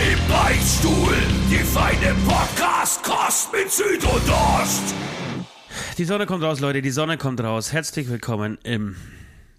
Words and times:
Im 0.00 0.18
Beichtstuhl, 0.28 1.14
die 1.50 1.56
feine 1.58 2.14
Podcast-Kost 2.26 3.52
mit 3.52 3.70
Süd 3.70 4.02
und 4.04 4.30
Ost. 4.30 4.94
Die 5.98 6.04
Sonne 6.04 6.24
kommt 6.26 6.42
raus, 6.42 6.60
Leute, 6.60 6.80
die 6.80 6.90
Sonne 6.90 7.18
kommt 7.18 7.42
raus. 7.42 7.72
Herzlich 7.72 8.08
willkommen 8.08 8.56
im 8.64 8.96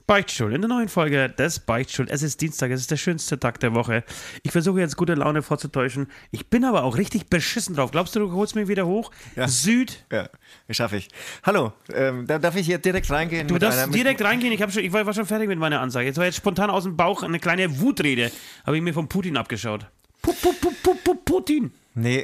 Beichtstuhl, 0.07 0.51
in 0.53 0.61
der 0.61 0.67
neuen 0.69 0.89
Folge 0.89 1.29
des 1.29 1.59
Beichtstuhl. 1.59 2.07
Es 2.09 2.23
ist 2.23 2.41
Dienstag, 2.41 2.71
es 2.71 2.81
ist 2.81 2.89
der 2.91 2.97
schönste 2.97 3.39
Tag 3.39 3.59
der 3.59 3.75
Woche. 3.75 4.03
Ich 4.41 4.51
versuche 4.51 4.79
jetzt 4.79 4.97
gute 4.97 5.13
Laune 5.13 5.43
vorzutäuschen. 5.43 6.07
Ich 6.31 6.49
bin 6.49 6.65
aber 6.65 6.83
auch 6.83 6.97
richtig 6.97 7.27
beschissen 7.29 7.75
drauf. 7.75 7.91
Glaubst 7.91 8.15
du, 8.15 8.19
du 8.19 8.31
holst 8.31 8.55
mich 8.55 8.67
wieder 8.67 8.87
hoch? 8.87 9.11
Ja. 9.35 9.47
Süd. 9.47 10.05
Ja, 10.11 10.27
schaffe 10.71 10.97
ich. 10.97 11.09
Hallo, 11.43 11.71
ähm, 11.93 12.25
da 12.25 12.39
darf 12.39 12.55
ich 12.55 12.65
hier 12.65 12.79
direkt 12.79 13.09
reingehen? 13.11 13.47
Du 13.47 13.59
darfst 13.59 13.79
einer- 13.79 13.91
direkt 13.91 14.23
reingehen. 14.23 14.51
Ich, 14.53 14.73
schon, 14.73 14.83
ich 14.83 14.91
war 14.91 15.05
war 15.05 15.13
schon 15.13 15.27
fertig 15.27 15.47
mit 15.47 15.59
meiner 15.59 15.79
Ansage. 15.81 16.07
Jetzt 16.07 16.17
war 16.17 16.25
jetzt 16.25 16.37
spontan 16.37 16.71
aus 16.71 16.83
dem 16.83 16.97
Bauch 16.97 17.21
eine 17.21 17.39
kleine 17.39 17.79
Wutrede. 17.79 18.31
Habe 18.65 18.75
ich 18.77 18.81
mir 18.83 18.93
von 18.93 19.07
Putin 19.07 19.37
abgeschaut. 19.37 19.85
Pu, 20.21 20.33
pu, 20.33 20.53
pu, 20.53 20.71
pu, 20.83 20.95
pu, 20.95 21.15
Putin. 21.15 21.71
Nee, 21.93 22.23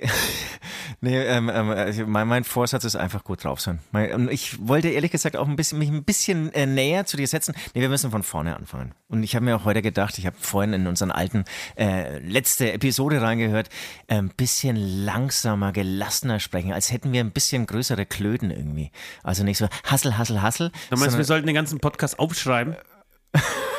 nee 1.01 1.21
ähm, 1.23 1.49
ähm, 1.53 1.69
also 1.71 2.05
mein, 2.07 2.27
mein 2.27 2.45
Vorsatz 2.45 2.85
ist 2.85 2.95
einfach 2.95 3.25
gut 3.25 3.43
drauf 3.43 3.59
sein. 3.59 3.79
Mein, 3.91 4.13
und 4.13 4.31
ich 4.31 4.65
wollte 4.65 4.87
ehrlich 4.87 5.11
gesagt 5.11 5.35
auch 5.35 5.47
ein 5.47 5.57
bisschen, 5.57 5.79
mich 5.79 5.89
ein 5.89 6.05
bisschen 6.05 6.53
äh, 6.53 6.65
näher 6.65 7.05
zu 7.05 7.17
dir 7.17 7.27
setzen. 7.27 7.53
Nee, 7.73 7.81
wir 7.81 7.89
müssen 7.89 8.09
von 8.11 8.23
vorne 8.23 8.55
anfangen. 8.55 8.93
Und 9.09 9.23
ich 9.23 9.35
habe 9.35 9.43
mir 9.43 9.57
auch 9.57 9.65
heute 9.65 9.81
gedacht, 9.81 10.17
ich 10.19 10.25
habe 10.25 10.37
vorhin 10.39 10.71
in 10.71 10.87
unseren 10.87 11.11
alten 11.11 11.43
äh, 11.75 12.19
letzte 12.19 12.71
Episode 12.71 13.21
reingehört, 13.21 13.67
äh, 14.07 14.15
ein 14.15 14.29
bisschen 14.29 14.77
langsamer, 14.77 15.73
gelassener 15.73 16.39
sprechen, 16.39 16.71
als 16.71 16.91
hätten 16.91 17.11
wir 17.11 17.19
ein 17.19 17.31
bisschen 17.31 17.65
größere 17.65 18.05
Klöten 18.05 18.51
irgendwie. 18.51 18.91
Also 19.23 19.43
nicht 19.43 19.57
so 19.57 19.67
Hassel, 19.83 20.17
Hassel, 20.17 20.41
Hassel. 20.41 20.69
Du 20.69 20.75
meinst, 20.91 21.03
sondern- 21.03 21.17
wir 21.17 21.25
sollten 21.25 21.47
den 21.47 21.55
ganzen 21.55 21.79
Podcast 21.79 22.19
aufschreiben? 22.19 22.77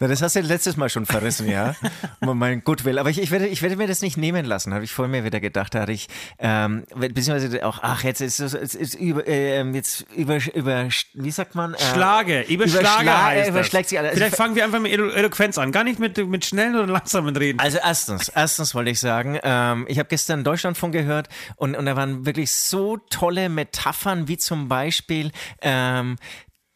Na, 0.00 0.08
das 0.08 0.22
hast 0.22 0.36
du 0.36 0.40
letztes 0.40 0.76
Mal 0.76 0.88
schon 0.88 1.06
verrissen, 1.06 1.48
ja. 1.48 1.74
mein 2.20 2.62
Goodwill. 2.64 2.98
Aber 2.98 3.10
ich, 3.10 3.20
ich, 3.20 3.30
werde, 3.30 3.46
ich 3.46 3.62
werde 3.62 3.76
mir 3.76 3.86
das 3.86 4.02
nicht 4.02 4.16
nehmen 4.16 4.44
lassen, 4.44 4.74
habe 4.74 4.84
ich 4.84 4.92
vorhin 4.92 5.10
mir 5.12 5.24
wieder 5.24 5.40
gedacht. 5.40 5.74
Da 5.74 5.80
hatte 5.80 5.92
ich, 5.92 6.08
ähm, 6.38 6.84
beziehungsweise 6.94 7.64
auch, 7.66 7.78
ach, 7.82 8.04
jetzt 8.04 8.20
ist 8.20 8.40
es 8.40 8.94
über, 8.94 9.26
ähm, 9.26 9.74
jetzt 9.74 10.06
über, 10.14 10.38
über, 10.54 10.88
wie 11.14 11.30
sagt 11.30 11.54
man? 11.54 11.74
Äh, 11.74 11.78
Schlage, 11.92 12.40
überschlage 12.42 12.86
überschla- 13.08 13.22
heißt 13.24 13.40
das. 13.40 13.48
überschlägt 13.48 13.88
sich 13.88 13.98
alles. 13.98 14.10
Also 14.10 14.18
Vielleicht 14.20 14.36
fangen 14.36 14.54
wir 14.56 14.64
einfach 14.64 14.80
mit 14.80 14.92
Elo 14.92 15.08
Eloquenz 15.10 15.58
an. 15.58 15.72
Gar 15.72 15.84
nicht 15.84 15.98
mit, 15.98 16.16
mit 16.28 16.44
schnellen 16.44 16.74
oder 16.76 16.86
langsamen 16.86 17.36
Reden. 17.36 17.60
Also 17.60 17.78
erstens, 17.82 18.28
erstens 18.28 18.74
wollte 18.74 18.90
ich 18.90 19.00
sagen, 19.00 19.38
ähm, 19.42 19.86
ich 19.88 19.98
habe 19.98 20.08
gestern 20.08 20.44
Deutschlandfunk 20.44 20.92
gehört 20.92 21.28
und, 21.56 21.74
und 21.76 21.86
da 21.86 21.96
waren 21.96 22.26
wirklich 22.26 22.50
so 22.52 22.96
tolle 23.10 23.48
Metaphern, 23.48 24.28
wie 24.28 24.36
zum 24.36 24.68
Beispiel 24.68 25.30
ähm, 25.62 26.16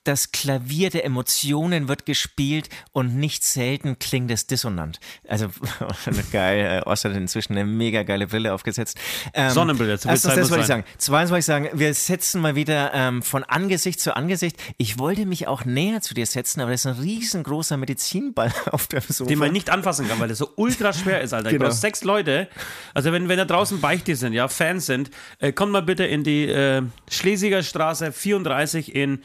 das 0.09 0.33
Klavier 0.33 0.89
der 0.91 1.05
Emotionen 1.05 1.87
wird 1.87 2.07
gespielt 2.07 2.69
und 2.93 3.17
nicht 3.17 3.45
selten 3.45 3.99
klingt 3.99 4.31
es 4.31 4.47
dissonant. 4.47 4.99
Also 5.29 5.49
geil, 6.33 6.83
äh, 6.85 6.89
Ost 6.89 7.05
hat 7.05 7.13
inzwischen 7.15 7.53
eine 7.53 7.67
mega 7.67 8.03
geile 8.03 8.27
Brille 8.27 8.55
aufgesetzt. 8.55 8.99
Ähm, 9.35 9.51
Sonnenbrille, 9.51 9.99
so 9.99 10.03
viel 10.03 10.13
Erstens, 10.13 10.31
Zeit 10.31 10.43
das 10.43 10.51
wollte 10.51 10.63
ich 10.63 10.67
sagen. 10.67 10.85
Zweitens 10.97 11.31
wollte 11.31 11.41
ich 11.41 11.45
sagen, 11.45 11.69
wir 11.75 11.93
setzen 11.93 12.41
mal 12.41 12.55
wieder 12.55 12.93
ähm, 12.95 13.23
von 13.23 13.45
Angesicht 13.45 14.01
zu 14.01 14.17
Angesicht. 14.17 14.57
Ich 14.79 14.99
wollte 14.99 15.27
mich 15.27 15.47
auch 15.47 15.67
näher 15.67 16.01
zu 16.01 16.15
dir 16.15 16.27
setzen, 16.27 16.61
aber 16.63 16.71
das 16.71 16.81
ist 16.81 16.87
ein 16.87 17.03
riesengroßer 17.03 17.77
Medizinball 17.77 18.53
auf 18.71 18.87
dem 18.87 19.03
Sofa. 19.07 19.29
den 19.29 19.39
man 19.39 19.53
nicht 19.53 19.69
anfassen 19.69 20.09
kann, 20.09 20.19
weil 20.21 20.29
das 20.29 20.39
so 20.39 20.51
ultra 20.57 20.93
schwer 20.95 21.21
ist, 21.21 21.35
Alter. 21.35 21.49
Ich 21.51 21.53
Genau. 21.59 21.67
brauche 21.67 21.77
sechs 21.77 22.03
Leute. 22.05 22.49
Also 22.95 23.13
wenn, 23.13 23.29
wenn 23.29 23.37
da 23.37 23.45
draußen 23.45 23.81
Beichte 23.81 24.17
sind, 24.17 24.33
ja, 24.33 24.49
Fans 24.49 24.87
sind, 24.87 25.11
äh, 25.39 25.53
kommt 25.53 25.73
mal 25.73 25.83
bitte 25.83 26.05
in 26.05 26.25
die 26.25 26.47
äh, 26.47 26.83
Schlesiger 27.11 27.63
Straße 27.63 28.13
34 28.13 28.95
in 28.95 29.23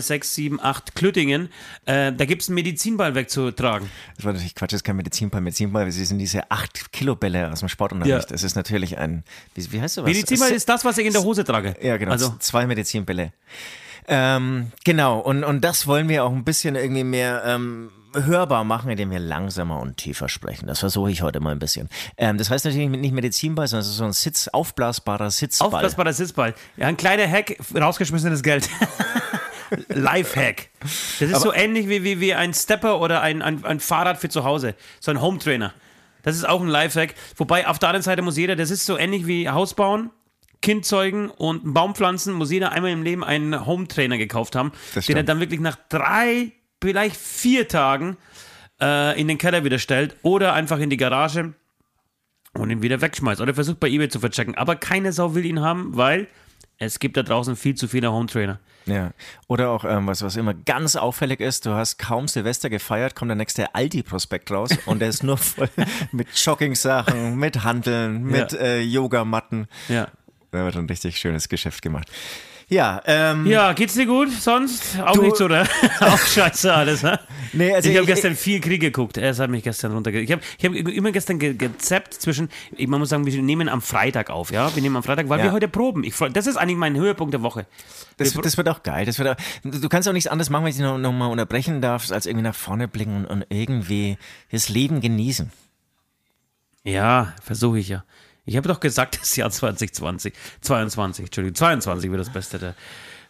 23678 0.00 0.94
Klüttingen. 0.94 1.48
Äh, 1.84 2.12
da 2.12 2.24
gibt 2.24 2.42
es 2.42 2.48
einen 2.48 2.56
Medizinball 2.56 3.14
wegzutragen. 3.14 3.88
Das 4.16 4.24
war 4.24 4.32
natürlich 4.32 4.54
Quatsch, 4.54 4.72
das 4.72 4.78
ist 4.78 4.84
kein 4.84 4.96
Medizinball. 4.96 5.40
Medizinball, 5.40 5.86
das 5.86 5.94
sind 5.96 6.18
diese 6.18 6.50
8 6.50 6.92
Kilo 6.92 7.16
Bälle 7.16 7.50
aus 7.50 7.60
dem 7.60 7.68
Sportunterricht. 7.68 8.30
Ja. 8.30 8.32
Das 8.32 8.42
ist 8.42 8.56
natürlich 8.56 8.98
ein, 8.98 9.24
wie, 9.54 9.72
wie 9.72 9.80
heißt 9.80 9.94
sowas? 9.94 10.08
Medizinball 10.08 10.50
ist 10.52 10.68
das, 10.68 10.84
was 10.84 10.98
ich 10.98 11.06
in 11.06 11.12
der 11.12 11.22
Hose 11.22 11.44
trage. 11.44 11.76
Ja, 11.82 11.96
genau, 11.96 12.12
Also, 12.12 12.34
zwei 12.38 12.66
Medizinbälle. 12.66 13.32
Ähm, 14.08 14.70
genau, 14.84 15.18
und, 15.18 15.42
und 15.44 15.62
das 15.62 15.86
wollen 15.86 16.08
wir 16.08 16.24
auch 16.24 16.32
ein 16.32 16.44
bisschen 16.44 16.76
irgendwie 16.76 17.02
mehr 17.02 17.42
ähm, 17.44 17.90
hörbar 18.14 18.64
machen, 18.64 18.90
indem 18.90 19.10
wir 19.10 19.18
langsamer 19.18 19.80
und 19.80 19.96
tiefer 19.96 20.28
sprechen. 20.28 20.66
Das 20.66 20.78
versuche 20.80 21.10
ich 21.10 21.22
heute 21.22 21.40
mal 21.40 21.50
ein 21.50 21.58
bisschen. 21.58 21.88
Ähm, 22.16 22.38
das 22.38 22.50
heißt 22.50 22.64
natürlich 22.64 22.88
nicht 22.88 23.12
Medizinball, 23.12 23.66
sondern 23.66 23.82
es 23.82 23.88
ist 23.88 23.96
so 23.96 24.04
ein 24.04 24.12
Sitz, 24.12 24.48
aufblasbarer 24.48 25.30
Sitzball. 25.30 25.66
aufblasbarer 25.66 26.12
Sitzball. 26.12 26.54
Ja, 26.76 26.86
ein 26.86 26.96
kleiner 26.96 27.28
Hack, 27.28 27.56
rausgeschmissenes 27.74 28.42
Geld. 28.42 28.68
Life-Hack. 29.88 30.68
Das 30.80 31.30
ist 31.30 31.40
so 31.40 31.52
ähnlich 31.52 31.88
wie, 31.88 32.04
wie, 32.04 32.20
wie 32.20 32.34
ein 32.34 32.54
Stepper 32.54 33.00
oder 33.00 33.22
ein, 33.22 33.42
ein, 33.42 33.64
ein 33.64 33.80
Fahrrad 33.80 34.18
für 34.18 34.28
zu 34.28 34.44
Hause. 34.44 34.74
So 35.00 35.10
ein 35.10 35.20
Home-Trainer. 35.20 35.72
Das 36.26 36.34
ist 36.34 36.46
auch 36.48 36.60
ein 36.60 36.66
Lifehack. 36.66 37.14
Wobei 37.36 37.68
auf 37.68 37.78
der 37.78 37.90
anderen 37.90 38.02
Seite 38.02 38.20
muss 38.20 38.36
jeder, 38.36 38.56
das 38.56 38.72
ist 38.72 38.84
so 38.84 38.98
ähnlich 38.98 39.28
wie 39.28 39.48
Haus 39.48 39.74
bauen, 39.74 40.10
Kind 40.60 40.84
zeugen 40.84 41.30
und 41.30 41.62
einen 41.62 41.72
Baum 41.72 41.94
pflanzen, 41.94 42.34
muss 42.34 42.50
jeder 42.50 42.72
einmal 42.72 42.90
im 42.90 43.04
Leben 43.04 43.22
einen 43.22 43.64
Home-Trainer 43.64 44.18
gekauft 44.18 44.56
haben, 44.56 44.72
den 45.06 45.16
er 45.16 45.22
dann 45.22 45.38
wirklich 45.38 45.60
nach 45.60 45.76
drei, 45.88 46.50
vielleicht 46.82 47.16
vier 47.16 47.68
Tagen 47.68 48.16
äh, 48.80 49.20
in 49.20 49.28
den 49.28 49.38
Keller 49.38 49.62
wieder 49.62 49.78
stellt 49.78 50.16
oder 50.22 50.52
einfach 50.54 50.80
in 50.80 50.90
die 50.90 50.96
Garage 50.96 51.54
und 52.54 52.70
ihn 52.70 52.82
wieder 52.82 53.00
wegschmeißt 53.00 53.40
oder 53.40 53.54
versucht 53.54 53.78
bei 53.78 53.88
eBay 53.88 54.08
zu 54.08 54.18
verchecken. 54.18 54.56
Aber 54.56 54.74
keine 54.74 55.12
Sau 55.12 55.36
will 55.36 55.44
ihn 55.44 55.60
haben, 55.60 55.96
weil 55.96 56.26
es 56.78 56.98
gibt 56.98 57.16
da 57.16 57.22
draußen 57.22 57.56
viel 57.56 57.74
zu 57.74 57.88
viele 57.88 58.12
Home-Trainer. 58.12 58.58
Ja. 58.86 59.10
Oder 59.48 59.70
auch 59.70 59.84
ähm, 59.84 60.06
was, 60.06 60.22
was 60.22 60.36
immer 60.36 60.54
ganz 60.54 60.94
auffällig 60.94 61.40
ist, 61.40 61.66
du 61.66 61.70
hast 61.70 61.98
kaum 61.98 62.28
Silvester 62.28 62.70
gefeiert, 62.70 63.16
kommt 63.16 63.30
der 63.30 63.36
nächste 63.36 63.74
Aldi-Prospekt 63.74 64.50
raus 64.52 64.70
und 64.86 65.00
der 65.00 65.08
ist 65.08 65.24
nur 65.24 65.36
voll 65.38 65.68
mit 66.12 66.28
Jogging-Sachen, 66.34 67.36
mit 67.36 67.64
Handeln, 67.64 68.22
mit 68.22 68.52
Ja. 68.52 68.58
äh, 68.58 68.80
Yogamatten. 68.82 69.66
Ja. 69.88 70.08
Da 70.52 70.64
wird 70.64 70.76
ein 70.76 70.86
richtig 70.86 71.18
schönes 71.18 71.48
Geschäft 71.48 71.82
gemacht. 71.82 72.08
Ja, 72.68 73.00
ähm, 73.06 73.46
Ja, 73.46 73.72
geht's 73.74 73.94
dir 73.94 74.06
gut? 74.06 74.28
Sonst 74.32 74.98
auch 75.00 75.12
Du- 75.12 75.22
nicht 75.22 75.36
so, 75.36 75.44
oder? 75.44 75.68
auch 76.00 76.18
scheiße 76.18 76.74
alles, 76.74 77.02
ne? 77.04 77.20
Nee, 77.52 77.72
also 77.72 77.88
ich 77.88 77.94
habe 77.94 78.02
ich- 78.02 78.08
gestern 78.12 78.34
viel 78.34 78.60
Krieg 78.60 78.80
geguckt. 78.80 79.18
Es 79.18 79.38
hat 79.38 79.50
mich 79.50 79.62
gestern 79.62 79.92
runterge... 79.92 80.20
Ich 80.20 80.32
habe 80.32 80.42
ich 80.58 80.64
hab 80.64 80.74
immer 80.74 81.12
gestern 81.12 81.38
ge 81.38 81.54
gezappt 81.54 82.14
zwischen... 82.14 82.48
Ich, 82.76 82.88
man 82.88 82.98
muss 82.98 83.10
sagen, 83.10 83.24
wir 83.24 83.40
nehmen 83.40 83.68
am 83.68 83.80
Freitag 83.82 84.30
auf, 84.30 84.50
ja? 84.50 84.74
Wir 84.74 84.82
nehmen 84.82 84.96
am 84.96 85.04
Freitag, 85.04 85.28
weil 85.28 85.38
Ja. 85.38 85.44
wir 85.44 85.52
heute 85.52 85.68
proben. 85.68 86.02
Ich, 86.02 86.14
freu- 86.14 86.28
das 86.30 86.48
ist 86.48 86.56
eigentlich 86.56 86.76
mein 86.76 86.96
Höhepunkt 86.96 87.32
der 87.32 87.42
Woche. 87.42 87.66
Das, 88.16 88.32
das 88.32 88.56
wird 88.56 88.68
auch 88.68 88.82
geil. 88.82 89.06
Das 89.06 89.20
wird 89.20 89.28
auch, 89.28 89.36
du 89.62 89.88
kannst 89.88 90.08
auch 90.08 90.12
nichts 90.12 90.26
anderes 90.28 90.50
machen, 90.50 90.64
wenn 90.64 90.70
ich 90.70 90.76
dich 90.76 90.84
noch, 90.84 90.98
noch 90.98 91.12
mal 91.12 91.26
unterbrechen 91.26 91.80
darf, 91.80 92.10
als 92.10 92.26
irgendwie 92.26 92.42
nach 92.44 92.54
vorne 92.56 92.88
blicken 92.88 93.14
und, 93.18 93.26
und 93.26 93.46
irgendwie 93.48 94.18
das 94.50 94.68
Leben 94.68 95.00
genießen. 95.00 95.52
Ja, 96.82 97.32
versuche 97.42 97.78
ich 97.78 97.88
ja. 97.88 98.04
Ich 98.46 98.56
habe 98.56 98.68
doch 98.68 98.80
gesagt, 98.80 99.18
das 99.20 99.36
Jahr 99.36 99.50
2020, 99.50 100.32
22, 100.60 101.26
Entschuldigung, 101.26 101.56
22 101.56 102.10
wird 102.10 102.20
das 102.20 102.32
Beste 102.32 102.58
der 102.58 102.74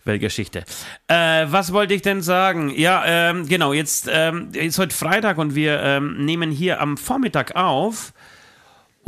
Weltgeschichte. 0.04 0.64
Äh, 1.08 1.46
was 1.48 1.72
wollte 1.72 1.94
ich 1.94 2.02
denn 2.02 2.22
sagen? 2.22 2.70
Ja, 2.70 3.02
ähm, 3.04 3.48
genau, 3.48 3.72
jetzt 3.72 4.08
ähm, 4.08 4.50
ist 4.52 4.78
heute 4.78 4.94
Freitag 4.94 5.38
und 5.38 5.56
wir 5.56 5.80
ähm, 5.82 6.24
nehmen 6.24 6.52
hier 6.52 6.80
am 6.80 6.96
Vormittag 6.96 7.56
auf. 7.56 8.12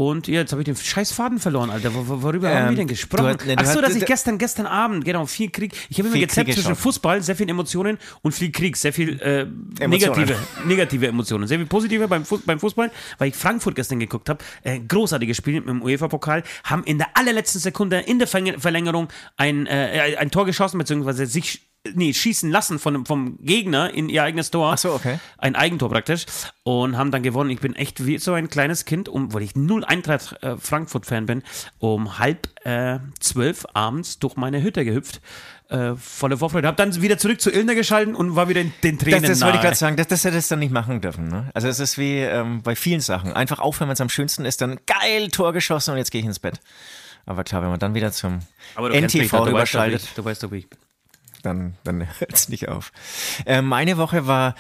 Und 0.01 0.29
ja, 0.29 0.35
jetzt 0.43 0.53
habe 0.53 0.63
ich 0.63 0.65
den 0.67 0.77
scheiß 0.77 1.11
Faden 1.11 1.41
verloren, 1.41 1.71
Alter. 1.71 1.93
Wo, 1.93 2.07
wo- 2.07 2.23
worüber 2.23 2.49
haben 2.51 2.67
Ähm, 2.67 2.71
wir 2.71 2.77
denn 2.77 2.87
gesprochen? 2.87 3.25
du 3.25 3.29
hast- 3.31 3.47
nee, 3.47 3.57
du 3.57 3.63
Ach 3.65 3.67
so, 3.67 3.81
hast- 3.83 3.89
dass 3.89 3.97
ich 3.97 4.07
gestern, 4.07 4.39
gestern 4.39 4.67
Abend, 4.67 5.05
genau, 5.05 5.27
viel 5.27 5.51
Krieg. 5.51 5.73
Ich 5.89 5.99
habe 5.99 6.09
immer 6.09 6.25
Krieg 6.25 6.55
zwischen. 6.55 6.77
Fußball, 6.77 7.21
sehr 7.21 7.35
viel 7.35 7.49
Emotionen 7.51 7.99
und 8.23 8.31
viel 8.31 8.53
Krieg, 8.53 8.77
sehr 8.77 8.93
viel 8.93 9.21
äh, 9.21 9.41
Emotionen. 9.83 9.91
negative, 9.91 10.37
negative 10.67 11.07
Emotionen. 11.09 11.49
Sehr 11.49 11.59
viel 11.59 11.67
positive 11.67 12.07
beim, 12.07 12.25
Fu 12.25 12.39
beim 12.47 12.61
Fußball, 12.61 12.93
weil 13.19 13.31
ich 13.31 13.35
Frankfurt 13.35 13.75
gestern 13.75 13.99
geguckt 13.99 14.29
habe. 14.29 14.39
Äh, 14.63 14.79
großartiges 14.79 15.37
Spiel 15.37 15.55
mit 15.55 15.69
dem 15.69 15.83
UEFA-Pokal. 15.83 16.45
Haben 16.63 16.85
in 16.85 16.99
der 16.99 17.09
allerletzten 17.15 17.61
Sekunde 17.61 17.99
in 17.99 18.21
der 18.21 18.29
Verläng- 18.29 18.61
Verlängerung 18.61 19.09
ein, 19.37 19.67
äh, 19.67 20.15
ein 20.17 20.31
Tor 20.31 20.47
geschossen, 20.47 20.79
beziehungsweise 20.79 21.27
sich 21.27 21.68
nee, 21.95 22.13
schießen 22.13 22.51
lassen 22.51 22.79
von, 22.79 23.05
vom 23.07 23.39
Gegner 23.43 23.93
in 23.93 24.09
ihr 24.09 24.23
eigenes 24.23 24.51
Tor. 24.51 24.73
Ach 24.73 24.79
so, 24.79 24.93
okay. 24.93 25.19
Ein 25.39 25.57
Eigentor 25.57 25.89
praktisch. 25.91 26.27
Und 26.63 26.97
haben 26.97 27.11
dann 27.11 27.23
gewonnen. 27.23 27.51
Ich 27.51 27.61
bin 27.61 27.75
echt 27.75 28.05
wie 28.07 28.19
so 28.19 28.33
ein 28.35 28.49
kleines 28.49 28.85
Kind, 28.85 29.09
um, 29.09 29.33
weil 29.33 29.43
ich 29.43 29.57
null 29.57 29.85
Eintracht 29.85 30.43
äh, 30.43 30.57
Frankfurt-Fan 30.57 31.27
bin, 31.27 31.43
um 31.79 32.19
halb 32.19 32.49
äh, 32.65 32.99
zwölf 33.21 33.67
abends 33.73 34.19
durch 34.19 34.37
meine 34.37 34.63
Hütte 34.63 34.85
gehüpft. 34.85 35.21
Äh, 35.69 35.97
volle 35.97 36.39
Vorfreude. 36.39 36.67
Hab 36.67 36.77
dann 36.77 37.01
wieder 37.03 37.19
zurück 37.19 37.41
zu 37.41 37.51
Ilner 37.51 37.75
geschalten 37.75 38.15
und 38.15 38.37
war 38.37 38.49
wieder 38.49 38.63
in 38.63 38.73
den 38.83 38.99
Tränen 38.99 39.21
Das, 39.21 39.31
das 39.31 39.41
wollte 39.43 39.57
ich 39.57 39.63
gerade 39.63 39.77
sagen, 39.77 39.97
das, 39.97 40.09
das 40.09 40.25
hätte 40.25 40.39
es 40.39 40.49
dann 40.49 40.61
nicht 40.61 40.73
machen 40.73 41.01
dürfen. 41.01 41.29
Ne? 41.29 41.51
Also 41.53 41.69
es 41.69 41.79
ist 41.79 41.99
wie 41.99 42.19
ähm, 42.21 42.63
bei 42.63 42.75
vielen 42.75 43.01
Sachen. 43.01 43.35
Einfach 43.35 43.59
aufhören, 43.59 43.89
wenn 43.89 43.95
es 43.95 44.01
am 44.01 44.09
schönsten 44.09 44.47
ist, 44.47 44.63
dann 44.63 44.79
geil, 44.87 45.29
Tor 45.29 45.53
geschossen 45.53 45.93
und 45.93 45.99
jetzt 45.99 46.11
gehe 46.11 46.21
ich 46.21 46.27
ins 46.27 46.39
Bett. 46.39 46.61
Aber 47.27 47.45
klar, 47.45 47.61
wenn 47.61 47.69
man 47.69 47.79
dann 47.79 47.95
wieder 47.95 48.11
zum 48.11 48.41
du 48.77 48.83
mich 48.85 49.03
NTV 49.03 49.37
du 49.41 49.47
wie 49.47 49.51
überschaltet, 49.51 50.09
Du 50.17 50.25
weißt 50.25 50.43
doch, 50.43 50.51
wie 50.51 50.59
ich 50.59 50.71
bin. 50.71 50.79
Dann, 51.43 51.75
dann 51.85 52.01
hört 52.19 52.33
es 52.35 52.49
nicht 52.49 52.69
auf. 52.69 52.93
Äh, 53.47 53.63
meine 53.63 53.97
Woche 53.99 54.27
war 54.27 54.55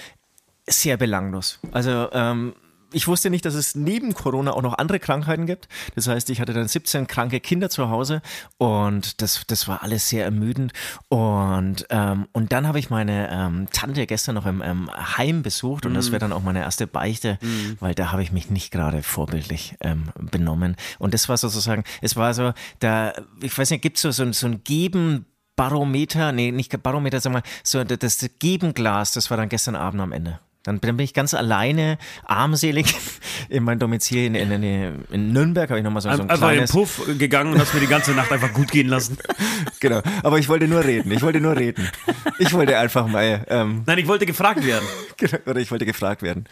sehr 0.68 0.96
belanglos. 0.96 1.58
Also 1.72 2.08
ähm, 2.12 2.54
ich 2.90 3.06
wusste 3.06 3.28
nicht, 3.28 3.44
dass 3.44 3.52
es 3.52 3.74
neben 3.74 4.14
Corona 4.14 4.52
auch 4.52 4.62
noch 4.62 4.78
andere 4.78 4.98
Krankheiten 4.98 5.44
gibt. 5.44 5.68
Das 5.94 6.06
heißt, 6.08 6.30
ich 6.30 6.40
hatte 6.40 6.54
dann 6.54 6.68
17 6.68 7.06
kranke 7.06 7.38
Kinder 7.38 7.68
zu 7.68 7.90
Hause 7.90 8.22
und 8.56 9.20
das, 9.20 9.42
das 9.46 9.68
war 9.68 9.82
alles 9.82 10.08
sehr 10.08 10.24
ermüdend. 10.24 10.72
Und, 11.08 11.86
ähm, 11.90 12.28
und 12.32 12.50
dann 12.52 12.66
habe 12.66 12.78
ich 12.78 12.88
meine 12.88 13.30
ähm, 13.30 13.68
Tante 13.72 14.06
gestern 14.06 14.36
noch 14.36 14.46
im 14.46 14.62
ähm, 14.62 14.90
Heim 15.18 15.42
besucht 15.42 15.84
und 15.84 15.92
das 15.94 16.12
wäre 16.12 16.20
dann 16.20 16.32
auch 16.32 16.42
meine 16.42 16.60
erste 16.60 16.86
Beichte, 16.86 17.38
weil 17.80 17.94
da 17.94 18.10
habe 18.12 18.22
ich 18.22 18.32
mich 18.32 18.48
nicht 18.50 18.70
gerade 18.70 19.02
vorbildlich 19.02 19.74
ähm, 19.80 20.04
benommen. 20.18 20.74
Und 20.98 21.12
das 21.12 21.28
war 21.28 21.36
sozusagen, 21.36 21.84
es 22.00 22.16
war 22.16 22.32
so, 22.32 22.52
da, 22.78 23.12
ich 23.42 23.56
weiß 23.56 23.68
nicht, 23.70 23.82
gibt 23.82 23.96
es 23.96 24.02
so, 24.02 24.10
so, 24.12 24.22
ein- 24.22 24.32
so 24.32 24.46
ein 24.46 24.64
Geben 24.64 25.26
Barometer, 25.58 26.30
nee, 26.30 26.52
nicht 26.52 26.80
Barometer, 26.82 27.18
mal, 27.32 27.42
so 27.64 27.82
das, 27.82 27.98
das 27.98 28.30
Gebenglas, 28.38 29.12
das 29.12 29.28
war 29.28 29.36
dann 29.36 29.48
gestern 29.48 29.74
Abend 29.74 30.00
am 30.00 30.12
Ende. 30.12 30.38
Dann, 30.68 30.96
bin 30.96 30.98
ich 31.00 31.14
ganz 31.14 31.34
alleine, 31.34 31.98
armselig 32.24 32.94
in 33.48 33.64
mein 33.64 33.78
Domizil 33.78 34.26
in, 34.26 34.34
in, 34.34 34.50
in, 34.62 35.04
in 35.10 35.32
Nürnberg, 35.32 35.68
habe 35.70 35.80
ich 35.80 35.84
nochmal 35.84 36.02
so, 36.02 36.10
so 36.10 36.22
ein 36.22 36.30
Einfach 36.30 36.50
in 36.50 36.58
den 36.58 36.66
kleines... 36.66 36.72
Puff 36.72 37.18
gegangen 37.18 37.52
und 37.52 37.60
hast 37.60 37.74
mir 37.74 37.80
die 37.80 37.86
ganze 37.86 38.12
Nacht 38.12 38.30
einfach 38.32 38.52
gut 38.52 38.70
gehen 38.70 38.88
lassen. 38.88 39.18
Genau, 39.80 40.02
aber 40.24 40.38
ich 40.38 40.48
wollte 40.48 40.66
nur 40.66 40.84
reden, 40.84 41.12
ich 41.12 41.22
wollte 41.22 41.40
nur 41.40 41.56
reden. 41.56 41.88
Ich 42.38 42.52
wollte 42.52 42.78
einfach 42.78 43.06
mal, 43.06 43.44
ähm, 43.48 43.82
Nein, 43.86 43.98
ich 43.98 44.08
wollte 44.08 44.26
gefragt 44.26 44.64
werden. 44.64 44.84
genau, 45.16 45.38
oder 45.46 45.60
ich 45.60 45.70
wollte 45.70 45.86
gefragt 45.86 46.22
werden. 46.22 46.46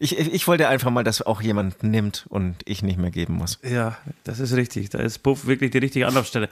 Ich, 0.00 0.18
ich 0.18 0.32
ich 0.32 0.48
wollte 0.48 0.66
einfach 0.66 0.90
mal, 0.90 1.04
dass 1.04 1.22
auch 1.22 1.40
jemand 1.42 1.84
nimmt 1.84 2.26
und 2.28 2.56
ich 2.64 2.82
nicht 2.82 2.98
mehr 2.98 3.12
geben 3.12 3.34
muss. 3.34 3.60
Ja, 3.62 3.96
das 4.24 4.40
ist 4.40 4.54
richtig. 4.56 4.90
Da 4.90 4.98
ist 4.98 5.18
Puff 5.20 5.46
wirklich 5.46 5.70
die 5.70 5.78
richtige 5.78 6.08
Anlaufstelle. 6.08 6.48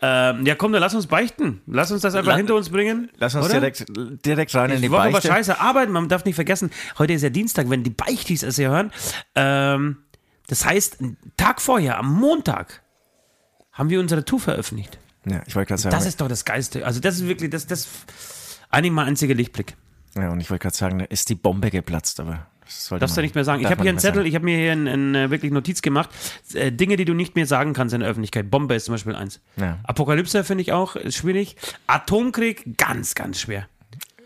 Ähm, 0.00 0.46
ja, 0.46 0.54
komm, 0.54 0.70
dann 0.70 0.80
lass 0.80 0.94
uns 0.94 1.08
beichten. 1.08 1.60
Lass 1.66 1.90
uns 1.90 2.02
das 2.02 2.14
einfach 2.14 2.32
La- 2.32 2.36
hinter 2.36 2.54
uns 2.54 2.68
bringen. 2.68 3.10
Lass 3.18 3.34
uns 3.34 3.46
oder? 3.46 3.54
direkt, 3.54 3.84
direkt 4.24 4.54
rein 4.54 4.70
in 4.70 4.76
die 4.76 4.82
Die 4.82 4.90
Woche 4.92 5.12
war 5.12 5.20
scheiße. 5.20 5.60
Arbeiten, 5.60 5.90
man 5.90 6.08
darf 6.08 6.24
nicht 6.24 6.36
vergessen, 6.36 6.53
heute 6.98 7.12
ist 7.12 7.22
ja 7.22 7.30
Dienstag, 7.30 7.70
wenn 7.70 7.82
die 7.82 7.90
Beichtis 7.90 8.42
es 8.42 8.56
hier 8.56 8.70
hören. 8.70 8.92
Ähm, 9.34 9.98
das 10.46 10.64
heißt, 10.64 11.00
einen 11.00 11.16
Tag 11.36 11.60
vorher, 11.60 11.98
am 11.98 12.12
Montag, 12.12 12.82
haben 13.72 13.90
wir 13.90 14.00
unsere 14.00 14.24
Tour 14.24 14.40
veröffentlicht. 14.40 14.98
Ja, 15.26 15.42
ich 15.46 15.56
wollte 15.56 15.68
gerade 15.68 15.82
sagen, 15.82 15.94
Das 15.94 16.06
ist 16.06 16.20
doch 16.20 16.28
das 16.28 16.44
Geiste. 16.44 16.84
Also, 16.84 17.00
das 17.00 17.16
ist 17.16 17.26
wirklich, 17.26 17.50
das, 17.50 17.66
das, 17.66 17.88
eigentlich 18.70 18.92
mein 18.92 19.08
einziger 19.08 19.34
Lichtblick. 19.34 19.74
ja, 20.16 20.30
und 20.30 20.40
ich 20.40 20.50
wollte 20.50 20.62
gerade 20.62 20.76
sagen, 20.76 20.98
da 20.98 21.04
ist 21.06 21.28
die 21.30 21.34
Bombe 21.34 21.70
geplatzt, 21.70 22.20
aber 22.20 22.46
das 22.64 22.88
Darfst 22.98 23.16
du 23.16 23.20
nicht 23.20 23.34
mehr 23.34 23.44
sagen. 23.44 23.60
Ich 23.60 23.70
habe 23.70 23.82
hier 23.82 23.90
einen 23.90 23.98
Zettel, 23.98 24.20
sagen. 24.20 24.28
ich 24.28 24.34
habe 24.34 24.44
mir 24.44 24.56
hier 24.56 24.72
ein, 24.72 24.86
ein, 24.86 25.14
äh, 25.14 25.30
wirklich 25.30 25.52
Notiz 25.52 25.82
gemacht. 25.82 26.08
Äh, 26.54 26.72
Dinge, 26.72 26.96
die 26.96 27.04
du 27.04 27.12
nicht 27.12 27.36
mehr 27.36 27.46
sagen 27.46 27.74
kannst 27.74 27.94
in 27.94 28.00
der 28.00 28.08
Öffentlichkeit. 28.08 28.50
Bombe 28.50 28.74
ist 28.74 28.86
zum 28.86 28.94
Beispiel 28.94 29.14
eins. 29.14 29.40
Ja. 29.56 29.78
Apokalypse 29.82 30.44
finde 30.44 30.62
ich 30.62 30.72
auch 30.72 30.96
ist 30.96 31.16
schwierig. 31.16 31.56
Atomkrieg, 31.86 32.78
ganz, 32.78 33.14
ganz 33.14 33.38
schwer. 33.40 33.68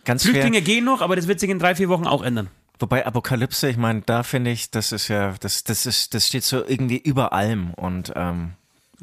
Ganz 0.09 0.23
schwer. 0.23 0.33
Flüchtlinge 0.33 0.63
gehen 0.63 0.87
noch, 0.87 1.03
aber 1.03 1.17
das 1.17 1.29
wird 1.29 1.39
sich 1.39 1.51
in 1.51 1.59
drei, 1.59 1.75
vier 1.75 1.91
Wochen 1.91 2.07
auch 2.07 2.23
ändern. 2.23 2.49
Wobei 2.79 3.05
Apokalypse, 3.05 3.69
ich 3.69 3.77
meine, 3.77 4.01
da 4.07 4.23
finde 4.23 4.51
ich, 4.51 4.71
das 4.71 4.91
ist 4.91 5.09
ja, 5.09 5.35
das, 5.39 5.65
das 5.65 5.85
ist, 5.85 6.15
das 6.15 6.27
steht 6.27 6.45
so 6.45 6.65
irgendwie 6.65 6.97
über 6.97 7.35
allem 7.35 7.75
und, 7.75 8.15
ähm, 8.17 8.53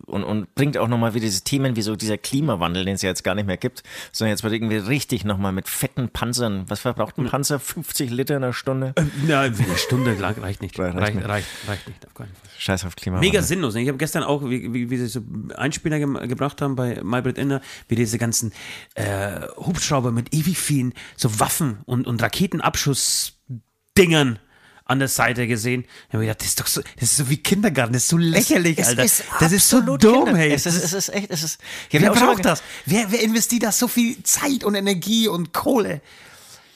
und, 0.06 0.24
und 0.24 0.54
bringt 0.56 0.78
auch 0.78 0.88
nochmal 0.88 1.14
wieder 1.14 1.26
diese 1.26 1.44
Themen 1.44 1.76
wie 1.76 1.82
so 1.82 1.96
dieser 1.96 2.18
Klimawandel, 2.18 2.86
den 2.86 2.96
es 2.96 3.02
ja 3.02 3.10
jetzt 3.10 3.24
gar 3.24 3.36
nicht 3.36 3.46
mehr 3.48 3.58
gibt, 3.58 3.84
sondern 4.12 4.32
jetzt 4.32 4.44
wird 4.44 4.54
irgendwie 4.54 4.78
richtig 4.78 5.26
nochmal 5.26 5.52
mit 5.52 5.68
fetten 5.70 6.10
Panzern, 6.10 6.66
was 6.68 6.82
verbraucht 6.82 7.18
ein 7.18 7.26
Panzer? 7.28 7.60
50 7.60 8.12
Liter 8.12 8.38
in 8.38 8.44
einer 8.44 8.54
Stunde? 8.54 8.94
Na, 9.26 9.42
eine 9.42 9.78
Stunde 9.78 10.14
lang 10.16 10.38
reicht 10.40 10.62
nicht. 10.62 10.78
Reicht 10.78 10.98
Reicht, 10.98 11.16
nicht. 11.16 11.28
reicht, 11.28 11.48
reicht 11.68 11.88
nicht. 11.88 12.06
Auf 12.06 12.14
keinen 12.14 12.34
Fall. 12.34 12.50
Scheiß 12.58 12.86
auf 12.86 12.96
Klimawandel. 12.96 13.30
Mega 13.30 13.42
sinnlos. 13.42 13.74
ne? 13.74 13.82
Ich 13.82 13.88
habe 13.88 13.98
gestern 13.98 14.24
auch, 14.24 14.44
wie, 14.50 14.74
wie, 14.74 14.90
wie 14.90 14.98
sie 14.98 15.08
so 15.08 15.22
Einspieler 15.56 16.00
ge 16.00 16.28
gebracht 16.28 16.62
haben 16.62 16.76
bei 16.76 17.00
Malbrit 17.04 17.38
Inner, 17.38 17.62
wie 17.88 17.96
diese 17.96 18.18
ganzen 18.18 18.52
äh, 18.96 19.42
Hubschrauber 19.58 20.12
mit 20.12 20.34
ewig 20.34 20.58
vielen 20.58 20.94
so 21.16 21.40
Waffen 21.40 21.78
und, 21.86 22.08
und 22.08 22.22
Raketenabschussdingern 22.22 24.40
an 24.86 25.00
der 25.00 25.08
Seite 25.08 25.48
gesehen. 25.48 25.86
Ich 26.08 26.14
habe 26.14 26.24
gedacht, 26.26 26.42
das 26.42 26.48
ist 26.50 26.60
doch 26.60 26.68
so, 26.68 26.82
das 27.00 27.10
ist 27.12 27.18
so 27.18 27.30
wie 27.30 27.38
Kindergarten, 27.38 27.94
das 27.94 28.04
ist 28.04 28.10
so 28.10 28.18
lächerlich, 28.18 28.78
Es 28.78 28.88
Alter. 28.90 29.04
ist 29.04 29.24
das 29.40 29.52
ist 29.52 29.68
so 29.70 29.82
dumm, 29.82 29.98
Kinder- 30.26 30.38
hey. 30.38 30.54
Es 30.54 30.66
ist, 30.66 30.84
es 30.84 30.94
ist 30.94 31.10
echt, 31.10 31.32
es 31.32 31.44
ist. 31.44 31.60
Wer 31.90 32.12
braucht 32.12 32.46
das? 32.46 32.62
Wer, 32.86 33.12
wer 33.12 33.22
investiert 33.24 33.64
da 33.64 33.72
so 33.72 33.88
viel 33.88 34.22
Zeit 34.24 34.64
und 34.64 34.76
Energie 34.76 35.28
und 35.28 35.54
Kohle 35.54 36.02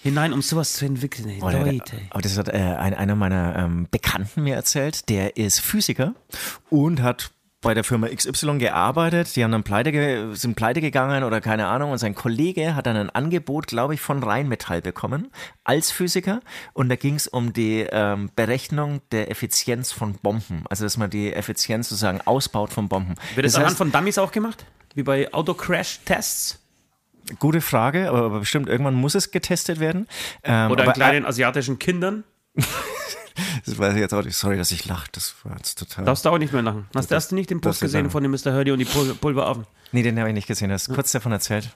hinein, 0.01 0.33
um 0.33 0.41
sowas 0.41 0.73
zu 0.73 0.85
entwickeln? 0.85 1.29
Ey, 1.29 1.39
Oh, 1.41 1.49
der- 1.49 1.65
Leute. 1.65 2.01
Aber 2.09 2.21
das 2.21 2.37
hat 2.37 2.47
äh, 2.49 2.53
ein, 2.53 2.93
einer 2.93 3.15
meiner 3.15 3.55
ähm, 3.57 3.87
Bekannten 3.91 4.43
mir 4.43 4.55
erzählt, 4.55 5.07
der 5.09 5.37
ist 5.37 5.59
Physiker 5.61 6.15
und 6.69 7.01
hat 7.01 7.31
bei 7.61 7.73
der 7.73 7.83
Firma 7.83 8.07
XY 8.07 8.57
gearbeitet. 8.57 9.35
Die 9.35 9.43
haben 9.43 9.51
dann 9.51 9.63
pleite 9.63 10.35
sind 10.35 10.55
pleite 10.55 10.81
gegangen 10.81 11.23
oder 11.23 11.41
keine 11.41 11.67
Ahnung. 11.67 11.91
Und 11.91 11.97
sein 11.97 12.15
Kollege 12.15 12.75
hat 12.75 12.85
dann 12.85 12.95
ein 12.95 13.09
Angebot, 13.09 13.67
glaube 13.67 13.93
ich, 13.93 14.01
von 14.01 14.23
Rheinmetall 14.23 14.81
bekommen 14.81 15.31
als 15.63 15.91
Physiker. 15.91 16.39
Und 16.73 16.89
da 16.89 16.95
ging 16.95 17.15
es 17.15 17.27
um 17.27 17.53
die 17.53 17.85
ähm, 17.91 18.29
Berechnung 18.35 19.01
der 19.11 19.29
Effizienz 19.29 19.91
von 19.91 20.13
Bomben. 20.13 20.63
Also, 20.69 20.85
dass 20.85 20.97
man 20.97 21.09
die 21.09 21.33
Effizienz 21.33 21.89
sozusagen 21.89 22.21
ausbaut 22.21 22.71
von 22.71 22.87
Bomben. 22.87 23.15
Wird 23.35 23.45
das, 23.45 23.53
das 23.53 23.55
anhand 23.55 23.71
heißt, 23.71 23.77
von 23.77 23.91
Dummies 23.91 24.17
auch 24.17 24.31
gemacht? 24.31 24.65
Wie 24.95 25.03
bei 25.03 25.33
Autocrash-Tests? 25.33 26.59
gute 27.37 27.61
Frage, 27.61 28.09
aber, 28.09 28.39
bestimmt 28.39 28.69
irgendwann 28.69 28.95
muss 28.95 29.13
es 29.13 29.29
getestet 29.29 29.79
werden. 29.79 30.07
Ähm, 30.43 30.71
Oder 30.71 30.87
an 30.87 30.93
kleinen 30.93 31.25
asiatischen 31.25 31.77
Kindern? 31.77 32.23
Das 33.65 33.77
weiß 33.77 33.93
ich 33.93 33.99
jetzt 33.99 34.13
auch 34.13 34.23
nicht. 34.23 34.35
Sorry, 34.35 34.57
dass 34.57 34.71
ich 34.71 34.85
lache. 34.85 35.07
Das 35.11 35.35
war 35.43 35.55
jetzt 35.57 35.77
total. 35.79 36.05
Darfst 36.05 36.25
du 36.25 36.29
auch 36.29 36.37
nicht 36.37 36.53
mehr 36.53 36.61
lachen. 36.61 36.87
Hast, 36.95 37.11
hast 37.11 37.31
du 37.31 37.35
nicht 37.35 37.49
den 37.49 37.61
das 37.61 37.71
Post 37.71 37.81
gesehen 37.81 38.09
von 38.09 38.23
dem 38.23 38.31
Mr. 38.31 38.53
Hurdy 38.53 38.71
und 38.71 38.79
die 38.79 38.85
Pul 38.85 39.13
Pulveraffen? 39.15 39.65
Nee, 39.91 40.03
den 40.03 40.19
habe 40.19 40.29
ich 40.29 40.35
nicht 40.35 40.47
gesehen. 40.47 40.69
Das 40.69 40.87
ist 40.87 40.93
kurz 40.93 41.11
davon 41.11 41.31
erzählt. 41.31 41.69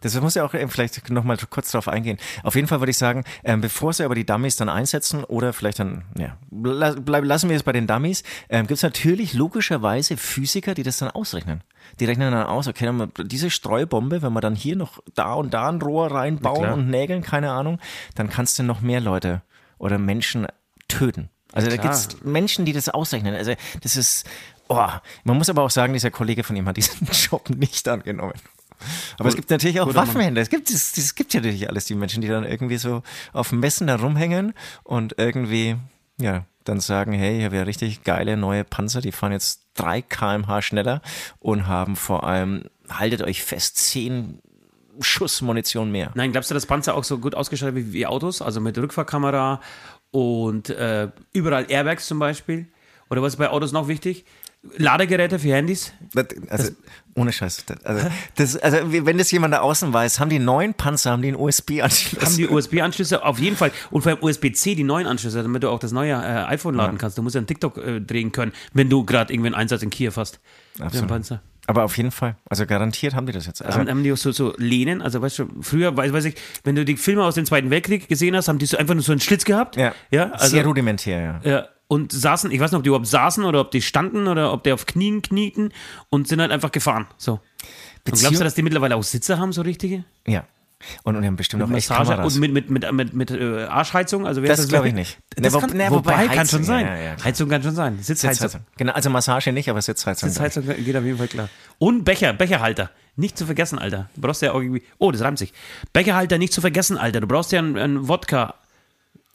Das 0.00 0.20
muss 0.20 0.34
ja 0.34 0.44
auch 0.44 0.54
eben 0.54 0.70
vielleicht 0.70 1.08
nochmal 1.10 1.36
kurz 1.48 1.70
drauf 1.70 1.86
eingehen. 1.86 2.18
Auf 2.42 2.56
jeden 2.56 2.66
Fall 2.66 2.80
würde 2.80 2.90
ich 2.90 2.98
sagen, 2.98 3.24
ähm, 3.44 3.60
bevor 3.60 3.92
sie 3.92 4.04
aber 4.04 4.14
die 4.14 4.26
Dummies 4.26 4.56
dann 4.56 4.68
einsetzen 4.68 5.22
oder 5.24 5.52
vielleicht 5.52 5.78
dann, 5.78 6.02
ja, 6.18 6.36
bleib, 6.50 7.24
lassen 7.24 7.48
wir 7.48 7.56
es 7.56 7.62
bei 7.62 7.72
den 7.72 7.86
Dummies, 7.86 8.24
ähm, 8.48 8.66
gibt 8.66 8.78
es 8.78 8.82
natürlich 8.82 9.34
logischerweise 9.34 10.16
Physiker, 10.16 10.74
die 10.74 10.82
das 10.82 10.98
dann 10.98 11.10
ausrechnen. 11.10 11.62
Die 12.00 12.04
rechnen 12.06 12.32
dann 12.32 12.46
aus, 12.46 12.66
okay, 12.66 12.86
dann 12.86 13.12
diese 13.22 13.50
Streubombe, 13.50 14.22
wenn 14.22 14.32
wir 14.32 14.40
dann 14.40 14.56
hier 14.56 14.76
noch 14.76 15.00
da 15.14 15.34
und 15.34 15.54
da 15.54 15.68
ein 15.68 15.80
Rohr 15.80 16.10
reinbauen 16.10 16.70
und 16.70 16.88
nägeln, 16.88 17.22
keine 17.22 17.52
Ahnung, 17.52 17.78
dann 18.16 18.28
kannst 18.28 18.58
du 18.58 18.64
noch 18.64 18.80
mehr 18.80 19.00
Leute 19.00 19.42
oder 19.78 19.98
Menschen 19.98 20.46
töten. 20.90 21.30
Also 21.52 21.68
da 21.68 21.76
Klar. 21.76 21.92
gibt 21.92 22.14
es 22.14 22.22
Menschen, 22.22 22.64
die 22.64 22.72
das 22.72 22.88
ausrechnen. 22.88 23.34
Also 23.34 23.54
das 23.82 23.96
ist, 23.96 24.26
oh, 24.68 24.88
man 25.24 25.36
muss 25.36 25.48
aber 25.48 25.62
auch 25.62 25.70
sagen, 25.70 25.92
dieser 25.92 26.10
Kollege 26.10 26.44
von 26.44 26.56
ihm 26.56 26.66
hat 26.66 26.76
diesen 26.76 27.06
Job 27.12 27.50
nicht 27.50 27.88
angenommen. 27.88 28.34
Aber 29.18 29.28
es 29.28 29.36
gibt 29.36 29.50
natürlich 29.50 29.80
auch. 29.80 29.94
Waffenhändler. 29.94 30.40
Es 30.40 30.48
gibt, 30.48 30.70
es, 30.70 30.96
es 30.96 31.14
gibt 31.14 31.34
ja 31.34 31.40
natürlich 31.40 31.68
alles 31.68 31.84
die 31.84 31.94
Menschen, 31.94 32.22
die 32.22 32.28
dann 32.28 32.44
irgendwie 32.44 32.78
so 32.78 33.02
auf 33.32 33.52
Messen 33.52 33.86
da 33.86 33.96
rumhängen 33.96 34.54
und 34.84 35.16
irgendwie, 35.18 35.76
ja, 36.18 36.46
dann 36.64 36.80
sagen, 36.80 37.12
hey, 37.12 37.38
ich 37.38 37.44
habe 37.44 37.56
ja 37.56 37.62
richtig 37.62 38.04
geile 38.04 38.36
neue 38.36 38.64
Panzer, 38.64 39.00
die 39.00 39.12
fahren 39.12 39.32
jetzt 39.32 39.66
3 39.74 40.02
kmh 40.02 40.62
schneller 40.62 41.02
und 41.38 41.66
haben 41.66 41.96
vor 41.96 42.24
allem, 42.24 42.64
haltet 42.88 43.22
euch 43.22 43.42
fest, 43.42 43.76
10 43.78 44.40
Schuss 45.00 45.40
Munition 45.40 45.90
mehr. 45.90 46.10
Nein, 46.14 46.32
glaubst 46.32 46.50
du, 46.50 46.54
dass 46.54 46.66
Panzer 46.66 46.94
auch 46.94 47.04
so 47.04 47.18
gut 47.18 47.34
ausgestattet 47.34 47.74
wie, 47.76 47.92
wie 47.92 48.06
Autos? 48.06 48.42
Also 48.42 48.60
mit 48.60 48.76
Rückfahrkamera 48.76 49.60
und 50.10 50.70
äh, 50.70 51.08
überall 51.32 51.70
Airbags 51.70 52.06
zum 52.06 52.18
Beispiel? 52.18 52.66
Oder 53.08 53.22
was 53.22 53.34
ist 53.34 53.38
bei 53.38 53.48
Autos 53.48 53.72
noch 53.72 53.88
wichtig? 53.88 54.24
Ladegeräte 54.76 55.38
für 55.38 55.54
Handys? 55.54 55.92
Also, 56.50 56.72
ohne 57.14 57.32
Scheiß. 57.32 57.64
Also, 57.82 58.06
das, 58.36 58.56
also, 58.56 58.78
wenn 58.92 59.16
das 59.16 59.30
jemand 59.30 59.54
da 59.54 59.60
außen 59.60 59.90
weiß, 59.92 60.20
haben 60.20 60.28
die 60.28 60.38
neuen 60.38 60.74
Panzer, 60.74 61.12
haben 61.12 61.22
die 61.22 61.28
einen 61.28 61.38
USB-Anschluss. 61.38 62.22
Haben 62.22 62.36
die 62.36 62.48
USB-Anschlüsse? 62.48 63.24
Auf 63.24 63.38
jeden 63.38 63.56
Fall. 63.56 63.72
Und 63.90 64.02
vor 64.02 64.12
allem 64.12 64.22
USB-C, 64.22 64.74
die 64.74 64.84
neuen 64.84 65.06
Anschlüsse, 65.06 65.42
damit 65.42 65.62
du 65.62 65.70
auch 65.70 65.78
das 65.78 65.92
neue 65.92 66.12
äh, 66.12 66.44
iPhone 66.48 66.74
laden 66.74 66.98
kannst. 66.98 67.16
Du 67.16 67.22
musst 67.22 67.34
ja 67.34 67.38
einen 67.38 67.46
TikTok 67.46 67.78
äh, 67.78 68.00
drehen 68.00 68.32
können, 68.32 68.52
wenn 68.74 68.90
du 68.90 69.04
gerade 69.04 69.32
irgendwie 69.32 69.48
einen 69.48 69.56
Einsatz 69.56 69.82
in 69.82 69.88
Kiew 69.88 70.12
hast. 70.16 70.40
Absolut. 70.78 71.08
Panzer. 71.08 71.40
Aber 71.66 71.84
auf 71.84 71.96
jeden 71.96 72.10
Fall. 72.10 72.36
Also 72.48 72.66
garantiert 72.66 73.14
haben 73.14 73.26
die 73.26 73.32
das 73.32 73.46
jetzt. 73.46 73.64
Also, 73.64 73.78
haben, 73.78 73.88
haben 73.88 74.02
die 74.02 74.12
auch 74.12 74.16
so, 74.16 74.32
so 74.32 74.54
Lehnen, 74.56 75.02
also 75.02 75.22
weißt 75.22 75.40
du, 75.40 75.48
früher, 75.60 75.96
weiß, 75.96 76.12
weiß 76.12 76.24
ich, 76.24 76.34
wenn 76.64 76.74
du 76.74 76.84
die 76.84 76.96
Filme 76.96 77.24
aus 77.24 77.34
dem 77.34 77.44
Zweiten 77.44 77.70
Weltkrieg 77.70 78.08
gesehen 78.08 78.34
hast, 78.34 78.48
haben 78.48 78.58
die 78.58 78.66
so 78.66 78.76
einfach 78.76 78.94
nur 78.94 79.02
so 79.02 79.12
einen 79.12 79.20
Schlitz 79.20 79.44
gehabt. 79.44 79.76
ja, 79.76 79.94
ja 80.10 80.30
also, 80.30 80.48
sehr 80.48 80.64
rudimentär, 80.64 81.40
ja. 81.44 81.50
Ja, 81.50 81.68
und 81.90 82.12
saßen, 82.12 82.50
ich 82.50 82.60
weiß 82.60 82.70
nicht, 82.70 82.78
ob 82.78 82.84
die 82.84 82.88
überhaupt 82.88 83.08
saßen 83.08 83.44
oder 83.44 83.60
ob 83.60 83.72
die 83.72 83.82
standen 83.82 84.28
oder 84.28 84.52
ob 84.52 84.62
die 84.62 84.72
auf 84.72 84.86
Knien 84.86 85.22
knieten 85.22 85.72
und 86.08 86.28
sind 86.28 86.40
halt 86.40 86.52
einfach 86.52 86.70
gefahren. 86.70 87.06
So. 87.16 87.40
Und 88.06 88.18
glaubst 88.18 88.40
du, 88.40 88.44
dass 88.44 88.54
die 88.54 88.62
mittlerweile 88.62 88.96
auch 88.96 89.02
Sitze 89.02 89.38
haben, 89.38 89.52
so 89.52 89.62
richtige? 89.62 90.04
Ja. 90.26 90.44
Und, 91.02 91.14
und 91.16 91.22
die 91.22 91.28
haben 91.28 91.36
bestimmt 91.36 91.62
Mit 91.62 91.72
auch 91.72 91.76
echt 91.76 91.90
Massage 91.90 92.10
Kameras. 92.12 92.34
und 92.34 92.40
mit, 92.40 92.52
mit, 92.52 92.70
mit, 92.70 92.92
mit, 92.92 93.12
mit 93.14 93.30
äh, 93.30 93.64
Arschheizung. 93.64 94.26
Also 94.26 94.40
Das 94.40 94.58
ist 94.58 94.68
glaube 94.70 94.88
ich 94.88 94.94
nicht. 94.94 95.18
Das 95.36 95.52
Ne, 95.52 95.60
kann, 95.60 95.76
ne, 95.76 95.90
wobei, 95.90 96.12
wobei 96.24 96.28
kann 96.34 96.46
schon 96.48 96.64
sein. 96.64 96.86
ja, 96.86 96.96
ja. 96.96 97.16
Heizung 97.22 97.48
kann 97.48 97.62
schon 97.62 97.74
sein. 97.74 97.98
Sitzheizung. 98.00 98.48
Sitzheizung. 98.48 98.66
Genau, 98.76 98.92
also 98.92 99.10
Massage 99.10 99.52
nicht, 99.52 99.68
aber 99.68 99.82
Sitzheizung. 99.82 100.28
Sitzheizung 100.30 100.64
geht 100.66 100.96
auf 100.96 101.04
jeden 101.04 101.18
Fall 101.18 101.28
klar. 101.28 101.48
Und 101.78 102.04
Becher, 102.04 102.32
Becherhalter. 102.32 102.90
Nicht 103.16 103.36
zu 103.36 103.44
vergessen, 103.44 103.78
Alter. 103.78 104.08
Du 104.14 104.22
brauchst 104.22 104.40
ja 104.40 104.52
auch 104.52 104.60
irgendwie. 104.60 104.82
Oh, 104.98 105.10
das 105.12 105.20
reimt 105.20 105.38
sich. 105.38 105.52
Becherhalter 105.92 106.38
nicht 106.38 106.52
zu 106.52 106.60
vergessen, 106.62 106.96
Alter. 106.96 107.20
Du 107.20 107.26
brauchst 107.26 107.52
ja 107.52 107.58
einen, 107.58 107.76
einen 107.76 108.08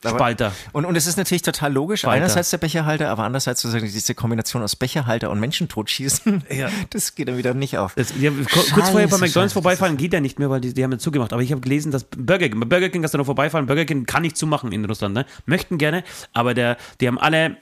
Wodka-Spalter. 0.02 0.52
Und, 0.72 0.84
und 0.84 0.94
es 0.96 1.06
ist 1.06 1.16
natürlich 1.16 1.42
total 1.42 1.72
logisch, 1.72 2.04
Weiter. 2.04 2.12
einerseits 2.16 2.50
der 2.50 2.58
Becherhalter, 2.58 3.08
aber 3.10 3.24
andererseits 3.24 3.62
sozusagen 3.62 3.84
diese 3.90 4.14
Kombination 4.14 4.62
aus 4.62 4.76
Becherhalter 4.76 5.30
und 5.30 5.40
Menschen 5.40 5.68
totschießen, 5.68 6.44
Ja. 6.50 6.68
das 6.90 7.14
geht 7.14 7.28
dann 7.28 7.36
wieder 7.38 7.54
nicht 7.54 7.78
auf. 7.78 7.94
Das, 7.94 8.10
ku- 8.12 8.60
kurz 8.74 8.90
vorher 8.90 9.08
bei 9.08 9.18
McDonalds 9.18 9.52
vorbeifahren 9.52 9.96
geht 9.96 10.12
ja 10.12 10.20
nicht 10.20 10.38
mehr, 10.38 10.50
weil 10.50 10.60
die, 10.60 10.74
die 10.74 10.84
haben 10.84 10.92
ja 10.92 10.98
zugemacht. 10.98 11.32
Aber 11.32 11.42
ich 11.42 11.50
habe 11.50 11.60
gelesen, 11.60 11.92
dass 11.92 12.04
Burger 12.04 12.48
King, 12.48 12.60
bei 12.60 12.66
Burger 12.66 12.88
King 12.88 13.02
kannst 13.02 13.14
du 13.14 13.18
noch 13.18 13.24
vorbeifahren. 13.26 13.66
Burger 13.66 13.84
King 13.84 14.06
kann 14.06 14.22
nicht 14.22 14.36
zumachen 14.36 14.72
in 14.72 14.84
Russland, 14.84 15.14
ne? 15.14 15.26
Möchten 15.46 15.78
gerne, 15.78 16.04
aber 16.32 16.54
der, 16.54 16.76
die 17.00 17.08
haben 17.08 17.18
alle 17.18 17.56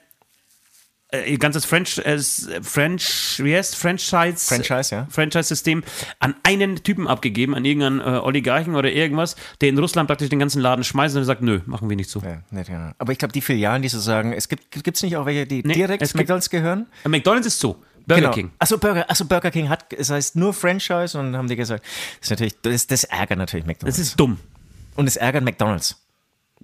äh, 1.15 1.31
ihr 1.33 1.39
ganzes 1.39 1.65
French, 1.65 1.99
äh, 1.99 2.19
French, 2.63 3.41
wie 3.43 3.55
heißt 3.55 3.77
Franchise, 3.77 4.37
Franchise, 4.39 4.95
ja. 4.95 5.07
Franchise-System 5.11 5.83
an 6.19 6.35
einen 6.43 6.83
Typen 6.83 7.07
abgegeben, 7.09 7.55
an 7.55 7.65
irgendeinen 7.65 8.01
äh, 8.01 8.19
Oligarchen 8.21 8.75
oder 8.75 8.91
irgendwas, 8.91 9.37
der 9.61 9.69
in 9.69 9.79
Russland 9.79 10.07
praktisch 10.09 10.29
den 10.29 10.39
ganzen 10.39 10.61
Laden 10.61 10.85
schmeißt 10.85 11.17
und 11.17 11.25
sagt, 11.25 11.43
nö, 11.43 11.61
machen 11.67 11.89
wir 11.89 11.97
nicht 11.97 12.11
zu. 12.11 12.21
Ja, 12.21 12.43
nicht, 12.51 12.69
genau. 12.69 12.91
Aber 12.99 13.13
ich 13.13 13.19
glaube, 13.19 13.33
die 13.33 13.41
Filialen, 13.41 13.83
die 13.83 13.89
so 13.89 13.99
sagen, 14.01 14.33
es 14.33 14.49
gibt 14.49 14.71
gibt's 14.71 15.03
nicht 15.03 15.17
auch 15.17 15.27
welche, 15.27 15.47
die 15.47 15.63
Nee, 15.65 15.75
direkt 15.75 16.03
gibt- 16.03 16.15
McDonalds 16.15 16.51
gehören? 16.51 16.87
Äh, 17.05 17.09
McDonalds 17.09 17.47
ist 17.47 17.61
zu. 17.61 17.77
Burger 18.07 18.21
genau. 18.21 18.33
King. 18.35 18.51
Achso, 18.59 18.77
Burger, 18.77 19.09
achso, 19.11 19.25
Burger 19.25 19.51
King 19.51 19.71
hat, 19.71 19.91
es 19.95 20.11
heißt 20.11 20.37
nur 20.37 20.53
Franchise 20.53 21.19
und 21.19 21.33
dann 21.33 21.37
haben 21.39 21.49
die 21.49 21.57
gesagt, 21.57 21.83
das 22.21 22.27
ist 22.27 22.31
natürlich, 22.31 22.55
das, 22.61 22.87
das 22.87 23.05
ärgert 23.05 23.39
natürlich 23.39 23.65
McDonalds. 23.65 23.97
Das 23.97 24.07
ist 24.07 24.21
dumm. 24.21 24.39
und 24.97 25.07
es 25.07 25.17
ärgert 25.17 25.43
McDonalds. 25.43 25.97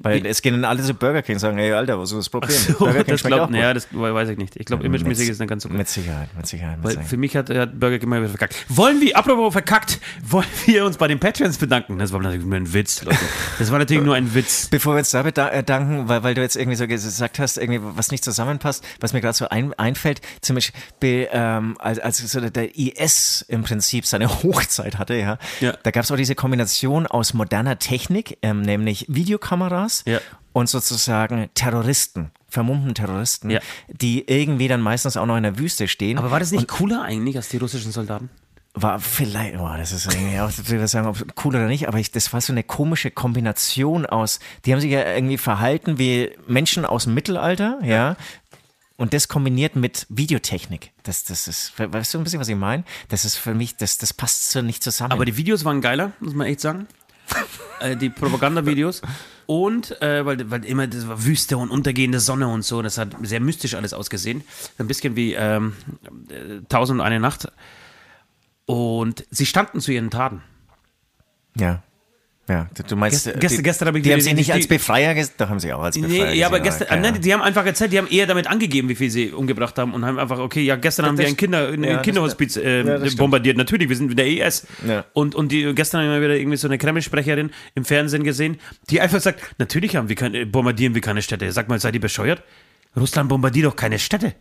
Weil 0.02 0.24
es 0.24 0.40
gehen 0.40 0.54
dann 0.54 0.64
alle 0.64 0.82
zu 0.82 0.94
Burger 0.94 1.20
King 1.22 1.36
und 1.36 1.40
sagen, 1.40 1.58
hey 1.58 1.72
Alter, 1.72 1.98
was 2.00 2.10
ist 2.10 2.16
das 2.18 2.28
Problem? 2.30 2.56
So, 2.56 2.72
Burger 2.78 3.04
King 3.04 3.12
das 3.14 3.22
glaub, 3.22 3.50
naja, 3.50 3.74
das 3.74 3.86
weiß 3.92 4.30
ich 4.30 4.38
nicht. 4.38 4.56
Ich 4.56 4.64
glaube, 4.64 4.82
imagemäßig 4.84 5.28
ist 5.28 5.34
es 5.34 5.38
nicht 5.40 5.48
ganz 5.48 5.62
so 5.62 5.68
gut. 5.68 5.76
Mit 5.76 5.88
Sicherheit, 5.88 6.28
mit 6.34 6.46
Sicherheit. 6.46 6.76
Mit 6.78 6.84
Weil 6.84 6.90
Sicherheit. 6.92 7.08
für 7.10 7.16
mich 7.18 7.36
hat, 7.36 7.50
hat 7.50 7.78
Burger 7.78 7.98
King 7.98 8.08
mal 8.08 8.20
wieder 8.20 8.30
verkackt. 8.30 8.56
Wollen 8.70 9.00
wir, 9.02 9.14
apropos 9.16 9.52
verkackt, 9.52 10.00
wollen 10.26 10.46
wir 10.64 10.86
uns 10.86 10.96
bei 10.96 11.06
den 11.06 11.20
Patreons 11.20 11.58
bedanken? 11.58 11.98
Das 11.98 12.12
war 12.12 12.20
natürlich 12.20 12.46
nur 12.46 12.56
ein 12.56 12.72
Witz, 12.72 13.02
Leute. 13.04 13.18
Das 13.58 13.70
war 13.70 13.78
natürlich 13.78 14.02
nur 14.02 14.14
ein 14.14 14.34
Witz. 14.34 14.66
Bevor 14.70 14.94
wir 14.94 15.00
uns 15.00 15.10
da 15.10 15.22
bedanken, 15.22 16.08
weil, 16.08 16.22
weil 16.22 16.34
du 16.34 16.40
jetzt 16.40 16.56
irgendwie 16.56 16.76
so 16.76 16.86
gesagt 16.86 17.38
hast, 17.38 17.58
irgendwie 17.58 17.80
was 17.82 18.10
nicht 18.10 18.24
zusammenpasst, 18.24 18.82
was 19.00 19.12
mir 19.12 19.20
gerade 19.20 19.36
so 19.36 19.48
ein, 19.50 19.74
einfällt, 19.74 20.22
zum 20.40 20.54
Beispiel, 20.54 21.28
ähm, 21.30 21.76
als, 21.78 21.98
als 21.98 22.16
so 22.18 22.40
der 22.40 22.78
IS 22.78 23.44
im 23.48 23.64
Prinzip 23.64 24.06
seine 24.06 24.28
Hochzeit 24.42 24.96
hatte, 24.98 25.14
ja, 25.14 25.36
Ja. 25.60 25.74
da 25.82 25.90
gab 25.90 26.04
es 26.04 26.10
auch 26.10 26.16
diese 26.16 26.34
Kombination 26.34 27.06
aus 27.06 27.34
moderner 27.34 27.78
Technik, 27.78 28.38
ähm, 28.40 28.62
nämlich 28.62 29.04
Videokameras 29.08 29.89
Ja. 30.06 30.20
und 30.52 30.68
sozusagen 30.68 31.48
Terroristen, 31.54 32.30
vermummten 32.48 32.94
Terroristen, 32.94 33.50
Ja. 33.50 33.60
die 33.88 34.24
irgendwie 34.26 34.68
dann 34.68 34.80
meistens 34.80 35.16
auch 35.16 35.26
noch 35.26 35.36
in 35.36 35.42
der 35.44 35.58
Wüste 35.58 35.86
stehen. 35.88 36.18
Aber 36.18 36.30
war 36.30 36.40
das 36.40 36.50
nicht 36.52 36.68
cooler 36.68 37.02
eigentlich 37.02 37.36
als 37.36 37.48
die 37.48 37.58
russischen 37.58 37.92
Soldaten? 37.92 38.30
War 38.74 39.00
vielleicht, 39.00 39.56
boah, 39.56 39.76
das 39.76 39.90
ist 39.90 40.06
irgendwie 40.06 40.38
auch, 40.38 40.48
ich 40.48 40.70
will 40.70 40.86
sagen, 40.86 41.08
ob 41.08 41.16
cool 41.44 41.56
oder 41.56 41.66
nicht, 41.66 41.88
aber 41.88 41.98
ich, 41.98 42.12
das 42.12 42.32
war 42.32 42.40
so 42.40 42.52
eine 42.52 42.62
komische 42.62 43.10
Kombination 43.10 44.06
aus, 44.06 44.38
die 44.64 44.72
haben 44.72 44.80
sich 44.80 44.92
ja 44.92 45.04
irgendwie 45.12 45.38
verhalten 45.38 45.98
wie 45.98 46.30
Menschen 46.46 46.84
aus 46.84 47.04
dem 47.04 47.14
Mittelalter, 47.14 47.80
ja, 47.82 48.16
und 48.96 49.14
das 49.14 49.28
kombiniert 49.28 49.76
mit 49.76 50.06
Videotechnik. 50.10 50.92
Das, 51.04 51.24
das 51.24 51.48
ist, 51.48 51.72
weißt 51.78 52.12
du 52.14 52.18
ein 52.18 52.24
bisschen, 52.24 52.38
was 52.38 52.48
ich 52.48 52.54
meine? 52.54 52.84
Das 53.08 53.24
ist 53.24 53.36
für 53.36 53.54
mich, 53.54 53.76
das, 53.76 53.96
das 53.96 54.12
passt 54.12 54.50
so 54.50 54.60
nicht 54.60 54.82
zusammen. 54.84 55.12
Aber 55.12 55.24
die 55.24 55.38
Videos 55.38 55.64
waren 55.64 55.80
geiler, 55.80 56.12
muss 56.20 56.34
man 56.34 56.46
echt 56.46 56.60
sagen. 56.60 56.86
äh, 57.80 57.96
die 57.96 58.10
Propagandavideos. 58.10 59.02
Und, 59.46 60.00
äh, 60.00 60.24
weil, 60.24 60.50
weil 60.50 60.64
immer, 60.64 60.86
das 60.86 61.08
war 61.08 61.24
Wüste 61.24 61.56
und 61.56 61.70
untergehende 61.70 62.20
Sonne 62.20 62.46
und 62.48 62.62
so, 62.62 62.82
das 62.82 62.98
hat 62.98 63.16
sehr 63.22 63.40
mystisch 63.40 63.74
alles 63.74 63.92
ausgesehen. 63.92 64.44
Ein 64.78 64.86
bisschen 64.86 65.16
wie 65.16 65.34
ähm, 65.34 65.74
äh, 66.28 66.60
Tausend 66.68 67.00
und 67.00 67.06
eine 67.06 67.18
Nacht. 67.18 67.50
Und 68.66 69.24
sie 69.30 69.46
standen 69.46 69.80
zu 69.80 69.92
ihren 69.92 70.10
Taten. 70.10 70.42
ja. 71.56 71.82
Ja, 72.50 72.66
du- 72.88 72.96
meinst, 72.96 73.28
Gest- 73.28 73.36
äh, 73.36 73.38
gestern- 73.38 73.56
die, 73.58 73.62
gestern 73.62 73.86
habe 73.88 73.98
ich 73.98 74.02
die 74.02 74.08
die- 74.08 74.14
haben 74.14 74.24
die- 74.24 74.34
nicht 74.34 74.52
als 74.52 74.66
Befreier 74.66 75.14
gesehen, 75.14 75.34
doch 75.38 75.48
haben 75.50 75.60
sie 75.60 75.72
auch 75.72 75.82
als 75.82 75.94
Befreier 76.00 76.30
Nee, 76.32 76.38
ja, 76.38 76.48
aber 76.48 76.58
gesehen, 76.58 76.78
gestern, 76.80 77.04
ja, 77.04 77.10
nein, 77.12 77.20
die 77.20 77.32
haben 77.32 77.42
einfach 77.42 77.64
erzählt, 77.64 77.92
die 77.92 77.98
haben 77.98 78.08
eher 78.08 78.26
damit 78.26 78.48
angegeben, 78.48 78.88
wie 78.88 78.96
viel 78.96 79.08
sie 79.08 79.30
umgebracht 79.30 79.78
haben 79.78 79.94
und 79.94 80.04
haben 80.04 80.18
einfach, 80.18 80.38
okay, 80.40 80.62
ja, 80.62 80.74
gestern 80.74 81.06
haben 81.06 81.16
wir 81.16 81.28
ein, 81.28 81.36
Kinder, 81.36 81.68
ein 81.68 81.84
ja, 81.84 81.94
das- 81.98 82.02
Kinderhospiz 82.02 82.56
äh, 82.56 82.78
ja, 82.78 82.82
das 82.84 83.00
stimmt. 83.02 83.18
bombardiert. 83.18 83.56
Natürlich, 83.56 83.88
wir 83.88 83.94
sind 83.96 84.18
der 84.18 84.26
ES. 84.26 84.66
Und, 85.12 85.36
und 85.36 85.52
die, 85.52 85.72
gestern 85.74 86.02
haben 86.02 86.10
wir 86.10 86.20
wieder 86.22 86.34
irgendwie 86.36 86.56
so 86.56 86.66
eine 86.66 86.76
Kreml-Sprecherin 86.78 87.50
im 87.76 87.84
Fernsehen 87.84 88.24
gesehen, 88.24 88.58
die 88.90 89.00
einfach 89.00 89.20
sagt, 89.20 89.40
natürlich 89.58 89.94
haben 89.94 90.08
wir 90.08 90.16
keine, 90.16 90.44
bombardieren 90.44 90.94
wir 90.94 91.02
keine 91.02 91.22
Städte. 91.22 91.52
Sag 91.52 91.68
mal, 91.68 91.78
seid 91.78 91.94
ihr 91.94 92.00
bescheuert? 92.00 92.42
Russland 92.96 93.28
bombardiert 93.28 93.66
doch 93.66 93.76
keine 93.76 94.00
Städte. 94.00 94.34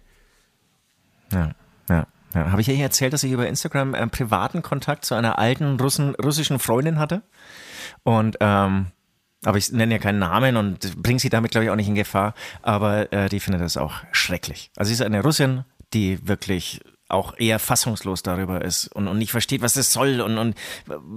Ja, 1.32 1.52
ja. 1.90 2.08
ja. 2.34 2.52
Habe 2.52 2.62
ich 2.62 2.70
euch 2.70 2.80
erzählt, 2.80 3.14
dass 3.14 3.24
ich 3.24 3.32
über 3.32 3.48
Instagram 3.48 3.94
einen 3.94 4.10
privaten 4.10 4.62
Kontakt 4.64 5.06
zu 5.06 5.14
einer 5.16 5.38
alten 5.38 5.80
Russen, 5.80 6.16
russischen 6.16 6.58
Freundin 6.60 6.98
hatte? 7.00 7.22
Und, 8.04 8.38
ähm, 8.40 8.88
aber 9.46 9.58
ich 9.58 9.72
nenne 9.72 9.94
ja 9.94 10.00
keinen 10.00 10.20
Namen 10.20 10.58
und 10.58 11.02
bringe 11.02 11.20
sie 11.20 11.30
damit, 11.30 11.52
glaube 11.52 11.66
ich, 11.66 11.72
auch 11.72 11.76
nicht 11.76 11.88
in 11.88 11.96
Gefahr. 11.96 12.34
Aber 12.62 13.12
äh, 13.14 13.30
die 13.30 13.40
findet 13.40 13.62
das 13.62 13.78
auch 13.78 14.04
schrecklich. 14.12 14.72
Also 14.76 14.90
sie 14.90 14.96
ist 14.96 15.02
eine 15.02 15.22
Russin, 15.22 15.64
die 15.94 16.28
wirklich 16.28 16.82
auch 17.10 17.34
eher 17.38 17.60
fassungslos 17.60 18.24
darüber 18.24 18.64
ist 18.64 18.88
und, 18.96 19.08
und 19.08 19.18
nicht 19.18 19.32
versteht, 19.32 19.62
was 19.62 19.74
das 19.74 19.92
soll 19.92 20.22
und, 20.22 20.38
und 20.38 20.56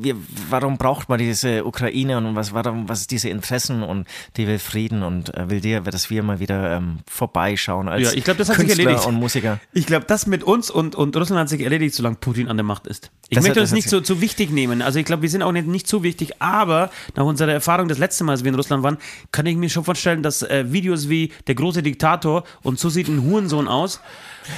wir, 0.00 0.16
warum 0.48 0.78
braucht 0.78 1.08
man 1.08 1.18
diese 1.18 1.64
Ukraine 1.64 2.16
und 2.18 2.34
was, 2.34 2.54
warum, 2.54 2.88
was 2.88 3.06
diese 3.06 3.28
Interessen 3.28 3.82
und 3.82 4.06
die 4.36 4.46
will 4.46 4.58
Frieden 4.58 5.02
und 5.02 5.34
äh, 5.36 5.50
will 5.50 5.60
dir, 5.60 5.80
dass 5.82 6.08
wir 6.10 6.22
mal 6.22 6.40
wieder 6.40 6.76
ähm, 6.76 7.00
vorbeischauen 7.08 7.88
als 7.88 8.02
Ja, 8.10 8.12
ich 8.16 8.24
glaube, 8.24 8.38
das 8.38 8.48
hat 8.48 8.56
sich 8.56 8.66
Künstler 8.66 8.84
erledigt. 8.86 9.06
und 9.06 9.14
Musiker. 9.16 9.60
Ich 9.72 9.86
glaube, 9.86 10.06
das 10.06 10.26
mit 10.26 10.42
uns 10.42 10.70
und, 10.70 10.94
und 10.94 11.16
Russland 11.16 11.40
hat 11.40 11.48
sich 11.48 11.60
erledigt, 11.60 11.94
solange 11.94 12.16
Putin 12.16 12.48
an 12.48 12.56
der 12.56 12.64
Macht 12.64 12.86
ist. 12.86 13.10
Ich 13.28 13.36
Das 13.36 13.44
möchte 13.44 13.60
hat- 13.60 13.64
uns 13.64 13.72
nicht 13.72 13.84
sich- 13.84 13.90
so 13.90 14.00
zu 14.00 14.20
wichtig 14.20 14.50
nehmen. 14.50 14.82
Also 14.82 14.98
ich 14.98 15.04
glaube, 15.04 15.22
wir 15.22 15.28
sind 15.30 15.42
auch 15.42 15.52
nicht, 15.52 15.66
nicht 15.66 15.86
zu 15.86 16.02
wichtig, 16.02 16.40
aber 16.40 16.90
nach 17.16 17.24
unserer 17.24 17.52
Erfahrung 17.52 17.88
das 17.88 17.98
letzte 17.98 18.24
Mal, 18.24 18.32
als 18.32 18.44
wir 18.44 18.48
in 18.48 18.54
Russland 18.54 18.82
waren, 18.82 18.98
kann 19.30 19.46
ich 19.46 19.56
mir 19.56 19.68
schon 19.70 19.84
vorstellen, 19.84 20.22
dass 20.22 20.42
äh, 20.42 20.72
Videos 20.72 21.08
wie 21.08 21.32
der 21.46 21.54
große 21.54 21.82
Diktator 21.82 22.44
und 22.62 22.78
so 22.78 22.88
sieht 22.88 23.08
ein 23.08 23.22
Hurensohn 23.22 23.68
aus. 23.68 24.00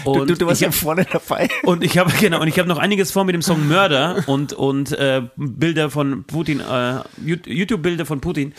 Und 0.05 0.29
Du, 0.31 0.35
du 0.35 0.47
warst 0.47 0.61
ja 0.61 0.71
vorne 0.71 1.07
dabei. 1.11 1.49
und 1.65 1.83
ich 1.85 1.99
habe 1.99 2.13
genau 2.21 2.41
und 2.41 2.49
ich 2.49 2.59
habe 2.59 2.69
noch 2.69 2.79
einiges 2.79 3.11
vor 3.11 3.25
mit 3.25 3.35
dem 3.35 3.43
Song 3.43 3.67
Mörder 3.69 4.25
und 4.27 4.53
und 4.53 4.93
äh, 4.93 5.23
Bilder 5.37 5.91
von 5.91 6.25
Putin, 6.25 6.61
äh, 6.61 7.01
YouTube-Bilder 7.25 8.07
von 8.07 8.21
Putin. 8.21 8.53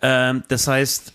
Ähm, 0.00 0.42
das 0.48 0.66
heißt, 0.66 1.12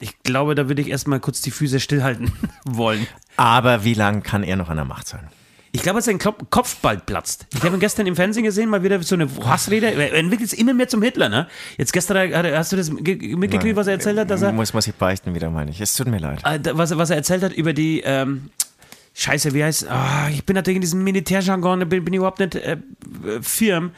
ich 0.00 0.22
glaube, 0.22 0.54
da 0.54 0.68
würde 0.68 0.82
ich 0.82 0.88
erstmal 0.88 1.20
kurz 1.20 1.40
die 1.40 1.50
Füße 1.50 1.80
stillhalten 1.80 2.32
wollen. 2.64 3.06
Aber 3.36 3.84
wie 3.84 3.94
lange 3.94 4.20
kann 4.22 4.42
er 4.42 4.56
noch 4.56 4.68
an 4.68 4.76
der 4.76 4.84
Macht 4.84 5.08
sein? 5.08 5.28
Ich 5.72 5.82
glaube, 5.82 5.98
dass 5.98 6.04
sein 6.04 6.20
Kopf 6.20 6.76
bald 6.82 7.04
platzt. 7.04 7.46
Ich 7.52 7.64
habe 7.64 7.76
ihn 7.76 7.80
gestern 7.80 8.06
im 8.06 8.14
Fernsehen 8.14 8.44
gesehen, 8.44 8.68
mal 8.70 8.84
wieder 8.84 9.02
so 9.02 9.16
eine 9.16 9.28
Hassrede. 9.44 9.90
Er 9.90 10.12
entwickelt 10.14 10.48
sich 10.50 10.60
immer 10.60 10.72
mehr 10.72 10.86
zum 10.86 11.02
Hitler, 11.02 11.28
ne? 11.28 11.48
Jetzt 11.78 11.92
gestern, 11.92 12.16
er- 12.30 12.56
hast 12.58 12.70
du 12.70 12.76
das 12.76 12.94
ge- 12.94 13.34
mitgekriegt, 13.34 13.74
was 13.74 13.88
er 13.88 13.94
erzählt 13.94 14.16
hat, 14.20 14.30
dass 14.30 14.42
er, 14.42 14.52
Muss, 14.52 14.72
muss 14.72 14.86
ich 14.86 14.94
beichten 14.94 15.34
wieder, 15.34 15.50
meine 15.50 15.72
ich. 15.72 15.80
Es 15.80 15.94
tut 15.96 16.06
mir 16.06 16.18
leid. 16.18 16.42
äh, 16.44 16.60
was, 16.74 16.96
was 16.96 17.10
er 17.10 17.16
erzählt 17.16 17.42
hat 17.42 17.52
über 17.52 17.72
die, 17.72 18.02
ähm, 18.04 18.50
Scheiße, 19.14 19.54
wie 19.54 19.62
heißt, 19.62 19.88
ah, 19.88 20.28
ich 20.30 20.44
bin 20.44 20.54
natürlich 20.54 20.76
in 20.76 20.80
diesem 20.82 21.04
Militärjargon, 21.04 21.88
bin, 21.88 22.04
bin 22.04 22.14
überhaupt 22.14 22.40
nicht 22.40 22.56
äh, 22.56 22.76
firm. 23.40 23.92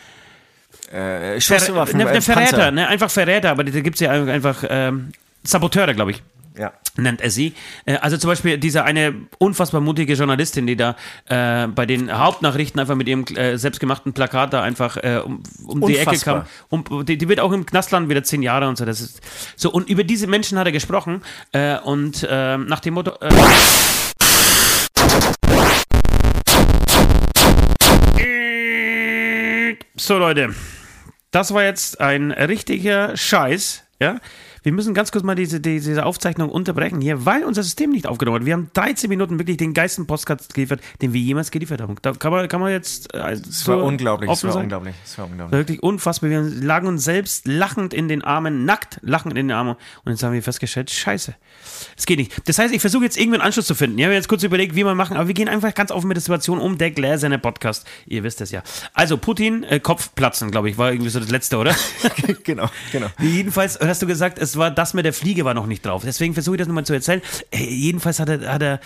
Äh, 0.92 1.40
Ver 1.40 1.58
Schusswaffen, 1.58 1.96
ne, 1.98 2.04
äh, 2.08 2.12
ne, 2.14 2.20
Verräter, 2.22 2.50
Panzer. 2.56 2.70
ne? 2.70 2.86
Einfach 2.88 3.10
Verräter, 3.10 3.50
aber 3.50 3.64
da 3.64 3.80
gibt 3.80 3.94
es 3.96 4.00
ja 4.00 4.10
einfach 4.12 4.62
ähm, 4.68 5.10
Saboteure, 5.42 5.94
glaube 5.94 6.12
ich 6.12 6.22
Ja. 6.56 6.72
nennt 6.96 7.22
er 7.22 7.30
sie. 7.30 7.54
Äh, 7.86 7.96
Also 7.96 8.18
zum 8.18 8.28
Beispiel 8.28 8.58
diese 8.58 8.84
eine 8.84 9.14
unfassbar 9.38 9.80
mutige 9.80 10.12
Journalistin, 10.12 10.66
die 10.66 10.76
da 10.76 10.94
äh, 11.28 11.66
bei 11.68 11.86
den 11.86 12.16
Hauptnachrichten 12.16 12.78
einfach 12.78 12.94
mit 12.94 13.08
ihrem 13.08 13.24
äh, 13.34 13.56
selbstgemachten 13.56 14.12
Plakat 14.12 14.52
da 14.52 14.62
einfach 14.62 14.96
äh, 14.98 15.20
um, 15.24 15.42
um 15.66 15.80
die 15.80 15.96
Ecke 15.96 16.18
kam. 16.18 16.44
Um, 16.68 16.84
die, 17.06 17.16
die 17.18 17.28
wird 17.28 17.40
auch 17.40 17.52
im 17.52 17.64
Knastland 17.66 18.08
wieder 18.08 18.22
zehn 18.22 18.42
Jahre 18.42 18.68
und 18.68 18.76
so. 18.78 18.84
Das 18.84 19.00
ist 19.00 19.20
so. 19.56 19.70
Und 19.72 19.88
über 19.88 20.04
diese 20.04 20.26
Menschen 20.28 20.58
hat 20.58 20.66
er 20.66 20.72
gesprochen 20.72 21.22
und 21.84 22.22
äh, 22.30 22.58
nach 22.58 22.80
dem 22.80 22.94
Motto. 22.94 23.12
So 29.98 30.18
Leute, 30.18 30.54
das 31.30 31.54
war 31.54 31.64
jetzt 31.64 32.00
ein 32.00 32.30
richtiger 32.30 33.16
Scheiß. 33.16 33.84
Ja, 33.98 34.20
wir 34.66 34.72
müssen 34.72 34.94
ganz 34.94 35.12
kurz 35.12 35.22
mal 35.22 35.36
diese, 35.36 35.60
diese 35.60 36.04
Aufzeichnung 36.04 36.50
unterbrechen 36.50 37.00
hier, 37.00 37.24
weil 37.24 37.44
unser 37.44 37.62
System 37.62 37.90
nicht 37.90 38.08
aufgenommen 38.08 38.40
hat. 38.40 38.46
Wir 38.46 38.54
haben 38.54 38.68
13 38.74 39.08
Minuten 39.08 39.38
wirklich 39.38 39.58
den 39.58 39.74
geilsten 39.74 40.08
Podcast 40.08 40.54
geliefert, 40.54 40.80
den 41.00 41.12
wir 41.12 41.20
jemals 41.20 41.52
geliefert 41.52 41.80
haben. 41.80 41.94
Da 42.02 42.14
kann 42.14 42.32
man, 42.32 42.48
kann 42.48 42.60
man 42.60 42.72
jetzt. 42.72 43.14
Äh, 43.14 43.34
Es 43.34 43.68
war 43.68 43.84
unglaublich, 43.84 44.28
es 44.28 44.42
war 44.42 44.50
sein? 44.50 44.64
unglaublich, 44.64 44.96
es 45.04 45.16
war 45.18 45.26
unglaublich. 45.26 45.56
Wirklich 45.56 45.82
unfassbar. 45.84 46.30
Wir 46.30 46.40
lagen 46.40 46.88
uns 46.88 47.04
selbst 47.04 47.46
lachend 47.46 47.94
in 47.94 48.08
den 48.08 48.24
Armen, 48.24 48.64
nackt 48.64 48.98
lachend 49.02 49.38
in 49.38 49.46
den 49.46 49.56
Armen. 49.56 49.76
Und 50.04 50.10
jetzt 50.10 50.24
haben 50.24 50.32
wir 50.32 50.42
festgestellt, 50.42 50.90
scheiße. 50.90 51.36
Es 51.96 52.04
geht 52.04 52.18
nicht. 52.18 52.32
Das 52.48 52.58
heißt, 52.58 52.74
ich 52.74 52.80
versuche 52.80 53.04
jetzt 53.04 53.16
irgendwie 53.16 53.36
einen 53.36 53.46
Anschluss 53.46 53.66
zu 53.66 53.76
finden. 53.76 53.96
Ich 54.00 54.04
habe 54.04 54.14
jetzt 54.14 54.26
kurz 54.28 54.42
überlegt, 54.42 54.74
wie 54.74 54.82
wir 54.82 54.96
machen, 54.96 55.16
aber 55.16 55.28
wir 55.28 55.34
gehen 55.34 55.48
einfach 55.48 55.72
ganz 55.74 55.92
offen 55.92 56.08
mit 56.08 56.16
der 56.16 56.22
Situation 56.22 56.58
um. 56.58 56.76
Der 56.76 56.90
gläserne 56.90 57.38
Podcast. 57.38 57.86
Ihr 58.06 58.24
wisst 58.24 58.40
es 58.40 58.50
ja. 58.50 58.64
Also, 58.94 59.16
Putin, 59.16 59.62
äh, 59.62 59.78
Kopf 59.78 60.12
platzen, 60.16 60.50
glaube 60.50 60.70
ich, 60.70 60.76
war 60.76 60.90
irgendwie 60.90 61.10
so 61.10 61.20
das 61.20 61.30
Letzte, 61.30 61.58
oder? 61.58 61.72
genau, 62.42 62.68
genau. 62.90 63.06
jedenfalls 63.20 63.78
hast 63.78 64.02
du 64.02 64.08
gesagt, 64.08 64.40
es 64.40 64.55
war 64.56 64.70
das 64.70 64.94
mit 64.94 65.04
der 65.04 65.12
Fliege 65.12 65.44
war 65.44 65.54
noch 65.54 65.66
nicht 65.66 65.84
drauf. 65.84 66.02
Deswegen 66.04 66.34
versuche 66.34 66.56
ich 66.56 66.58
das 66.58 66.68
nochmal 66.68 66.86
zu 66.86 66.94
erzählen. 66.94 67.22
Äh, 67.50 67.64
jedenfalls 67.64 68.20
hat 68.20 68.28
er, 68.28 68.52
hat 68.52 68.62
er 68.62 68.80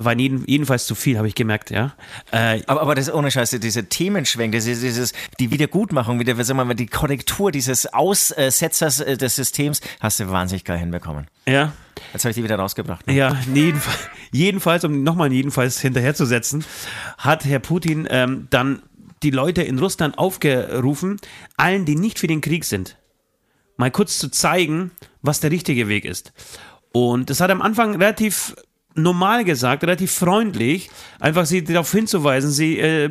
war 0.00 0.16
jeden, 0.16 0.44
jedenfalls 0.46 0.86
zu 0.86 0.94
viel, 0.94 1.18
habe 1.18 1.26
ich 1.26 1.34
gemerkt, 1.34 1.70
ja. 1.70 1.92
Äh, 2.30 2.62
Aber, 2.66 2.82
aber 2.82 2.94
das 2.94 3.12
ohne 3.12 3.30
Scheiße, 3.30 3.58
diese 3.58 3.86
Themenschwenk, 3.86 4.52
dieses, 4.52 4.80
dieses, 4.80 5.12
die 5.40 5.50
Wiedergutmachung, 5.50 6.20
wieder, 6.20 6.36
sagen 6.44 6.58
wir 6.58 6.64
mal, 6.64 6.74
die 6.74 6.86
Korrektur 6.86 7.50
dieses 7.50 7.92
Aussetzers 7.92 9.00
äh, 9.00 9.16
des 9.16 9.34
Systems, 9.34 9.80
hast 9.98 10.20
du 10.20 10.30
wahnsinnig 10.30 10.64
geil 10.64 10.78
hinbekommen. 10.78 11.26
ja. 11.46 11.72
Jetzt 12.12 12.22
habe 12.24 12.30
ich 12.30 12.36
die 12.36 12.44
wieder 12.44 12.54
rausgebracht. 12.54 13.08
Ne? 13.08 13.14
Ja, 13.14 13.36
jedenfalls, 13.52 13.98
jedenfalls 14.30 14.84
um 14.84 15.02
nochmal 15.02 15.32
jedenfalls 15.32 15.80
hinterherzusetzen, 15.80 16.64
hat 17.18 17.44
Herr 17.44 17.58
Putin 17.58 18.06
ähm, 18.08 18.46
dann 18.50 18.82
die 19.24 19.30
Leute 19.30 19.62
in 19.62 19.80
Russland 19.80 20.16
aufgerufen, 20.16 21.16
allen, 21.56 21.86
die 21.86 21.96
nicht 21.96 22.20
für 22.20 22.28
den 22.28 22.40
Krieg 22.40 22.64
sind, 22.64 22.96
mal 23.78 23.90
kurz 23.90 24.18
zu 24.18 24.30
zeigen, 24.30 24.90
was 25.22 25.40
der 25.40 25.50
richtige 25.50 25.88
Weg 25.88 26.04
ist. 26.04 26.32
Und 26.92 27.30
das 27.30 27.40
hat 27.40 27.50
am 27.50 27.62
Anfang 27.62 27.96
relativ 27.96 28.54
normal 28.98 29.44
gesagt, 29.44 29.84
relativ 29.84 30.12
freundlich, 30.12 30.90
einfach 31.20 31.46
sie 31.46 31.62
darauf 31.62 31.90
hinzuweisen, 31.90 32.50
sie 32.50 32.78
äh, 32.78 33.10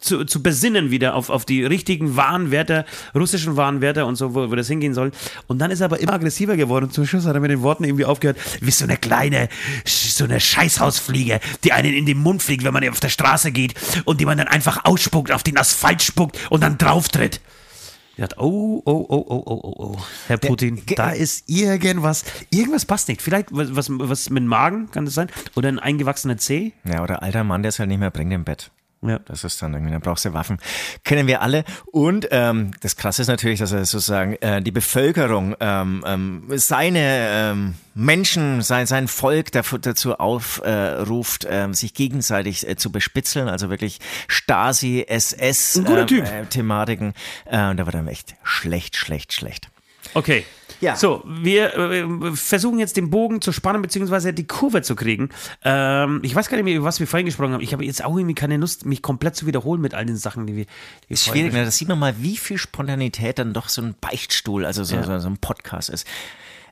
zu, 0.00 0.24
zu 0.24 0.42
besinnen 0.42 0.90
wieder 0.90 1.14
auf, 1.14 1.30
auf 1.30 1.44
die 1.44 1.64
richtigen 1.64 2.16
Warenwerte, 2.16 2.84
russischen 3.14 3.56
Warenwerte 3.56 4.06
und 4.06 4.16
so, 4.16 4.34
wo, 4.34 4.50
wo 4.50 4.54
das 4.54 4.68
hingehen 4.68 4.94
soll. 4.94 5.12
Und 5.46 5.58
dann 5.58 5.70
ist 5.70 5.80
er 5.80 5.86
aber 5.86 6.00
immer 6.00 6.14
aggressiver 6.14 6.56
geworden 6.56 6.86
und 6.86 6.92
zum 6.92 7.06
Schluss 7.06 7.26
hat 7.26 7.34
er 7.34 7.40
mit 7.40 7.50
den 7.50 7.62
Worten 7.62 7.84
irgendwie 7.84 8.06
aufgehört, 8.06 8.38
wie 8.60 8.70
so 8.70 8.84
eine 8.84 8.96
kleine, 8.96 9.48
so 9.84 10.24
eine 10.24 10.40
Scheißhausfliege, 10.40 11.40
die 11.64 11.72
einen 11.72 11.92
in 11.92 12.06
den 12.06 12.18
Mund 12.18 12.42
fliegt, 12.42 12.64
wenn 12.64 12.72
man 12.72 12.88
auf 12.88 13.00
der 13.00 13.10
Straße 13.10 13.52
geht 13.52 13.74
und 14.04 14.20
die 14.20 14.24
man 14.24 14.38
dann 14.38 14.48
einfach 14.48 14.84
ausspuckt, 14.84 15.30
auf 15.30 15.42
den 15.42 15.58
Asphalt 15.58 16.02
spuckt 16.02 16.38
und 16.50 16.62
dann 16.62 16.78
drauftritt. 16.78 17.40
Hat, 18.20 18.36
oh, 18.38 18.82
oh, 18.84 19.06
oh, 19.08 19.24
oh, 19.28 19.42
oh, 19.46 19.60
oh, 19.62 19.74
oh. 19.78 19.96
Herr 20.26 20.38
Putin, 20.38 20.84
ge- 20.84 20.96
da 20.96 21.10
ist 21.10 21.48
irgendwas, 21.48 22.24
irgendwas 22.50 22.84
passt 22.84 23.08
nicht. 23.08 23.22
Vielleicht 23.22 23.48
was, 23.52 23.76
was, 23.76 23.88
was 23.90 24.30
mit 24.30 24.42
dem 24.42 24.48
Magen, 24.48 24.90
kann 24.90 25.04
das 25.04 25.14
sein? 25.14 25.28
Oder 25.54 25.68
ein 25.68 25.78
eingewachsener 25.78 26.36
Zeh? 26.36 26.72
Ja, 26.84 27.02
oder 27.02 27.22
alter 27.22 27.44
Mann, 27.44 27.62
der 27.62 27.68
es 27.68 27.78
halt 27.78 27.88
nicht 27.88 28.00
mehr 28.00 28.10
bringt 28.10 28.32
im 28.32 28.44
Bett. 28.44 28.70
Ja. 29.00 29.20
Das 29.20 29.44
ist 29.44 29.62
dann 29.62 29.74
irgendwie, 29.74 29.92
dann 29.92 30.00
brauchst 30.00 30.24
du 30.24 30.32
Waffen. 30.32 30.58
Kennen 31.04 31.28
wir 31.28 31.40
alle. 31.40 31.64
Und 31.86 32.28
ähm, 32.32 32.72
das 32.80 32.96
Krasse 32.96 33.22
ist 33.22 33.28
natürlich, 33.28 33.60
dass 33.60 33.70
er 33.70 33.84
sozusagen 33.84 34.34
äh, 34.36 34.60
die 34.60 34.72
Bevölkerung, 34.72 35.54
ähm, 35.60 36.04
ähm, 36.04 36.44
seine 36.56 36.98
ähm, 37.00 37.74
Menschen, 37.94 38.60
sein, 38.62 38.86
sein 38.86 39.06
Volk 39.06 39.52
dafür, 39.52 39.78
dazu 39.78 40.18
aufruft, 40.18 41.46
ähm, 41.48 41.74
sich 41.74 41.94
gegenseitig 41.94 42.68
äh, 42.68 42.76
zu 42.76 42.90
bespitzeln. 42.90 43.48
Also 43.48 43.70
wirklich 43.70 44.00
Stasi, 44.26 45.04
SS 45.06 45.76
Ein 45.76 45.84
guter 45.84 46.10
ähm, 46.10 46.24
äh, 46.24 46.46
Thematiken. 46.46 47.14
Äh, 47.44 47.68
und 47.68 47.76
da 47.76 47.86
wird 47.86 47.94
dann 47.94 48.08
echt 48.08 48.34
schlecht, 48.42 48.96
schlecht, 48.96 49.32
schlecht. 49.32 49.70
Okay. 50.14 50.44
Ja. 50.80 50.94
So, 50.96 51.22
wir 51.26 51.74
äh, 51.76 52.06
versuchen 52.34 52.78
jetzt 52.78 52.96
den 52.96 53.10
Bogen 53.10 53.40
zu 53.40 53.52
spannen, 53.52 53.82
beziehungsweise 53.82 54.32
die 54.32 54.46
Kurve 54.46 54.82
zu 54.82 54.94
kriegen. 54.94 55.30
Ähm, 55.64 56.20
ich 56.22 56.34
weiß 56.34 56.48
gar 56.48 56.56
nicht 56.56 56.64
mehr, 56.64 56.76
über 56.76 56.84
was 56.84 57.00
wir 57.00 57.06
vorhin 57.06 57.26
gesprochen 57.26 57.52
haben. 57.54 57.62
Ich 57.62 57.72
habe 57.72 57.84
jetzt 57.84 58.04
auch 58.04 58.16
irgendwie 58.16 58.34
keine 58.34 58.56
Lust, 58.58 58.86
mich 58.86 59.02
komplett 59.02 59.34
zu 59.36 59.46
wiederholen 59.46 59.80
mit 59.80 59.94
all 59.94 60.06
den 60.06 60.16
Sachen, 60.16 60.46
die 60.46 60.54
wir. 60.56 60.64
Die 60.64 60.70
wir 61.08 61.14
Ist 61.14 61.24
schwierig, 61.26 61.52
ne? 61.52 61.64
das 61.64 61.76
sieht 61.76 61.88
man 61.88 61.98
mal, 61.98 62.14
wie 62.18 62.36
viel 62.36 62.58
Spontanität 62.58 63.38
dann 63.38 63.52
doch 63.52 63.68
so 63.68 63.82
ein 63.82 63.94
Beichtstuhl, 64.00 64.64
also 64.64 64.84
so, 64.84 64.94
Ja. 64.96 65.02
so, 65.02 65.18
so 65.18 65.28
ein 65.28 65.38
Podcast 65.38 65.90
ist. 65.90 66.06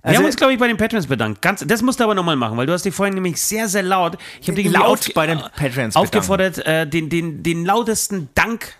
Wir 0.02 0.10
Also, 0.10 0.18
haben 0.18 0.26
uns, 0.26 0.36
glaube 0.36 0.52
ich, 0.52 0.58
bei 0.60 0.68
den 0.68 0.76
Patrons 0.76 1.08
bedankt. 1.08 1.42
Ganz, 1.42 1.64
das 1.66 1.82
musst 1.82 1.98
du 1.98 2.04
aber 2.04 2.14
nochmal 2.14 2.36
machen, 2.36 2.56
weil 2.56 2.66
du 2.66 2.72
hast 2.72 2.84
dich 2.84 2.94
vorhin 2.94 3.14
nämlich 3.16 3.40
sehr, 3.42 3.66
sehr 3.66 3.82
laut. 3.82 4.16
Ich 4.40 4.46
habe 4.46 4.54
dich 4.54 4.66
irgendwie 4.66 4.84
Laut 4.84 5.12
bei 5.14 5.26
den 5.26 5.40
Patrons 5.56 5.96
aufgefordert, 5.96 6.64
äh, 6.64 6.86
den, 6.86 7.08
den, 7.08 7.42
den 7.42 7.64
lautesten 7.64 8.28
Dank 8.36 8.74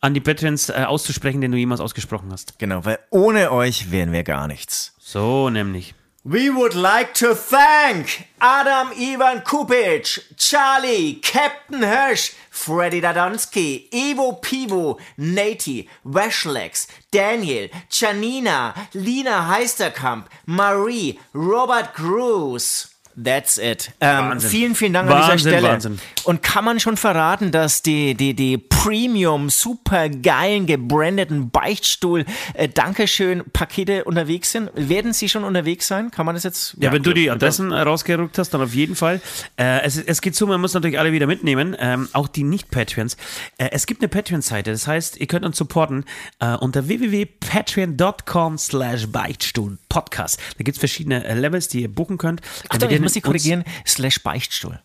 an 0.00 0.14
die 0.14 0.20
Patrons 0.20 0.68
äh, 0.68 0.84
auszusprechen, 0.86 1.40
den 1.40 1.52
du 1.52 1.58
jemals 1.58 1.80
ausgesprochen 1.80 2.30
hast. 2.32 2.58
Genau, 2.58 2.84
weil 2.84 2.98
ohne 3.10 3.52
euch 3.52 3.90
wären 3.90 4.12
wir 4.12 4.24
gar 4.24 4.46
nichts. 4.46 4.94
So 4.98 5.50
nämlich. 5.50 5.94
We 6.22 6.54
would 6.54 6.74
like 6.74 7.14
to 7.14 7.34
thank 7.34 8.26
Adam 8.40 8.92
Ivan 8.92 9.42
Kupic, 9.42 10.20
Charlie, 10.36 11.18
Captain 11.22 11.82
Hirsch, 11.82 12.32
Freddy 12.50 13.00
Dadonsky, 13.00 13.88
Evo 13.90 14.38
Pivo, 14.38 14.98
Nati, 15.16 15.88
Weshlex, 16.04 16.88
Daniel, 17.10 17.70
Janina, 17.88 18.74
Lina 18.92 19.48
Heisterkamp, 19.48 20.28
Marie, 20.44 21.18
Robert 21.32 21.94
Cruz. 21.94 22.89
That's 23.22 23.58
it. 23.58 23.92
Ähm, 24.00 24.30
Wahnsinn. 24.30 24.50
vielen, 24.50 24.74
vielen 24.74 24.92
Dank 24.92 25.10
an 25.10 25.16
dieser 25.16 25.32
Wahnsinn, 25.32 25.52
Stelle. 25.52 25.68
Wahnsinn. 25.68 25.98
Und 26.24 26.42
kann 26.42 26.64
man 26.64 26.80
schon 26.80 26.96
verraten, 26.96 27.50
dass 27.50 27.82
die, 27.82 28.14
die, 28.14 28.34
die 28.34 28.56
Premium, 28.56 29.50
super 29.50 30.08
geilen, 30.08 30.66
gebrandeten 30.66 31.50
Beichtstuhl, 31.50 32.24
äh, 32.54 32.68
Dankeschön, 32.68 33.42
Pakete 33.52 34.04
unterwegs 34.04 34.52
sind? 34.52 34.70
Werden 34.74 35.12
sie 35.12 35.28
schon 35.28 35.44
unterwegs 35.44 35.86
sein? 35.86 36.10
Kann 36.10 36.24
man 36.24 36.34
das 36.34 36.44
jetzt? 36.44 36.76
Ja, 36.78 36.92
wenn 36.92 37.02
du 37.02 37.12
die. 37.12 37.30
Adressen 37.30 37.72
rausgerückt 37.72 38.38
hast, 38.38 38.50
dann 38.50 38.60
auf 38.60 38.74
jeden 38.74 38.96
Fall. 38.96 39.20
Äh, 39.56 39.82
es, 39.82 39.96
es 39.98 40.20
geht 40.20 40.34
so, 40.34 40.46
man 40.46 40.60
muss 40.60 40.74
natürlich 40.74 40.98
alle 40.98 41.12
wieder 41.12 41.26
mitnehmen, 41.26 41.76
ähm, 41.78 42.08
auch 42.12 42.28
die 42.28 42.44
Nicht-Patreons. 42.44 43.16
Äh, 43.58 43.68
es 43.72 43.86
gibt 43.86 44.00
eine 44.00 44.08
Patreon-Seite, 44.08 44.70
das 44.70 44.86
heißt, 44.86 45.18
ihr 45.18 45.26
könnt 45.26 45.44
uns 45.44 45.56
supporten 45.56 46.04
äh, 46.40 46.54
unter 46.54 46.88
www.patreon.com 46.88 48.58
slash 48.58 49.08
Beichtstuhl-Podcast. 49.08 50.40
Da 50.58 50.64
gibt 50.64 50.76
es 50.76 50.78
verschiedene 50.78 51.24
äh, 51.24 51.34
Levels, 51.34 51.68
die 51.68 51.82
ihr 51.82 51.92
buchen 51.92 52.18
könnt. 52.18 52.40
Ach 52.68 52.78
Damit 52.78 52.82
doch, 52.82 52.92
ihr 52.92 52.99
ich 53.00 53.04
muss 53.04 53.12
die 53.12 53.20
uns- 53.20 53.26
korrigieren, 53.26 53.64
slash 53.86 54.22
Beichtstuhl. 54.22 54.80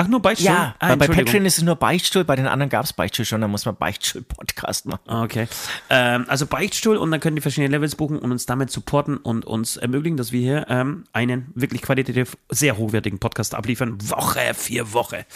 Ach, 0.00 0.08
nur 0.08 0.22
Beichtstuhl? 0.22 0.50
Ja, 0.50 0.74
ah, 0.78 0.96
bei. 0.96 1.08
Patreon 1.08 1.44
ist 1.44 1.58
es 1.58 1.62
nur 1.62 1.76
Beichtstuhl, 1.76 2.24
bei 2.24 2.34
den 2.34 2.46
anderen 2.46 2.70
gab 2.70 2.86
es 2.86 2.94
Beichtstuhl 2.94 3.26
schon, 3.26 3.42
da 3.42 3.48
muss 3.48 3.66
man 3.66 3.76
Beichtstuhl-Podcast 3.76 4.86
machen. 4.86 5.02
Okay. 5.06 5.46
Ähm, 5.90 6.24
also 6.26 6.46
Beichtstuhl 6.46 6.96
und 6.96 7.10
dann 7.10 7.20
könnt 7.20 7.36
ihr 7.36 7.42
verschiedene 7.42 7.68
Levels 7.68 7.96
buchen 7.96 8.18
und 8.18 8.32
uns 8.32 8.46
damit 8.46 8.70
supporten 8.70 9.18
und 9.18 9.44
uns 9.44 9.76
ermöglichen, 9.76 10.16
dass 10.16 10.32
wir 10.32 10.40
hier 10.40 10.66
ähm, 10.70 11.04
einen 11.12 11.52
wirklich 11.54 11.82
qualitativ 11.82 12.38
sehr 12.48 12.78
hochwertigen 12.78 13.18
Podcast 13.18 13.54
abliefern. 13.54 13.98
Woche 14.08 14.54
für 14.54 14.94
Woche. 14.94 15.26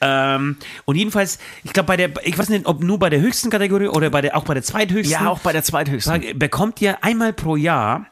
Ähm, 0.00 0.56
und 0.86 0.96
jedenfalls, 0.96 1.38
ich 1.62 1.72
glaube, 1.72 1.86
bei 1.86 1.96
der, 1.96 2.10
ich 2.24 2.36
weiß 2.36 2.48
nicht, 2.48 2.66
ob 2.66 2.82
nur 2.82 2.98
bei 2.98 3.10
der 3.10 3.20
höchsten 3.20 3.48
Kategorie 3.48 3.86
oder 3.86 4.10
bei 4.10 4.22
der, 4.22 4.36
auch 4.36 4.42
bei 4.42 4.54
der 4.54 4.64
zweithöchsten. 4.64 5.22
Ja, 5.22 5.30
auch 5.30 5.38
bei 5.38 5.52
der 5.52 5.62
zweithöchsten. 5.62 6.36
Bekommt 6.36 6.82
ihr 6.82 7.04
einmal 7.04 7.32
pro 7.32 7.54
Jahr 7.54 8.06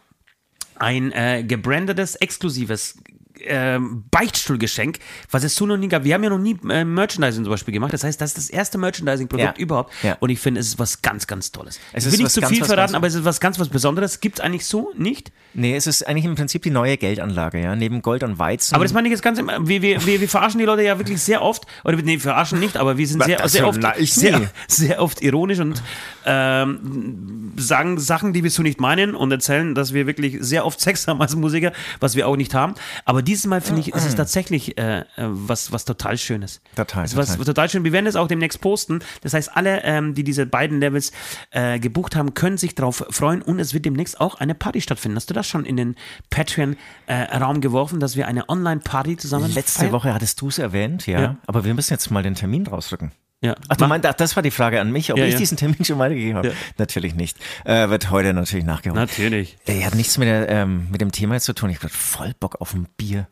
ein 0.76 1.10
äh, 1.10 1.42
gebrandetes, 1.42 2.14
exklusives 2.14 2.98
ähm, 3.44 4.04
Beichtstuhlgeschenk, 4.10 4.98
was 5.30 5.44
es 5.44 5.54
so 5.54 5.66
noch 5.66 5.76
nie 5.76 5.88
gab. 5.88 6.04
Wir 6.04 6.14
haben 6.14 6.24
ja 6.24 6.30
noch 6.30 6.38
nie 6.38 6.56
äh, 6.70 6.84
Merchandising 6.84 7.44
zum 7.44 7.50
Beispiel 7.50 7.72
gemacht. 7.72 7.92
Das 7.92 8.04
heißt, 8.04 8.20
das 8.20 8.30
ist 8.30 8.38
das 8.38 8.50
erste 8.50 8.78
Merchandising-Produkt 8.78 9.58
Ja. 9.58 9.62
überhaupt. 9.62 9.92
Ja. 10.02 10.16
Und 10.20 10.30
ich 10.30 10.38
finde, 10.40 10.60
es 10.60 10.68
ist 10.68 10.78
was 10.78 11.02
ganz, 11.02 11.26
ganz 11.26 11.52
Tolles. 11.52 11.78
Es 11.92 12.04
ich 12.04 12.12
ist 12.12 12.18
will 12.18 12.24
nicht 12.24 12.32
zu 12.32 12.40
ganz, 12.40 12.52
viel 12.52 12.64
verraten, 12.64 12.94
aber 12.94 13.06
es 13.06 13.14
ist 13.14 13.24
was 13.24 13.40
ganz 13.40 13.58
was 13.58 13.68
Besonderes. 13.68 14.20
Gibt 14.20 14.38
es 14.38 14.44
eigentlich 14.44 14.66
so 14.66 14.92
nicht. 14.96 15.32
Nee, 15.58 15.74
es 15.74 15.88
ist 15.88 16.06
eigentlich 16.06 16.24
im 16.24 16.36
Prinzip 16.36 16.62
die 16.62 16.70
neue 16.70 16.96
Geldanlage, 16.96 17.60
ja. 17.60 17.74
Neben 17.74 18.00
Gold 18.00 18.22
und 18.22 18.38
Weizen. 18.38 18.76
Aber 18.76 18.84
das 18.84 18.92
meine 18.92 19.08
ich 19.08 19.12
jetzt 19.12 19.22
ganz 19.22 19.40
wir, 19.40 19.82
wir, 19.82 20.06
wir, 20.06 20.20
wir 20.20 20.28
verarschen 20.28 20.60
die 20.60 20.64
Leute 20.64 20.84
ja 20.84 20.98
wirklich 20.98 21.20
sehr 21.20 21.42
oft, 21.42 21.66
oder 21.84 21.96
nee, 21.96 22.12
wir 22.12 22.20
verarschen 22.20 22.60
nicht, 22.60 22.76
aber 22.76 22.96
wir 22.96 23.08
sind 23.08 23.24
sehr, 23.24 23.38
das 23.38 23.52
sehr, 23.52 23.66
oft, 23.66 23.80
sehr, 23.98 24.52
sehr 24.68 25.02
oft 25.02 25.20
ironisch 25.20 25.58
und 25.58 25.82
ähm, 26.26 27.52
sagen 27.56 27.98
Sachen, 27.98 28.32
die 28.32 28.44
wir 28.44 28.52
so 28.52 28.62
nicht 28.62 28.80
meinen 28.80 29.16
und 29.16 29.32
erzählen, 29.32 29.74
dass 29.74 29.92
wir 29.92 30.06
wirklich 30.06 30.36
sehr 30.40 30.64
oft 30.64 30.80
Sex 30.80 31.08
haben 31.08 31.20
als 31.20 31.34
Musiker, 31.34 31.72
was 31.98 32.14
wir 32.14 32.28
auch 32.28 32.36
nicht 32.36 32.54
haben. 32.54 32.74
Aber 33.04 33.22
dieses 33.22 33.46
Mal 33.46 33.60
finde 33.60 33.80
ich, 33.80 33.92
ist 33.94 34.06
es 34.06 34.14
tatsächlich 34.14 34.78
äh, 34.78 35.00
äh, 35.00 35.04
was, 35.16 35.72
was 35.72 35.84
total 35.84 36.18
Schönes. 36.18 36.60
Total, 36.76 37.04
ist 37.04 37.16
was, 37.16 37.30
total. 37.32 37.44
total 37.46 37.68
schön. 37.68 37.82
Wir 37.82 37.92
werden 37.92 38.06
es 38.06 38.14
auch 38.14 38.28
demnächst 38.28 38.60
posten. 38.60 39.00
Das 39.22 39.34
heißt, 39.34 39.56
alle, 39.56 39.82
ähm, 39.82 40.14
die 40.14 40.22
diese 40.22 40.46
beiden 40.46 40.78
Levels 40.78 41.10
äh, 41.50 41.80
gebucht 41.80 42.14
haben, 42.14 42.34
können 42.34 42.58
sich 42.58 42.76
darauf 42.76 43.04
freuen 43.10 43.42
und 43.42 43.58
es 43.58 43.74
wird 43.74 43.86
demnächst 43.86 44.20
auch 44.20 44.36
eine 44.36 44.54
Party 44.54 44.80
stattfinden. 44.80 45.16
Hast 45.16 45.30
du 45.30 45.34
das 45.34 45.47
schon 45.48 45.64
in 45.64 45.76
den 45.76 45.96
Patreon-Raum 46.30 47.60
geworfen, 47.60 48.00
dass 48.00 48.16
wir 48.16 48.26
eine 48.28 48.48
Online-Party 48.48 49.16
zusammen 49.16 49.52
Letzte 49.52 49.80
feiern? 49.80 49.92
Woche 49.92 50.14
hattest 50.14 50.40
du 50.40 50.48
es 50.48 50.58
erwähnt, 50.58 51.06
ja. 51.06 51.20
Ja. 51.20 51.36
Aber 51.46 51.64
wir 51.64 51.74
müssen 51.74 51.92
jetzt 51.92 52.10
mal 52.10 52.22
den 52.22 52.34
Termin 52.34 52.66
rausrücken. 52.66 53.12
Ja. 53.40 53.54
Ach, 53.68 53.76
du 53.76 53.86
meinst, 53.86 54.04
das 54.18 54.34
war 54.34 54.42
die 54.42 54.50
Frage 54.50 54.80
an 54.80 54.90
mich, 54.90 55.12
ob 55.12 55.18
Ja, 55.18 55.24
ich 55.24 55.34
ja. 55.34 55.38
diesen 55.38 55.56
Termin 55.56 55.84
schon 55.84 55.98
weitergegeben 55.98 56.36
habe. 56.38 56.48
Ja. 56.48 56.54
Natürlich 56.76 57.14
nicht. 57.14 57.36
Äh, 57.64 57.88
wird 57.88 58.10
heute 58.10 58.34
natürlich 58.34 58.64
nachgeholt. 58.66 58.98
Natürlich. 58.98 59.56
Er 59.64 59.86
hat 59.86 59.94
nichts 59.94 60.18
mit, 60.18 60.26
der, 60.26 60.48
ähm, 60.48 60.88
mit 60.90 61.00
dem 61.00 61.12
Thema 61.12 61.34
jetzt 61.34 61.44
zu 61.44 61.52
tun. 61.52 61.70
Ich 61.70 61.78
habe 61.78 61.88
voll 61.88 62.32
Bock 62.40 62.60
auf 62.60 62.74
ein 62.74 62.88
Bier. 62.96 63.28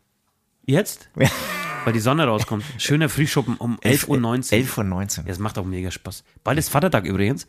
Jetzt? 0.65 1.11
Ja. 1.19 1.29
Weil 1.85 1.93
die 1.93 2.01
Sonne 2.01 2.25
rauskommt. 2.25 2.65
Schöner 2.79 3.09
Frühschuppen 3.09 3.57
um 3.57 3.79
11.19 3.79 4.09
Uhr. 4.09 4.17
11.19 4.19 5.19
Uhr. 5.19 5.25
Das 5.27 5.39
macht 5.41 5.59
auch 5.59 5.65
mega 5.65 5.91
Spaß. 5.91 6.23
Bald 6.45 6.59
ist 6.59 6.69
Vatertag 6.69 7.05
übrigens. 7.05 7.47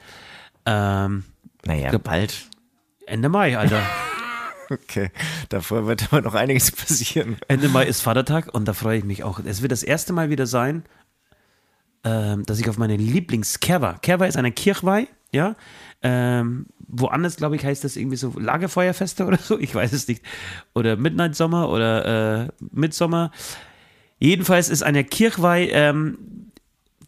Ähm, 0.66 1.24
Naja, 1.66 1.90
glaub- 1.90 2.04
bald. 2.04 2.48
Ende 3.08 3.30
Mai, 3.30 3.58
Alter. 3.58 3.82
Okay, 4.70 5.12
davor 5.50 5.88
wird 5.88 6.12
aber 6.12 6.22
noch 6.22 6.34
einiges 6.34 6.72
passieren. 6.72 7.38
Ende 7.48 7.70
Mai 7.70 7.86
ist 7.86 8.02
Vatertag 8.02 8.54
und 8.54 8.68
da 8.68 8.74
freue 8.74 8.98
ich 8.98 9.04
mich 9.04 9.24
auch. 9.24 9.40
Es 9.44 9.62
wird 9.62 9.72
das 9.72 9.84
erste 9.84 10.14
Mal 10.14 10.30
wieder 10.30 10.46
sein, 10.46 10.84
ähm, 12.04 12.46
dass 12.46 12.60
ich 12.60 12.70
auf 12.70 12.78
meine 12.78 12.98
Lieblingskerwa. 12.98 13.94
Kerwa 14.02 14.26
ist 14.26 14.38
eine 14.38 14.52
Kirchweih, 14.52 15.08
ja. 15.32 15.56
Ähm, 16.04 16.68
woanders, 16.88 17.38
glaube 17.38 17.56
ich, 17.56 17.66
heißt 17.66 17.84
das 17.84 17.96
irgendwie 17.96 18.18
so 18.18 18.34
Lagerfeuerfeste 18.38 19.26
oder 19.26 19.38
so. 19.38 19.58
Ich 19.60 19.74
weiß 19.74 19.94
es 19.94 20.08
nicht. 20.08 20.24
Oder 20.74 20.96
Midnight 20.96 21.36
Sommer 21.36 21.70
oder 21.70 22.44
äh, 22.46 22.48
Midsommer. 22.72 23.32
Jedenfalls 24.20 24.70
ist 24.70 24.84
eine 24.84 25.04
Kirchweih, 25.04 25.70
ähm, 25.72 26.52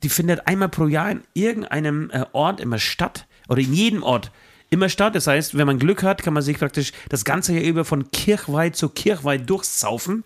die 0.03 0.09
findet 0.09 0.47
einmal 0.47 0.69
pro 0.69 0.87
Jahr 0.87 1.11
in 1.11 1.23
irgendeinem 1.33 2.09
äh, 2.11 2.25
Ort 2.31 2.59
immer 2.59 2.79
statt. 2.79 3.27
Oder 3.47 3.61
in 3.61 3.73
jedem 3.73 4.03
Ort 4.03 4.31
immer 4.69 4.89
statt. 4.89 5.15
Das 5.15 5.27
heißt, 5.27 5.57
wenn 5.57 5.67
man 5.67 5.79
Glück 5.79 6.03
hat, 6.03 6.23
kann 6.23 6.33
man 6.33 6.43
sich 6.43 6.59
praktisch 6.59 6.91
das 7.09 7.25
ganze 7.25 7.53
Jahr 7.53 7.63
über 7.63 7.85
von 7.85 8.11
Kirchweih 8.11 8.71
zu 8.71 8.89
Kirchweih 8.89 9.37
durchsaufen. 9.37 10.23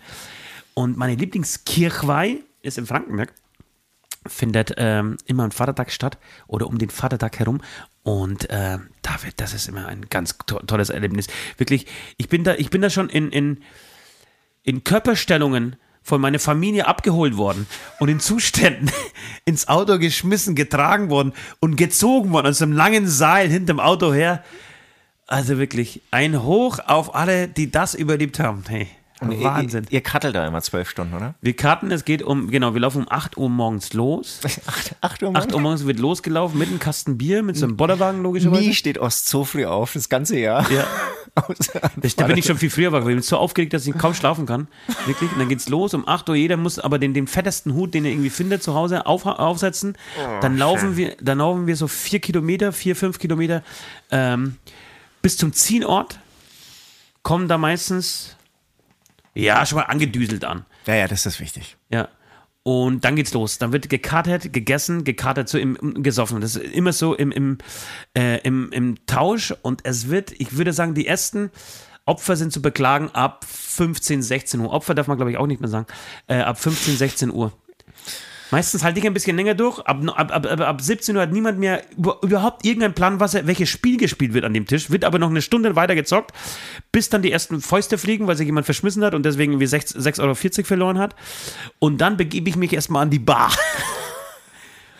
Und 0.73 0.97
meine 0.97 1.15
Lieblingskirchweih 1.15 2.37
ist 2.61 2.77
in 2.77 2.85
Frankenberg 2.85 3.33
findet 4.25 4.73
ähm, 4.77 5.17
immer 5.25 5.43
am 5.43 5.51
Vatertag 5.51 5.91
statt 5.91 6.17
oder 6.47 6.67
um 6.67 6.77
den 6.77 6.89
Vatertag 6.89 7.39
herum. 7.39 7.61
Und 8.03 8.49
äh, 8.49 8.77
David, 9.01 9.33
das 9.37 9.53
ist 9.53 9.67
immer 9.67 9.87
ein 9.87 10.09
ganz 10.09 10.37
to 10.45 10.59
tolles 10.59 10.89
Erlebnis. 10.89 11.27
Wirklich, 11.57 11.87
ich 12.17 12.29
bin 12.29 12.43
da, 12.43 12.55
ich 12.55 12.69
bin 12.69 12.81
da 12.81 12.89
schon 12.89 13.09
in, 13.09 13.31
in, 13.31 13.61
in 14.63 14.83
Körperstellungen 14.83 15.75
von 16.03 16.21
meiner 16.21 16.39
Familie 16.39 16.87
abgeholt 16.87 17.37
worden 17.37 17.65
und 17.99 18.09
in 18.09 18.19
Zuständen 18.19 18.91
ins 19.45 19.67
Auto 19.67 19.97
geschmissen, 19.97 20.55
getragen 20.55 21.09
worden 21.09 21.33
und 21.59 21.77
gezogen 21.77 22.31
worden 22.31 22.47
aus 22.47 22.61
einem 22.61 22.73
langen 22.73 23.07
Seil 23.07 23.49
hinterm 23.49 23.79
Auto 23.79 24.13
her. 24.13 24.43
Also 25.25 25.57
wirklich 25.57 26.01
ein 26.11 26.43
Hoch 26.43 26.79
auf 26.85 27.15
alle, 27.15 27.47
die 27.47 27.71
das 27.71 27.95
überlebt 27.95 28.39
haben. 28.39 28.63
Hey. 28.67 28.87
Wahnsinn. 29.21 29.85
Ihr, 29.85 29.93
ihr 29.93 30.01
kattelt 30.01 30.35
da 30.35 30.45
immer 30.47 30.61
zwölf 30.61 30.89
Stunden, 30.89 31.13
oder? 31.13 31.35
Wir 31.41 31.55
karten, 31.55 31.91
es 31.91 32.05
geht 32.05 32.23
um, 32.23 32.49
genau, 32.49 32.73
wir 32.73 32.81
laufen 32.81 33.03
um 33.03 33.07
8 33.09 33.37
Uhr 33.37 33.49
morgens 33.49 33.93
los. 33.93 34.41
8, 34.65 34.95
8 35.01 35.23
Uhr 35.23 35.35
8 35.35 35.53
Uhr 35.53 35.61
morgens 35.61 35.85
wird 35.85 35.99
losgelaufen 35.99 36.57
mit 36.57 36.69
einem 36.69 36.79
Kasten 36.79 37.17
Bier, 37.17 37.43
mit 37.43 37.55
so 37.55 37.65
einem 37.65 37.77
Bollerwagen 37.77 38.23
logischerweise. 38.23 38.61
Nie 38.61 38.73
steht 38.73 38.97
Ost 38.97 39.27
so 39.27 39.45
früh 39.45 39.65
auf, 39.65 39.93
das 39.93 40.09
ganze 40.09 40.37
Jahr. 40.37 40.69
Ja. 40.71 40.85
da 42.17 42.27
bin 42.27 42.37
ich 42.37 42.45
schon 42.45 42.57
viel 42.57 42.69
früher 42.69 42.91
wach, 42.91 43.03
weil 43.03 43.11
ich 43.11 43.15
bin 43.15 43.23
so 43.23 43.37
aufgeregt, 43.37 43.73
dass 43.73 43.87
ich 43.87 43.97
kaum 43.97 44.13
schlafen 44.13 44.45
kann. 44.45 44.67
Wirklich. 45.05 45.31
Und 45.31 45.39
dann 45.39 45.49
geht's 45.49 45.67
los 45.69 45.93
um 45.93 46.07
8 46.07 46.29
Uhr. 46.29 46.35
Jeder 46.35 46.57
muss 46.57 46.77
aber 46.79 46.99
den, 46.99 47.13
den 47.13 47.27
fettesten 47.27 47.73
Hut, 47.73 47.93
den 47.93 48.05
er 48.05 48.11
irgendwie 48.11 48.29
findet, 48.29 48.61
zu 48.61 48.73
Hause 48.75 49.05
auf, 49.05 49.25
aufsetzen. 49.25 49.97
Oh, 50.17 50.39
dann 50.41 50.57
laufen 50.57 50.95
wir, 50.97 51.15
dann 51.21 51.39
laufen 51.39 51.65
wir 51.67 51.75
so 51.75 51.87
vier 51.87 52.19
Kilometer, 52.19 52.71
vier, 52.71 52.95
fünf 52.95 53.19
Kilometer 53.19 53.63
ähm, 54.11 54.57
bis 55.21 55.37
zum 55.37 55.53
Zielort. 55.53 56.19
Kommen 57.23 57.47
da 57.47 57.57
meistens 57.57 58.35
ja, 59.33 59.65
schon 59.65 59.79
mal 59.79 59.85
angedüselt 59.85 60.45
an. 60.45 60.65
Ja, 60.85 60.95
ja, 60.95 61.07
das 61.07 61.25
ist 61.25 61.39
wichtig. 61.39 61.77
Ja. 61.89 62.09
Und 62.63 63.03
dann 63.03 63.17
geht's 63.17 63.33
los. 63.33 63.57
Dann 63.57 63.73
wird 63.73 63.89
gekartet, 63.89 64.53
gegessen, 64.53 65.03
gekartet, 65.03 65.49
so 65.49 65.57
im, 65.57 65.75
im 65.75 66.01
gesoffen. 66.01 66.39
Das 66.39 66.55
ist 66.55 66.73
immer 66.73 66.93
so 66.93 67.13
im, 67.13 67.31
im, 67.31 67.57
äh, 68.17 68.39
im, 68.41 68.71
im 68.71 69.05
Tausch. 69.05 69.53
Und 69.61 69.81
es 69.83 70.09
wird, 70.09 70.31
ich 70.39 70.57
würde 70.57 70.71
sagen, 70.71 70.93
die 70.93 71.05
ersten 71.05 71.51
Opfer 72.05 72.37
sind 72.37 72.53
zu 72.53 72.61
beklagen 72.61 73.09
ab 73.11 73.45
15, 73.45 74.21
16 74.21 74.59
Uhr. 74.61 74.71
Opfer 74.71 74.95
darf 74.95 75.07
man, 75.07 75.17
glaube 75.17 75.31
ich, 75.31 75.37
auch 75.37 75.47
nicht 75.47 75.59
mehr 75.59 75.69
sagen. 75.69 75.87
Äh, 76.27 76.37
ab 76.37 76.57
15, 76.57 76.95
16 76.95 77.31
Uhr. 77.31 77.51
Meistens 78.53 78.83
halte 78.83 78.99
ich 78.99 79.07
ein 79.07 79.15
bisschen 79.15 79.35
länger 79.35 79.55
durch. 79.55 79.79
Ab, 79.79 79.99
ab, 80.15 80.31
ab, 80.31 80.59
ab 80.59 80.79
17 80.79 81.15
Uhr 81.15 81.23
hat 81.23 81.31
niemand 81.31 81.57
mehr 81.57 81.81
überhaupt 81.97 82.63
irgendeinen 82.63 82.93
Plan, 82.93 83.19
was 83.19 83.33
er, 83.33 83.47
welches 83.47 83.67
Spiel 83.67 83.97
gespielt 83.97 84.35
wird 84.35 84.45
an 84.45 84.53
dem 84.53 84.67
Tisch. 84.67 84.91
Wird 84.91 85.05
aber 85.05 85.17
noch 85.17 85.31
eine 85.31 85.41
Stunde 85.41 85.75
weiter 85.75 85.95
gezockt, 85.95 86.33
bis 86.91 87.09
dann 87.09 87.23
die 87.23 87.31
ersten 87.31 87.61
Fäuste 87.61 87.97
fliegen, 87.97 88.27
weil 88.27 88.35
sich 88.35 88.45
jemand 88.45 88.67
verschmissen 88.67 89.03
hat 89.03 89.15
und 89.15 89.25
deswegen 89.25 89.53
irgendwie 89.53 89.65
6,40 89.65 90.19
Euro 90.21 90.35
verloren 90.35 90.99
hat. 90.99 91.15
Und 91.79 91.99
dann 91.99 92.15
begebe 92.15 92.47
ich 92.47 92.55
mich 92.55 92.73
erstmal 92.73 93.01
an 93.01 93.09
die 93.09 93.17
Bar. 93.17 93.51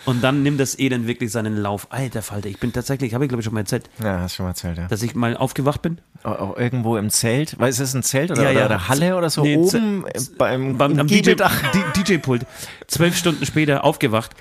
Und 0.06 0.24
dann 0.24 0.44
nimmt 0.44 0.60
das 0.60 0.78
Elend 0.78 1.08
wirklich 1.08 1.32
seinen 1.32 1.56
Lauf. 1.56 1.88
Alter 1.90 2.22
Falter, 2.22 2.50
ich 2.50 2.60
bin 2.60 2.74
tatsächlich, 2.74 3.14
habe 3.14 3.26
ich 3.26 3.30
glaube 3.30 3.42
ich 3.42 3.46
schon 3.46 3.54
mal 3.54 3.62
erzählt. 3.62 3.90
Ja, 4.02 4.20
hast 4.20 4.36
schon 4.36 4.46
mal 4.46 4.50
erzählt, 4.52 4.78
ja. 4.78 4.88
Dass 4.88 5.02
ich 5.02 5.16
mal 5.16 5.38
aufgewacht 5.38 5.82
bin. 5.82 6.00
Auch 6.24 6.58
irgendwo 6.58 6.98
im 6.98 7.10
Zelt. 7.10 7.58
Weil 7.58 7.70
ist 7.70 7.80
das 7.80 7.94
ein 7.94 8.04
Zelt 8.04 8.32
oder, 8.32 8.44
ja, 8.44 8.52
ja. 8.52 8.66
oder 8.66 8.90
Halle 8.90 9.16
oder 9.16 9.30
so? 9.30 9.44
Nee, 9.44 9.58
oben 9.58 10.06
beim, 10.38 10.78
beim 10.78 11.00
am 11.00 11.08
DJ-Pult. 11.08 12.46
Zwölf 12.88 13.16
Stunden 13.16 13.46
später 13.46 13.84
aufgewacht. 13.84 14.32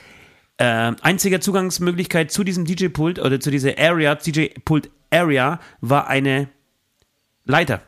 Äh, 0.58 0.92
einziger 1.00 1.40
Zugangsmöglichkeit 1.40 2.30
zu 2.30 2.44
diesem 2.44 2.64
DJ-Pult 2.64 3.18
oder 3.18 3.40
zu 3.40 3.50
dieser 3.50 3.78
Area, 3.78 4.14
DJ-Pult-Area, 4.14 5.60
war 5.80 6.08
eine 6.08 6.48
Leiter. 7.44 7.82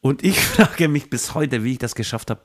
Und 0.00 0.24
ich 0.24 0.38
frage 0.40 0.88
mich 0.88 1.10
bis 1.10 1.34
heute, 1.34 1.64
wie 1.64 1.72
ich 1.72 1.78
das 1.78 1.94
geschafft 1.94 2.30
habe, 2.30 2.42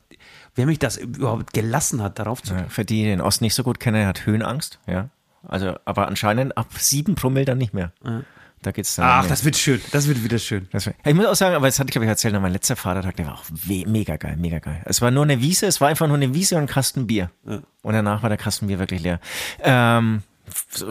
wer 0.58 0.66
mich 0.66 0.80
das 0.80 0.98
überhaupt 0.98 1.54
gelassen 1.54 2.02
hat, 2.02 2.20
darauf 2.20 2.42
zu 2.42 2.56
gehen. 2.56 2.70
Für 2.70 2.84
die, 2.84 3.04
die 3.04 3.06
den 3.06 3.22
Osten 3.22 3.46
nicht 3.46 3.56
so 3.56 3.64
gut 3.64 3.80
kennen, 3.80 4.06
hat 4.06 4.26
Höhenangst, 4.26 4.80
ja. 4.88 5.10
Also, 5.48 5.76
aber 5.86 6.08
anscheinend 6.08 6.58
ab 6.58 6.68
sieben 6.78 7.16
Promille 7.16 7.46
dann 7.46 7.58
nicht 7.58 7.74
mehr. 7.74 7.94
Ja. 8.04 8.22
Da 8.64 8.72
geht's 8.72 8.96
dann. 8.96 9.06
Ach, 9.06 9.28
das 9.28 9.46
wird 9.46 9.56
schön. 9.56 9.80
Das 9.92 10.08
wird 10.08 10.24
wieder 10.24 10.40
schön. 10.40 10.68
Wird, 10.72 10.94
ich 11.06 11.14
muss 11.14 11.26
auch 11.28 11.36
sagen, 11.36 11.56
aber 11.56 11.68
das 11.68 11.80
hatte 11.80 11.90
ich, 11.90 11.92
glaube 11.92 12.06
ich, 12.06 12.10
erzählt, 12.10 12.34
mein 12.42 12.52
letzter 12.52 12.76
Vatertag, 12.76 13.16
der 13.16 13.28
war 13.28 13.36
auch 13.36 13.44
mega 13.68 14.18
geil, 14.18 14.36
mega 14.38 14.60
geil. 14.60 14.82
Es 14.86 15.02
war 15.02 15.12
nur 15.12 15.24
eine 15.24 15.42
Wiese, 15.42 15.68
es 15.68 15.80
war 15.80 15.90
einfach 15.90 16.08
nur 16.08 16.18
eine 16.18 16.34
Wiese 16.34 16.56
und 16.56 16.62
ein 16.62 16.68
Kasten 16.68 17.06
Bier. 17.06 17.30
Ja. 17.46 17.60
Und 17.84 17.94
danach 17.94 18.24
war 18.24 18.30
der 18.30 18.38
Kasten 18.38 18.68
Bier 18.68 18.80
wirklich 18.80 19.02
leer. 19.02 19.20
Ähm, 19.62 20.24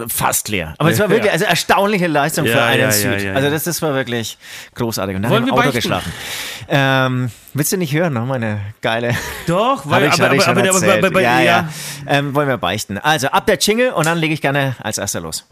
fast 0.09 0.49
leer. 0.49 0.75
Aber 0.79 0.91
es 0.91 0.99
war 0.99 1.09
wirklich 1.11 1.33
also 1.33 1.45
erstaunliche 1.45 2.07
Leistung 2.07 2.45
ja, 2.45 2.53
für 2.53 2.63
einen 2.63 2.81
ja, 2.83 2.93
Süd. 2.93 3.23
Ja, 3.23 3.35
also 3.35 3.51
das, 3.51 3.65
das 3.65 3.83
war 3.83 3.95
wirklich 3.95 4.39
großartig. 4.75 5.17
Und 5.17 5.23
dann 5.23 5.31
Wollen 5.31 5.43
haben 5.43 5.57
wir 5.57 5.63
im 5.63 5.69
Auto 5.69 5.73
geschlafen. 5.73 6.13
Ähm, 6.69 7.31
willst 7.55 7.73
du 7.73 7.77
nicht 7.77 7.93
hören, 7.93 8.13
noch 8.13 8.27
meine 8.27 8.61
geile. 8.83 9.15
Doch, 9.47 9.83
weil 9.85 10.05
ich, 10.05 10.13
aber, 10.15 10.27
aber, 10.27 10.49
aber, 10.49 10.69
aber, 10.69 10.93
aber, 10.93 11.07
aber, 11.07 11.21
ja, 11.21 11.41
ja. 11.41 11.69
Ähm, 12.07 12.35
wollen 12.35 12.49
wir 12.49 12.59
beichten. 12.59 12.99
Also 12.99 13.29
ab 13.29 13.47
der 13.47 13.59
Jingle 13.59 13.93
und 13.93 14.07
dann 14.07 14.19
lege 14.19 14.35
ich 14.35 14.41
gerne 14.41 14.77
als 14.83 14.99
erster 14.99 15.21
los. 15.21 15.47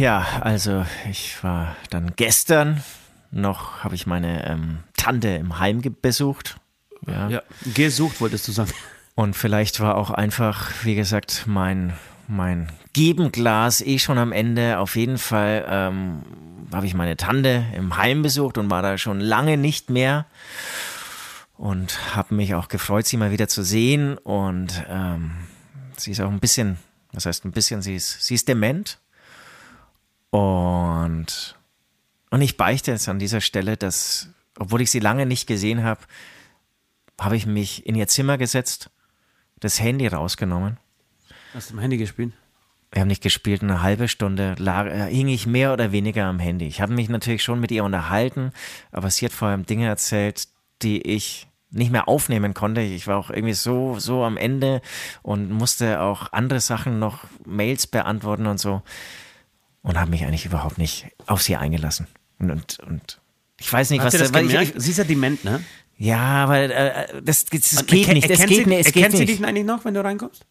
Ja, 0.00 0.26
also 0.40 0.86
ich 1.10 1.44
war 1.44 1.76
dann 1.90 2.12
gestern 2.16 2.82
noch, 3.30 3.84
habe 3.84 3.94
ich 3.94 4.06
meine 4.06 4.48
ähm, 4.48 4.78
Tante 4.96 5.28
im 5.28 5.58
Heim 5.58 5.82
besucht. 6.00 6.56
Ja. 7.06 7.28
ja, 7.28 7.42
gesucht 7.74 8.20
wolltest 8.20 8.48
du 8.48 8.52
sagen. 8.52 8.72
Und 9.14 9.36
vielleicht 9.36 9.80
war 9.80 9.96
auch 9.96 10.10
einfach, 10.10 10.70
wie 10.84 10.94
gesagt, 10.94 11.44
mein, 11.46 11.92
mein 12.28 12.72
Gebenglas 12.94 13.82
eh 13.82 13.98
schon 13.98 14.16
am 14.16 14.32
Ende. 14.32 14.78
Auf 14.78 14.96
jeden 14.96 15.18
Fall 15.18 15.66
ähm, 15.68 16.22
habe 16.72 16.86
ich 16.86 16.94
meine 16.94 17.16
Tante 17.16 17.66
im 17.74 17.96
Heim 17.96 18.22
besucht 18.22 18.56
und 18.56 18.70
war 18.70 18.82
da 18.82 18.96
schon 18.96 19.20
lange 19.20 19.58
nicht 19.58 19.90
mehr 19.90 20.24
und 21.58 22.16
habe 22.16 22.34
mich 22.34 22.54
auch 22.54 22.68
gefreut, 22.68 23.06
sie 23.06 23.18
mal 23.18 23.32
wieder 23.32 23.48
zu 23.48 23.62
sehen. 23.62 24.16
Und 24.16 24.82
ähm, 24.88 25.32
sie 25.98 26.12
ist 26.12 26.20
auch 26.20 26.30
ein 26.30 26.40
bisschen, 26.40 26.78
was 27.12 27.26
heißt 27.26 27.44
ein 27.44 27.52
bisschen, 27.52 27.82
sie 27.82 27.96
ist, 27.96 28.24
sie 28.24 28.34
ist 28.34 28.48
dement. 28.48 28.98
Und, 30.30 31.56
und 32.30 32.40
ich 32.42 32.56
beichte 32.56 32.92
jetzt 32.92 33.08
an 33.08 33.18
dieser 33.18 33.40
Stelle, 33.40 33.76
dass, 33.76 34.28
obwohl 34.58 34.80
ich 34.80 34.90
sie 34.90 35.00
lange 35.00 35.26
nicht 35.26 35.46
gesehen 35.46 35.82
habe, 35.82 36.00
habe 37.20 37.36
ich 37.36 37.46
mich 37.46 37.86
in 37.86 37.94
ihr 37.94 38.08
Zimmer 38.08 38.38
gesetzt, 38.38 38.90
das 39.58 39.80
Handy 39.80 40.06
rausgenommen. 40.06 40.78
Hast 41.52 41.70
du 41.70 41.74
im 41.74 41.80
Handy 41.80 41.98
gespielt? 41.98 42.32
Wir 42.92 43.02
haben 43.02 43.08
nicht 43.08 43.22
gespielt, 43.22 43.62
eine 43.62 43.82
halbe 43.82 44.08
Stunde 44.08 44.56
lag, 44.58 44.86
äh, 44.86 45.08
hing 45.14 45.28
ich 45.28 45.46
mehr 45.46 45.72
oder 45.72 45.92
weniger 45.92 46.24
am 46.24 46.40
Handy. 46.40 46.66
Ich 46.66 46.80
habe 46.80 46.92
mich 46.92 47.08
natürlich 47.08 47.42
schon 47.42 47.60
mit 47.60 47.70
ihr 47.70 47.84
unterhalten, 47.84 48.52
aber 48.90 49.10
sie 49.10 49.26
hat 49.26 49.32
vor 49.32 49.48
allem 49.48 49.64
Dinge 49.64 49.86
erzählt, 49.86 50.48
die 50.82 51.00
ich 51.02 51.46
nicht 51.70 51.92
mehr 51.92 52.08
aufnehmen 52.08 52.52
konnte. 52.52 52.80
Ich 52.80 53.06
war 53.06 53.16
auch 53.16 53.30
irgendwie 53.30 53.54
so, 53.54 53.98
so 53.98 54.24
am 54.24 54.36
Ende 54.36 54.82
und 55.22 55.50
musste 55.52 56.00
auch 56.00 56.32
andere 56.32 56.58
Sachen 56.60 56.98
noch 56.98 57.24
Mails 57.44 57.86
beantworten 57.86 58.46
und 58.46 58.58
so. 58.58 58.82
Und 59.82 59.98
habe 59.98 60.10
mich 60.10 60.24
eigentlich 60.24 60.46
überhaupt 60.46 60.78
nicht 60.78 61.06
auf 61.26 61.42
sie 61.42 61.56
eingelassen. 61.56 62.06
Und, 62.38 62.50
und, 62.50 62.78
und 62.80 63.20
ich 63.58 63.72
weiß 63.72 63.90
nicht, 63.90 64.00
Hast 64.02 64.14
was 64.14 64.20
das 64.20 64.34
weil 64.34 64.50
ich, 64.50 64.72
Sie 64.76 64.90
ist 64.90 64.96
ja 64.96 65.04
dement, 65.04 65.44
ne? 65.44 65.62
Ja, 65.96 66.44
aber 66.44 66.58
äh, 66.58 67.22
das, 67.22 67.44
das, 67.44 67.70
das 67.70 67.86
geht 67.86 68.08
nicht. 68.08 68.28
Das 68.30 68.46
geht 68.46 68.66
nicht. 68.66 68.86
Erkennt 68.86 68.92
sie, 68.94 69.00
erkennt 69.00 69.16
sie 69.16 69.24
dich 69.26 69.44
eigentlich 69.44 69.66
noch, 69.66 69.84
wenn 69.84 69.94
du 69.94 70.02
reinkommst? 70.02 70.46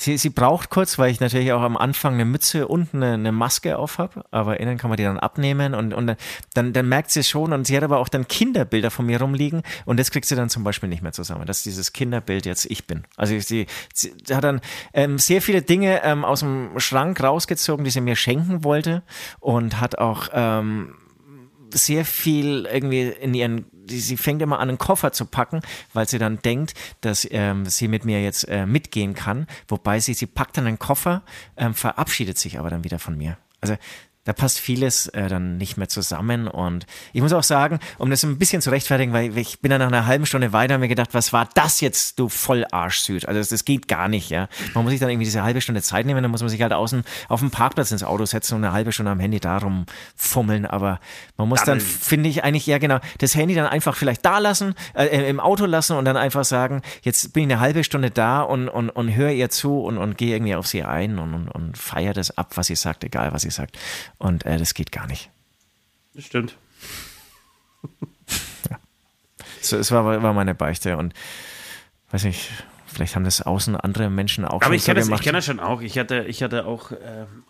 Sie, 0.00 0.16
sie 0.16 0.30
braucht 0.30 0.70
kurz, 0.70 0.98
weil 0.98 1.10
ich 1.10 1.20
natürlich 1.20 1.52
auch 1.52 1.60
am 1.60 1.76
Anfang 1.76 2.14
eine 2.14 2.24
Mütze 2.24 2.66
und 2.66 2.94
eine, 2.94 3.12
eine 3.12 3.32
Maske 3.32 3.76
auf 3.76 3.98
habe, 3.98 4.24
aber 4.30 4.58
innen 4.58 4.78
kann 4.78 4.88
man 4.88 4.96
die 4.96 5.02
dann 5.02 5.18
abnehmen 5.18 5.74
und, 5.74 5.92
und 5.92 6.16
dann, 6.54 6.72
dann 6.72 6.88
merkt 6.88 7.10
sie 7.10 7.20
es 7.20 7.28
schon 7.28 7.52
und 7.52 7.66
sie 7.66 7.76
hat 7.76 7.84
aber 7.84 7.98
auch 7.98 8.08
dann 8.08 8.26
Kinderbilder 8.26 8.90
von 8.90 9.04
mir 9.04 9.20
rumliegen 9.20 9.62
und 9.84 10.00
das 10.00 10.10
kriegt 10.10 10.24
sie 10.24 10.36
dann 10.36 10.48
zum 10.48 10.64
Beispiel 10.64 10.88
nicht 10.88 11.02
mehr 11.02 11.12
zusammen, 11.12 11.44
dass 11.44 11.64
dieses 11.64 11.92
Kinderbild 11.92 12.46
jetzt 12.46 12.64
ich 12.70 12.86
bin. 12.86 13.04
Also 13.18 13.38
sie, 13.38 13.66
sie 13.92 14.14
hat 14.30 14.42
dann 14.42 14.62
ähm, 14.94 15.18
sehr 15.18 15.42
viele 15.42 15.60
Dinge 15.60 16.02
ähm, 16.02 16.24
aus 16.24 16.40
dem 16.40 16.78
Schrank 16.78 17.22
rausgezogen, 17.22 17.84
die 17.84 17.90
sie 17.90 18.00
mir 18.00 18.16
schenken 18.16 18.64
wollte 18.64 19.02
und 19.38 19.82
hat 19.82 19.98
auch 19.98 20.28
ähm, 20.32 20.94
sehr 21.74 22.04
viel 22.04 22.66
irgendwie 22.72 23.02
in 23.02 23.34
ihren, 23.34 23.66
sie 23.98 24.16
fängt 24.16 24.42
immer 24.42 24.60
an, 24.60 24.68
einen 24.68 24.78
Koffer 24.78 25.12
zu 25.12 25.26
packen, 25.26 25.60
weil 25.92 26.08
sie 26.08 26.18
dann 26.18 26.40
denkt, 26.42 26.74
dass 27.00 27.26
ähm, 27.30 27.66
sie 27.66 27.88
mit 27.88 28.04
mir 28.04 28.22
jetzt 28.22 28.48
äh, 28.48 28.66
mitgehen 28.66 29.14
kann. 29.14 29.46
Wobei 29.68 30.00
sie, 30.00 30.14
sie 30.14 30.26
packt 30.26 30.56
dann 30.56 30.66
einen 30.66 30.78
Koffer, 30.78 31.22
ähm, 31.56 31.74
verabschiedet 31.74 32.38
sich 32.38 32.58
aber 32.58 32.70
dann 32.70 32.84
wieder 32.84 32.98
von 32.98 33.16
mir. 33.16 33.36
Also 33.60 33.76
da 34.24 34.34
passt 34.34 34.58
vieles 34.58 35.06
äh, 35.08 35.28
dann 35.28 35.56
nicht 35.56 35.78
mehr 35.78 35.88
zusammen. 35.88 36.46
Und 36.46 36.84
ich 37.14 37.22
muss 37.22 37.32
auch 37.32 37.42
sagen, 37.42 37.78
um 37.96 38.10
das 38.10 38.22
ein 38.22 38.38
bisschen 38.38 38.60
zu 38.60 38.70
rechtfertigen, 38.70 39.14
weil 39.14 39.36
ich 39.38 39.60
bin 39.60 39.70
dann 39.70 39.80
nach 39.80 39.86
einer 39.86 40.06
halben 40.06 40.26
Stunde 40.26 40.52
weiter 40.52 40.74
und 40.74 40.80
mir 40.80 40.88
gedacht, 40.88 41.14
was 41.14 41.32
war 41.32 41.48
das 41.54 41.80
jetzt, 41.80 42.18
du 42.18 42.28
Vollarsch-Süd? 42.28 43.26
Also 43.26 43.40
das, 43.40 43.48
das, 43.48 43.64
geht 43.64 43.88
gar 43.88 44.08
nicht, 44.08 44.28
ja. 44.28 44.48
Man 44.74 44.84
muss 44.84 44.90
sich 44.90 45.00
dann 45.00 45.08
irgendwie 45.08 45.24
diese 45.24 45.42
halbe 45.42 45.62
Stunde 45.62 45.80
Zeit 45.80 46.04
nehmen, 46.04 46.22
dann 46.22 46.30
muss 46.30 46.42
man 46.42 46.50
sich 46.50 46.60
halt 46.60 46.72
außen 46.72 47.02
auf 47.28 47.40
dem 47.40 47.50
Parkplatz 47.50 47.92
ins 47.92 48.04
Auto 48.04 48.26
setzen 48.26 48.56
und 48.56 48.64
eine 48.64 48.74
halbe 48.74 48.92
Stunde 48.92 49.10
am 49.10 49.20
Handy 49.20 49.40
darum 49.40 49.86
fummeln. 50.16 50.66
Aber 50.66 51.00
man 51.38 51.48
muss 51.48 51.64
dann, 51.64 51.80
finde 51.80 52.28
ich, 52.28 52.44
eigentlich 52.44 52.66
ja 52.66 52.76
genau, 52.76 52.98
das 53.18 53.34
Handy 53.34 53.54
dann 53.54 53.66
einfach 53.66 53.96
vielleicht 53.96 54.24
da 54.24 54.38
lassen, 54.38 54.74
äh, 54.94 55.30
im 55.30 55.40
Auto 55.40 55.64
lassen 55.64 55.96
und 55.96 56.04
dann 56.04 56.18
einfach 56.18 56.44
sagen, 56.44 56.82
jetzt 57.02 57.32
bin 57.32 57.44
ich 57.44 57.54
eine 57.54 57.60
halbe 57.60 57.84
Stunde 57.84 58.10
da 58.10 58.42
und, 58.42 58.68
und, 58.68 58.90
und 58.90 59.14
höre 59.14 59.30
ihr 59.30 59.48
zu 59.48 59.80
und, 59.80 59.96
und 59.96 60.18
gehe 60.18 60.36
irgendwie 60.36 60.54
auf 60.54 60.66
sie 60.66 60.82
ein 60.82 61.18
und, 61.18 61.32
und, 61.32 61.48
und 61.48 61.78
feiere 61.78 62.12
das 62.12 62.36
ab, 62.36 62.52
was 62.56 62.66
sie 62.66 62.76
sagt, 62.76 63.02
egal 63.04 63.32
was 63.32 63.42
sie 63.42 63.50
sagt. 63.50 63.78
Und 64.20 64.44
äh, 64.44 64.58
das 64.58 64.74
geht 64.74 64.92
gar 64.92 65.06
nicht. 65.06 65.30
Das 66.14 66.24
stimmt. 66.24 66.56
ja. 68.70 68.78
So, 69.62 69.78
es 69.78 69.90
war, 69.90 70.22
war 70.22 70.34
meine 70.34 70.54
Beichte 70.54 70.98
und 70.98 71.14
weiß 72.10 72.24
nicht, 72.24 72.50
vielleicht 72.86 73.16
haben 73.16 73.24
das 73.24 73.40
außen 73.40 73.76
andere 73.76 74.10
Menschen 74.10 74.44
auch 74.44 74.56
Aber 74.56 74.66
schon 74.66 74.74
ich 74.74 74.84
kenne 74.84 75.02
so 75.02 75.10
das, 75.10 75.20
ich 75.20 75.24
kenne 75.24 75.38
das 75.38 75.46
schon 75.46 75.58
auch. 75.58 75.80
Ich 75.80 75.98
hatte, 75.98 76.26
ich 76.28 76.42
hatte 76.42 76.66
auch 76.66 76.92
äh, 76.92 76.96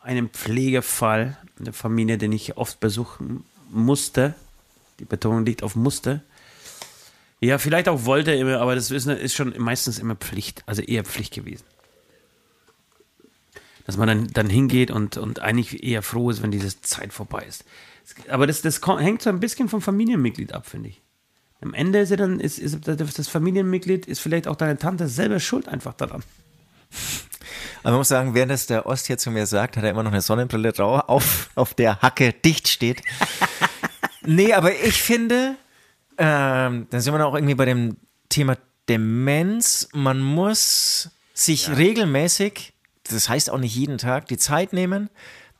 einen 0.00 0.28
Pflegefall 0.28 1.36
in 1.58 1.64
der 1.64 1.74
Familie, 1.74 2.18
den 2.18 2.30
ich 2.30 2.56
oft 2.56 2.78
besuchen 2.78 3.42
musste. 3.70 4.34
Die 5.00 5.04
Betonung 5.06 5.44
liegt 5.44 5.64
auf 5.64 5.74
musste. 5.74 6.22
Ja, 7.40 7.58
vielleicht 7.58 7.88
auch 7.88 8.04
wollte 8.04 8.32
immer, 8.32 8.60
aber 8.60 8.76
das 8.76 8.92
ist, 8.92 9.08
ist 9.08 9.34
schon 9.34 9.54
meistens 9.58 9.98
immer 9.98 10.14
Pflicht, 10.14 10.62
also 10.66 10.82
eher 10.82 11.04
Pflicht 11.04 11.34
gewesen 11.34 11.64
dass 13.90 13.96
man 13.96 14.06
dann, 14.06 14.28
dann 14.28 14.48
hingeht 14.48 14.92
und, 14.92 15.16
und 15.16 15.40
eigentlich 15.40 15.82
eher 15.82 16.02
froh 16.02 16.30
ist, 16.30 16.44
wenn 16.44 16.52
diese 16.52 16.80
Zeit 16.80 17.12
vorbei 17.12 17.44
ist. 17.48 17.64
Aber 18.28 18.46
das, 18.46 18.62
das 18.62 18.80
hängt 18.86 19.20
so 19.20 19.30
ein 19.30 19.40
bisschen 19.40 19.68
vom 19.68 19.82
Familienmitglied 19.82 20.52
ab, 20.52 20.64
finde 20.64 20.90
ich. 20.90 21.02
Am 21.60 21.74
Ende 21.74 21.98
ist 21.98 22.10
ja 22.10 22.16
dann, 22.16 22.38
ist, 22.38 22.60
ist 22.60 22.86
das 22.86 23.26
Familienmitglied, 23.26 24.06
ist 24.06 24.20
vielleicht 24.20 24.46
auch 24.46 24.54
deine 24.54 24.78
Tante 24.78 25.08
selber 25.08 25.40
schuld 25.40 25.66
einfach 25.66 25.94
daran. 25.94 26.22
Aber 27.82 27.90
man 27.90 27.98
muss 27.98 28.08
sagen, 28.08 28.32
während 28.34 28.52
das 28.52 28.68
der 28.68 28.86
Ost 28.86 29.08
hier 29.08 29.18
zu 29.18 29.32
mir 29.32 29.46
sagt, 29.46 29.76
hat 29.76 29.82
er 29.82 29.90
immer 29.90 30.04
noch 30.04 30.12
eine 30.12 30.22
Sonnenbrille 30.22 30.70
drauf, 30.70 31.02
auf, 31.08 31.50
auf 31.56 31.74
der 31.74 32.00
Hacke 32.00 32.32
dicht 32.32 32.68
steht. 32.68 33.02
nee, 34.22 34.52
aber 34.52 34.72
ich 34.72 35.02
finde, 35.02 35.56
ähm, 36.16 36.86
dann 36.90 37.00
sind 37.00 37.12
wir 37.12 37.26
auch 37.26 37.34
irgendwie 37.34 37.56
bei 37.56 37.64
dem 37.64 37.96
Thema 38.28 38.56
Demenz. 38.88 39.88
Man 39.92 40.20
muss 40.20 41.10
sich 41.34 41.66
ja. 41.66 41.74
regelmäßig 41.74 42.72
das 43.04 43.28
heißt 43.28 43.50
auch 43.50 43.58
nicht 43.58 43.74
jeden 43.74 43.98
Tag, 43.98 44.26
die 44.26 44.38
Zeit 44.38 44.72
nehmen, 44.72 45.10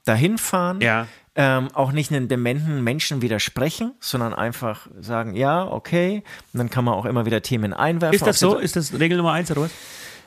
dahin 0.05 0.39
fahren, 0.39 0.81
ja. 0.81 1.07
ähm, 1.35 1.69
auch 1.75 1.93
nicht 1.93 2.11
einen 2.11 2.29
dementen 2.29 2.83
Menschen 2.83 3.23
widersprechen, 3.23 3.93
sondern 4.01 4.35
einfach 4.35 4.89
sagen, 5.01 5.35
ja, 5.35 5.67
okay, 5.67 6.23
und 6.53 6.59
dann 6.59 6.71
kann 6.71 6.85
man 6.85 6.95
auch 6.95 7.05
immer 7.05 7.27
wieder 7.27 7.43
Themen 7.43 7.73
einwerfen. 7.73 8.15
Ist 8.15 8.27
das 8.27 8.39
so? 8.39 8.57
Ist 8.57 8.77
das 8.77 8.99
Regel 8.99 9.19
Nummer 9.19 9.33
eins 9.33 9.51
oder 9.51 9.63
was? 9.63 9.71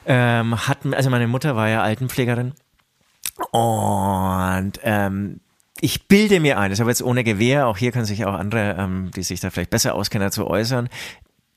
Ähm, 0.06 0.67
hat, 0.67 0.80
also 0.91 1.10
meine 1.10 1.28
Mutter 1.28 1.56
war 1.56 1.69
ja 1.69 1.82
Altenpflegerin 1.82 2.54
und 3.52 4.73
ähm, 4.84 5.39
ich 5.80 6.08
bilde 6.08 6.39
mir 6.39 6.60
ein, 6.60 6.69
das 6.69 6.80
aber 6.80 6.89
jetzt 6.89 7.02
ohne 7.02 7.23
Gewehr, 7.23 7.67
auch 7.67 7.78
hier 7.78 7.91
können 7.91 8.06
sich 8.06 8.26
auch 8.26 8.34
andere, 8.34 8.76
ähm, 8.78 9.12
die 9.15 9.23
sich 9.23 9.39
da 9.39 9.49
vielleicht 9.49 9.69
besser 9.69 9.95
auskennen, 9.95 10.26
dazu 10.26 10.47
äußern, 10.47 10.89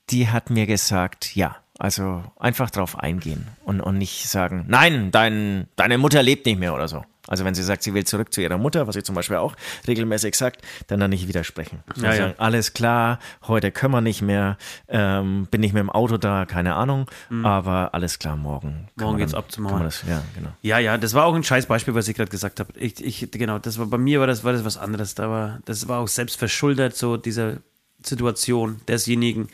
die 0.09 0.29
hat 0.29 0.49
mir 0.49 0.65
gesagt, 0.65 1.35
ja, 1.35 1.57
also 1.79 2.23
einfach 2.39 2.71
drauf 2.71 2.97
eingehen 2.97 3.47
und, 3.63 3.81
und 3.81 3.97
nicht 3.97 4.27
sagen, 4.29 4.65
nein, 4.67 5.11
dein, 5.11 5.67
deine 5.75 5.97
Mutter 5.97 6.23
lebt 6.23 6.45
nicht 6.45 6.59
mehr 6.59 6.73
oder 6.73 6.87
so. 6.87 7.03
Also 7.27 7.43
wenn 7.43 7.53
sie 7.53 7.63
sagt, 7.63 7.83
sie 7.83 7.93
will 7.93 8.05
zurück 8.05 8.33
zu 8.33 8.41
ihrer 8.41 8.57
Mutter, 8.57 8.87
was 8.87 8.95
sie 8.95 9.03
zum 9.03 9.13
Beispiel 9.13 9.35
auch 9.35 9.53
regelmäßig 9.85 10.35
sagt, 10.35 10.61
dann 10.87 10.99
dann 10.99 11.09
nicht 11.09 11.27
widersprechen. 11.27 11.83
Ja, 11.97 12.13
sagen, 12.13 12.19
ja. 12.19 12.33
alles 12.37 12.73
klar, 12.73 13.19
heute 13.47 13.71
können 13.71 13.93
wir 13.93 14.01
nicht 14.01 14.21
mehr, 14.21 14.57
ähm, 14.87 15.45
bin 15.51 15.61
nicht 15.61 15.73
mehr 15.73 15.81
im 15.81 15.89
Auto 15.89 16.17
da, 16.17 16.45
keine 16.45 16.75
Ahnung, 16.75 17.07
mhm. 17.29 17.45
aber 17.45 17.93
alles 17.93 18.17
klar, 18.17 18.37
morgen. 18.37 18.87
Morgen 18.95 19.17
geht's 19.17 19.33
ab 19.33 19.51
zum 19.51 19.65
Mauern. 19.65 19.91
Ja, 20.07 20.23
genau. 20.35 20.49
Ja, 20.61 20.79
ja, 20.79 20.97
das 20.97 21.13
war 21.13 21.25
auch 21.25 21.35
ein 21.35 21.43
scheiß 21.43 21.65
Beispiel, 21.65 21.93
was 21.93 22.07
ich 22.07 22.15
gerade 22.15 22.31
gesagt 22.31 22.61
habe. 22.61 22.71
Ich, 22.79 23.03
ich, 23.03 23.29
genau, 23.31 23.59
das 23.59 23.77
war 23.77 23.87
bei 23.87 23.97
mir 23.97 24.21
war 24.21 24.27
das, 24.27 24.45
war 24.45 24.53
das 24.53 24.63
was 24.63 24.77
anderes. 24.77 25.13
Da 25.13 25.29
war, 25.29 25.59
das 25.65 25.87
war 25.89 25.99
auch 25.99 26.07
selbst 26.07 26.37
verschuldet, 26.37 26.95
so 26.95 27.17
diese 27.17 27.61
Situation 28.03 28.79
desjenigen. 28.87 29.49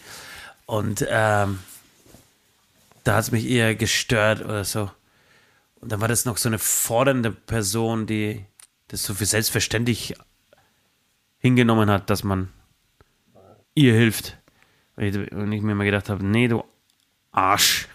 Und 0.67 1.05
ähm, 1.09 1.59
da 3.03 3.15
hat 3.15 3.23
es 3.23 3.31
mich 3.31 3.47
eher 3.49 3.75
gestört 3.75 4.43
oder 4.43 4.63
so. 4.63 4.89
Und 5.75 5.91
dann 5.91 6.01
war 6.01 6.07
das 6.07 6.25
noch 6.25 6.37
so 6.37 6.49
eine 6.49 6.59
fordernde 6.59 7.31
Person, 7.31 8.05
die 8.05 8.45
das 8.87 9.03
so 9.03 9.13
für 9.13 9.25
selbstverständlich 9.25 10.15
hingenommen 11.39 11.89
hat, 11.89 12.09
dass 12.09 12.23
man 12.23 12.49
ihr 13.75 13.93
hilft. 13.93 14.37
Und 14.95 15.51
ich 15.51 15.61
mir 15.61 15.75
mal 15.75 15.83
gedacht 15.83 16.09
habe, 16.09 16.25
nee, 16.25 16.47
du 16.47 16.63
Arsch. 17.31 17.87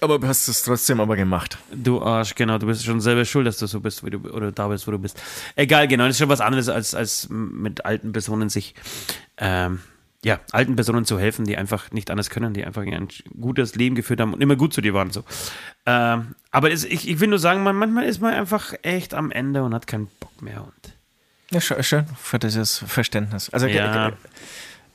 Aber 0.00 0.20
du 0.20 0.28
hast 0.28 0.46
es 0.46 0.62
trotzdem 0.62 1.00
aber 1.00 1.16
gemacht. 1.16 1.58
Du 1.72 2.00
Arsch, 2.00 2.36
genau, 2.36 2.58
du 2.58 2.66
bist 2.66 2.84
schon 2.84 3.00
selber 3.00 3.24
schuld, 3.24 3.46
dass 3.46 3.58
du 3.58 3.66
so 3.66 3.80
bist, 3.80 4.04
wie 4.04 4.10
du, 4.10 4.18
oder 4.30 4.52
da 4.52 4.68
bist, 4.68 4.86
wo 4.86 4.92
du 4.92 4.98
bist. 4.98 5.20
Egal, 5.56 5.88
genau, 5.88 6.04
das 6.04 6.12
ist 6.12 6.18
schon 6.18 6.28
was 6.28 6.40
anderes, 6.40 6.68
als, 6.68 6.94
als 6.94 7.28
mit 7.30 7.84
alten 7.84 8.12
Personen 8.12 8.48
sich 8.48 8.74
ähm, 9.38 9.80
ja, 10.24 10.40
alten 10.50 10.74
Personen 10.74 11.04
zu 11.04 11.18
helfen, 11.18 11.44
die 11.44 11.56
einfach 11.56 11.90
nicht 11.92 12.10
anders 12.10 12.28
können, 12.30 12.52
die 12.52 12.64
einfach 12.64 12.82
ein 12.82 13.08
gutes 13.40 13.74
Leben 13.76 13.94
geführt 13.94 14.20
haben 14.20 14.34
und 14.34 14.40
immer 14.40 14.56
gut 14.56 14.72
zu 14.72 14.80
dir 14.80 14.94
waren. 14.94 15.10
So. 15.10 15.22
Ähm, 15.86 16.34
aber 16.50 16.72
es, 16.72 16.84
ich, 16.84 17.08
ich 17.08 17.20
will 17.20 17.28
nur 17.28 17.38
sagen, 17.38 17.62
man, 17.62 17.76
manchmal 17.76 18.04
ist 18.04 18.20
man 18.20 18.34
einfach 18.34 18.74
echt 18.82 19.14
am 19.14 19.30
Ende 19.30 19.62
und 19.62 19.74
hat 19.74 19.86
keinen 19.86 20.08
Bock 20.18 20.42
mehr. 20.42 20.62
Und 20.62 20.94
ja, 21.50 21.60
schön 21.60 22.06
für 22.20 22.38
dieses 22.38 22.78
Verständnis. 22.78 23.50
Also 23.50 23.66
ja. 23.66 24.12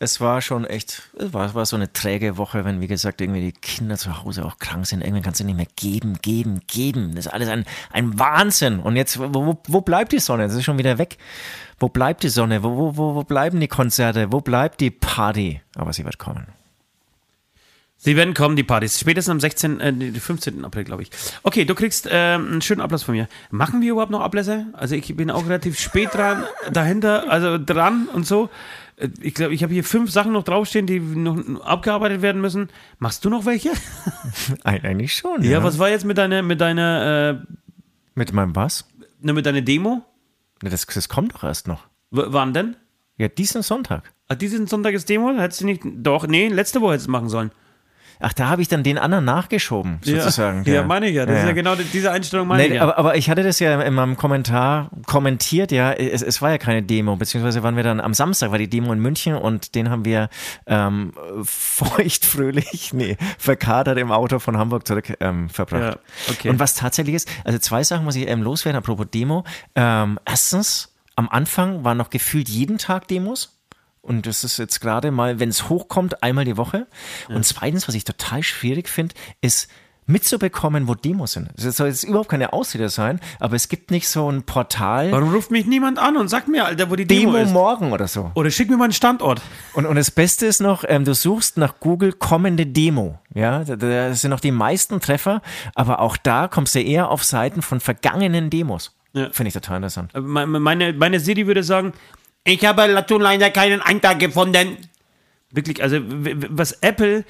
Es 0.03 0.21
war 0.21 0.41
schon 0.41 0.65
echt, 0.65 1.09
es 1.17 1.33
war, 1.33 1.53
war 1.55 1.65
so 1.65 1.75
eine 1.75 1.91
träge 1.91 2.37
Woche, 2.37 2.65
wenn, 2.65 2.81
wie 2.81 2.87
gesagt, 2.87 3.21
irgendwie 3.21 3.41
die 3.41 3.51
Kinder 3.53 3.97
zu 3.97 4.23
Hause 4.23 4.45
auch 4.45 4.59
krank 4.59 4.85
sind. 4.85 5.01
Irgendwann 5.01 5.23
kannst 5.23 5.39
du 5.39 5.45
nicht 5.45 5.55
mehr 5.55 5.67
geben, 5.75 6.19
geben, 6.21 6.61
geben. 6.67 7.15
Das 7.15 7.25
ist 7.25 7.31
alles 7.31 7.49
ein, 7.49 7.65
ein 7.91 8.19
Wahnsinn. 8.19 8.79
Und 8.79 8.95
jetzt, 8.95 9.17
wo, 9.17 9.57
wo 9.65 9.81
bleibt 9.81 10.11
die 10.11 10.19
Sonne? 10.19 10.43
Das 10.43 10.55
ist 10.55 10.65
schon 10.65 10.77
wieder 10.77 10.97
weg. 10.97 11.17
Wo 11.79 11.89
bleibt 11.89 12.23
die 12.23 12.29
Sonne? 12.29 12.63
Wo, 12.63 12.95
wo, 12.95 13.15
wo 13.15 13.23
bleiben 13.23 13.59
die 13.59 13.67
Konzerte? 13.67 14.31
Wo 14.31 14.41
bleibt 14.41 14.81
die 14.81 14.91
Party? 14.91 15.61
Aber 15.75 15.93
sie 15.93 16.05
wird 16.05 16.19
kommen. 16.19 16.47
Sie 18.05 18.17
werden 18.17 18.33
kommen, 18.33 18.57
die 18.57 18.63
Partys. 18.63 18.99
Spätestens 18.99 19.31
am 19.31 19.39
16., 19.39 19.79
äh, 19.79 20.11
15. 20.11 20.65
April, 20.65 20.83
glaube 20.83 21.03
ich. 21.03 21.09
Okay, 21.43 21.63
du 21.63 21.73
kriegst 21.73 22.05
äh, 22.05 22.33
einen 22.33 22.61
schönen 22.61 22.81
Ablass 22.81 23.03
von 23.03 23.15
mir. 23.15 23.29
Machen 23.49 23.81
wir 23.81 23.93
überhaupt 23.93 24.11
noch 24.11 24.19
Ablässe? 24.19 24.65
Also 24.73 24.95
ich 24.95 25.15
bin 25.15 25.31
auch 25.31 25.45
relativ 25.45 25.79
spät 25.79 26.13
dran, 26.13 26.43
dahinter, 26.69 27.31
also 27.31 27.57
dran 27.57 28.09
und 28.13 28.27
so. 28.27 28.49
Äh, 28.97 29.10
ich 29.21 29.34
glaube, 29.34 29.53
ich 29.53 29.63
habe 29.63 29.73
hier 29.73 29.84
fünf 29.84 30.12
Sachen 30.12 30.32
noch 30.34 30.43
draufstehen, 30.43 30.88
die 30.88 30.99
noch 30.99 31.62
abgearbeitet 31.62 32.21
werden 32.21 32.41
müssen. 32.41 32.69
Machst 32.99 33.23
du 33.25 33.29
noch 33.29 33.45
welche? 33.45 33.71
Eigentlich 34.63 35.13
schon. 35.13 35.43
Ja, 35.43 35.51
ja. 35.51 35.63
was 35.63 35.79
war 35.79 35.89
jetzt 35.89 36.06
mit 36.06 36.17
deiner, 36.17 36.41
mit 36.41 36.62
deiner, 36.62 37.41
äh, 37.41 37.53
mit 38.15 38.34
meinem 38.34 38.56
was? 38.56 38.88
Ne, 39.19 39.34
mit 39.34 39.45
deiner 39.45 39.62
Demo? 39.62 40.03
Das, 40.60 40.86
das 40.86 41.10
kommt 41.10 41.34
doch 41.34 41.43
erst 41.43 41.67
noch. 41.67 41.88
W 42.12 42.23
wann 42.27 42.53
denn? 42.53 42.75
Ja, 43.17 43.27
diesen 43.27 43.62
Sonntag. 43.62 44.13
Ach, 44.27 44.36
diesen 44.36 44.67
Sonntag 44.67 44.93
ist 44.93 45.10
Demo? 45.10 45.34
Hättest 45.38 45.62
du 45.62 45.65
nicht. 45.65 45.82
Doch, 45.84 46.27
nee, 46.27 46.47
letzte 46.47 46.82
Woche 46.82 46.93
hättest 46.93 47.08
du 47.08 47.12
es 47.12 47.12
machen 47.12 47.29
sollen. 47.29 47.51
Ach, 48.19 48.34
da 48.34 48.49
habe 48.49 48.62
ich 48.62 48.67
dann 48.67 48.84
den 48.84 48.97
anderen 48.97 49.26
nachgeschoben, 49.26 49.99
sozusagen. 50.02 50.63
Ja, 50.65 50.76
ja 50.76 50.84
meine 50.84 51.08
ich 51.08 51.15
ja. 51.15 51.26
Das 51.26 51.36
ja. 51.36 51.41
ist 51.41 51.47
ja 51.47 51.54
genau 51.54 51.76
diese 51.76 52.12
Einstellung 52.12 52.47
meine 52.47 52.63
nee, 52.63 52.69
ich 52.69 52.76
ja. 52.76 52.84
Aber, 52.84 52.97
aber, 52.97 53.15
ich 53.15 53.30
hatte 53.30 53.43
das 53.43 53.60
ja 53.60 53.82
in 53.82 53.93
meinem 53.93 54.17
Kommentar 54.17 54.89
kommentiert, 55.06 55.71
ja. 55.71 55.91
Es, 55.91 56.21
es, 56.21 56.41
war 56.41 56.52
ja 56.52 56.58
keine 56.58 56.84
Demo, 56.84 57.15
beziehungsweise 57.15 57.63
waren 57.63 57.76
wir 57.76 57.84
dann 57.84 57.99
am 57.99 58.13
Samstag, 58.13 58.52
war 58.52 58.58
die 58.58 58.69
Demo 58.69 58.93
in 58.93 58.99
München 58.99 59.36
und 59.36 59.76
den 59.76 59.89
haben 59.89 60.06
wir 60.06 60.30
ähm, 60.67 61.13
feuchtfröhlich, 61.43 62.93
nee, 62.93 63.17
verkadert 63.38 63.97
im 63.97 64.12
Auto 64.12 64.39
von 64.39 64.58
Hamburg 64.58 64.88
zurück 64.88 65.13
ähm, 65.19 65.49
verbracht. 65.49 65.99
Ja, 66.28 66.32
okay. 66.32 66.49
Und 66.49 66.60
was 66.60 66.76
tatsächlich 66.76 67.15
ist, 67.15 67.30
also 67.43 67.60
zwei 67.60 67.84
Sachen 67.84 68.06
muss 68.06 68.15
ich 68.15 68.28
ähm, 68.28 68.41
loswerden, 68.41 68.78
apropos 68.78 69.08
Demo. 69.12 69.43
Ähm, 69.76 70.19
erstens, 70.26 70.93
am 71.15 71.30
Anfang 71.30 71.84
waren 71.84 71.97
noch 71.97 72.10
gefühlt 72.10 72.49
jeden 72.49 72.78
Tag 72.78 73.08
Demos. 73.08 73.60
Und 74.03 74.27
das 74.27 74.43
ist 74.43 74.57
jetzt 74.59 74.81
gerade 74.81 75.09
mal, 75.11 75.39
wenn 75.39 75.49
es 75.49 75.69
hochkommt, 75.69 76.21
einmal 76.21 76.45
die 76.45 76.57
Woche. 76.57 76.85
Ja. 77.29 77.35
Und 77.35 77.45
zweitens, 77.45 77.87
was 77.87 77.95
ich 77.95 78.03
total 78.03 78.43
schwierig 78.43 78.87
finde, 78.89 79.15
ist, 79.41 79.69
mitzubekommen, 80.05 80.89
wo 80.89 80.95
Demos 80.95 81.31
sind. 81.31 81.47
Das 81.55 81.77
soll 81.77 81.87
jetzt 81.87 82.03
überhaupt 82.03 82.27
keine 82.27 82.51
Ausrede 82.51 82.89
sein, 82.89 83.21
aber 83.39 83.55
es 83.55 83.69
gibt 83.69 83.89
nicht 83.89 84.09
so 84.09 84.29
ein 84.29 84.43
Portal 84.43 85.13
Warum 85.13 85.33
ruft 85.33 85.49
mich 85.49 85.65
niemand 85.65 85.97
an 85.97 86.17
und 86.17 86.27
sagt 86.27 86.49
mir, 86.49 86.65
Alter, 86.65 86.89
wo 86.91 86.97
die 86.97 87.05
Demo, 87.07 87.31
Demo 87.31 87.37
ist? 87.45 87.51
morgen 87.53 87.93
oder 87.93 88.09
so. 88.09 88.29
Oder 88.35 88.51
schick 88.51 88.69
mir 88.69 88.75
mal 88.75 88.83
einen 88.83 88.91
Standort. 88.93 89.41
Und, 89.73 89.85
und 89.85 89.95
das 89.95 90.11
Beste 90.11 90.45
ist 90.45 90.59
noch, 90.59 90.83
ähm, 90.85 91.05
du 91.05 91.15
suchst 91.15 91.55
nach 91.57 91.75
Google 91.79 92.11
kommende 92.11 92.65
Demo. 92.65 93.17
Ja, 93.33 93.63
da, 93.63 93.77
da 93.77 94.13
sind 94.13 94.31
noch 94.31 94.41
die 94.41 94.51
meisten 94.51 94.99
Treffer, 94.99 95.41
aber 95.73 95.99
auch 96.01 96.17
da 96.17 96.49
kommst 96.49 96.75
du 96.75 96.81
eher 96.81 97.09
auf 97.09 97.23
Seiten 97.23 97.61
von 97.61 97.79
vergangenen 97.79 98.49
Demos. 98.49 98.93
Ja. 99.13 99.29
Finde 99.31 99.47
ich 99.47 99.53
total 99.53 99.77
interessant. 99.77 100.11
Me- 100.15 100.45
Meine, 100.47 100.91
meine 100.91 101.21
Siri 101.21 101.47
würde 101.47 101.63
sagen, 101.63 101.93
ich 102.45 102.65
habe 102.65 102.88
dazu 102.88 103.17
leider 103.17 103.49
keinen 103.49 103.82
Eintrag 103.82 104.19
gefunden. 104.19 104.77
Wirklich, 105.51 105.82
also 105.84 105.97
was 106.49 106.73
Apple 106.82 107.23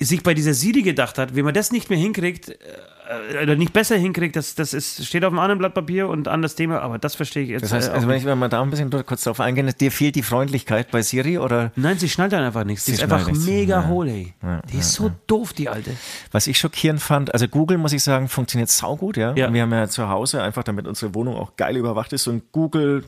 sich 0.00 0.22
bei 0.22 0.34
dieser 0.34 0.54
Siri 0.54 0.82
gedacht 0.82 1.16
hat, 1.18 1.34
wie 1.34 1.42
man 1.42 1.54
das 1.54 1.72
nicht 1.72 1.88
mehr 1.88 1.98
hinkriegt, 1.98 2.50
äh, 2.50 3.42
oder 3.42 3.56
nicht 3.56 3.72
besser 3.72 3.96
hinkriegt, 3.96 4.36
das, 4.36 4.54
das 4.54 4.74
ist, 4.74 5.06
steht 5.06 5.24
auf 5.24 5.32
einem 5.32 5.38
anderen 5.38 5.58
Blatt 5.58 5.72
Papier 5.74 6.08
und 6.08 6.28
anderes 6.28 6.54
Thema, 6.54 6.80
aber 6.82 6.98
das 6.98 7.14
verstehe 7.14 7.44
ich 7.44 7.48
jetzt. 7.48 7.62
Das 7.62 7.72
heißt, 7.72 7.88
äh, 7.88 7.92
also 7.92 8.06
wenn 8.06 8.18
ich 8.18 8.24
wenn 8.26 8.38
wir 8.38 8.48
da 8.48 8.60
ein 8.60 8.68
bisschen 8.68 8.90
kurz 9.06 9.24
drauf 9.24 9.40
eingehen, 9.40 9.72
dir 9.80 9.90
fehlt 9.90 10.14
die 10.14 10.22
Freundlichkeit 10.22 10.90
bei 10.90 11.00
Siri 11.02 11.38
oder 11.38 11.72
Nein, 11.76 11.98
sie 11.98 12.08
schnallt 12.10 12.32
dann 12.32 12.44
einfach 12.44 12.64
nichts. 12.64 12.84
Die 12.84 12.90
Sie 12.90 12.96
ist 12.98 13.02
einfach 13.04 13.26
nichts. 13.26 13.46
mega 13.46 13.80
Ja. 13.80 13.86
hohl, 13.88 14.08
ey. 14.08 14.34
die 14.70 14.78
ist 14.78 14.92
so 14.92 15.10
doof, 15.26 15.54
die 15.54 15.68
Alte. 15.70 15.92
Was 16.30 16.46
ich 16.46 16.58
schockierend 16.58 17.00
fand, 17.00 17.32
also 17.32 17.48
Google, 17.48 17.78
muss 17.78 17.92
ich 17.94 18.02
sagen, 18.02 18.28
funktioniert 18.28 18.68
saugut, 18.68 19.16
ja. 19.16 19.34
Ja. 19.34 19.52
Wir 19.52 19.62
haben 19.62 19.72
ja 19.72 19.88
zu 19.88 20.08
Hause, 20.10 20.42
einfach 20.42 20.62
damit 20.62 20.86
unsere 20.86 21.14
Wohnung 21.14 21.36
auch 21.36 21.56
geil 21.56 21.76
überwacht 21.76 22.12
ist, 22.12 22.24
so 22.24 22.32
ein 22.32 22.42
Google 22.52 23.04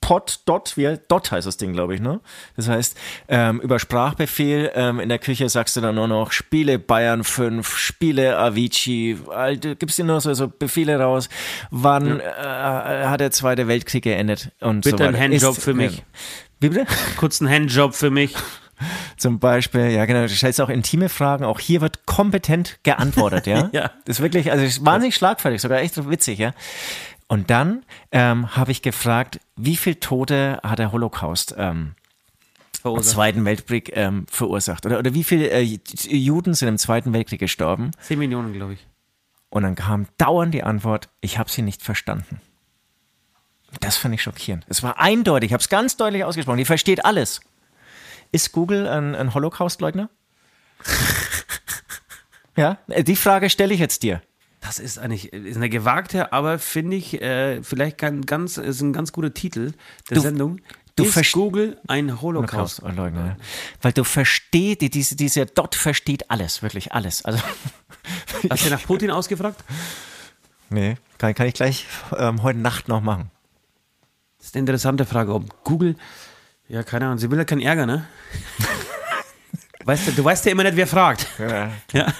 Pod, 0.00 0.40
Dot, 0.46 0.76
wie 0.76 0.98
Dot 1.08 1.30
heißt 1.32 1.46
das 1.46 1.56
Ding, 1.56 1.72
glaube 1.72 1.94
ich, 1.94 2.00
ne? 2.00 2.20
Das 2.56 2.68
heißt, 2.68 2.96
ähm, 3.28 3.60
über 3.60 3.78
Sprachbefehl 3.78 4.70
ähm, 4.74 5.00
in 5.00 5.08
der 5.08 5.18
Küche 5.18 5.48
sagst 5.48 5.76
du 5.76 5.80
dann 5.80 5.96
nur 5.96 6.08
noch 6.08 6.32
Spiele 6.32 6.78
Bayern 6.78 7.24
5, 7.24 7.76
Spiele 7.76 8.38
Avicii, 8.38 9.18
alte, 9.30 9.76
gibst 9.76 9.98
dir 9.98 10.04
nur 10.04 10.20
so, 10.20 10.32
so 10.34 10.48
Befehle 10.48 10.98
raus, 11.00 11.28
wann 11.70 12.20
äh, 12.20 12.22
hat 12.24 13.20
der 13.20 13.32
Zweite 13.32 13.68
Weltkrieg 13.68 14.04
geendet 14.04 14.50
und 14.60 14.82
Bitte 14.84 14.96
so 14.96 15.04
weiter. 15.04 15.08
einen 15.18 15.32
Handjob 15.32 15.56
Ist- 15.56 15.64
für 15.64 15.74
mich. 15.74 16.02
Wie 16.60 16.70
bitte? 16.70 16.86
Kurz 17.18 17.40
einen 17.40 17.50
Handjob 17.50 17.94
für 17.94 18.10
mich. 18.10 18.34
Zum 19.16 19.40
Beispiel, 19.40 19.90
ja 19.90 20.04
genau, 20.06 20.22
du 20.22 20.28
stellst 20.28 20.60
auch 20.60 20.68
intime 20.68 21.08
Fragen, 21.08 21.44
auch 21.44 21.58
hier 21.58 21.80
wird 21.80 22.06
kompetent 22.06 22.78
geantwortet, 22.84 23.46
ja. 23.48 23.68
Ja. 23.72 23.90
Das 24.04 24.16
ist 24.18 24.22
wirklich, 24.22 24.52
also 24.52 24.64
ist 24.64 24.84
wahnsinnig 24.86 25.16
schlagfertig, 25.16 25.60
sogar 25.60 25.80
echt 25.80 26.08
witzig, 26.08 26.38
ja. 26.38 26.52
Und 27.28 27.50
dann 27.50 27.84
ähm, 28.10 28.56
habe 28.56 28.72
ich 28.72 28.82
gefragt, 28.82 29.38
wie 29.54 29.76
viele 29.76 30.00
Tote 30.00 30.60
hat 30.62 30.78
der 30.78 30.92
Holocaust 30.92 31.54
ähm, 31.58 31.94
im. 32.82 33.02
Zweiten 33.02 33.44
Weltkrieg 33.44 33.90
ähm, 33.94 34.26
verursacht? 34.30 34.86
Oder, 34.86 34.98
oder 34.98 35.12
wie 35.12 35.24
viele 35.24 35.50
äh, 35.50 35.62
Juden 35.62 36.54
sind 36.54 36.68
im 36.68 36.78
Zweiten 36.78 37.12
Weltkrieg 37.12 37.38
gestorben? 37.38 37.90
10 38.00 38.18
Millionen, 38.18 38.52
glaube 38.54 38.74
ich. 38.74 38.86
Und 39.50 39.62
dann 39.62 39.74
kam 39.74 40.06
dauernd 40.16 40.54
die 40.54 40.62
Antwort, 40.62 41.08
ich 41.20 41.38
habe 41.38 41.50
sie 41.50 41.62
nicht 41.62 41.82
verstanden. 41.82 42.40
Das 43.80 43.96
fand 43.96 44.14
ich 44.14 44.22
schockierend. 44.22 44.64
Es 44.68 44.82
war 44.82 44.98
eindeutig, 44.98 45.48
ich 45.48 45.52
habe 45.52 45.60
es 45.60 45.68
ganz 45.68 45.96
deutlich 45.96 46.24
ausgesprochen, 46.24 46.58
die 46.58 46.64
versteht 46.64 47.04
alles. 47.04 47.40
Ist 48.32 48.52
Google 48.52 48.86
ein, 48.88 49.14
ein 49.14 49.34
Holocaust-Leugner? 49.34 50.08
ja, 52.56 52.78
äh, 52.88 53.04
die 53.04 53.16
Frage 53.16 53.50
stelle 53.50 53.74
ich 53.74 53.80
jetzt 53.80 54.02
dir. 54.02 54.22
Das 54.68 54.78
ist 54.78 54.98
eigentlich 54.98 55.32
ist 55.32 55.56
eine 55.56 55.70
gewagte, 55.70 56.30
aber 56.30 56.58
finde 56.58 56.96
ich 56.96 57.22
äh, 57.22 57.62
vielleicht 57.62 57.96
kein 57.96 58.20
ganz 58.26 58.58
ist 58.58 58.82
ein 58.82 58.92
ganz 58.92 59.12
guter 59.12 59.32
Titel 59.32 59.72
der 60.10 60.16
Du- 60.16 60.20
Sendung. 60.20 60.60
du 60.94 61.04
ist 61.04 61.32
Google 61.32 61.78
ein 61.88 62.20
Holocaust? 62.20 62.82
Holocaust-Leugner. 62.82 63.26
Ja. 63.28 63.36
Weil 63.80 63.92
du 63.92 64.04
verstehst, 64.04 64.82
die- 64.82 64.90
diese, 64.90 65.16
dieser 65.16 65.46
Dot 65.46 65.74
versteht 65.74 66.30
alles, 66.30 66.62
wirklich 66.62 66.92
alles. 66.92 67.24
Also, 67.24 67.42
Hast 68.50 68.66
du 68.66 68.70
nach 68.70 68.82
Putin 68.82 69.10
ausgefragt? 69.10 69.64
nee, 70.68 70.96
kann, 71.16 71.34
kann 71.34 71.46
ich 71.46 71.54
gleich 71.54 71.86
ähm, 72.18 72.42
heute 72.42 72.58
Nacht 72.58 72.88
noch 72.88 73.00
machen. 73.00 73.30
Das 74.36 74.48
ist 74.48 74.54
eine 74.54 74.60
interessante 74.60 75.06
Frage, 75.06 75.32
ob 75.32 75.64
Google, 75.64 75.96
ja 76.68 76.82
keine 76.82 77.06
Ahnung, 77.06 77.16
sie 77.18 77.30
will 77.30 77.38
ja 77.38 77.44
keinen 77.46 77.62
Ärger, 77.62 77.86
ne? 77.86 78.06
Weißt 79.88 80.06
du, 80.06 80.12
du 80.12 80.22
weißt 80.22 80.44
ja 80.44 80.52
immer 80.52 80.64
nicht, 80.64 80.76
wer 80.76 80.86
fragt. 80.86 81.26
Ja. 81.38 81.72
Ja. 81.92 82.12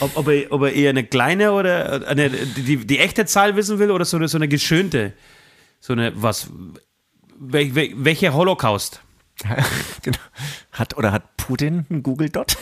Ob, 0.00 0.16
ob, 0.16 0.28
er, 0.28 0.50
ob 0.50 0.62
er 0.62 0.72
eher 0.72 0.90
eine 0.90 1.04
kleine 1.04 1.52
oder 1.52 2.08
eine, 2.08 2.30
die, 2.30 2.86
die 2.86 2.98
echte 3.00 3.26
Zahl 3.26 3.56
wissen 3.56 3.78
will 3.78 3.90
oder 3.90 4.04
so 4.04 4.16
eine, 4.16 4.28
so 4.28 4.38
eine 4.38 4.48
geschönte. 4.48 5.12
So 5.80 5.92
eine, 5.92 6.12
was, 6.22 6.48
wel, 7.38 7.74
wel, 7.74 7.92
welche 7.96 8.32
Holocaust? 8.32 9.02
genau. 10.02 10.18
Hat, 10.70 10.96
oder 10.96 11.12
hat 11.12 11.36
Putin 11.36 11.84
einen 11.90 12.02
Google-Dot? 12.02 12.56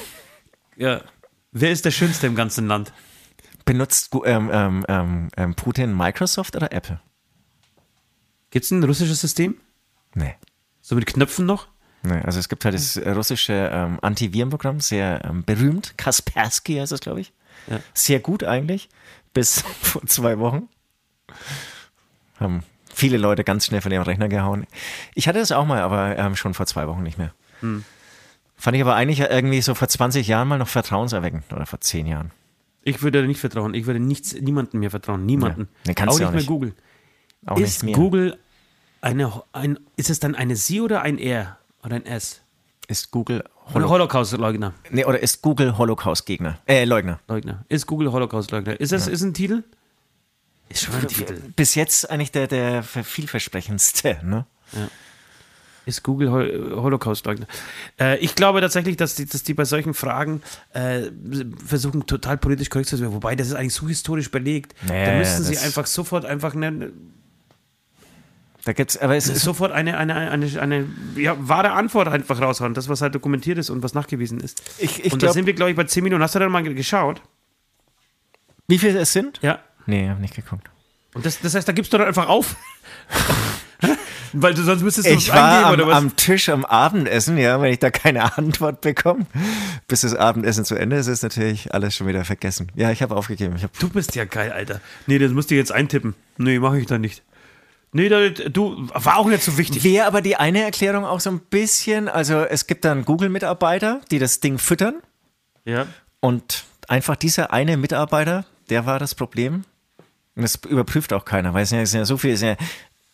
Ja. 0.77 1.03
Wer 1.53 1.71
ist 1.71 1.85
der 1.85 1.91
Schönste 1.91 2.27
im 2.27 2.35
ganzen 2.35 2.67
Land? 2.67 2.93
Benutzt 3.67 4.13
ähm, 4.25 4.51
ähm, 4.53 4.85
ähm, 4.89 5.29
ähm, 5.37 5.55
Putin 5.55 5.97
Microsoft 5.97 6.57
oder 6.57 6.73
Apple? 6.73 7.01
Gibt 8.51 8.65
es 8.65 8.71
ein 8.71 8.83
russisches 8.83 9.21
System? 9.21 9.61
Nee. 10.15 10.35
So 10.81 10.97
mit 10.97 11.07
Knöpfen 11.07 11.47
noch? 11.47 11.69
Nee. 12.03 12.21
Also 12.23 12.39
es 12.39 12.49
gibt 12.49 12.65
halt 12.65 12.75
das 12.75 12.99
russische 12.99 13.71
ähm, 13.73 13.99
Antivirenprogramm, 14.01 14.81
sehr 14.81 15.25
ähm, 15.25 15.45
berühmt. 15.45 15.95
Kaspersky 15.97 16.77
heißt 16.77 16.93
das, 16.93 17.01
glaube 17.01 17.21
ich. 17.21 17.33
Ja. 17.69 17.81
Sehr 17.95 18.21
gut 18.21 18.45
eigentlich. 18.45 18.89
Bis 19.33 19.61
vor 19.81 20.05
zwei 20.07 20.39
Wochen. 20.39 20.69
Haben 22.39 22.63
viele 22.93 23.17
Leute 23.17 23.45
ganz 23.45 23.67
schnell 23.67 23.81
von 23.81 23.93
ihrem 23.93 24.03
Rechner 24.03 24.29
gehauen. 24.29 24.67
Ich 25.15 25.29
hatte 25.29 25.39
das 25.39 25.53
auch 25.53 25.67
mal, 25.67 25.81
aber 25.81 26.17
ähm, 26.17 26.37
schon 26.37 26.55
vor 26.55 26.67
zwei 26.67 26.87
Wochen 26.87 27.03
nicht 27.03 27.19
mehr. 27.19 27.33
Hm. 27.61 27.85
Fand 28.57 28.77
ich 28.77 28.83
aber 28.83 28.95
eigentlich 28.95 29.21
irgendwie 29.21 29.63
so 29.63 29.75
vor 29.75 29.89
20 29.89 30.27
Jahren 30.29 30.49
mal 30.49 30.59
noch 30.59 30.69
vertrauenserweckend. 30.69 31.51
Oder 31.53 31.67
vor 31.67 31.81
10 31.81 32.07
Jahren. 32.07 32.31
Ich 32.83 33.03
würde 33.03 33.27
nicht 33.27 33.41
vertrauen. 33.41 33.75
Ich 33.75 33.87
würde 33.87 34.01
nichts, 34.01 34.35
niemandem 34.35 34.81
mehr 34.81 34.91
vertrauen. 34.91 35.25
Niemanden. 35.25 35.69
Ja. 35.87 35.95
Nee, 35.95 36.09
auch 36.09 36.19
nicht 36.19 36.27
auch 36.27 36.31
mehr 36.31 36.31
nicht. 36.33 36.47
Google. 36.47 36.75
Auch 37.47 37.59
ist 37.59 37.83
nicht 37.83 37.85
mehr. 37.85 37.95
Google 37.95 38.39
eine, 39.01 39.43
ein, 39.53 39.79
ist 39.97 40.11
es 40.11 40.21
dann 40.21 40.35
eine 40.35 40.57
Sie 40.57 40.81
oder 40.81 41.03
ein 41.03 41.19
R 41.19 41.60
oder 41.85 41.97
ein 41.97 42.07
S? 42.07 42.41
Ist 42.89 43.11
Google 43.11 43.45
Holo 43.73 43.89
Holocaust-Leugner. 43.89 44.75
nee, 44.91 45.05
oder 45.05 45.21
ist 45.21 45.43
Google 45.43 45.79
Holocaust-Gegner? 45.79 46.59
Äh, 46.67 46.85
Leugner. 46.85 47.21
Leugner. 47.29 47.65
Ist 47.69 47.87
Google 47.87 48.11
Holocaust-Leugner. 48.11 48.81
Ist 48.81 48.93
das 48.93 49.07
ist 49.07 49.23
ein 49.23 49.33
Titel? 49.33 49.63
Ist 50.69 50.85
schon 50.85 50.95
ein 50.95 51.07
Titel. 51.09 51.41
Bis 51.55 51.75
jetzt 51.75 52.11
eigentlich 52.11 52.33
der, 52.33 52.47
der 52.47 52.83
vielversprechendste, 52.83 54.21
ne? 54.25 54.47
Ist 55.87 56.03
Google 56.03 56.31
Hol 56.31 56.73
Holocaust-Leugner. 56.77 57.47
Äh, 57.99 58.19
ich 58.19 58.35
glaube 58.35 58.61
tatsächlich, 58.61 58.97
dass 58.97 59.15
die, 59.15 59.27
dass 59.27 59.43
die 59.43 59.55
bei 59.55 59.65
solchen 59.65 59.95
Fragen 59.95 60.43
äh, 60.73 61.11
versuchen, 61.65 62.07
total 62.07 62.39
politisch 62.39 62.71
korrekt 62.71 62.89
zu 62.89 62.97
sein. 62.97 63.13
Wobei, 63.13 63.35
das 63.35 63.49
ist 63.49 63.55
eigentlich 63.55 63.75
so 63.75 63.89
historisch 63.89 64.31
belegt. 64.31 64.75
Nee, 64.87 65.07
da 65.07 65.17
müssten 65.17 65.43
sie 65.43 65.59
einfach 65.59 65.87
sofort 65.87 66.25
einfach 66.25 66.55
eine, 66.55 66.93
Da 68.65 68.73
gibt's, 68.75 68.97
aber 68.99 69.17
es 69.17 69.27
ist 69.29 69.43
sofort 69.43 69.73
eine, 69.73 69.97
eine, 69.97 70.15
eine, 70.15 70.61
eine 70.61 70.87
ja, 71.17 71.35
wahre 71.39 71.73
Antwort 71.73 72.09
einfach 72.09 72.41
raushauen. 72.43 72.75
Das, 72.75 72.89
was 72.91 73.01
halt 73.01 73.15
dokumentiert 73.15 73.57
ist 73.57 73.71
und 73.71 73.83
was 73.83 73.95
nachgewiesen 73.95 74.39
ist. 74.41 74.63
Ich- 74.79 75.05
ich 75.05 75.13
und 75.13 75.23
da 75.23 75.33
sind 75.33 75.47
wir, 75.47 75.55
glaube 75.55 75.71
ich, 75.71 75.77
bei 75.77 75.85
10 75.85 76.05
Minuten. 76.05 76.23
Hast 76.23 76.35
du 76.35 76.39
da 76.39 76.49
mal 76.49 76.63
geschaut? 76.63 77.23
Wie 78.69 78.79
viele 78.79 78.99
es 79.01 79.13
sind? 79.15 79.39
Ja. 79.43 79.61
Nee, 79.87 80.09
hab 80.11 80.21
nicht 80.21 80.35
geguckt. 80.37 80.69
Und 81.15 81.25
das, 81.27 81.41
das 81.41 81.55
heißt, 81.55 81.67
da 81.67 81.73
gibst 81.73 81.93
du 81.93 81.99
dann 81.99 82.07
einfach 82.07 82.29
auf. 82.29 82.55
Weil 84.33 84.55
du 84.55 84.63
sonst 84.63 84.83
müsstest 84.83 85.09
du 85.09 85.13
Ich 85.13 85.33
war 85.33 85.65
am, 85.67 85.73
oder 85.73 85.89
was? 85.89 85.97
am 85.97 86.15
Tisch 86.15 86.51
am 86.51 86.65
Abendessen, 86.65 87.37
ja, 87.37 87.61
wenn 87.61 87.73
ich 87.73 87.81
da 87.81 87.91
keine 87.91 88.37
Antwort 88.39 88.81
bekomme, 88.81 89.27
bis 89.89 90.03
das 90.03 90.15
Abendessen 90.15 90.65
zu 90.65 90.77
Ende 90.77 90.97
ist, 90.97 91.09
ist 91.09 91.23
natürlich 91.25 91.75
alles 91.75 91.97
schon 91.97 92.07
wieder 92.07 92.25
vergessen. 92.25 92.71
Ja, 92.77 92.93
ich 92.93 93.03
habe 93.03 93.17
aufgegeben. 93.17 93.57
Ich 93.57 93.65
hab, 93.65 93.77
Du 93.81 93.89
bist 93.89 94.15
ja 94.15 94.25
geil, 94.27 94.53
Alter. 94.53 94.81
Nee, 95.09 95.19
das 95.19 95.33
musst 95.33 95.51
du 95.51 95.57
jetzt 95.57 95.73
eintippen. 95.73 96.15
Nee, 96.37 96.61
mache 96.61 96.79
ich 96.79 96.87
dann 96.87 97.01
nicht. 97.01 97.23
Nee, 97.93 98.09
du, 98.09 98.89
war 98.95 99.17
auch 99.19 99.27
nicht 99.27 99.43
so 99.43 99.59
wichtig. 99.59 99.83
Wäre 99.83 100.07
aber 100.07 100.23
die 100.23 100.37
eine 100.37 100.63
Erklärung 100.63 101.05
auch 101.05 101.19
so 101.21 101.31
ein 101.31 101.41
bisschen, 101.41 102.09
also 102.09 102.41
es 102.41 102.67
gibt 102.69 102.85
dann 102.85 103.05
Google-Mitarbeiter, 103.05 104.01
die 104.11 104.21
das 104.21 104.39
Ding 104.41 104.59
füttern 104.59 105.03
Ja. 105.65 105.87
und 106.21 106.65
einfach 106.87 107.17
dieser 107.17 107.53
eine 107.53 107.77
Mitarbeiter, 107.77 108.45
der 108.69 108.87
war 108.87 108.99
das 109.01 109.15
Problem. 109.17 109.65
Und 110.37 110.43
das 110.43 110.55
überprüft 110.69 111.13
auch 111.13 111.25
keiner, 111.25 111.53
weil 111.53 111.65
es 111.65 111.71
sind 111.71 111.79
ja, 111.79 111.83
es 111.83 111.91
sind 111.91 112.01
ja 112.01 112.05
so 112.05 112.17
viele, 112.17 112.35
es 112.35 112.41
sind 112.41 112.59
ja 112.61 112.67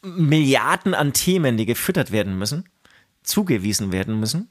Milliarden 0.02 0.94
an 0.94 1.14
Themen, 1.14 1.56
die 1.56 1.64
gefüttert 1.66 2.12
werden 2.12 2.38
müssen, 2.38 2.68
zugewiesen 3.22 3.92
werden 3.92 4.20
müssen. 4.20 4.50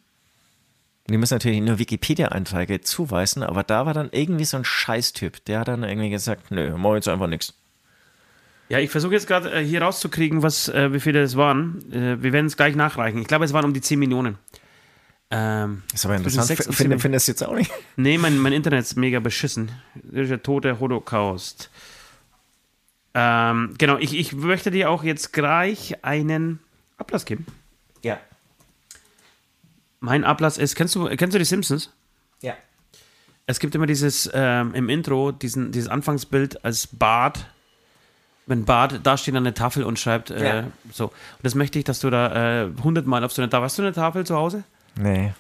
Die 1.08 1.18
müssen 1.18 1.36
natürlich 1.36 1.62
nur 1.62 1.78
Wikipedia-Einträge 1.78 2.82
zuweisen, 2.82 3.44
aber 3.44 3.64
da 3.64 3.86
war 3.86 3.94
dann 3.94 4.10
irgendwie 4.12 4.46
so 4.46 4.58
ein 4.58 4.66
Scheißtyp, 4.66 5.46
der 5.46 5.60
hat 5.60 5.68
dann 5.68 5.84
irgendwie 5.84 6.10
gesagt, 6.10 6.50
nö, 6.50 6.76
mach 6.78 6.96
jetzt 6.96 7.08
einfach 7.08 7.28
nichts. 7.28 7.54
Ja, 8.70 8.80
ich 8.80 8.90
versuche 8.90 9.14
jetzt 9.14 9.28
gerade 9.28 9.52
äh, 9.52 9.64
hier 9.64 9.82
rauszukriegen, 9.82 10.42
was, 10.42 10.70
äh, 10.70 10.92
wie 10.92 11.00
viele 11.00 11.22
das 11.22 11.36
waren. 11.36 11.92
Äh, 11.92 12.22
wir 12.24 12.34
werden 12.34 12.48
es 12.48 12.58
gleich 12.58 12.76
nachreichen. 12.76 13.22
Ich 13.22 13.28
glaube, 13.28 13.46
es 13.46 13.54
waren 13.54 13.66
um 13.66 13.74
die 13.74 13.82
10 13.82 14.00
Millionen. 14.00 14.38
Ähm, 15.32 15.84
Ist 15.94 16.06
aber 16.06 16.16
interessant, 16.16 16.76
finde 16.76 17.00
find 17.00 17.16
das 17.16 17.28
jetzt 17.28 17.44
auch 17.44 17.54
nicht. 17.56 17.72
Nee, 17.96 18.18
mein, 18.18 18.38
mein 18.38 18.54
Internet 18.54 18.82
ist 18.82 18.96
mega 18.96 19.20
beschissen. 19.20 19.72
Das 19.96 20.24
ist 20.24 20.30
der 20.30 20.44
tote 20.44 20.80
Holocaust. 20.80 21.70
Ähm, 23.14 23.74
genau, 23.78 23.98
ich, 23.98 24.16
ich 24.16 24.34
möchte 24.34 24.72
dir 24.72 24.90
auch 24.90 25.04
jetzt 25.04 25.34
gleich 25.34 26.04
einen 26.04 26.60
Ablass 26.98 27.26
geben. 27.26 27.46
Ja. 28.04 28.20
Mein 30.00 30.24
Ablass 30.24 30.58
ist, 30.58 30.76
kennst 30.76 30.96
du, 30.96 31.06
kennst 31.16 31.34
du 31.34 31.40
die 31.40 31.46
Simpsons? 31.46 31.92
Ja. 32.42 32.54
es 33.48 33.60
gibt 33.60 33.74
immer 33.74 33.88
dieses 33.88 34.30
ähm, 34.34 34.76
im 34.76 34.90
Intro, 34.90 35.32
diesen, 35.32 35.72
dieses 35.72 35.90
Anfangsbild 35.90 36.64
als 36.66 36.88
Bart. 36.88 37.48
Wenn 38.48 38.64
Bart 38.66 39.00
da 39.04 39.18
steht 39.18 39.36
an 39.36 39.44
der 39.44 39.54
Tafel 39.56 39.84
und 39.84 39.98
schreibt, 39.98 40.30
äh, 40.30 40.44
Ja. 40.62 40.64
so. 40.92 41.06
Und 41.06 41.14
das 41.44 41.56
möchte 41.56 41.80
ich, 41.80 41.86
dass 41.86 42.00
du 42.00 42.10
da 42.10 42.64
äh, 42.66 42.70
hundertmal 42.84 43.24
auf 43.24 43.32
so 43.34 43.42
eine 43.42 43.50
Tafel. 43.50 43.66
Hast 43.66 43.78
du 43.78 43.82
eine 43.82 43.94
Tafel 43.94 44.26
zu 44.26 44.36
Hause? 44.36 44.64
Nee. 44.98 45.34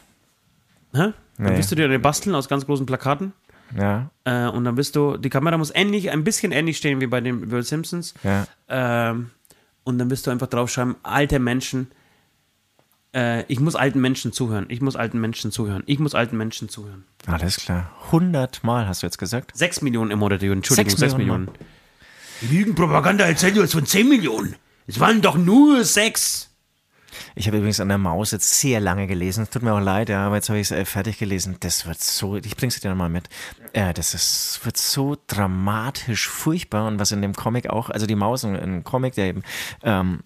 Hä? 0.94 0.98
Dann 0.98 1.14
Nee. 1.38 1.58
wirst 1.58 1.72
du 1.72 1.76
dir 1.76 1.86
eine 1.86 2.00
basteln 2.00 2.36
aus 2.36 2.48
ganz 2.48 2.66
großen 2.66 2.86
Plakaten. 2.86 3.34
Ja, 3.78 4.10
Äh, 4.26 4.48
und 4.48 4.64
dann 4.64 4.76
bist 4.76 4.96
du, 4.96 5.18
die 5.18 5.30
Kamera 5.30 5.58
muss 5.58 5.72
ähnlich, 5.74 6.12
ein 6.12 6.24
bisschen 6.24 6.52
ähnlich 6.52 6.78
stehen 6.78 7.02
wie 7.02 7.08
bei 7.08 7.20
den 7.22 7.52
Will 7.52 7.64
Simpsons. 7.64 8.14
ja. 8.24 8.46
Ähm, 8.70 9.32
und 9.84 9.98
dann 10.00 10.10
wirst 10.10 10.26
du 10.28 10.32
einfach 10.32 10.48
draufschreiben, 10.48 10.96
alte 11.04 11.38
Menschen, 11.40 11.92
äh, 13.16 13.44
ich 13.52 13.60
muss 13.60 13.76
alten 13.76 14.02
Menschen 14.02 14.32
zuhören, 14.34 14.66
ich 14.70 14.82
muss 14.82 14.96
alten 14.96 15.20
Menschen 15.20 15.52
zuhören, 15.52 15.84
ich 15.86 16.00
muss 16.00 16.16
alten 16.16 16.38
Menschen 16.38 16.70
zuhören. 16.70 17.06
Alles 17.28 17.58
klar. 17.58 17.92
100 18.12 18.64
Mal 18.64 18.88
hast 18.88 19.04
du 19.04 19.08
jetzt 19.08 19.18
gesagt? 19.18 19.56
Sechs 19.56 19.82
Millionen 19.82 20.12
im 20.12 20.20
Monat, 20.20 20.42
Entschuldigung, 20.42 20.76
Sechs 20.90 20.96
sechs 21.00 21.16
Millionen 21.18 21.46
Millionen. 21.46 21.66
Lügenpropaganda 22.42 23.26
erzählt 23.26 23.58
uns 23.58 23.72
von 23.72 23.86
10 23.86 24.08
Millionen. 24.10 24.56
Es 24.88 25.00
waren 25.00 25.22
doch 25.22 25.36
nur 25.38 25.84
sechs. 25.84 26.52
Ich 27.36 27.48
habe 27.48 27.58
übrigens 27.58 27.80
an 27.80 27.90
der 27.90 27.98
Maus 27.98 28.32
jetzt 28.32 28.60
sehr 28.60 28.80
lange 28.80 29.08
gelesen. 29.08 29.48
Tut 29.50 29.64
mir 29.64 29.74
auch 29.74 29.80
leid, 29.80 30.10
ja, 30.10 30.26
aber 30.26 30.36
jetzt 30.36 30.50
habe 30.50 30.60
ich 30.60 30.70
es 30.70 30.72
äh, 30.72 30.86
fertig 30.86 31.18
gelesen. 31.18 31.58
Das 31.60 31.86
wird 31.86 32.00
so, 32.00 32.36
ich 32.36 32.56
bring's 32.56 32.80
dir 32.80 32.94
mal 32.94 33.10
mit. 33.10 33.30
Äh, 33.74 33.94
das 33.94 34.14
ist, 34.14 34.62
wird 34.64 34.78
so 34.78 35.18
dramatisch 35.28 36.28
furchtbar 36.28 36.88
und 36.88 37.00
was 37.00 37.12
in 37.12 37.22
dem 37.22 37.34
Comic 37.34 37.70
auch, 37.70 37.90
also 37.90 38.06
die 38.06 38.16
Maus, 38.16 38.44
ein, 38.44 38.84
Comic, 38.84 39.16
der 39.16 39.28
eben 39.28 39.44
ähm, 39.84 40.22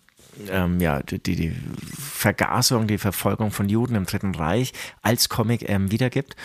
ähm, 0.50 0.80
ja, 0.80 1.02
die, 1.02 1.22
die 1.22 1.36
die 1.36 1.56
Vergasung, 1.98 2.88
die 2.88 2.98
Verfolgung 2.98 3.52
von 3.52 3.70
Juden 3.70 3.96
im 3.96 4.06
Dritten 4.06 4.36
Reich 4.36 4.74
als 5.02 5.30
Comic 5.30 5.68
ähm, 5.68 5.92
wiedergibt. 5.92 6.36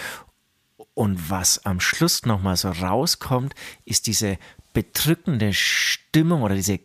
Und 0.95 1.31
was 1.31 1.65
am 1.67 1.81
Schluss 1.81 2.25
nochmal 2.25 2.57
so 2.57 2.71
rauskommt, 2.71 3.55
ist 3.85 4.07
diese 4.07 4.39
bedrückende 4.75 5.55
Stimmung 5.55 6.43
oder 6.43 6.55
diese 6.55 6.81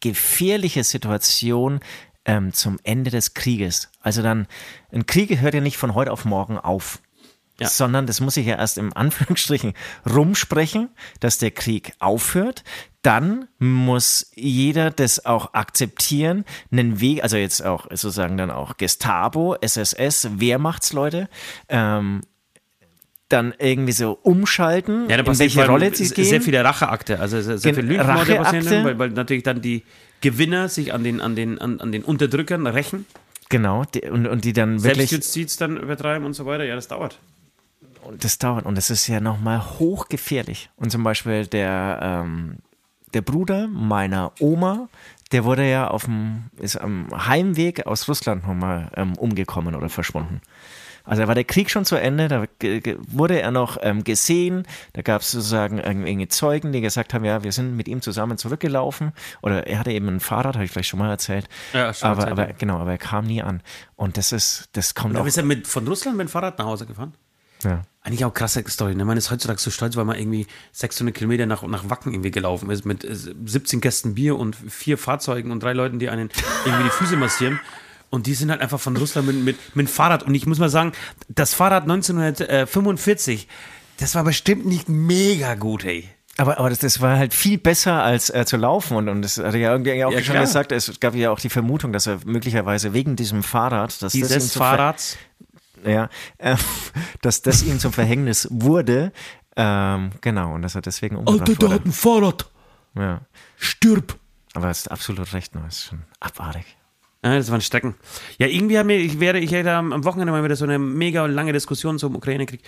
gefährliche 0.00 0.82
Situation 0.82 1.80
ähm, 2.24 2.52
zum 2.52 2.78
Ende 2.82 3.10
des 3.10 3.34
Krieges. 3.34 3.88
Also 4.00 4.22
dann, 4.22 4.48
ein 4.92 5.06
Krieg 5.06 5.40
hört 5.40 5.54
ja 5.54 5.60
nicht 5.60 5.76
von 5.76 5.94
heute 5.94 6.12
auf 6.12 6.24
morgen 6.24 6.58
auf. 6.58 7.00
Ja. 7.58 7.68
Sondern 7.68 8.06
das 8.06 8.20
muss 8.20 8.34
sich 8.34 8.46
ja 8.46 8.56
erst 8.56 8.76
im 8.76 8.92
Anführungsstrichen 8.96 9.72
rumsprechen, 10.04 10.90
dass 11.20 11.38
der 11.38 11.52
Krieg 11.52 11.94
aufhört. 12.00 12.64
Dann 13.00 13.48
muss 13.58 14.32
jeder 14.34 14.90
das 14.90 15.24
auch 15.24 15.54
akzeptieren, 15.54 16.44
einen 16.70 17.00
Weg, 17.00 17.22
also 17.22 17.36
jetzt 17.36 17.64
auch 17.64 17.86
sozusagen 17.90 18.36
dann 18.36 18.50
auch 18.50 18.76
Gestapo, 18.76 19.56
SSS, 19.60 20.40
Wehrmachtsleute, 20.40 21.28
ähm, 21.68 22.22
dann 23.28 23.54
irgendwie 23.58 23.92
so 23.92 24.18
umschalten, 24.22 25.08
Ja, 25.10 25.16
in 25.18 25.38
welche 25.38 25.66
Rolle 25.66 25.94
sie 25.94 26.04
sehr 26.06 26.24
gehen. 26.24 26.42
viele 26.42 26.64
Racheakte, 26.64 27.18
also 27.18 27.40
sehr, 27.40 27.58
sehr 27.58 27.74
viele 27.74 27.88
Lügenmorde 27.88 28.36
passieren, 28.36 28.84
weil, 28.84 28.98
weil 28.98 29.10
natürlich 29.10 29.42
dann 29.42 29.60
die 29.60 29.82
Gewinner 30.20 30.68
sich 30.68 30.94
an 30.94 31.02
den, 31.04 31.20
an 31.20 31.34
den, 31.34 31.58
an, 31.58 31.80
an 31.80 31.92
den 31.92 32.04
Unterdrückern 32.04 32.66
rächen, 32.66 33.06
Genau, 33.48 33.84
die, 33.84 34.00
und, 34.02 34.26
und 34.26 34.44
die 34.44 34.52
dann 34.52 34.82
wirklich 34.82 35.10
Selbstjustiz 35.10 35.56
dann 35.56 35.76
übertreiben 35.76 36.26
und 36.26 36.32
so 36.34 36.46
weiter. 36.46 36.64
Ja, 36.64 36.74
das 36.74 36.88
dauert. 36.88 37.18
Und 38.02 38.24
das 38.24 38.38
dauert 38.38 38.66
und 38.66 38.76
das 38.76 38.90
ist 38.90 39.06
ja 39.06 39.20
nochmal 39.20 39.62
hochgefährlich. 39.78 40.70
Und 40.76 40.90
zum 40.90 41.02
Beispiel 41.04 41.46
der, 41.46 41.98
ähm, 42.02 42.56
der 43.14 43.22
Bruder 43.22 43.68
meiner 43.68 44.32
Oma, 44.40 44.88
der 45.32 45.44
wurde 45.44 45.68
ja 45.68 45.88
auf 45.88 46.04
dem, 46.04 46.44
ist 46.58 46.76
am 46.76 47.08
Heimweg 47.26 47.86
aus 47.86 48.08
Russland 48.08 48.46
nochmal 48.46 48.90
ähm, 48.96 49.14
umgekommen 49.16 49.74
oder 49.74 49.88
verschwunden. 49.88 50.40
Also 51.06 51.22
da 51.22 51.28
war 51.28 51.34
der 51.34 51.44
Krieg 51.44 51.70
schon 51.70 51.84
zu 51.84 51.96
Ende, 51.96 52.28
da 52.28 52.44
wurde 53.08 53.40
er 53.40 53.50
noch 53.50 53.78
ähm, 53.80 54.04
gesehen, 54.04 54.66
da 54.92 55.02
gab 55.02 55.22
es 55.22 55.30
sozusagen 55.30 55.78
irgendwie 55.78 56.28
Zeugen, 56.28 56.72
die 56.72 56.80
gesagt 56.80 57.14
haben, 57.14 57.24
ja, 57.24 57.42
wir 57.44 57.52
sind 57.52 57.76
mit 57.76 57.88
ihm 57.88 58.02
zusammen 58.02 58.38
zurückgelaufen 58.38 59.12
oder 59.40 59.66
er 59.66 59.78
hatte 59.78 59.92
eben 59.92 60.08
ein 60.08 60.20
Fahrrad, 60.20 60.56
habe 60.56 60.64
ich 60.64 60.70
vielleicht 60.70 60.88
schon 60.88 60.98
mal 60.98 61.10
erzählt. 61.10 61.48
Ja, 61.72 61.94
schon 61.94 62.10
aber, 62.10 62.22
erzählt, 62.22 62.38
aber 62.38 62.48
ja. 62.48 62.54
genau, 62.58 62.78
aber 62.78 62.90
er 62.90 62.98
kam 62.98 63.26
nie 63.26 63.42
an. 63.42 63.62
Und 63.94 64.18
das 64.18 64.32
ist, 64.32 64.68
das 64.72 64.94
kommt 64.94 65.14
Da 65.14 65.20
auch. 65.20 65.24
bist 65.24 65.36
du 65.36 65.42
mit, 65.42 65.66
von 65.66 65.86
Russland 65.86 66.16
mit 66.16 66.28
dem 66.28 66.30
Fahrrad 66.30 66.58
nach 66.58 66.66
Hause 66.66 66.86
gefahren? 66.86 67.14
Ja. 67.64 67.82
Eigentlich 68.02 68.24
auch 68.24 68.34
krasse 68.34 68.62
Story. 68.68 68.94
Ne? 68.94 69.04
Man 69.04 69.16
ist 69.16 69.30
heutzutage 69.30 69.58
so 69.58 69.70
stolz, 69.70 69.96
weil 69.96 70.04
man 70.04 70.18
irgendwie 70.18 70.46
600 70.72 71.14
Kilometer 71.14 71.46
nach, 71.46 71.62
nach 71.62 71.90
Wacken 71.90 72.12
irgendwie 72.12 72.30
gelaufen 72.30 72.70
ist 72.70 72.84
mit 72.84 73.04
äh, 73.04 73.14
17 73.14 73.80
Kästen 73.80 74.14
Bier 74.14 74.36
und 74.36 74.54
vier 74.54 74.98
Fahrzeugen 74.98 75.50
und 75.50 75.62
drei 75.62 75.72
Leuten, 75.72 75.98
die 75.98 76.08
einen 76.08 76.30
irgendwie 76.64 76.84
die 76.84 76.90
Füße 76.90 77.16
massieren. 77.16 77.58
Und 78.10 78.26
die 78.26 78.34
sind 78.34 78.50
halt 78.50 78.60
einfach 78.60 78.80
von 78.80 78.96
Russland 78.96 79.26
mit, 79.26 79.36
mit, 79.36 79.76
mit 79.76 79.86
dem 79.86 79.90
Fahrrad. 79.90 80.22
Und 80.22 80.34
ich 80.34 80.46
muss 80.46 80.58
mal 80.58 80.68
sagen, 80.68 80.92
das 81.28 81.54
Fahrrad 81.54 81.82
1945, 81.82 83.48
das 83.98 84.14
war 84.14 84.24
bestimmt 84.24 84.66
nicht 84.66 84.88
mega 84.88 85.54
gut, 85.54 85.84
ey. 85.84 86.08
Aber, 86.38 86.58
aber 86.58 86.68
das, 86.68 86.80
das 86.80 87.00
war 87.00 87.16
halt 87.16 87.32
viel 87.32 87.56
besser 87.58 88.02
als 88.02 88.28
äh, 88.28 88.44
zu 88.44 88.58
laufen 88.58 88.94
und, 88.96 89.08
und 89.08 89.22
das 89.22 89.38
hat 89.38 89.54
er 89.54 89.56
ja 89.56 89.72
irgendwie 89.72 90.04
auch 90.04 90.12
Ja, 90.12 90.18
schon 90.22 90.34
klar. 90.34 90.44
gesagt, 90.44 90.70
es 90.70 91.00
gab 91.00 91.14
ja 91.14 91.30
auch 91.30 91.40
die 91.40 91.48
Vermutung, 91.48 91.92
dass 91.94 92.06
er 92.06 92.18
möglicherweise 92.26 92.92
wegen 92.92 93.16
diesem 93.16 93.42
Fahrrad, 93.42 93.88
dass 93.90 93.98
das 94.00 94.12
Dieses 94.12 94.52
zum 94.52 94.60
Ver- 94.60 94.68
Fahrrads. 94.76 95.16
ja, 95.84 96.10
äh, 96.36 96.56
dass 97.22 97.40
das 97.40 97.62
ihm 97.62 97.78
zum 97.78 97.92
Verhängnis 97.92 98.48
wurde, 98.50 99.12
ähm, 99.56 100.10
genau, 100.20 100.54
und 100.54 100.60
dass 100.62 100.74
er 100.74 100.82
deswegen 100.82 101.16
umgebracht 101.16 101.62
wurde. 101.62 101.80
ein 101.86 101.92
Fahrrad. 101.92 102.46
Ja. 102.94 103.22
Stirb. 103.56 104.18
Aber 104.52 104.68
es 104.68 104.80
ist 104.80 104.90
absolut 104.90 105.32
recht, 105.32 105.54
ne? 105.54 105.62
ist 105.68 105.84
schon 105.84 106.02
abartig. 106.20 106.76
Das 107.22 107.50
waren 107.50 107.60
Strecken. 107.60 107.94
Ja, 108.38 108.46
irgendwie 108.46 108.78
haben 108.78 108.88
wir, 108.88 108.98
ich 108.98 109.18
werde, 109.18 109.40
ich 109.40 109.50
hätte 109.50 109.72
am 109.72 110.04
Wochenende 110.04 110.32
mal 110.32 110.44
wieder 110.44 110.54
so 110.54 110.64
eine 110.64 110.78
mega 110.78 111.26
lange 111.26 111.52
Diskussion 111.52 111.98
zum 111.98 112.14
Ukraine-Krieg. 112.14 112.60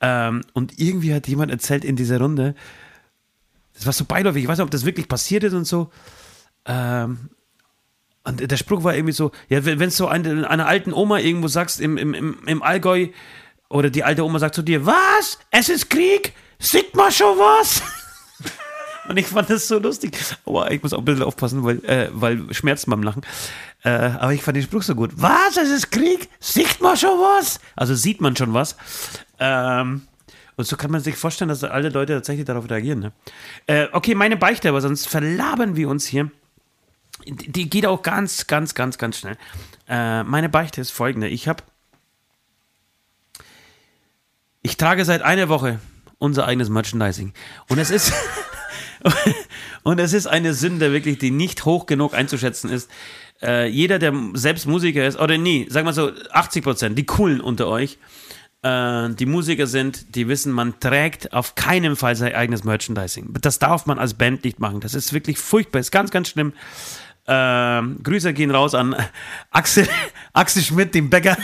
Ähm, 0.00 0.42
und 0.52 0.78
irgendwie 0.78 1.12
hat 1.12 1.26
jemand 1.26 1.50
erzählt 1.50 1.84
in 1.84 1.96
dieser 1.96 2.20
Runde, 2.20 2.54
das 3.74 3.86
war 3.86 3.92
so 3.92 4.04
beiläufig, 4.04 4.42
ich 4.42 4.48
weiß 4.48 4.58
nicht, 4.58 4.64
ob 4.64 4.70
das 4.70 4.84
wirklich 4.84 5.08
passiert 5.08 5.44
ist 5.44 5.54
und 5.54 5.64
so. 5.64 5.90
Ähm, 6.66 7.30
und 8.24 8.50
der 8.50 8.56
Spruch 8.56 8.84
war 8.84 8.94
irgendwie 8.94 9.12
so, 9.12 9.32
ja, 9.48 9.64
wenn 9.64 9.78
wenn 9.78 9.90
so 9.90 10.08
eine, 10.08 10.48
einer 10.48 10.66
alten 10.66 10.92
Oma 10.92 11.18
irgendwo 11.18 11.48
sagst, 11.48 11.80
im, 11.80 11.96
im, 11.96 12.14
im, 12.14 12.38
im 12.46 12.62
Allgäu, 12.62 13.08
oder 13.68 13.90
die 13.90 14.04
alte 14.04 14.24
Oma 14.24 14.38
sagt 14.38 14.54
zu 14.54 14.62
dir, 14.62 14.86
was? 14.86 15.38
Es 15.50 15.68
ist 15.68 15.90
Krieg? 15.90 16.32
Sieht 16.58 16.94
man 16.94 17.10
schon 17.10 17.36
was? 17.38 17.82
Und 19.08 19.16
ich 19.16 19.26
fand 19.26 19.50
das 19.50 19.68
so 19.68 19.78
lustig. 19.78 20.16
Aber 20.44 20.70
ich 20.70 20.82
muss 20.82 20.92
auch 20.92 20.98
ein 20.98 21.04
bisschen 21.04 21.22
aufpassen, 21.22 21.64
weil, 21.64 21.84
äh, 21.84 22.08
weil 22.12 22.52
schmerzt 22.52 22.88
beim 22.88 23.02
Lachen. 23.02 23.22
Äh, 23.86 24.16
aber 24.18 24.32
ich 24.32 24.42
fand 24.42 24.56
den 24.56 24.64
Spruch 24.64 24.82
so 24.82 24.96
gut. 24.96 25.12
Was? 25.14 25.56
Es 25.56 25.70
ist 25.70 25.92
Krieg? 25.92 26.28
Sieht 26.40 26.80
man 26.80 26.96
schon 26.96 27.20
was? 27.20 27.60
Also 27.76 27.94
sieht 27.94 28.20
man 28.20 28.34
schon 28.34 28.52
was. 28.52 28.74
Ähm, 29.38 30.02
und 30.56 30.66
so 30.66 30.76
kann 30.76 30.90
man 30.90 31.00
sich 31.00 31.14
vorstellen, 31.14 31.50
dass 31.50 31.62
alle 31.62 31.90
Leute 31.90 32.14
tatsächlich 32.14 32.46
darauf 32.46 32.68
reagieren. 32.68 32.98
Ne? 32.98 33.12
Äh, 33.68 33.86
okay, 33.92 34.16
meine 34.16 34.36
Beichte, 34.36 34.68
aber 34.68 34.80
sonst 34.80 35.06
verlabern 35.06 35.76
wir 35.76 35.88
uns 35.88 36.04
hier. 36.04 36.32
Die 37.26 37.70
geht 37.70 37.86
auch 37.86 38.02
ganz, 38.02 38.48
ganz, 38.48 38.74
ganz, 38.74 38.98
ganz 38.98 39.18
schnell. 39.18 39.36
Äh, 39.88 40.24
meine 40.24 40.48
Beichte 40.48 40.80
ist 40.80 40.90
folgende. 40.90 41.28
Ich 41.28 41.46
habe. 41.46 41.62
Ich 44.62 44.76
trage 44.76 45.04
seit 45.04 45.22
einer 45.22 45.48
Woche 45.48 45.78
unser 46.18 46.46
eigenes 46.46 46.70
Merchandising. 46.70 47.34
Und 47.68 47.78
es 47.78 47.90
ist. 47.90 48.12
und 49.82 50.00
es 50.00 50.12
ist 50.12 50.26
eine 50.26 50.54
Sünde, 50.54 50.92
wirklich, 50.92 51.18
die 51.18 51.30
nicht 51.30 51.64
hoch 51.64 51.86
genug 51.86 52.14
einzuschätzen 52.14 52.70
ist. 52.70 52.90
Äh, 53.42 53.68
jeder, 53.68 53.98
der 53.98 54.12
selbst 54.34 54.66
Musiker 54.66 55.06
ist, 55.06 55.18
oder 55.18 55.38
nee, 55.38 55.66
sag 55.68 55.84
mal 55.84 55.92
so, 55.92 56.10
80 56.30 56.64
Prozent, 56.64 56.98
die 56.98 57.04
coolen 57.04 57.40
unter 57.40 57.68
euch, 57.68 57.98
äh, 58.62 59.10
die 59.10 59.26
Musiker 59.26 59.66
sind, 59.66 60.14
die 60.14 60.28
wissen, 60.28 60.52
man 60.52 60.80
trägt 60.80 61.32
auf 61.32 61.54
keinen 61.54 61.96
Fall 61.96 62.16
sein 62.16 62.34
eigenes 62.34 62.64
Merchandising. 62.64 63.34
Das 63.40 63.58
darf 63.58 63.86
man 63.86 63.98
als 63.98 64.14
Band 64.14 64.44
nicht 64.44 64.58
machen. 64.58 64.80
Das 64.80 64.94
ist 64.94 65.12
wirklich 65.12 65.38
furchtbar, 65.38 65.80
ist 65.80 65.92
ganz, 65.92 66.10
ganz 66.10 66.28
schlimm. 66.28 66.52
Ähm, 67.28 67.98
Grüße 68.02 68.32
gehen 68.32 68.52
raus 68.52 68.74
an 68.74 68.94
Axel, 69.50 69.88
Axel 70.32 70.62
Schmidt, 70.62 70.94
den 70.94 71.10
Bäcker. 71.10 71.36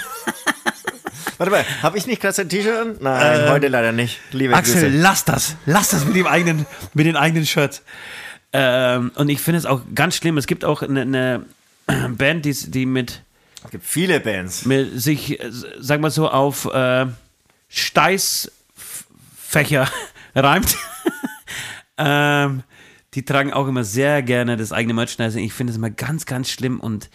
Warte 1.43 1.51
mal, 1.51 1.66
habe 1.82 1.99
ich 1.99 2.07
nicht 2.07 2.22
gerade 2.22 2.34
sein 2.34 2.49
T-Shirt 2.49 2.72
an? 2.72 2.97
Nein, 3.01 3.51
heute 3.51 3.66
leider 3.66 3.90
nicht. 3.90 4.20
Liebe 4.30 4.55
Axel, 4.55 4.80
Grüße. 4.80 4.97
lass 4.97 5.24
das. 5.24 5.57
Lass 5.66 5.88
das 5.88 6.05
mit 6.05 6.14
dem 6.14 6.28
eigenen, 6.28 6.66
mit 6.95 7.05
den 7.05 7.16
eigenen 7.16 7.47
Shirts. 7.47 7.82
Ähm, 8.53 9.11
und 9.16 9.28
ich 9.28 9.40
finde 9.40 9.59
es 9.59 9.66
auch 9.66 9.80
ganz 9.93 10.14
schlimm. 10.14 10.38
Es 10.38 10.47
gibt 10.47 10.64
auch 10.64 10.82
eine, 10.82 11.01
eine 11.01 11.45
Band, 12.11 12.45
die, 12.45 12.55
die 12.70 12.86
mit, 12.86 13.24
Es 13.64 13.72
gibt 13.72 13.84
viele 13.84 14.20
Bands. 14.20 14.66
mit 14.66 15.03
sich, 15.03 15.40
äh, 15.40 15.51
sag 15.80 16.01
mal 16.01 16.12
so, 16.12 16.28
auf 16.28 16.72
äh, 16.72 17.07
Steißfächer 17.70 19.88
reimt. 20.36 20.76
ähm, 21.99 22.62
die 23.14 23.24
tragen 23.24 23.53
auch 23.53 23.66
immer 23.66 23.82
sehr 23.82 24.22
gerne 24.22 24.57
das 24.57 24.70
eigene 24.70 24.95
Merchandising. 24.95 25.45
Ich 25.45 25.55
finde 25.55 25.72
es 25.72 25.76
immer 25.76 25.90
ganz, 25.90 26.24
ganz 26.24 26.51
schlimm 26.51 26.78
und 26.78 27.11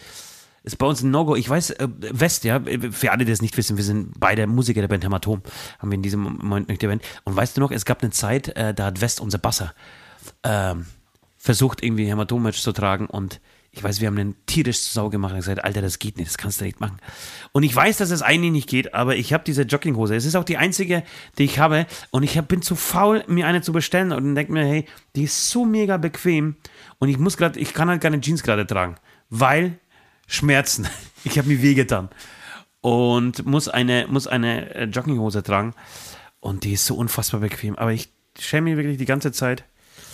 ist 0.72 0.78
bei 0.78 0.86
uns 0.86 1.02
ein 1.02 1.10
No-Go. 1.10 1.36
Ich 1.36 1.48
weiß, 1.48 1.70
äh, 1.70 1.88
West, 2.12 2.44
ja, 2.44 2.60
für 2.90 3.12
alle, 3.12 3.24
die 3.24 3.32
es 3.32 3.42
nicht 3.42 3.56
wissen, 3.56 3.76
wir 3.76 3.84
sind 3.84 4.12
beide 4.18 4.46
Musiker 4.46 4.80
der 4.80 4.88
Band 4.88 5.04
Hämatom, 5.04 5.42
haben 5.78 5.90
wir 5.90 5.96
in 5.96 6.02
diesem 6.02 6.20
Moment 6.20 6.68
nicht 6.68 6.82
erwähnt. 6.82 7.02
Und 7.24 7.36
weißt 7.36 7.56
du 7.56 7.60
noch, 7.60 7.70
es 7.70 7.84
gab 7.84 8.02
eine 8.02 8.10
Zeit, 8.10 8.48
äh, 8.56 8.74
da 8.74 8.86
hat 8.86 9.00
West, 9.00 9.20
unser 9.20 9.38
Basser, 9.38 9.74
ähm, 10.42 10.86
versucht 11.36 11.82
irgendwie 11.82 12.06
Hämatom-Match 12.06 12.60
zu 12.60 12.72
tragen 12.72 13.06
und 13.06 13.40
ich 13.70 13.84
weiß, 13.84 14.00
wir 14.00 14.08
haben 14.08 14.18
einen 14.18 14.34
tierisch 14.46 14.80
Sau 14.80 15.10
gemacht 15.10 15.32
und 15.32 15.38
gesagt, 15.38 15.62
Alter, 15.62 15.82
das 15.82 15.98
geht 15.98 16.16
nicht, 16.16 16.28
das 16.28 16.38
kannst 16.38 16.60
du 16.60 16.64
nicht 16.64 16.80
machen. 16.80 16.96
Und 17.52 17.62
ich 17.62 17.74
weiß, 17.74 17.98
dass 17.98 18.10
es 18.10 18.22
eigentlich 18.22 18.50
nicht 18.50 18.68
geht, 18.68 18.94
aber 18.94 19.14
ich 19.16 19.32
habe 19.32 19.44
diese 19.44 19.62
Jogginghose. 19.62 20.16
Es 20.16 20.24
ist 20.24 20.36
auch 20.36 20.44
die 20.44 20.56
einzige, 20.56 21.04
die 21.36 21.44
ich 21.44 21.58
habe. 21.58 21.86
Und 22.10 22.22
ich 22.22 22.36
hab, 22.38 22.48
bin 22.48 22.62
zu 22.62 22.74
faul, 22.74 23.24
mir 23.28 23.46
eine 23.46 23.60
zu 23.60 23.72
bestellen 23.72 24.10
und 24.10 24.34
denke 24.34 24.52
mir, 24.52 24.64
hey, 24.64 24.84
die 25.14 25.24
ist 25.24 25.50
so 25.50 25.64
mega 25.64 25.96
bequem. 25.96 26.56
Und 26.98 27.08
ich 27.08 27.18
muss 27.18 27.36
gerade, 27.36 27.60
ich 27.60 27.74
kann 27.74 27.88
halt 27.88 28.00
keine 28.00 28.20
Jeans 28.20 28.42
gerade 28.42 28.66
tragen, 28.66 28.96
weil 29.28 29.78
Schmerzen. 30.28 30.86
Ich 31.24 31.36
habe 31.36 31.48
mir 31.48 31.60
wehgetan. 31.60 32.08
Und 32.80 33.44
muss 33.44 33.68
eine, 33.68 34.06
muss 34.08 34.28
eine 34.28 34.72
äh, 34.74 34.84
Jogginghose 34.84 35.42
tragen. 35.42 35.74
Und 36.38 36.62
die 36.62 36.74
ist 36.74 36.86
so 36.86 36.94
unfassbar 36.94 37.40
bequem. 37.40 37.76
Aber 37.76 37.90
ich 37.92 38.12
schäme 38.38 38.70
mich 38.70 38.76
wirklich 38.78 38.98
die 38.98 39.04
ganze 39.04 39.32
Zeit. 39.32 39.64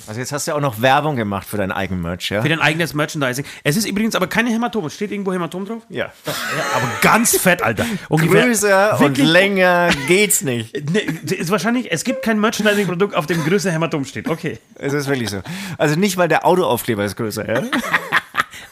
Also 0.06 0.20
jetzt 0.20 0.32
hast 0.32 0.46
du 0.46 0.52
ja 0.52 0.56
auch 0.56 0.60
noch 0.62 0.80
Werbung 0.80 1.16
gemacht 1.16 1.46
für 1.46 1.58
dein 1.58 1.70
eigenes 1.72 2.02
Merch, 2.02 2.30
ja? 2.30 2.40
Für 2.42 2.48
dein 2.48 2.60
eigenes 2.60 2.94
Merchandising. 2.94 3.44
Es 3.64 3.76
ist 3.76 3.86
übrigens 3.86 4.14
aber 4.14 4.26
keine 4.26 4.50
Hämatom. 4.50 4.88
Steht 4.90 5.12
irgendwo 5.12 5.32
Hämatom 5.34 5.66
drauf? 5.66 5.82
Ja. 5.90 6.06
Ja, 6.26 6.32
aber 6.74 6.88
ganz 7.02 7.36
fett, 7.36 7.62
Alter. 7.62 7.84
Ungefähr- 8.08 8.44
Größer 8.46 9.00
und 9.00 9.18
länger 9.18 9.90
geht's 10.08 10.40
nicht. 10.42 10.74
Ne, 10.90 11.00
ist 11.00 11.50
wahrscheinlich, 11.50 11.92
es 11.92 12.02
gibt 12.04 12.22
kein 12.22 12.40
Merchandising-Produkt, 12.40 13.14
auf 13.14 13.26
dem 13.26 13.44
größer 13.44 13.70
Hämatom 13.70 14.04
steht. 14.06 14.26
Okay. 14.28 14.58
Es 14.76 14.94
ist 14.94 15.06
wirklich 15.06 15.28
so. 15.30 15.42
Also 15.78 15.96
nicht, 15.96 16.16
weil 16.16 16.28
der 16.28 16.44
Autoaufkleber 16.46 17.04
ist 17.04 17.16
größer, 17.16 17.46
ja? 17.48 17.62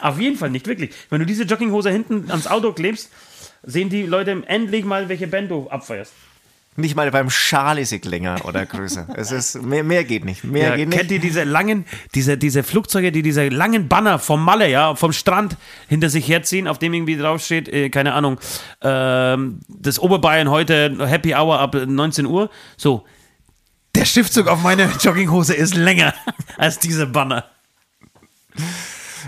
Auf 0.02 0.18
jeden 0.20 0.36
Fall 0.36 0.50
nicht, 0.50 0.66
wirklich. 0.66 0.90
Wenn 1.10 1.20
du 1.20 1.26
diese 1.26 1.44
Jogginghose 1.44 1.90
hinten 1.90 2.30
ans 2.30 2.46
Auto 2.46 2.72
klebst, 2.72 3.10
sehen 3.62 3.88
die 3.88 4.02
Leute 4.02 4.42
endlich 4.46 4.84
mal, 4.84 5.08
welche 5.08 5.28
Band 5.28 5.50
du 5.50 5.68
abfeierst. 5.70 6.12
Nicht 6.74 6.96
mal 6.96 7.10
beim 7.10 7.28
Schal 7.28 7.78
ist 7.78 7.92
es 7.92 8.02
länger 8.04 8.44
oder 8.46 8.64
größer. 8.74 9.06
Es 9.14 9.30
ist, 9.30 9.62
mehr, 9.62 9.84
mehr 9.84 10.04
geht 10.04 10.24
nicht. 10.24 10.42
Mehr 10.42 10.70
Ja, 10.70 10.76
geht 10.76 10.90
kennt 10.90 11.02
nicht. 11.02 11.12
ihr 11.12 11.18
diese 11.20 11.44
langen, 11.44 11.84
diese, 12.14 12.38
diese 12.38 12.62
Flugzeuge, 12.62 13.12
die 13.12 13.22
diese 13.22 13.48
langen 13.48 13.88
Banner 13.88 14.18
vom 14.18 14.42
Malle, 14.42 14.70
ja, 14.70 14.94
vom 14.96 15.12
Strand 15.12 15.56
hinter 15.88 16.08
sich 16.08 16.26
herziehen, 16.26 16.66
auf 16.66 16.78
dem 16.78 16.94
irgendwie 16.94 17.16
draufsteht, 17.16 17.68
äh, 17.68 17.90
keine 17.90 18.14
Ahnung, 18.14 18.40
ähm, 18.80 19.60
das 19.68 19.98
Oberbayern 19.98 20.48
heute 20.50 20.96
Happy 21.06 21.34
Hour 21.34 21.60
ab 21.60 21.74
19 21.74 22.24
Uhr. 22.26 22.50
So, 22.78 23.04
der 23.94 24.06
Schriftzug 24.06 24.48
auf 24.48 24.62
meine 24.62 24.84
Jogginghose 25.00 25.54
ist 25.54 25.74
länger 25.74 26.14
als 26.56 26.78
diese 26.78 27.06
Banner. 27.06 27.44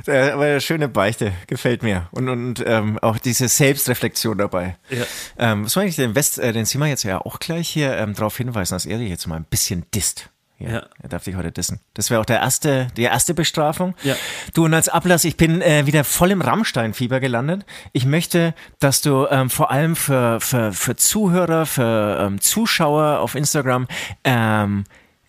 Äh, 0.06 0.30
Aber 0.30 0.44
eine 0.44 0.60
schöne 0.60 0.88
Beichte, 0.88 1.32
gefällt 1.46 1.82
mir. 1.82 2.08
Und, 2.10 2.28
und 2.28 2.64
ähm, 2.66 2.98
auch 3.00 3.18
diese 3.18 3.48
Selbstreflexion 3.48 4.38
dabei. 4.38 4.76
Ja. 4.90 5.04
Ähm, 5.38 5.64
was 5.64 5.72
soll 5.72 5.84
ich 5.84 5.96
den 5.96 6.14
West, 6.14 6.38
äh, 6.38 6.52
den 6.52 6.64
Simon 6.64 6.88
jetzt 6.88 7.02
ja 7.04 7.18
auch 7.18 7.38
gleich 7.38 7.68
hier 7.68 7.96
ähm, 7.96 8.14
darauf 8.14 8.36
hinweisen, 8.36 8.74
dass 8.74 8.86
er 8.86 8.98
dich 8.98 9.08
jetzt 9.08 9.26
mal 9.26 9.36
ein 9.36 9.44
bisschen 9.44 9.84
disst. 9.94 10.30
Ja, 10.58 10.70
Ja. 10.70 10.86
Er 11.02 11.08
darf 11.08 11.24
dich 11.24 11.34
heute 11.34 11.50
dissen. 11.50 11.80
Das 11.94 12.10
wäre 12.10 12.20
auch 12.20 12.24
der 12.24 12.38
erste, 12.38 12.86
die 12.96 13.02
erste 13.02 13.34
Bestrafung. 13.34 13.94
Ja. 14.04 14.14
Du, 14.54 14.64
und 14.64 14.72
als 14.72 14.88
Ablass, 14.88 15.24
ich 15.24 15.36
bin 15.36 15.60
äh, 15.60 15.86
wieder 15.86 16.04
voll 16.04 16.30
im 16.30 16.40
Rammstein-Fieber 16.40 17.18
gelandet. 17.20 17.66
Ich 17.92 18.06
möchte, 18.06 18.54
dass 18.78 19.00
du 19.02 19.26
ähm, 19.30 19.50
vor 19.50 19.70
allem 19.72 19.96
für, 19.96 20.40
für, 20.40 20.72
für 20.72 20.94
Zuhörer, 20.94 21.66
für 21.66 22.18
ähm, 22.20 22.40
Zuschauer 22.40 23.18
auf 23.18 23.34
Instagram 23.34 23.88
ähm, 24.22 24.84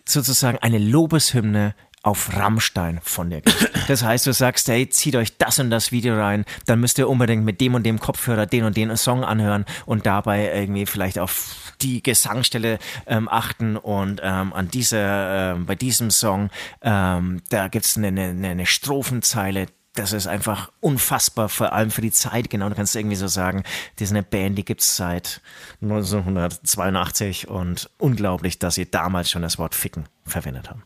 sozusagen 0.08 0.58
eine 0.58 0.78
Lobeshymne 0.78 1.74
auf 2.06 2.36
Rammstein 2.36 3.00
von 3.02 3.30
dir 3.30 3.40
gibst. 3.40 3.68
Das 3.88 4.04
heißt, 4.04 4.26
du 4.26 4.32
sagst, 4.32 4.68
hey, 4.68 4.88
zieht 4.88 5.16
euch 5.16 5.36
das 5.38 5.58
und 5.58 5.70
das 5.70 5.90
Video 5.90 6.16
rein, 6.16 6.44
dann 6.66 6.78
müsst 6.78 6.98
ihr 6.98 7.08
unbedingt 7.08 7.44
mit 7.44 7.60
dem 7.60 7.74
und 7.74 7.84
dem 7.84 7.98
Kopfhörer 7.98 8.46
den 8.46 8.62
und 8.62 8.76
den 8.76 8.96
Song 8.96 9.24
anhören 9.24 9.64
und 9.86 10.06
dabei 10.06 10.52
irgendwie 10.54 10.86
vielleicht 10.86 11.18
auf 11.18 11.74
die 11.80 12.04
Gesangstelle 12.04 12.78
ähm, 13.08 13.28
achten 13.28 13.76
und 13.76 14.20
ähm, 14.22 14.52
an 14.52 14.68
dieser, 14.68 15.54
ähm, 15.54 15.66
bei 15.66 15.74
diesem 15.74 16.12
Song, 16.12 16.50
ähm, 16.80 17.42
da 17.48 17.66
gibt's 17.66 17.96
eine, 17.96 18.08
eine, 18.08 18.48
eine 18.48 18.66
Strophenzeile, 18.66 19.66
das 19.96 20.12
ist 20.12 20.28
einfach 20.28 20.70
unfassbar, 20.78 21.48
vor 21.48 21.72
allem 21.72 21.90
für 21.90 22.02
die 22.02 22.12
Zeit. 22.12 22.50
Genau, 22.50 22.68
du 22.68 22.76
kannst 22.76 22.94
irgendwie 22.94 23.16
so 23.16 23.26
sagen, 23.26 23.64
das 23.96 24.08
ist 24.08 24.12
eine 24.12 24.22
Band, 24.22 24.56
die 24.58 24.64
gibt's 24.64 24.96
seit 24.96 25.40
1982 25.82 27.48
und 27.48 27.90
unglaublich, 27.98 28.60
dass 28.60 28.76
sie 28.76 28.88
damals 28.88 29.28
schon 29.28 29.42
das 29.42 29.58
Wort 29.58 29.74
Ficken 29.74 30.04
verwendet 30.24 30.70
haben. 30.70 30.84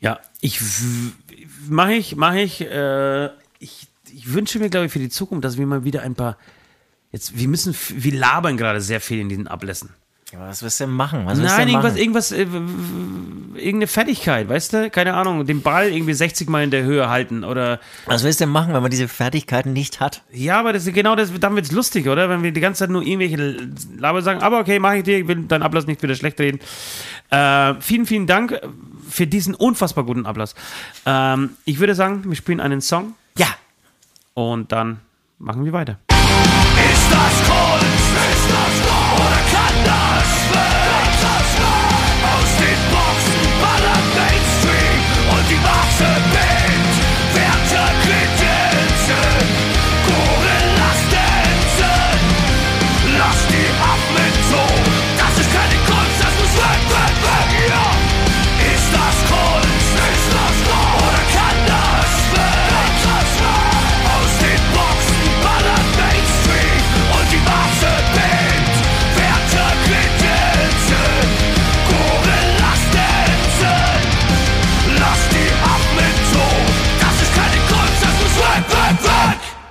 Ja, 0.00 0.18
ich 0.40 0.60
mache 1.68 1.92
ich, 1.92 2.16
mache 2.16 2.40
ich, 2.40 2.60
äh, 2.62 3.26
ich, 3.58 3.86
ich 4.12 4.32
wünsche 4.32 4.58
mir, 4.58 4.70
glaube 4.70 4.86
ich, 4.86 4.92
für 4.92 4.98
die 4.98 5.10
Zukunft, 5.10 5.44
dass 5.44 5.58
wir 5.58 5.66
mal 5.66 5.84
wieder 5.84 6.02
ein 6.02 6.14
paar, 6.14 6.38
jetzt, 7.12 7.38
wir 7.38 7.48
müssen, 7.48 7.74
wir 7.90 8.14
labern 8.14 8.56
gerade 8.56 8.80
sehr 8.80 9.00
viel 9.00 9.20
in 9.20 9.28
diesen 9.28 9.46
Ablässen. 9.46 9.90
Was 10.38 10.62
willst 10.62 10.78
du 10.80 10.84
denn 10.84 10.94
machen? 10.94 11.26
Was 11.26 11.38
Nein, 11.38 11.58
denn 11.58 11.68
irgendwas, 11.68 11.92
machen? 11.92 12.00
irgendwas, 12.00 12.32
äh, 12.32 12.42
irgendeine 13.56 13.86
Fertigkeit, 13.88 14.48
weißt 14.48 14.72
du? 14.72 14.90
Keine 14.90 15.14
Ahnung, 15.14 15.44
den 15.44 15.60
Ball 15.62 15.88
irgendwie 15.88 16.12
60 16.14 16.48
Mal 16.48 16.62
in 16.64 16.70
der 16.70 16.84
Höhe 16.84 17.08
halten 17.08 17.42
oder, 17.42 17.80
Was 18.06 18.22
willst 18.22 18.40
du 18.40 18.44
denn 18.44 18.52
machen, 18.52 18.72
wenn 18.72 18.82
man 18.82 18.90
diese 18.90 19.08
Fertigkeiten 19.08 19.72
nicht 19.72 19.98
hat? 20.00 20.22
ja, 20.32 20.58
aber 20.60 20.72
das 20.72 20.86
ist 20.86 20.94
genau 20.94 21.16
das, 21.16 21.32
dann 21.40 21.56
wird's 21.56 21.72
lustig, 21.72 22.06
oder? 22.08 22.28
Wenn 22.28 22.42
wir 22.42 22.52
die 22.52 22.60
ganze 22.60 22.80
Zeit 22.80 22.90
nur 22.90 23.02
irgendwelche 23.02 23.68
Laber 23.98 24.22
sagen, 24.22 24.40
aber 24.40 24.60
okay, 24.60 24.78
mache 24.78 24.98
ich 24.98 25.02
dir, 25.04 25.18
ich 25.18 25.26
will 25.28 25.36
deinen 25.44 25.62
Ablass 25.62 25.86
nicht 25.86 26.02
wieder 26.02 26.14
schlecht 26.14 26.38
reden. 26.38 26.60
Äh, 27.30 27.74
vielen, 27.80 28.06
vielen 28.06 28.26
Dank 28.26 28.60
für 29.08 29.26
diesen 29.26 29.54
unfassbar 29.54 30.04
guten 30.04 30.26
Ablass. 30.26 30.54
Ähm, 31.06 31.50
ich 31.64 31.80
würde 31.80 31.94
sagen, 31.94 32.22
wir 32.24 32.36
spielen 32.36 32.60
einen 32.60 32.80
Song. 32.80 33.14
Ja, 33.36 33.48
Und 34.34 34.70
dann 34.72 35.00
machen 35.38 35.64
wir 35.64 35.72
weiter. 35.72 35.98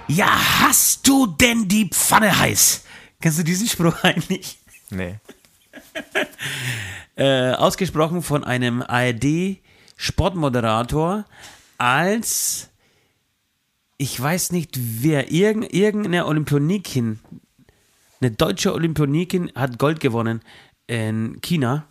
Ja, 0.10 0.30
hast 0.62 1.08
du 1.08 1.28
denn 1.28 1.68
die 1.68 1.88
Pfanne 1.88 2.40
heiß? 2.40 2.84
Kennst 3.22 3.38
du 3.38 3.44
diesen 3.44 3.68
Spruch 3.68 3.96
eigentlich? 4.04 4.58
nee. 4.90 5.20
Äh, 7.16 7.52
ausgesprochen 7.52 8.24
von 8.24 8.44
einem 8.44 8.82
ARD-Sportmoderator 8.82 11.26
als, 11.78 12.70
ich 13.98 14.20
weiß 14.20 14.52
nicht 14.52 14.80
wer, 14.80 15.32
irgend, 15.32 15.72
irgendeine 15.74 16.26
Olympionikin, 16.26 17.20
eine 18.20 18.32
deutsche 18.32 18.74
Olympionikin 18.74 19.52
hat 19.54 19.78
Gold 19.78 20.00
gewonnen 20.00 20.42
in 20.88 21.40
China. 21.42 21.86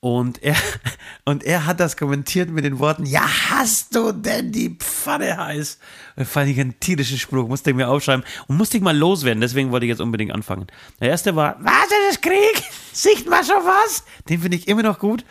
Und 0.00 0.42
er, 0.42 0.54
und 1.24 1.42
er 1.42 1.66
hat 1.66 1.80
das 1.80 1.96
kommentiert 1.96 2.50
mit 2.50 2.64
den 2.64 2.78
Worten, 2.78 3.04
ja, 3.04 3.26
hast 3.50 3.94
du 3.94 4.12
denn 4.12 4.52
die 4.52 4.76
Pfanne 4.78 5.36
heiß? 5.36 5.78
Das 6.16 6.28
fand 6.28 6.50
ich 6.50 6.60
einen 6.60 6.78
tierischen 6.78 7.18
Spruch, 7.18 7.48
musste 7.48 7.70
ich 7.70 7.76
mir 7.76 7.88
aufschreiben 7.88 8.24
und 8.46 8.56
musste 8.56 8.76
ich 8.76 8.82
mal 8.82 8.96
loswerden, 8.96 9.40
deswegen 9.40 9.72
wollte 9.72 9.86
ich 9.86 9.90
jetzt 9.90 10.00
unbedingt 10.00 10.32
anfangen. 10.32 10.68
Der 11.00 11.08
erste 11.08 11.34
war, 11.34 11.56
was 11.60 11.84
ist 11.84 12.10
das 12.10 12.20
Krieg? 12.20 12.62
Sieht 12.92 13.28
man 13.28 13.44
schon 13.44 13.56
was? 13.64 14.04
Den 14.28 14.40
finde 14.40 14.56
ich 14.56 14.68
immer 14.68 14.82
noch 14.82 14.98
gut. 14.98 15.24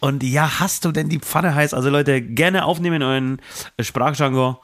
Und 0.00 0.22
ja, 0.22 0.60
hast 0.60 0.84
du 0.84 0.92
denn 0.92 1.08
die 1.08 1.18
Pfanne 1.18 1.54
heiß? 1.54 1.74
Also 1.74 1.90
Leute, 1.90 2.22
gerne 2.22 2.64
aufnehmen 2.64 2.96
in 2.96 3.02
euren 3.02 3.42
äh, 3.76 3.84
Sprachjargon. 3.84 4.56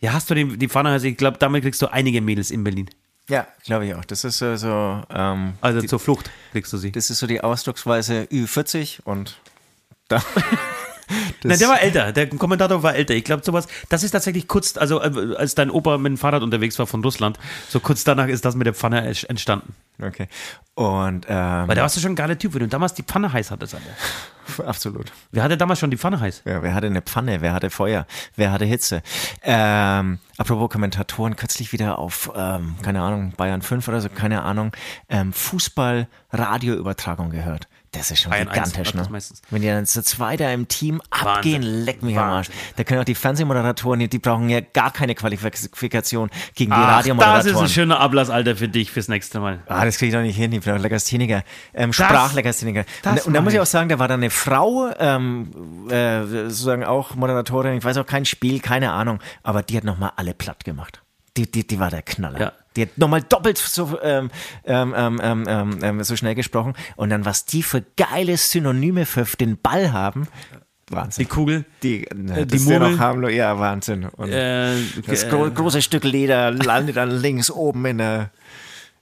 Ja, 0.00 0.12
hast 0.12 0.28
du 0.28 0.34
die 0.34 0.68
Pfanne 0.68 0.90
heiß? 0.90 1.04
Ich 1.04 1.16
glaube, 1.16 1.38
damit 1.38 1.62
kriegst 1.62 1.80
du 1.80 1.86
einige 1.86 2.20
Mädels 2.20 2.50
in 2.50 2.64
Berlin. 2.64 2.90
Ja, 3.28 3.46
glaube 3.64 3.86
ich 3.86 3.94
auch. 3.94 4.04
Das 4.04 4.24
ist 4.24 4.38
so, 4.38 4.56
so 4.56 5.02
ähm, 5.10 5.54
Also 5.60 5.80
zur 5.82 5.98
Flucht 5.98 6.30
kriegst 6.52 6.72
du 6.72 6.76
sie. 6.76 6.92
das 6.92 7.08
ist 7.10 7.18
so 7.18 7.26
die 7.26 7.40
Ausdrucksweise 7.40 8.22
Ü40 8.30 9.00
und 9.04 9.38
da. 10.08 10.22
Nein, 11.42 11.58
der 11.58 11.68
war 11.68 11.80
älter. 11.80 12.12
Der 12.12 12.28
Kommentator 12.28 12.82
war 12.82 12.94
älter. 12.94 13.14
Ich 13.14 13.24
glaube, 13.24 13.44
sowas, 13.44 13.66
das 13.88 14.02
ist 14.02 14.12
tatsächlich 14.12 14.48
kurz, 14.48 14.76
also 14.76 15.00
äh, 15.02 15.36
als 15.36 15.54
dein 15.54 15.70
Opa 15.70 15.98
mit 15.98 16.10
dem 16.10 16.18
Fahrrad 16.18 16.42
unterwegs 16.42 16.78
war 16.78 16.86
von 16.86 17.02
Russland, 17.02 17.38
so 17.68 17.80
kurz 17.80 18.04
danach 18.04 18.28
ist 18.28 18.44
das 18.44 18.54
mit 18.54 18.66
der 18.66 18.74
Pfanne 18.74 19.02
ent- 19.06 19.28
entstanden. 19.28 19.74
Okay. 20.02 20.26
Und 20.74 21.26
ähm, 21.28 21.68
Weil 21.68 21.76
da 21.76 21.82
warst 21.82 21.96
du 21.96 22.00
schon 22.00 22.12
ein 22.12 22.16
geiler 22.16 22.36
Typ, 22.36 22.54
wenn 22.54 22.60
du 22.60 22.68
damals 22.68 22.94
die 22.94 23.02
Pfanne 23.04 23.32
heiß 23.32 23.50
hattest. 23.52 23.74
Alter. 23.76 24.66
absolut. 24.68 25.12
Wer 25.30 25.42
hatte 25.44 25.56
damals 25.56 25.78
schon 25.78 25.90
die 25.90 25.96
Pfanne 25.96 26.18
heiß? 26.18 26.42
Ja, 26.44 26.62
wer 26.62 26.74
hatte 26.74 26.86
eine 26.88 27.00
Pfanne? 27.02 27.40
Wer 27.40 27.52
hatte 27.52 27.70
Feuer? 27.70 28.06
Wer 28.34 28.50
hatte 28.50 28.64
Hitze? 28.64 29.02
Ähm, 29.42 30.18
apropos 30.36 30.70
Kommentatoren, 30.70 31.36
kürzlich 31.36 31.72
wieder 31.72 31.98
auf, 31.98 32.30
ähm, 32.34 32.74
keine 32.82 33.02
Ahnung, 33.02 33.34
Bayern 33.36 33.62
5 33.62 33.86
oder 33.86 34.00
so, 34.00 34.08
keine 34.08 34.42
Ahnung, 34.42 34.72
ähm, 35.08 35.32
Fußball-Radioübertragung 35.32 37.30
gehört. 37.30 37.68
Das 37.94 38.10
ist 38.10 38.20
schon 38.20 38.32
eins 38.32 38.50
gigantisch, 38.50 38.94
ne? 38.94 39.06
meistens. 39.08 39.40
Wenn 39.50 39.62
die 39.62 39.68
dann 39.68 39.86
zu 39.86 40.02
zweit 40.02 40.40
da 40.40 40.50
im 40.50 40.68
Team 40.68 41.00
abgehen, 41.10 41.62
Wahnsinn. 41.62 41.84
leck 41.84 42.02
mich 42.02 42.18
am 42.18 42.28
Arsch. 42.28 42.48
Wahnsinn. 42.48 42.62
Da 42.76 42.84
können 42.84 43.00
auch 43.00 43.04
die 43.04 43.14
Fernsehmoderatoren, 43.14 44.00
die, 44.00 44.08
die 44.08 44.18
brauchen 44.18 44.48
ja 44.48 44.60
gar 44.60 44.92
keine 44.92 45.14
Qualifikation 45.14 46.30
gegen 46.54 46.70
die 46.70 46.76
Ach, 46.76 46.80
das 46.80 46.88
ist 46.88 46.96
Radiomoderatoren. 46.96 47.64
ein 47.64 47.68
schöner 47.68 48.00
Ablassalter 48.00 48.56
für 48.56 48.68
dich 48.68 48.90
fürs 48.90 49.08
nächste 49.08 49.40
Mal. 49.40 49.60
Ah, 49.66 49.84
das 49.84 49.98
kriege 49.98 50.08
ich 50.08 50.14
doch 50.14 50.22
nicht 50.22 50.36
hin, 50.36 50.52
ich 50.52 50.62
bin 50.62 50.74
doch 50.74 50.82
Legastheniker. 50.82 51.44
Ähm, 51.72 51.92
Sprachlegastheniker. 51.92 52.84
Und, 53.04 53.26
und 53.26 53.34
da 53.34 53.40
muss 53.40 53.52
ich 53.52 53.56
ich. 53.56 53.60
auch 53.60 53.66
sagen, 53.66 53.88
da 53.88 53.98
war 53.98 54.08
dann 54.08 54.20
eine 54.20 54.30
Frau, 54.30 54.90
ähm, 54.98 55.88
äh, 55.90 56.24
sozusagen 56.24 56.84
auch 56.84 57.14
Moderatorin, 57.14 57.78
ich 57.78 57.84
weiß 57.84 57.96
auch 57.98 58.06
kein 58.06 58.24
Spiel, 58.24 58.60
keine 58.60 58.92
Ahnung, 58.92 59.20
aber 59.42 59.62
die 59.62 59.76
hat 59.76 59.84
nochmal 59.84 60.12
alle 60.16 60.34
platt 60.34 60.64
gemacht. 60.64 61.02
Die, 61.36 61.50
die, 61.50 61.66
die 61.66 61.78
war 61.78 61.90
der 61.90 62.02
Knaller. 62.02 62.40
Ja. 62.40 62.52
Die 62.76 62.82
hat 62.82 62.98
nochmal 62.98 63.22
doppelt 63.22 63.58
so, 63.58 63.98
ähm, 64.02 64.30
ähm, 64.64 64.94
ähm, 64.96 65.20
ähm, 65.22 65.44
ähm, 65.46 65.78
ähm, 65.82 66.04
so 66.04 66.16
schnell 66.16 66.34
gesprochen. 66.34 66.74
Und 66.96 67.10
dann, 67.10 67.24
was 67.24 67.44
die 67.44 67.62
für 67.62 67.84
geile 67.96 68.36
Synonyme 68.36 69.06
für 69.06 69.24
den 69.36 69.58
Ball 69.60 69.92
haben, 69.92 70.28
Wahnsinn. 70.90 71.24
Die 71.24 71.28
Kugel. 71.28 71.64
Die, 71.82 72.06
ne, 72.14 72.46
die 72.46 72.58
Murmel. 72.58 72.92
noch 72.92 72.98
harmlos, 72.98 73.32
ja, 73.32 73.58
Wahnsinn. 73.58 74.04
Und 74.04 74.30
Äh, 74.30 74.76
das 75.06 75.24
äh, 75.24 75.28
gro 75.30 75.50
große 75.50 75.82
Stück 75.82 76.04
Leder 76.04 76.50
landet 76.50 76.96
dann 76.96 77.10
links 77.10 77.50
oben 77.50 77.84
in 77.86 77.98
der. 77.98 78.30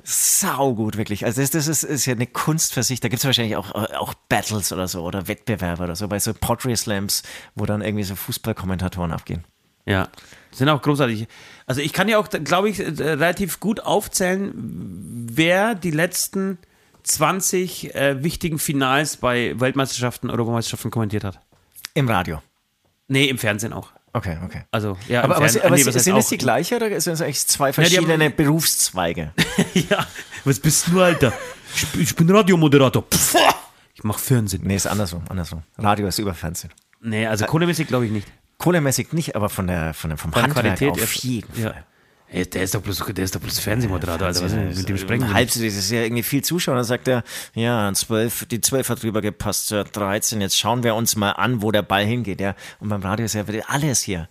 Sau 0.04 0.74
gut, 0.74 0.96
wirklich. 0.96 1.24
Also 1.24 1.40
das, 1.40 1.50
das 1.50 1.68
ist, 1.68 1.84
ist 1.84 2.06
ja 2.06 2.14
eine 2.14 2.26
Kunst 2.26 2.74
für 2.74 2.82
sich. 2.82 2.98
Da 2.98 3.08
gibt 3.08 3.20
es 3.20 3.24
wahrscheinlich 3.24 3.54
auch, 3.56 3.72
auch 3.72 4.14
Battles 4.28 4.72
oder 4.72 4.88
so 4.88 5.02
oder 5.04 5.28
Wettbewerbe 5.28 5.84
oder 5.84 5.94
so, 5.94 6.08
bei 6.08 6.18
so 6.18 6.34
Pottery 6.34 6.76
Slams, 6.76 7.22
wo 7.54 7.66
dann 7.66 7.82
irgendwie 7.82 8.02
so 8.02 8.16
Fußballkommentatoren 8.16 9.12
abgehen. 9.12 9.44
Ja, 9.86 10.08
sind 10.52 10.68
auch 10.68 10.82
großartig. 10.82 11.26
Also 11.66 11.80
ich 11.80 11.92
kann 11.92 12.08
ja 12.08 12.18
auch, 12.18 12.28
glaube 12.28 12.68
ich, 12.70 12.80
äh, 12.80 12.84
relativ 12.90 13.60
gut 13.60 13.80
aufzählen, 13.80 14.52
wer 14.54 15.74
die 15.74 15.90
letzten 15.90 16.58
20 17.04 17.94
äh, 17.94 18.22
wichtigen 18.22 18.58
Finals 18.58 19.16
bei 19.16 19.58
Weltmeisterschaften, 19.58 20.30
Europameisterschaften 20.30 20.90
kommentiert 20.90 21.24
hat. 21.24 21.40
Im 21.94 22.08
Radio. 22.08 22.40
Nee, 23.08 23.26
im 23.28 23.38
Fernsehen 23.38 23.72
auch. 23.72 23.90
Okay, 24.14 24.36
okay. 24.44 24.62
Also, 24.70 24.96
ja, 25.08 25.22
Aber, 25.24 25.36
aber, 25.36 25.46
aber 25.46 25.70
nee, 25.76 25.82
sind 25.82 26.16
es 26.16 26.28
die 26.28 26.38
gleiche 26.38 26.76
oder 26.76 27.00
sind 27.00 27.14
es 27.14 27.22
eigentlich 27.22 27.46
zwei 27.46 27.72
die 27.72 27.76
haben- 27.78 27.84
verschiedene 27.90 28.30
Berufszweige? 28.30 29.32
ja, 29.74 30.06
was 30.44 30.60
bist 30.60 30.88
du, 30.88 31.00
Alter? 31.00 31.32
Ich, 31.74 31.86
bin- 31.88 32.00
ich 32.02 32.14
bin 32.16 32.30
Radiomoderator. 32.30 33.02
Pff, 33.10 33.34
ich 33.94 34.04
mach 34.04 34.18
Fernsehen. 34.18 34.62
Nee, 34.66 34.76
ist 34.76 34.86
andersrum, 34.86 35.22
andersrum. 35.28 35.62
Radio 35.78 36.06
ist 36.08 36.18
über 36.18 36.34
Fernsehen. 36.34 36.70
Nee, 37.00 37.26
also 37.26 37.46
kohlemäßig 37.46 37.88
glaube 37.88 38.06
ich 38.06 38.12
nicht. 38.12 38.28
Kohlemäßig 38.62 39.12
nicht, 39.12 39.36
aber 39.36 39.48
von 39.48 39.66
der, 39.66 39.92
von 39.94 40.10
der, 40.10 40.16
vom 40.18 40.32
Von 40.32 40.42
Handwerk 40.42 40.76
Qualität, 40.78 41.02
auf 41.02 41.12
jeden 41.14 41.60
Ja. 41.60 41.70
Fall. 41.70 41.84
Ey, 42.34 42.48
der 42.48 42.62
ist 42.62 42.74
doch 42.74 42.80
bloß, 42.80 43.04
der 43.14 43.24
ist 43.24 43.34
doch 43.34 43.40
bloß 43.42 43.58
Fernsehmoderator, 43.58 44.26
Alter. 44.26 44.42
Was 44.42 44.52
ist 44.54 44.78
mit 44.78 44.88
dem 44.88 44.96
sprechen? 44.96 45.34
Halb, 45.34 45.48
nicht? 45.54 45.56
das 45.56 45.62
ist 45.76 45.90
ja 45.90 46.00
irgendwie 46.00 46.22
viel 46.22 46.42
Zuschauer. 46.42 46.76
Dann 46.76 46.84
sagt 46.84 47.06
er, 47.06 47.24
ja, 47.54 47.92
12, 47.92 48.46
die 48.46 48.62
12 48.62 48.88
hat 48.88 49.02
drüber 49.02 49.20
gepasst, 49.20 49.70
ja, 49.70 49.84
13. 49.84 50.40
Jetzt 50.40 50.58
schauen 50.58 50.82
wir 50.82 50.94
uns 50.94 51.14
mal 51.14 51.32
an, 51.32 51.60
wo 51.60 51.70
der 51.72 51.82
Ball 51.82 52.06
hingeht. 52.06 52.40
Ja. 52.40 52.54
Und 52.80 52.88
beim 52.88 53.02
Radio 53.02 53.26
ist 53.26 53.34
ja 53.34 53.46
wieder 53.46 53.68
alles 53.68 54.00
hier. 54.00 54.30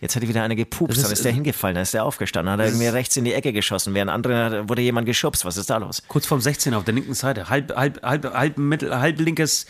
Jetzt 0.00 0.14
hat 0.14 0.22
wieder 0.22 0.44
einer 0.44 0.54
gepupst, 0.54 0.98
ist- 0.98 1.04
dann 1.04 1.12
ist 1.12 1.24
der 1.24 1.32
hingefallen, 1.32 1.74
dann 1.74 1.82
ist 1.82 1.92
der 1.92 2.04
aufgestanden, 2.04 2.52
hat 2.52 2.60
er 2.60 2.66
irgendwie 2.66 2.86
rechts 2.86 3.16
in 3.16 3.24
die 3.24 3.34
Ecke 3.34 3.52
geschossen, 3.52 3.94
während 3.94 4.10
andere 4.12 4.68
wurde 4.68 4.80
jemand 4.82 5.06
geschubst. 5.06 5.44
Was 5.44 5.56
ist 5.56 5.68
da 5.70 5.76
los? 5.78 6.04
Kurz 6.06 6.26
vorm 6.26 6.40
16 6.40 6.72
auf 6.72 6.84
der 6.84 6.94
linken 6.94 7.14
Seite. 7.14 7.48
Halb, 7.50 7.74
halb, 7.76 8.00
halb, 8.02 8.32
halb, 8.32 8.58
mittel, 8.58 8.96
halb 8.98 9.18
linkes 9.20 9.66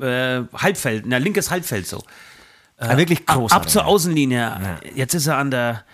äh, 0.00 0.42
Halbfeld, 0.54 1.04
na, 1.06 1.18
linkes 1.18 1.50
Halbfeld 1.50 1.86
so. 1.88 2.02
Ah, 2.88 2.96
wirklich 2.96 3.20
Ab, 3.26 3.36
großartig. 3.36 3.66
ab 3.66 3.70
zur 3.70 3.86
Außenlinie. 3.86 4.78
Jetzt 4.94 5.14
ist 5.14 5.26
er 5.26 5.38
an 5.38 5.50
der, 5.50 5.84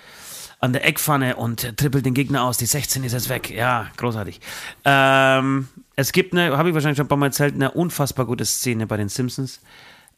an 0.60 0.72
der 0.72 0.86
Eckpfanne 0.86 1.36
und 1.36 1.76
trippelt 1.76 2.04
den 2.06 2.14
Gegner 2.14 2.44
aus. 2.44 2.58
Die 2.58 2.66
16 2.66 3.04
ist 3.04 3.12
jetzt 3.12 3.28
weg. 3.28 3.50
Ja, 3.50 3.88
großartig. 3.96 4.40
Ähm, 4.84 5.68
es 5.96 6.12
gibt 6.12 6.32
eine, 6.32 6.56
habe 6.56 6.68
ich 6.68 6.74
wahrscheinlich 6.74 6.96
schon 6.96 7.06
ein 7.06 7.08
paar 7.08 7.18
Mal 7.18 7.26
erzählt, 7.26 7.54
eine 7.54 7.70
unfassbar 7.72 8.26
gute 8.26 8.44
Szene 8.44 8.86
bei 8.86 8.96
den 8.96 9.08
Simpsons. 9.08 9.60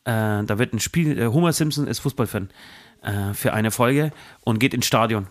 Äh, 0.04 0.44
da 0.44 0.58
wird 0.58 0.72
ein 0.72 0.80
Spiel, 0.80 1.18
äh, 1.18 1.26
Homer 1.26 1.52
Simpson 1.52 1.86
ist 1.86 2.00
Fußballfan 2.00 2.50
äh, 3.02 3.34
für 3.34 3.52
eine 3.52 3.70
Folge 3.70 4.12
und 4.42 4.58
geht 4.58 4.74
ins 4.74 4.86
Stadion. 4.86 5.28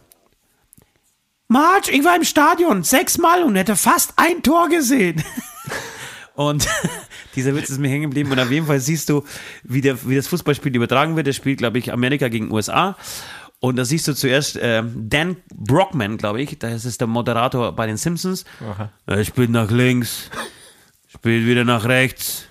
Marge, 1.48 1.92
ich 1.92 2.04
war 2.06 2.16
im 2.16 2.24
Stadion 2.24 2.84
sechsmal 2.84 3.44
und 3.44 3.56
hätte 3.58 3.76
fast 3.76 4.14
ein 4.16 4.42
Tor 4.42 4.70
gesehen. 4.70 5.22
Und 6.36 6.68
dieser 7.36 7.56
Witz 7.56 7.70
ist 7.70 7.80
mir 7.80 7.90
hängen 7.90 8.10
geblieben. 8.10 8.32
Und 8.32 8.40
auf 8.40 8.52
jeden 8.52 8.68
Fall 8.68 8.80
siehst 8.80 9.10
du, 9.10 9.24
wie, 9.64 9.82
der, 9.82 10.08
wie 10.08 10.16
das 10.16 10.28
Fußballspiel 10.28 10.76
übertragen 10.76 11.16
wird. 11.16 11.28
Das 11.28 11.36
spielt, 11.36 11.60
glaube 11.60 11.78
ich, 11.80 11.92
Amerika 11.92 12.28
gegen 12.28 12.52
USA. 12.52 12.98
Und 13.60 13.76
da 13.76 13.86
siehst 13.86 14.08
du 14.08 14.16
zuerst 14.16 14.58
ähm, 14.60 15.08
Dan 15.08 15.38
Brockman, 15.54 16.18
glaube 16.18 16.42
ich. 16.42 16.58
Das 16.58 16.84
ist 16.84 17.00
der 17.00 17.08
Moderator 17.08 17.76
bei 17.76 17.86
den 17.86 17.98
Simpsons. 17.98 18.44
Er 19.06 19.24
spielt 19.24 19.52
nach 19.52 19.70
links, 19.70 20.32
spielt 21.08 21.46
wieder 21.46 21.64
nach 21.64 21.86
rechts, 21.86 22.48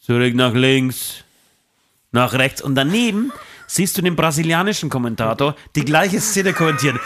zurück 0.00 0.34
nach 0.34 0.52
links, 0.52 1.22
nach 2.10 2.32
rechts. 2.32 2.60
Und 2.60 2.74
daneben 2.74 3.32
siehst 3.66 3.96
du 3.96 4.02
den 4.02 4.16
brasilianischen 4.16 4.90
Kommentator 4.90 5.56
die 5.74 5.84
gleiche 5.84 6.20
Szene 6.20 6.52
kommentieren. 6.52 6.98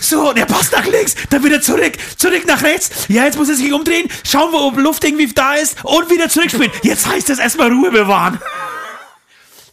So, 0.00 0.32
der 0.32 0.46
passt 0.46 0.72
nach 0.72 0.86
links, 0.86 1.14
dann 1.30 1.44
wieder 1.44 1.60
zurück, 1.60 1.92
zurück 2.16 2.44
nach 2.46 2.62
rechts. 2.62 3.06
Ja, 3.08 3.24
jetzt 3.24 3.36
muss 3.36 3.48
er 3.48 3.56
sich 3.56 3.72
umdrehen, 3.72 4.08
schauen 4.24 4.52
wir, 4.52 4.60
ob 4.60 4.76
Luft 4.78 5.04
irgendwie 5.04 5.26
da 5.32 5.54
ist 5.54 5.84
und 5.84 6.10
wieder 6.10 6.28
zurückspielen. 6.28 6.70
Jetzt 6.82 7.06
heißt 7.06 7.30
es 7.30 7.38
erstmal 7.38 7.72
Ruhe 7.72 7.90
bewahren. 7.90 8.38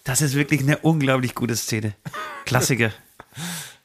Das 0.04 0.22
ist 0.22 0.36
wirklich 0.36 0.62
eine 0.62 0.78
unglaublich 0.80 1.36
gute 1.36 1.56
Szene. 1.56 1.94
Klassiker. 2.46 2.92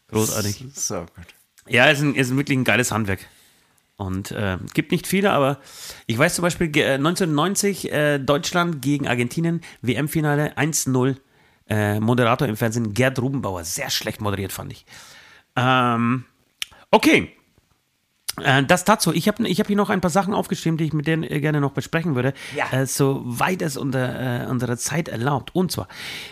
Großartig. 0.09 0.65
So 0.75 1.01
gut. 1.01 1.27
Ja, 1.69 1.87
ist, 1.91 2.01
ein, 2.01 2.15
ist 2.15 2.35
wirklich 2.35 2.59
ein 2.59 2.65
geiles 2.65 2.91
Handwerk. 2.91 3.21
Und 3.97 4.31
äh, 4.31 4.59
gibt 4.75 4.93
nicht 4.93 5.07
viele, 5.07 5.33
aber 5.33 5.59
ich 6.07 6.19
weiß 6.19 6.35
zum 6.35 6.43
Beispiel 6.43 6.69
äh, 6.77 6.95
1990 6.95 7.93
äh, 7.93 8.19
Deutschland 8.19 8.83
gegen 8.83 9.09
Argentinien, 9.09 9.63
WM-Finale 9.81 10.57
1-0. 10.57 11.17
Äh, 11.69 12.01
Moderator 12.01 12.47
im 12.47 12.57
Fernsehen 12.57 12.95
Gerd 12.95 13.19
Rubenbauer. 13.19 13.65
Sehr 13.65 13.91
schlecht 13.91 14.21
moderiert, 14.21 14.53
fand 14.53 14.73
ich. 14.73 14.87
Ähm, 15.57 16.25
okay. 16.91 17.33
Äh, 18.43 18.65
das 18.65 18.85
dazu. 18.85 19.13
Ich 19.13 19.29
habe 19.29 19.49
ich 19.49 19.59
hab 19.61 19.67
hier 19.67 19.77
noch 19.77 19.91
ein 19.91 20.01
paar 20.01 20.11
Sachen 20.11 20.35
aufgeschrieben, 20.35 20.77
die 20.77 20.85
ich 20.85 20.93
mit 20.93 21.07
denen 21.07 21.23
äh, 21.25 21.41
gerne 21.41 21.61
noch 21.61 21.73
besprechen 21.73 22.15
würde, 22.15 22.35
Ja. 22.55 22.71
äh, 22.71 22.87
soweit 22.87 23.63
es 23.63 23.77
unter, 23.77 24.45
äh, 24.45 24.47
unsere 24.47 24.77
Zeit 24.77 25.09
erlaubt. 25.09 25.55
Und 25.55 25.73
zwar 25.73 25.89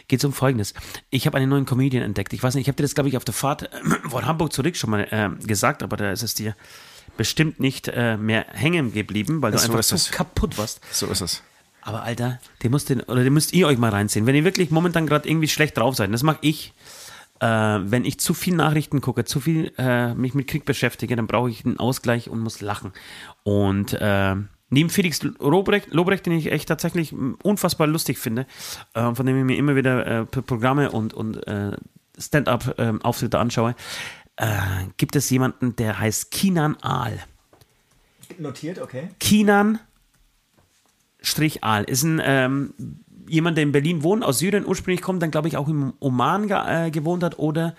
geht 0.06 0.20
es 0.20 0.24
um 0.24 0.32
Folgendes. 0.32 0.74
Ich 1.10 1.26
habe 1.26 1.38
einen 1.38 1.48
neuen 1.48 1.64
Comedian 1.64 2.02
entdeckt. 2.04 2.32
Ich 2.32 2.42
weiß 2.42 2.54
nicht, 2.54 2.62
ich 2.62 2.68
habe 2.68 2.76
dir 2.76 2.82
das, 2.84 2.94
glaube 2.94 3.08
ich, 3.08 3.16
auf 3.16 3.24
der 3.24 3.34
Fahrt 3.34 3.70
von 4.08 4.26
Hamburg 4.26 4.52
zurück 4.52 4.76
schon 4.76 4.90
mal 4.90 5.36
gesagt, 5.42 5.82
aber 5.82 5.96
da 5.96 6.12
ist 6.12 6.22
es 6.22 6.34
dir 6.34 6.54
bestimmt 7.16 7.58
nicht 7.60 7.86
mehr 7.86 8.46
hängen 8.52 8.92
geblieben, 8.92 9.40
weil 9.40 9.52
du 9.52 9.58
So 9.58 9.72
einfach 9.72 9.82
so 9.82 10.12
kaputt 10.12 10.58
warst. 10.58 10.80
So 10.90 11.06
ist 11.06 11.20
es. 11.20 11.42
Aber 11.84 12.02
Alter, 12.02 12.40
den 12.62 12.70
müsst, 12.70 12.88
den, 12.88 13.02
oder 13.02 13.22
den 13.22 13.32
müsst 13.32 13.52
ihr 13.52 13.66
euch 13.66 13.76
mal 13.76 13.90
reinziehen. 13.90 14.24
Wenn 14.24 14.34
ihr 14.34 14.44
wirklich 14.44 14.70
momentan 14.70 15.06
gerade 15.06 15.28
irgendwie 15.28 15.48
schlecht 15.48 15.76
drauf 15.76 15.94
seid, 15.94 16.12
das 16.12 16.22
mache 16.22 16.38
ich, 16.40 16.72
äh, 17.40 17.46
wenn 17.46 18.06
ich 18.06 18.18
zu 18.18 18.32
viel 18.32 18.56
Nachrichten 18.56 19.02
gucke, 19.02 19.26
zu 19.26 19.38
viel 19.38 19.70
äh, 19.76 20.14
mich 20.14 20.32
mit 20.32 20.48
Krieg 20.48 20.64
beschäftige, 20.64 21.14
dann 21.14 21.26
brauche 21.26 21.50
ich 21.50 21.64
einen 21.66 21.78
Ausgleich 21.78 22.30
und 22.30 22.40
muss 22.40 22.62
lachen. 22.62 22.92
Und 23.42 23.92
äh, 24.00 24.34
neben 24.70 24.88
Felix 24.88 25.22
Lobrecht, 25.22 25.92
Lobrecht, 25.92 26.24
den 26.24 26.32
ich 26.32 26.50
echt 26.50 26.68
tatsächlich 26.68 27.12
unfassbar 27.42 27.86
lustig 27.86 28.18
finde, 28.18 28.46
äh, 28.94 29.14
von 29.14 29.26
dem 29.26 29.36
ich 29.36 29.44
mir 29.44 29.58
immer 29.58 29.76
wieder 29.76 30.06
äh, 30.06 30.24
Programme 30.24 30.90
und, 30.90 31.12
und 31.12 31.46
äh, 31.46 31.76
Stand-up-Auftritte 32.18 33.38
anschaue, 33.38 33.74
äh, 34.36 34.46
gibt 34.96 35.16
es 35.16 35.28
jemanden, 35.28 35.76
der 35.76 35.98
heißt 35.98 36.30
Kinan 36.30 36.76
Aal. 36.80 37.18
Notiert, 38.38 38.80
okay. 38.80 39.10
Kinan 39.20 39.78
Strich 39.78 39.93
Aal 41.62 41.84
ist 41.84 42.02
ein 42.02 42.20
ähm, 42.24 42.74
jemand, 43.28 43.56
der 43.56 43.64
in 43.64 43.72
Berlin 43.72 44.02
wohnt, 44.02 44.24
aus 44.24 44.38
Syrien 44.38 44.66
ursprünglich 44.66 45.02
kommt, 45.02 45.22
dann 45.22 45.30
glaube 45.30 45.48
ich 45.48 45.56
auch 45.56 45.68
im 45.68 45.94
Oman 46.00 46.48
ge 46.48 46.56
äh, 46.56 46.90
gewohnt 46.90 47.22
hat 47.22 47.38
oder 47.38 47.74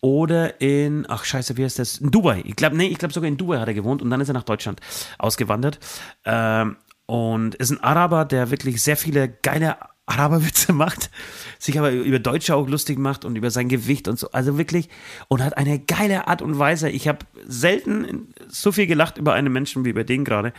oder 0.00 0.60
in 0.60 1.04
ach 1.08 1.24
scheiße, 1.24 1.56
wie 1.56 1.64
heißt 1.64 1.78
das? 1.78 1.98
In 1.98 2.10
Dubai. 2.10 2.42
Ich 2.44 2.54
glaube, 2.54 2.76
nee, 2.76 2.86
ich 2.86 2.98
glaube 2.98 3.12
sogar 3.12 3.28
in 3.28 3.36
Dubai 3.36 3.58
hat 3.58 3.68
er 3.68 3.74
gewohnt 3.74 4.02
und 4.02 4.10
dann 4.10 4.20
ist 4.20 4.28
er 4.28 4.34
nach 4.34 4.44
Deutschland 4.44 4.80
ausgewandert. 5.18 5.80
Ähm, 6.24 6.76
und 7.06 7.54
ist 7.56 7.70
ein 7.70 7.82
Araber, 7.82 8.24
der 8.24 8.50
wirklich 8.50 8.82
sehr 8.82 8.96
viele 8.96 9.28
geile 9.28 9.76
Araberwitze 10.06 10.72
macht, 10.72 11.10
sich 11.58 11.78
aber 11.78 11.90
über 11.90 12.18
Deutsche 12.18 12.54
auch 12.54 12.68
lustig 12.68 12.98
macht 12.98 13.24
und 13.24 13.36
über 13.36 13.50
sein 13.50 13.68
Gewicht 13.68 14.08
und 14.08 14.18
so. 14.18 14.30
Also 14.30 14.56
wirklich, 14.56 14.88
und 15.28 15.42
hat 15.42 15.56
eine 15.58 15.78
geile 15.78 16.28
Art 16.28 16.42
und 16.42 16.58
Weise. 16.58 16.88
Ich 16.88 17.08
habe 17.08 17.18
selten 17.46 18.32
so 18.48 18.72
viel 18.72 18.86
gelacht 18.86 19.18
über 19.18 19.34
einen 19.34 19.52
Menschen 19.52 19.84
wie 19.84 19.90
über 19.90 20.04
den 20.04 20.24
gerade. 20.24 20.52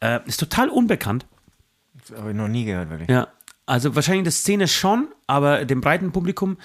Äh, 0.00 0.20
ist 0.26 0.38
total 0.38 0.68
unbekannt. 0.68 1.26
Habe 2.16 2.30
ich 2.30 2.36
noch 2.36 2.48
nie 2.48 2.64
gehört, 2.64 2.90
wirklich. 2.90 3.10
Ja, 3.10 3.28
also 3.66 3.94
wahrscheinlich 3.94 4.24
der 4.24 4.32
Szene 4.32 4.68
schon, 4.68 5.08
aber 5.26 5.64
dem 5.64 5.80
breiten 5.80 6.12
Publikum, 6.12 6.56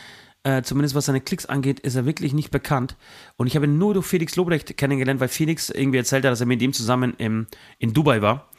äh, 0.43 0.61
zumindest 0.61 0.95
was 0.95 1.05
seine 1.05 1.21
Klicks 1.21 1.45
angeht, 1.45 1.79
ist 1.79 1.95
er 1.95 2.05
wirklich 2.05 2.33
nicht 2.33 2.51
bekannt. 2.51 2.95
Und 3.35 3.47
ich 3.47 3.55
habe 3.55 3.65
ihn 3.65 3.77
nur 3.77 3.93
durch 3.93 4.05
Felix 4.05 4.35
Lobrecht 4.35 4.77
kennengelernt, 4.77 5.19
weil 5.19 5.27
Felix 5.27 5.69
irgendwie 5.69 5.97
erzählt 5.99 6.25
hat, 6.25 6.31
dass 6.31 6.39
er 6.41 6.47
mit 6.47 6.61
ihm 6.61 6.73
zusammen 6.73 7.13
im, 7.17 7.47
in 7.79 7.93
Dubai 7.93 8.21
war. 8.21 8.49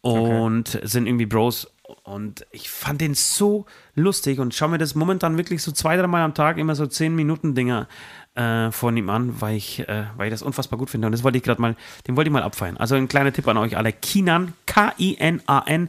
Und 0.00 0.80
sind 0.82 1.06
irgendwie 1.06 1.26
Bros. 1.26 1.72
Und 2.02 2.46
ich 2.50 2.70
fand 2.70 3.00
den 3.00 3.14
so 3.14 3.66
lustig 3.94 4.38
und 4.38 4.54
schaue 4.54 4.70
mir 4.70 4.78
das 4.78 4.94
momentan 4.94 5.36
wirklich 5.36 5.62
so 5.62 5.72
zwei, 5.72 5.96
dreimal 5.96 6.22
am 6.22 6.34
Tag 6.34 6.58
immer 6.58 6.74
so 6.74 6.86
10 6.86 7.14
Minuten 7.14 7.54
Dinger 7.54 7.88
äh, 8.34 8.70
von 8.70 8.96
ihm 8.96 9.10
an, 9.10 9.40
weil 9.40 9.56
ich, 9.56 9.80
äh, 9.88 10.04
weil 10.16 10.28
ich 10.28 10.32
das 10.32 10.42
unfassbar 10.42 10.78
gut 10.78 10.90
finde. 10.90 11.06
Und 11.06 11.12
das 11.12 11.22
wollte 11.22 11.38
ich 11.38 11.44
gerade 11.44 11.60
mal, 11.60 11.76
den 12.06 12.16
wollte 12.16 12.28
ich 12.28 12.32
mal 12.32 12.42
abfeiern. 12.42 12.76
Also 12.76 12.94
ein 12.94 13.08
kleiner 13.08 13.32
Tipp 13.32 13.46
an 13.48 13.56
euch 13.56 13.76
alle. 13.76 13.92
Kinan, 13.92 14.54
K-I-N-A-N, 14.66 15.88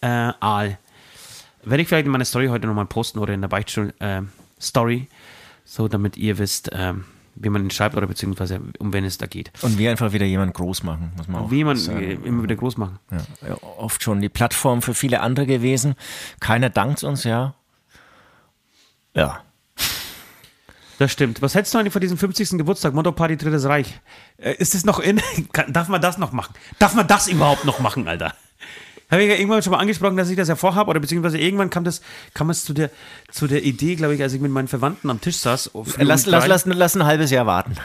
äh, 0.00 0.06
Aal. 0.06 0.78
Werde 1.62 1.82
ich 1.82 1.88
vielleicht 1.88 2.06
in 2.06 2.12
meiner 2.12 2.24
Story 2.24 2.48
heute 2.48 2.66
nochmal 2.66 2.86
posten 2.86 3.18
oder 3.18 3.32
in 3.32 3.40
der 3.40 3.48
Beichtstuhl-Story, 3.48 4.96
äh, 4.96 5.14
so 5.64 5.88
damit 5.88 6.16
ihr 6.16 6.38
wisst, 6.38 6.70
ähm, 6.72 7.04
wie 7.36 7.48
man 7.48 7.62
ihn 7.64 7.70
schreibt 7.70 7.96
oder 7.96 8.06
beziehungsweise 8.06 8.60
um 8.78 8.92
wen 8.92 9.04
es 9.04 9.18
da 9.18 9.26
geht. 9.26 9.50
Und 9.62 9.78
wir 9.78 9.90
einfach 9.90 10.12
wieder 10.12 10.26
jemanden 10.26 10.52
groß 10.52 10.82
machen, 10.82 11.12
muss 11.16 11.28
man 11.28 11.42
auch 11.42 11.50
Wie 11.50 11.64
man 11.64 11.76
sagen. 11.76 12.24
immer 12.24 12.42
wieder 12.42 12.56
groß 12.56 12.76
machen. 12.76 12.98
Ja, 13.10 13.56
oft 13.78 14.02
schon 14.02 14.20
die 14.20 14.28
Plattform 14.28 14.82
für 14.82 14.94
viele 14.94 15.20
andere 15.20 15.46
gewesen. 15.46 15.94
Keiner 16.40 16.70
dankt 16.70 17.02
uns, 17.04 17.24
ja. 17.24 17.54
Ja. 19.14 19.40
Das 20.98 21.10
stimmt. 21.10 21.42
Was 21.42 21.54
hältst 21.54 21.74
du 21.74 21.78
eigentlich 21.78 21.92
von 21.92 22.00
diesem 22.00 22.16
50. 22.18 22.50
Geburtstag, 22.50 22.94
Motto 22.94 23.10
Party 23.12 23.36
Drittes 23.36 23.64
Reich? 23.64 24.00
Äh, 24.36 24.54
ist 24.54 24.74
es 24.74 24.84
noch 24.84 25.00
in? 25.00 25.20
Darf 25.68 25.88
man 25.88 26.00
das 26.00 26.18
noch 26.18 26.32
machen? 26.32 26.54
Darf 26.78 26.94
man 26.94 27.06
das 27.06 27.26
überhaupt 27.26 27.64
noch 27.64 27.80
machen, 27.80 28.06
Alter? 28.06 28.32
Habe 29.10 29.22
ich 29.22 29.28
ja 29.30 29.36
irgendwann 29.36 29.62
schon 29.62 29.72
mal 29.72 29.78
angesprochen, 29.78 30.16
dass 30.16 30.30
ich 30.30 30.36
das 30.36 30.48
ja 30.48 30.56
vorhabe, 30.56 30.90
oder 30.90 31.00
beziehungsweise 31.00 31.38
irgendwann 31.38 31.70
kam 31.70 31.84
das, 31.84 32.00
kam 32.32 32.50
es 32.50 32.64
zu 32.64 32.72
der, 32.72 32.90
zu 33.30 33.46
der 33.46 33.62
Idee, 33.62 33.94
glaube 33.96 34.14
ich, 34.14 34.22
als 34.22 34.32
ich 34.32 34.40
mit 34.40 34.50
meinen 34.50 34.68
Verwandten 34.68 35.10
am 35.10 35.20
Tisch 35.20 35.36
saß. 35.36 35.70
früh 35.72 36.02
um 36.02 36.06
Lass, 36.06 36.26
lass, 36.26 36.46
lass, 36.46 36.64
lass 36.66 36.96
ein 36.96 37.04
halbes 37.04 37.30
Jahr 37.30 37.46
warten. 37.46 37.76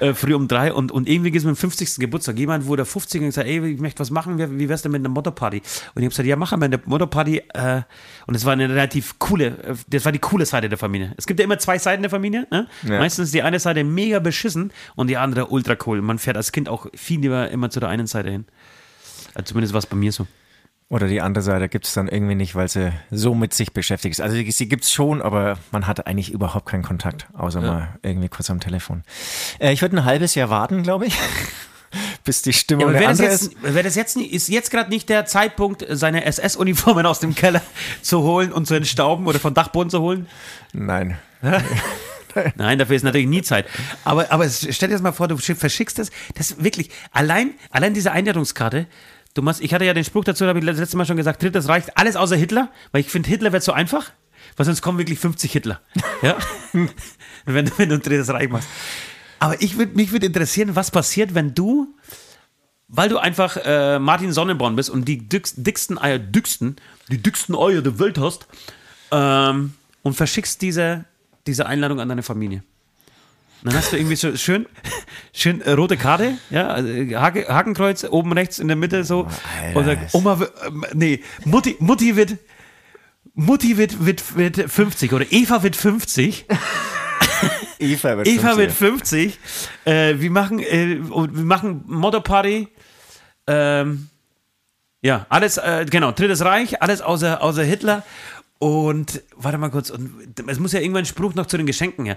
äh, 0.00 0.14
früh 0.14 0.34
um 0.34 0.46
drei 0.48 0.72
und, 0.72 0.92
und 0.92 1.08
irgendwie 1.08 1.30
geht 1.30 1.40
es 1.40 1.44
mit 1.44 1.56
dem 1.56 1.58
50. 1.58 1.96
Geburtstag. 1.96 2.38
Jemand 2.38 2.66
wurde 2.66 2.84
50 2.84 3.20
und 3.20 3.26
gesagt, 3.26 3.48
ey, 3.48 3.72
ich 3.72 3.80
möchte 3.80 4.00
was 4.00 4.10
machen, 4.10 4.38
wie, 4.38 4.58
wie 4.58 4.68
wär's 4.68 4.82
denn 4.82 4.92
mit 4.92 5.00
einer 5.00 5.08
Motto-Party? 5.08 5.58
Und 5.58 5.64
ich 5.66 6.04
habe 6.04 6.08
gesagt, 6.08 6.28
ja, 6.28 6.36
machen 6.36 6.60
wir 6.60 6.66
eine 6.66 6.80
Motto-Party. 6.84 7.42
Äh, 7.54 7.82
und 8.26 8.34
es 8.34 8.44
war 8.44 8.52
eine 8.52 8.68
relativ 8.68 9.18
coole, 9.18 9.46
äh, 9.64 9.74
das 9.88 10.04
war 10.04 10.12
die 10.12 10.20
coole 10.20 10.46
Seite 10.46 10.68
der 10.68 10.78
Familie. 10.78 11.14
Es 11.16 11.26
gibt 11.26 11.40
ja 11.40 11.44
immer 11.44 11.58
zwei 11.58 11.78
Seiten 11.78 12.02
der 12.02 12.10
Familie. 12.10 12.46
Ne? 12.50 12.68
Ja. 12.84 12.98
Meistens 12.98 13.26
ist 13.26 13.34
die 13.34 13.42
eine 13.42 13.58
Seite 13.58 13.82
mega 13.84 14.20
beschissen 14.20 14.72
und 14.94 15.08
die 15.08 15.16
andere 15.16 15.46
ultra 15.48 15.76
cool. 15.86 16.00
Man 16.02 16.18
fährt 16.18 16.36
als 16.36 16.52
Kind 16.52 16.68
auch 16.68 16.86
viel 16.94 17.20
lieber 17.20 17.50
immer 17.50 17.70
zu 17.70 17.80
der 17.80 17.88
einen 17.88 18.06
Seite 18.06 18.30
hin. 18.30 18.46
Also 19.34 19.48
zumindest 19.48 19.74
war 19.74 19.78
es 19.80 19.86
bei 19.86 19.96
mir 19.96 20.12
so. 20.12 20.26
Oder 20.90 21.06
die 21.06 21.20
andere 21.20 21.42
Seite 21.42 21.68
gibt 21.68 21.86
es 21.86 21.92
dann 21.92 22.08
irgendwie 22.08 22.34
nicht, 22.34 22.54
weil 22.54 22.66
sie 22.68 22.92
so 23.10 23.34
mit 23.34 23.52
sich 23.52 23.72
beschäftigt 23.74 24.12
ist. 24.14 24.20
Also 24.22 24.36
sie 24.36 24.68
gibt 24.68 24.84
es 24.84 24.90
schon, 24.92 25.20
aber 25.20 25.58
man 25.70 25.86
hat 25.86 26.06
eigentlich 26.06 26.32
überhaupt 26.32 26.64
keinen 26.66 26.82
Kontakt, 26.82 27.26
außer 27.34 27.60
mal 27.60 27.98
irgendwie 28.02 28.30
kurz 28.30 28.48
am 28.48 28.58
Telefon. 28.58 29.02
Äh, 29.58 29.72
ich 29.74 29.82
würde 29.82 29.96
ein 29.98 30.04
halbes 30.06 30.34
Jahr 30.34 30.48
warten, 30.48 30.82
glaube 30.82 31.04
ich, 31.04 31.14
bis 32.24 32.40
die 32.40 32.50
Ja, 32.50 32.56
Stimmung 32.56 32.92
wäre 32.94 33.06
andere 33.06 33.26
jetzt, 33.28 33.42
ist. 33.52 33.62
wär 33.62 33.82
das 33.82 33.96
jetzt 33.96 34.16
nicht, 34.16 34.32
ist 34.32 34.48
jetzt 34.48 34.70
gerade 34.70 34.88
nicht 34.88 35.10
der 35.10 35.26
Zeitpunkt, 35.26 35.84
seine 35.90 36.24
SS-Uniformen 36.24 37.04
aus 37.04 37.20
dem 37.20 37.34
Keller 37.34 37.60
zu 38.00 38.22
holen 38.22 38.50
und 38.50 38.66
zu 38.66 38.72
entstauben 38.74 39.26
oder 39.26 39.38
vom 39.38 39.52
Dachboden 39.52 39.90
zu 39.90 40.00
holen? 40.00 40.26
Nein. 40.72 41.18
Nein, 42.56 42.78
dafür 42.78 42.96
ist 42.96 43.02
natürlich 43.02 43.26
nie 43.26 43.42
Zeit. 43.42 43.66
Aber, 44.04 44.30
aber 44.30 44.48
stell 44.48 44.88
dir 44.88 44.94
das 44.94 45.02
mal 45.02 45.12
vor, 45.12 45.28
du 45.28 45.34
schick- 45.36 45.56
verschickst 45.56 45.98
das. 45.98 46.10
Das 46.34 46.50
ist 46.52 46.62
wirklich, 46.62 46.90
allein, 47.10 47.52
allein 47.70 47.94
diese 47.94 48.12
Einladungskarte. 48.12 48.86
Du 49.34 49.42
machst, 49.42 49.60
ich 49.60 49.72
hatte 49.74 49.84
ja 49.84 49.94
den 49.94 50.04
Spruch 50.04 50.24
dazu, 50.24 50.44
da 50.44 50.48
habe 50.50 50.58
ich 50.58 50.64
das 50.64 50.78
letzte 50.78 50.96
Mal 50.96 51.06
schon 51.06 51.16
gesagt, 51.16 51.42
drittes 51.42 51.68
reicht 51.68 51.96
alles 51.96 52.16
außer 52.16 52.36
Hitler, 52.36 52.70
weil 52.92 53.02
ich 53.02 53.08
finde, 53.10 53.28
Hitler 53.28 53.52
wird 53.52 53.62
so 53.62 53.72
einfach, 53.72 54.10
weil 54.56 54.66
sonst 54.66 54.82
kommen 54.82 54.98
wirklich 54.98 55.18
50 55.18 55.52
Hitler. 55.52 55.80
Ja? 56.22 56.36
wenn, 57.44 57.66
du- 57.66 57.72
wenn 57.76 57.88
du 57.88 57.94
ein 57.96 58.02
drittes 58.02 58.28
Reich 58.30 58.48
machst. 58.48 58.68
Aber 59.38 59.60
ich 59.62 59.78
würd, 59.78 59.94
mich 59.94 60.10
würde 60.10 60.26
interessieren, 60.26 60.74
was 60.74 60.90
passiert, 60.90 61.34
wenn 61.34 61.54
du, 61.54 61.94
weil 62.88 63.08
du 63.08 63.18
einfach 63.18 63.56
äh, 63.64 63.98
Martin 64.00 64.32
Sonnenborn 64.32 64.74
bist 64.74 64.90
und 64.90 65.04
die 65.06 65.28
dickst, 65.28 65.54
dicksten 65.58 65.96
Eier, 65.98 66.18
dicksten, 66.18 66.76
die 67.08 67.18
dicksten 67.18 67.54
Eier 67.54 67.80
der 67.82 67.98
Welt 68.00 68.18
hast 68.18 68.48
ähm, 69.12 69.74
und 70.02 70.14
verschickst 70.14 70.60
diese, 70.62 71.04
diese 71.46 71.66
Einladung 71.66 72.00
an 72.00 72.08
deine 72.08 72.24
Familie. 72.24 72.64
Dann 73.62 73.74
hast 73.74 73.92
du 73.92 73.96
irgendwie 73.96 74.14
so 74.16 74.36
schön, 74.36 74.66
schön 75.32 75.60
äh, 75.62 75.72
rote 75.72 75.96
Karte, 75.96 76.38
ja, 76.50 76.68
also, 76.68 76.88
äh, 76.88 77.14
Hake, 77.16 77.46
Hakenkreuz 77.48 78.04
oben 78.04 78.32
rechts 78.32 78.58
in 78.60 78.68
der 78.68 78.76
Mitte 78.76 79.02
so. 79.04 79.26
Alter, 79.74 79.78
und 79.78 79.86
das- 79.86 80.14
Oma, 80.14 80.38
wird- 80.38 80.52
ähm, 80.66 80.84
nee, 80.94 81.22
Mutti, 81.44 81.76
Mutti 81.80 82.14
wird, 82.16 82.36
Mutti 83.34 83.76
wird, 83.76 84.04
wird, 84.04 84.36
wird 84.36 84.70
50 84.70 85.12
oder 85.12 85.26
Eva 85.30 85.62
wird 85.62 85.74
50. 85.76 86.46
Eva 87.80 88.16
wird 88.16 88.26
Eva 88.28 88.54
50. 88.54 88.58
wird 88.58 88.72
50. 88.72 89.38
Äh, 89.84 90.14
wir 90.18 90.30
machen, 90.30 90.58
äh, 90.60 91.00
und 91.10 91.36
wir 91.36 91.44
machen 91.44 91.84
Motto-Party. 91.86 92.68
Ähm, 93.46 94.08
ja, 95.02 95.26
alles, 95.28 95.56
äh, 95.58 95.86
genau, 95.88 96.10
Drittes 96.12 96.44
Reich, 96.44 96.82
alles 96.82 97.00
außer, 97.00 97.40
außer 97.42 97.62
Hitler. 97.62 98.04
Und 98.58 99.22
warte 99.36 99.58
mal 99.58 99.70
kurz, 99.70 99.90
und 99.90 100.12
es 100.48 100.58
muss 100.58 100.72
ja 100.72 100.80
irgendwann 100.80 101.02
ein 101.02 101.06
Spruch 101.06 101.34
noch 101.34 101.46
zu 101.46 101.56
den 101.56 101.66
Geschenken 101.66 102.04
her. 102.06 102.16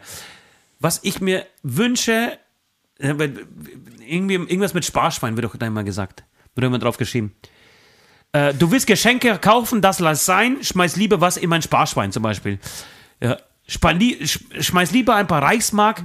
Was 0.82 1.00
ich 1.04 1.22
mir 1.22 1.46
wünsche, 1.62 2.38
äh, 3.00 3.14
irgendwie, 4.08 4.34
irgendwas 4.34 4.74
mit 4.74 4.84
Sparschwein 4.84 5.38
wird 5.38 5.46
doch 5.46 5.56
da 5.56 5.68
immer 5.68 5.84
gesagt. 5.84 6.24
Wird 6.56 6.66
immer 6.66 6.80
drauf 6.80 6.98
geschrieben. 6.98 7.36
Äh, 8.34 8.54
du 8.56 8.72
willst 8.72 8.88
Geschenke 8.88 9.38
kaufen, 9.38 9.82
das 9.82 10.00
lass 10.00 10.26
sein, 10.26 10.58
schmeiß 10.64 10.96
lieber 10.96 11.22
was 11.22 11.38
in 11.38 11.50
mein 11.50 11.62
Sparschwein 11.62 12.12
zum 12.12 12.24
Beispiel. 12.24 12.60
Ja. 13.20 13.38
Li- 13.92 14.26
sch 14.28 14.40
schmeiß 14.60 14.92
lieber 14.92 15.16
ein 15.16 15.28
paar 15.28 15.44
Reichsmark 15.44 16.04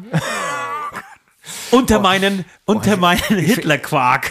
unter 1.71 1.99
meinen, 2.01 2.45
unter 2.65 2.97
meinen 2.97 3.39
Hitlerquark. 3.39 4.31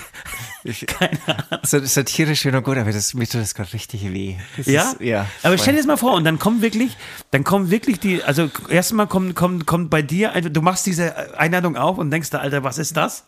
Keine 0.88 1.20
Ahnung. 1.28 1.60
So, 1.64 1.84
satirisch 1.84 2.42
schön 2.42 2.56
und 2.56 2.64
gut, 2.64 2.78
aber 2.78 2.92
das, 2.92 3.14
mir 3.14 3.28
tut 3.28 3.42
das 3.42 3.54
gerade 3.54 3.72
richtig 3.74 4.12
weh. 4.12 4.36
Das 4.58 4.66
Ja? 4.66 4.92
Ist, 4.92 5.02
ja. 5.02 5.28
Aber 5.44 5.58
stell 5.58 5.74
dir 5.74 5.80
das 5.80 5.88
mal 5.88 5.98
vor, 5.98 6.14
und 6.14 6.24
dann 6.24 6.40
kommen 6.40 6.62
wirklich, 6.62 6.98
dann 7.32 7.44
kommen 7.44 7.70
wirklich 7.70 8.00
die, 8.00 8.24
also 8.24 8.50
erstmal 8.70 9.08
kommt, 9.08 9.36
kommt, 9.36 9.68
kommt 9.68 9.90
bei 9.90 10.02
dir, 10.02 10.30
du 10.30 10.62
machst 10.62 10.86
diese 10.86 11.38
Einladung 11.40 11.76
auf 11.76 11.98
und 11.98 12.10
denkst 12.12 12.30
da, 12.32 12.40
Alter, 12.40 12.64
was 12.64 12.78
ist 12.78 12.98
das? 12.98 13.26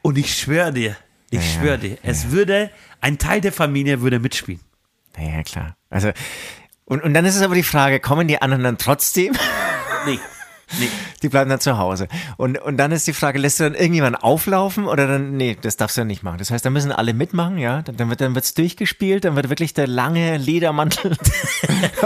Und 0.00 0.18
ich 0.18 0.34
schwöre 0.34 0.72
dir, 0.72 0.96
ich 1.30 1.40
Ja, 1.40 1.44
ja, 1.44 1.60
schwöre 1.60 1.78
dir, 1.78 1.98
es 2.02 2.30
würde, 2.30 2.70
ein 3.00 3.18
Teil 3.18 3.40
der 3.40 3.52
Familie 3.52 4.00
würde 4.00 4.18
mitspielen. 4.18 4.60
Naja, 5.16 5.42
klar. 5.42 5.76
Also, 5.90 6.10
und, 6.84 7.02
und 7.02 7.14
dann 7.14 7.24
ist 7.24 7.36
es 7.36 7.42
aber 7.42 7.54
die 7.54 7.62
Frage, 7.62 8.00
kommen 8.00 8.28
die 8.28 8.40
anderen 8.40 8.64
dann 8.64 8.78
trotzdem? 8.78 9.32
Nee, 10.06 10.18
nee. 10.78 10.88
Die 11.22 11.28
bleiben 11.28 11.50
dann 11.50 11.60
zu 11.60 11.78
Hause. 11.78 12.08
Und, 12.36 12.58
und 12.58 12.76
dann 12.76 12.92
ist 12.92 13.06
die 13.06 13.12
Frage, 13.12 13.38
lässt 13.38 13.60
du 13.60 13.64
dann 13.64 13.74
irgendjemanden 13.74 14.22
auflaufen 14.22 14.86
oder 14.86 15.06
dann, 15.06 15.36
nee, 15.36 15.56
das 15.60 15.76
darfst 15.76 15.96
du 15.96 16.02
ja 16.02 16.04
nicht 16.04 16.22
machen. 16.22 16.38
Das 16.38 16.50
heißt, 16.50 16.64
da 16.64 16.70
müssen 16.70 16.92
alle 16.92 17.14
mitmachen, 17.14 17.58
ja. 17.58 17.82
Dann, 17.82 17.96
dann 17.96 18.10
wird 18.10 18.20
dann 18.20 18.34
wird's 18.34 18.54
durchgespielt, 18.54 19.24
dann 19.24 19.36
wird 19.36 19.48
wirklich 19.48 19.74
der 19.74 19.86
lange 19.86 20.36
Ledermantel. 20.36 21.16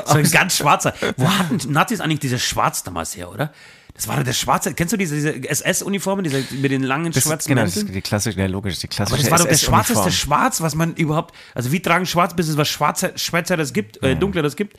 So 0.06 0.18
ein 0.18 0.30
ganz 0.30 0.56
schwarzer. 0.56 0.94
Wo 1.16 1.28
hatten 1.28 1.58
Nazis 1.72 2.00
eigentlich 2.00 2.20
dieses 2.20 2.42
Schwarz 2.42 2.82
damals 2.82 3.16
her, 3.16 3.30
oder? 3.30 3.52
Das 3.96 4.08
war 4.08 4.16
doch 4.16 4.24
der 4.24 4.34
schwarze. 4.34 4.74
Kennst 4.74 4.92
du 4.92 4.98
diese, 4.98 5.14
diese 5.14 5.48
SS-Uniformen, 5.48 6.22
diese 6.22 6.44
mit 6.56 6.70
den 6.70 6.82
langen 6.82 7.12
Das, 7.12 7.24
schwarzen 7.24 7.48
genau, 7.48 7.62
das 7.62 7.78
ist 7.78 7.88
die 7.88 8.02
klassische, 8.02 8.38
ja, 8.38 8.46
logisch, 8.46 8.78
die 8.78 8.88
klassische 8.88 9.14
Aber 9.14 9.22
das 9.22 9.30
war 9.30 9.38
doch 9.38 9.48
das 9.50 9.62
schwarzeste 9.62 10.12
Schwarz, 10.12 10.60
was 10.60 10.74
man 10.74 10.94
überhaupt. 10.94 11.34
Also, 11.54 11.72
wie 11.72 11.80
tragen 11.80 12.04
Schwarz, 12.04 12.36
bis 12.36 12.48
es 12.48 12.58
was 12.58 12.68
Schwarzer, 12.68 13.16
Schwärzeres 13.16 13.72
gibt, 13.72 14.02
äh, 14.02 14.14
Dunkleres 14.14 14.56
gibt? 14.56 14.76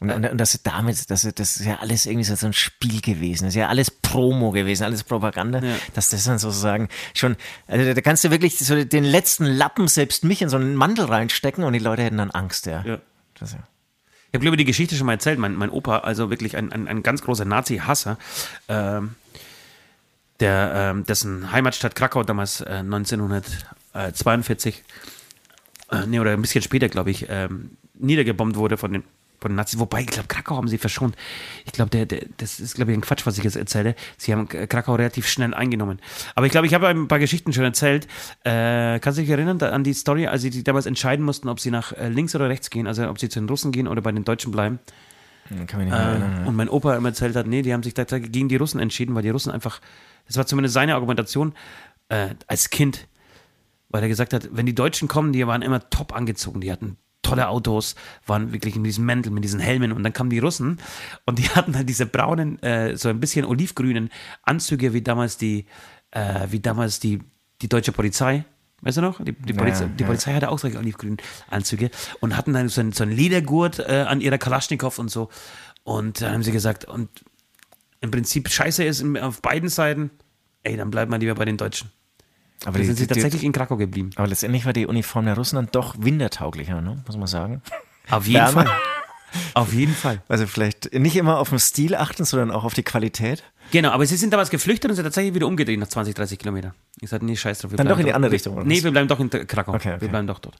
Und, 0.00 0.10
und, 0.10 0.26
und 0.26 0.38
das 0.38 0.60
damit, 0.64 1.08
das, 1.10 1.24
ist- 1.24 1.38
das 1.38 1.56
ist 1.56 1.66
ja 1.66 1.78
alles 1.78 2.06
irgendwie 2.06 2.24
so 2.24 2.34
so 2.34 2.46
ein 2.46 2.52
Spiel 2.52 3.00
gewesen. 3.00 3.44
Das 3.44 3.54
ist 3.54 3.58
ja 3.58 3.68
alles 3.68 3.90
Promo 3.92 4.50
gewesen, 4.50 4.82
alles 4.84 5.04
Propaganda. 5.04 5.60
Ja. 5.60 5.76
Dass 5.94 6.10
das 6.10 6.24
dann 6.24 6.38
sozusagen 6.38 6.88
schon, 7.14 7.36
also 7.68 7.94
da 7.94 8.00
kannst 8.00 8.24
du 8.24 8.30
wirklich 8.32 8.58
so 8.58 8.82
den 8.84 9.04
letzten 9.04 9.44
Lappen, 9.46 9.86
selbst 9.86 10.24
mich, 10.24 10.42
in 10.42 10.48
so 10.48 10.56
einen 10.56 10.74
Mantel 10.74 11.04
reinstecken 11.04 11.62
und 11.62 11.72
die 11.74 11.78
Leute 11.78 12.02
hätten 12.02 12.18
dann 12.18 12.32
Angst, 12.32 12.66
ja. 12.66 12.82
Ja. 12.84 12.98
Das, 13.38 13.52
ja. 13.52 13.58
Ich 14.28 14.34
habe, 14.36 14.42
glaube 14.42 14.56
ich, 14.56 14.58
die 14.58 14.64
Geschichte 14.64 14.96
schon 14.96 15.06
mal 15.06 15.12
erzählt. 15.12 15.38
Mein, 15.38 15.54
mein 15.54 15.70
Opa, 15.70 15.98
also 15.98 16.28
wirklich 16.28 16.56
ein, 16.56 16.72
ein, 16.72 16.88
ein 16.88 17.04
ganz 17.04 17.22
großer 17.22 17.44
Nazi-Hasser, 17.44 18.18
ähm, 18.68 19.14
der, 20.40 20.72
ähm, 20.74 21.04
dessen 21.06 21.52
Heimatstadt 21.52 21.94
Krakau 21.94 22.24
damals 22.24 22.60
äh, 22.62 22.82
1942, 23.94 24.82
äh, 25.92 26.06
nee, 26.06 26.18
oder 26.18 26.32
ein 26.32 26.40
bisschen 26.42 26.62
später, 26.62 26.88
glaube 26.88 27.10
ich, 27.12 27.26
ähm, 27.28 27.76
niedergebombt 27.94 28.56
wurde 28.56 28.76
von 28.76 28.92
den, 28.92 29.04
von 29.44 29.52
den 29.52 29.56
Nazis. 29.56 29.78
Wobei, 29.78 30.00
ich 30.00 30.06
glaube, 30.06 30.26
Krakau 30.26 30.56
haben 30.56 30.68
sie 30.68 30.78
verschont. 30.78 31.16
Ich 31.66 31.72
glaube, 31.72 31.90
der, 31.90 32.06
der, 32.06 32.24
das 32.38 32.60
ist, 32.60 32.76
glaube 32.76 32.92
ich, 32.92 32.98
ein 32.98 33.02
Quatsch, 33.02 33.26
was 33.26 33.36
ich 33.36 33.44
jetzt 33.44 33.56
erzähle. 33.56 33.94
Sie 34.16 34.32
haben 34.32 34.48
Krakau 34.48 34.94
relativ 34.94 35.28
schnell 35.28 35.52
eingenommen. 35.52 36.00
Aber 36.34 36.46
ich 36.46 36.52
glaube, 36.52 36.66
ich 36.66 36.72
habe 36.72 36.88
ein 36.88 37.08
paar 37.08 37.18
Geschichten 37.18 37.52
schon 37.52 37.64
erzählt. 37.64 38.08
Äh, 38.42 39.00
kannst 39.00 39.18
du 39.18 39.22
dich 39.22 39.30
erinnern 39.30 39.60
an 39.60 39.84
die 39.84 39.92
Story, 39.92 40.26
als 40.28 40.40
sie 40.40 40.64
damals 40.64 40.86
entscheiden 40.86 41.26
mussten, 41.26 41.50
ob 41.50 41.60
sie 41.60 41.70
nach 41.70 41.92
äh, 41.92 42.08
links 42.08 42.34
oder 42.34 42.48
rechts 42.48 42.70
gehen, 42.70 42.86
also 42.86 43.06
ob 43.06 43.20
sie 43.20 43.28
zu 43.28 43.38
den 43.38 43.50
Russen 43.50 43.70
gehen 43.70 43.86
oder 43.86 44.00
bei 44.00 44.12
den 44.12 44.24
Deutschen 44.24 44.50
bleiben? 44.50 44.78
Kann 45.48 45.58
mich 45.58 45.68
nicht 45.68 45.88
mehr 45.90 45.98
erinnern. 45.98 46.44
Äh, 46.44 46.48
und 46.48 46.56
mein 46.56 46.70
Opa 46.70 46.96
immer 46.96 47.10
erzählt 47.10 47.36
hat, 47.36 47.46
nee, 47.46 47.60
die 47.60 47.74
haben 47.74 47.82
sich 47.82 47.92
da 47.92 48.04
gegen 48.04 48.48
die 48.48 48.56
Russen 48.56 48.80
entschieden, 48.80 49.14
weil 49.14 49.22
die 49.22 49.28
Russen 49.28 49.52
einfach, 49.52 49.82
das 50.26 50.38
war 50.38 50.46
zumindest 50.46 50.72
seine 50.72 50.94
Argumentation 50.94 51.52
äh, 52.08 52.30
als 52.46 52.70
Kind, 52.70 53.08
weil 53.90 54.02
er 54.02 54.08
gesagt 54.08 54.32
hat, 54.32 54.48
wenn 54.52 54.64
die 54.64 54.74
Deutschen 54.74 55.06
kommen, 55.06 55.34
die 55.34 55.46
waren 55.46 55.60
immer 55.60 55.90
top 55.90 56.14
angezogen, 56.16 56.62
die 56.62 56.72
hatten 56.72 56.96
tolle 57.24 57.48
Autos, 57.48 57.96
waren 58.26 58.52
wirklich 58.52 58.76
mit 58.76 58.86
diesen 58.86 59.04
Mänteln, 59.04 59.34
mit 59.34 59.42
diesen 59.42 59.60
Helmen 59.60 59.92
und 59.92 60.04
dann 60.04 60.12
kamen 60.12 60.30
die 60.30 60.38
Russen 60.38 60.78
und 61.26 61.38
die 61.38 61.48
hatten 61.54 61.74
halt 61.76 61.88
diese 61.88 62.06
braunen, 62.06 62.62
äh, 62.62 62.96
so 62.96 63.08
ein 63.08 63.18
bisschen 63.18 63.44
olivgrünen 63.44 64.10
Anzüge 64.42 64.92
wie 64.92 65.02
damals 65.02 65.36
die, 65.36 65.66
äh, 66.12 66.46
wie 66.50 66.60
damals 66.60 67.00
die, 67.00 67.20
die 67.62 67.68
deutsche 67.68 67.92
Polizei. 67.92 68.44
Weißt 68.82 68.98
du 68.98 69.00
noch? 69.00 69.24
Die, 69.24 69.32
die, 69.32 69.54
Polizei, 69.54 69.86
die 69.86 70.02
ja. 70.02 70.06
Polizei 70.06 70.34
hatte 70.34 70.50
auch 70.50 70.58
solche 70.58 70.78
olivgrünen 70.78 71.16
Anzüge 71.48 71.90
und 72.20 72.36
hatten 72.36 72.52
dann 72.52 72.68
so 72.68 72.82
einen, 72.82 72.92
so 72.92 73.02
einen 73.02 73.12
Ledergurt 73.12 73.78
äh, 73.78 74.04
an 74.06 74.20
ihrer 74.20 74.36
Kalaschnikow 74.36 74.98
und 74.98 75.10
so. 75.10 75.30
Und 75.84 76.20
dann 76.20 76.34
haben 76.34 76.42
sie 76.42 76.52
gesagt, 76.52 76.84
und 76.84 77.08
im 78.00 78.10
Prinzip 78.10 78.50
scheiße 78.50 78.84
ist 78.84 79.02
auf 79.16 79.40
beiden 79.40 79.70
Seiten, 79.70 80.10
ey, 80.62 80.76
dann 80.76 80.90
bleibt 80.90 81.10
man 81.10 81.20
lieber 81.20 81.34
bei 81.34 81.46
den 81.46 81.56
Deutschen. 81.56 81.90
Aber, 82.64 82.78
die, 82.78 82.84
sind 82.86 82.96
sie 82.96 83.04
die, 83.06 83.08
tatsächlich 83.14 83.40
die, 83.40 83.46
in 83.46 83.52
Krakau 83.52 83.76
geblieben. 83.76 84.10
aber 84.16 84.26
letztendlich 84.26 84.64
war 84.66 84.72
die 84.72 84.86
Uniform 84.86 85.26
der 85.26 85.34
Russen 85.36 85.56
dann 85.56 85.68
doch 85.72 85.94
wintertauglicher, 85.98 86.80
ne? 86.80 87.02
muss 87.06 87.16
man 87.16 87.26
sagen. 87.26 87.62
Auf 88.10 88.26
jeden 88.26 88.40
Wärme. 88.40 88.64
Fall. 88.64 88.70
Auf 89.54 89.72
jeden 89.72 89.94
Fall. 89.94 90.22
Also 90.28 90.46
vielleicht 90.46 90.94
nicht 90.94 91.16
immer 91.16 91.40
auf 91.40 91.48
den 91.48 91.58
Stil 91.58 91.96
achten, 91.96 92.24
sondern 92.24 92.52
auch 92.52 92.62
auf 92.62 92.72
die 92.72 92.84
Qualität. 92.84 93.42
Genau, 93.72 93.90
aber 93.90 94.06
sie 94.06 94.14
sind 94.16 94.32
damals 94.32 94.48
geflüchtet 94.48 94.88
und 94.90 94.94
sind 94.94 95.04
tatsächlich 95.04 95.34
wieder 95.34 95.48
umgedreht 95.48 95.76
nach 95.80 95.88
20, 95.88 96.14
30 96.14 96.38
Kilometern. 96.38 96.72
Ich 97.00 97.10
sagte, 97.10 97.26
nee, 97.26 97.34
scheiß 97.34 97.58
drauf. 97.58 97.72
wir 97.72 97.76
Dann 97.76 97.86
bleiben 97.88 97.96
doch 97.96 98.00
in 98.00 98.04
die 98.06 98.10
dort. 98.10 98.14
andere 98.16 98.30
Richtung, 98.32 98.54
oder 98.54 98.64
Nee, 98.64 98.76
was? 98.76 98.84
wir 98.84 98.90
bleiben 98.92 99.08
doch 99.08 99.18
in 99.18 99.30
Krakau. 99.30 99.74
Okay, 99.74 99.94
okay. 99.94 100.00
Wir 100.02 100.08
bleiben 100.08 100.28
doch 100.28 100.38
dort. 100.38 100.54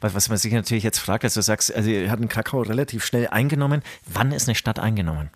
Was, 0.00 0.14
was 0.14 0.28
man 0.28 0.38
sich 0.38 0.52
natürlich 0.52 0.84
jetzt 0.84 0.98
fragt, 1.00 1.24
als 1.24 1.34
du 1.34 1.42
sagst, 1.42 1.74
also 1.74 1.90
ihr 1.90 2.12
hatten 2.12 2.28
Krakau 2.28 2.62
relativ 2.62 3.04
schnell 3.04 3.26
eingenommen. 3.26 3.82
Wann 4.06 4.30
ist 4.30 4.46
eine 4.46 4.54
Stadt 4.54 4.78
eingenommen? 4.78 5.30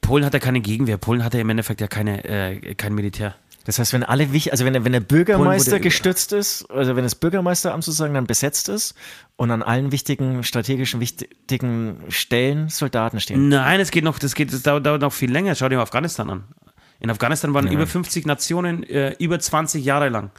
Polen 0.00 0.24
hat 0.24 0.34
ja 0.34 0.38
keine 0.40 0.60
Gegenwehr. 0.60 0.98
Polen 0.98 1.24
hatte 1.24 1.40
im 1.40 1.48
Endeffekt 1.50 1.80
ja 1.80 1.88
keine, 1.88 2.24
äh, 2.24 2.74
kein 2.76 2.94
Militär. 2.94 3.34
Das 3.64 3.78
heißt, 3.78 3.92
wenn 3.92 4.02
alle 4.02 4.26
also 4.50 4.64
wenn, 4.64 4.72
der- 4.72 4.84
wenn 4.84 4.92
der 4.92 5.00
Bürgermeister 5.00 5.72
gestützt 5.82 6.32
ist, 6.32 6.70
also 6.70 6.96
wenn 6.96 7.04
das 7.04 7.14
Bürgermeisteramt 7.14 7.84
sozusagen 7.84 8.14
dann 8.14 8.26
besetzt 8.26 8.68
ist 8.68 8.94
und 9.36 9.50
an 9.50 9.62
allen 9.62 9.92
wichtigen, 9.92 10.42
strategischen, 10.44 10.98
wichtigen 11.00 11.98
Stellen 12.08 12.68
Soldaten 12.70 13.20
stehen. 13.20 13.48
Nein, 13.48 13.80
es 13.80 13.90
geht 13.90 14.04
noch, 14.04 14.18
das 14.18 14.34
geht, 14.34 14.52
das 14.52 14.62
dauert, 14.62 14.86
dauert 14.86 15.02
noch 15.02 15.12
viel 15.12 15.30
länger. 15.30 15.54
Schau 15.54 15.68
dir 15.68 15.76
mal 15.76 15.82
Afghanistan 15.82 16.30
an. 16.30 16.44
In 17.00 17.10
Afghanistan 17.10 17.52
waren 17.54 17.66
über 17.70 17.86
50 17.86 18.26
Nationen 18.26 18.82
äh, 18.82 19.14
über 19.18 19.38
20 19.38 19.84
Jahre 19.84 20.08
lang. 20.08 20.30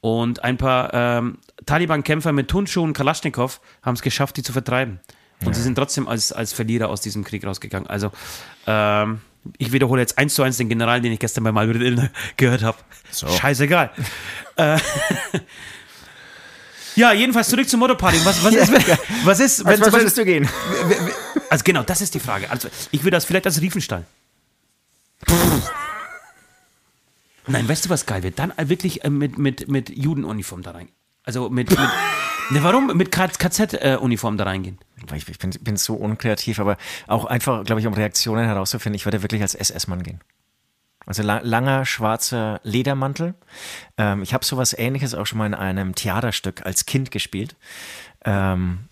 Und 0.00 0.44
ein 0.44 0.56
paar 0.58 0.92
ähm, 0.92 1.38
Taliban-Kämpfer 1.66 2.32
mit 2.32 2.48
Turnschuhen 2.48 2.88
und 2.90 2.92
Kalaschnikow 2.92 3.60
haben 3.82 3.94
es 3.94 4.02
geschafft, 4.02 4.36
die 4.36 4.42
zu 4.42 4.52
vertreiben. 4.52 5.00
Und 5.44 5.54
sie 5.54 5.62
sind 5.62 5.76
trotzdem 5.76 6.06
als, 6.08 6.32
als 6.32 6.52
Verlierer 6.52 6.88
aus 6.88 7.00
diesem 7.00 7.24
Krieg 7.24 7.44
rausgegangen. 7.46 7.88
Also, 7.88 8.10
ähm, 8.66 9.20
ich 9.58 9.72
wiederhole 9.72 10.00
jetzt 10.00 10.18
eins 10.18 10.34
zu 10.34 10.42
eins 10.42 10.56
den 10.56 10.68
General, 10.68 11.00
den 11.00 11.12
ich 11.12 11.18
gestern 11.18 11.44
bei 11.44 11.52
Malbrit 11.52 11.82
Illner 11.82 12.10
gehört 12.36 12.62
habe. 12.62 12.78
Scheißegal. 13.12 13.90
äh, 14.56 14.78
ja, 16.96 17.12
jedenfalls 17.12 17.48
zurück 17.48 17.68
zum 17.68 17.80
Motorparty. 17.80 18.18
Was, 18.24 18.42
was 18.44 18.54
ist, 18.54 18.72
was 19.24 19.40
ist, 19.40 19.64
wenn 19.64 19.82
zum 19.82 19.92
Beispiel- 19.92 20.10
du 20.10 20.24
gehen? 20.24 20.48
also 21.50 21.62
genau, 21.64 21.82
das 21.82 22.00
ist 22.00 22.14
die 22.14 22.20
Frage. 22.20 22.50
Also 22.50 22.68
ich 22.90 23.02
würde 23.02 23.12
das 23.16 23.24
vielleicht 23.24 23.46
als 23.46 23.60
Riefenstahl. 23.60 24.04
Nein, 27.46 27.68
weißt 27.68 27.84
du, 27.86 27.90
was 27.90 28.06
geil 28.06 28.22
wird? 28.22 28.38
Dann 28.38 28.52
wirklich 28.56 29.04
äh, 29.04 29.10
mit, 29.10 29.36
mit, 29.38 29.68
mit 29.68 29.90
Judenuniform 29.90 30.62
da 30.62 30.70
rein. 30.72 30.88
Also 31.24 31.50
mit, 31.50 31.70
mit 31.70 31.78
ne, 32.50 32.62
warum? 32.62 32.96
Mit 32.96 33.10
KZ-Uniform 33.12 34.36
da 34.36 34.44
reingehen. 34.44 34.78
Ich, 35.14 35.28
ich 35.28 35.38
bin, 35.38 35.50
bin 35.50 35.76
so 35.76 35.94
unkreativ, 35.94 36.58
aber 36.58 36.76
auch 37.06 37.24
einfach, 37.26 37.64
glaube 37.64 37.80
ich, 37.80 37.86
um 37.86 37.94
Reaktionen 37.94 38.46
herauszufinden, 38.46 38.96
ich 38.96 39.04
würde 39.04 39.22
wirklich 39.22 39.42
als 39.42 39.54
SS-Mann 39.54 40.02
gehen. 40.02 40.20
Also 41.06 41.22
la 41.22 41.40
langer 41.42 41.84
schwarzer 41.84 42.60
Ledermantel. 42.62 43.34
Ähm, 43.98 44.22
ich 44.22 44.32
habe 44.32 44.44
sowas 44.44 44.72
ähnliches 44.76 45.14
auch 45.14 45.26
schon 45.26 45.38
mal 45.38 45.46
in 45.46 45.54
einem 45.54 45.94
Theaterstück 45.94 46.64
als 46.64 46.86
Kind 46.86 47.10
gespielt. 47.10 47.56
Ähm, 48.24 48.88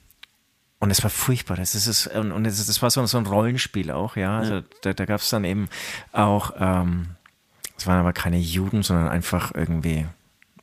und 0.79 0.91
es 0.91 1.03
war 1.03 1.11
furchtbar. 1.11 1.57
Das 1.57 1.75
ist 1.75 1.87
es, 1.87 2.07
und, 2.09 2.33
und 2.33 2.45
es, 2.45 2.67
das 2.67 2.83
war 2.83 2.91
so, 2.91 3.07
so 3.07 3.17
ein 3.17 3.27
Rollenspiel 3.27 3.91
auch, 3.91 4.17
ja. 4.17 4.39
Also 4.39 4.63
da, 4.83 4.93
da 4.93 5.05
gab 5.05 5.21
es 5.21 5.31
dann 5.31 5.45
eben 5.45 5.69
auch, 6.13 6.53
ähm, 6.59 7.11
es 7.79 7.87
waren 7.87 8.01
aber 8.01 8.13
keine 8.13 8.39
Juden, 8.39 8.83
sondern 8.83 9.09
einfach 9.09 9.55
irgendwie 9.55 10.07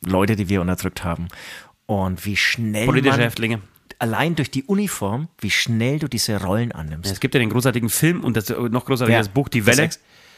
Leute, 0.01 0.35
die 0.35 0.49
wir 0.49 0.61
unterdrückt 0.61 1.03
haben. 1.03 1.29
Und 1.89 2.23
wie 2.23 2.37
schnell 2.37 2.85
Politische 2.85 3.13
man, 3.13 3.21
Häftlinge. 3.21 3.61
allein 3.97 4.35
durch 4.35 4.51
die 4.51 4.63
Uniform, 4.63 5.27
wie 5.39 5.49
schnell 5.49 5.97
du 5.97 6.07
diese 6.07 6.39
Rollen 6.39 6.71
annimmst. 6.71 7.11
Es 7.11 7.19
gibt 7.19 7.33
ja 7.33 7.39
den 7.39 7.49
großartigen 7.49 7.89
Film 7.89 8.23
und 8.23 8.37
das 8.37 8.51
äh, 8.51 8.53
noch 8.53 8.85
großartige 8.85 9.13
Ja, 9.13 9.17
das 9.17 9.29
Buch 9.29 9.49
Die 9.49 9.65
Welle. 9.65 9.89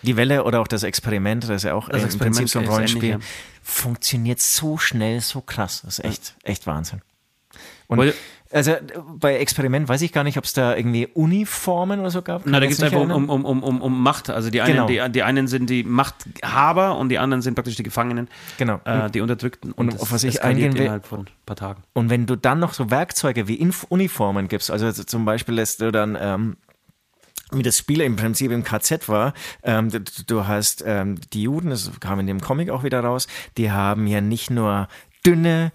Die 0.03 0.15
Welle 0.15 0.45
oder 0.45 0.61
auch 0.61 0.67
das 0.67 0.83
Experiment, 0.83 1.43
das 1.43 1.49
ist 1.49 1.63
ja 1.63 1.73
auch 1.73 1.89
Das 1.89 1.99
im 1.99 2.05
Experiment 2.05 2.37
Prinzip 2.37 2.49
so 2.53 2.59
ein 2.59 2.67
Rollenspiel, 2.69 3.09
ähnlich, 3.11 3.27
funktioniert 3.61 4.39
so 4.39 4.77
schnell, 4.77 5.19
so 5.19 5.41
krass. 5.41 5.81
Das 5.83 5.99
ist 5.99 6.05
echt, 6.05 6.35
echt 6.43 6.67
Wahnsinn. 6.67 7.01
Und 7.87 7.97
Weil- 7.97 8.13
also 8.51 8.75
bei 9.17 9.37
Experiment 9.37 9.87
weiß 9.87 10.01
ich 10.01 10.11
gar 10.11 10.23
nicht, 10.23 10.37
ob 10.37 10.43
es 10.43 10.53
da 10.53 10.75
irgendwie 10.75 11.07
Uniformen 11.07 11.99
oder 11.99 12.11
so 12.11 12.21
gab. 12.21 12.43
Kann 12.43 12.51
Na, 12.51 12.59
da 12.59 12.65
geht 12.65 12.77
es 12.77 12.83
einfach 12.83 12.99
um, 12.99 13.11
um, 13.29 13.45
um, 13.45 13.63
um, 13.63 13.81
um 13.81 14.03
Macht. 14.03 14.29
Also 14.29 14.49
die 14.49 14.61
einen, 14.61 14.87
Genau. 14.87 15.05
die, 15.07 15.11
die 15.11 15.23
einen 15.23 15.47
sind 15.47 15.69
die 15.69 15.83
Machthaber 15.83 16.97
und 16.97 17.09
die 17.09 17.17
anderen 17.19 17.41
sind 17.41 17.55
praktisch 17.55 17.75
die 17.75 17.83
Gefangenen, 17.83 18.27
Genau. 18.57 18.79
äh, 18.85 19.09
die 19.09 19.21
Unterdrückten. 19.21 19.71
Und 19.71 19.93
das 19.93 20.01
auf 20.01 20.11
was 20.11 20.23
ich 20.23 20.43
eingehen 20.43 20.73
will- 20.73 20.81
innerhalb 20.81 21.05
von 21.05 21.21
ein 21.21 21.27
paar 21.45 21.55
Tagen. 21.55 21.83
Und 21.93 22.09
wenn 22.09 22.25
du 22.25 22.35
dann 22.35 22.59
noch 22.59 22.73
so 22.73 22.89
Werkzeuge 22.91 23.47
wie 23.47 23.55
Inf 23.55 23.85
Uniformen 23.89 24.47
gibst, 24.47 24.69
also 24.71 24.91
zum 24.91 25.25
Beispiel 25.25 25.55
lässt 25.55 25.81
du 25.81 25.91
dann, 25.91 26.17
ähm, 26.19 26.57
wie 27.53 27.63
das 27.63 27.77
Spiel 27.77 28.01
im 28.01 28.15
Prinzip 28.15 28.51
im 28.51 28.63
KZ 28.63 29.09
war, 29.09 29.33
ähm, 29.63 29.89
du, 29.89 29.99
du 30.25 30.47
hast 30.47 30.83
ähm, 30.87 31.17
die 31.33 31.43
Juden, 31.43 31.69
das 31.69 31.91
kam 31.99 32.19
in 32.21 32.27
dem 32.27 32.39
Comic 32.39 32.69
auch 32.69 32.83
wieder 32.83 33.01
raus, 33.01 33.27
die 33.57 33.71
haben 33.71 34.07
ja 34.07 34.21
nicht 34.21 34.49
nur 34.51 34.87
dünne 35.25 35.71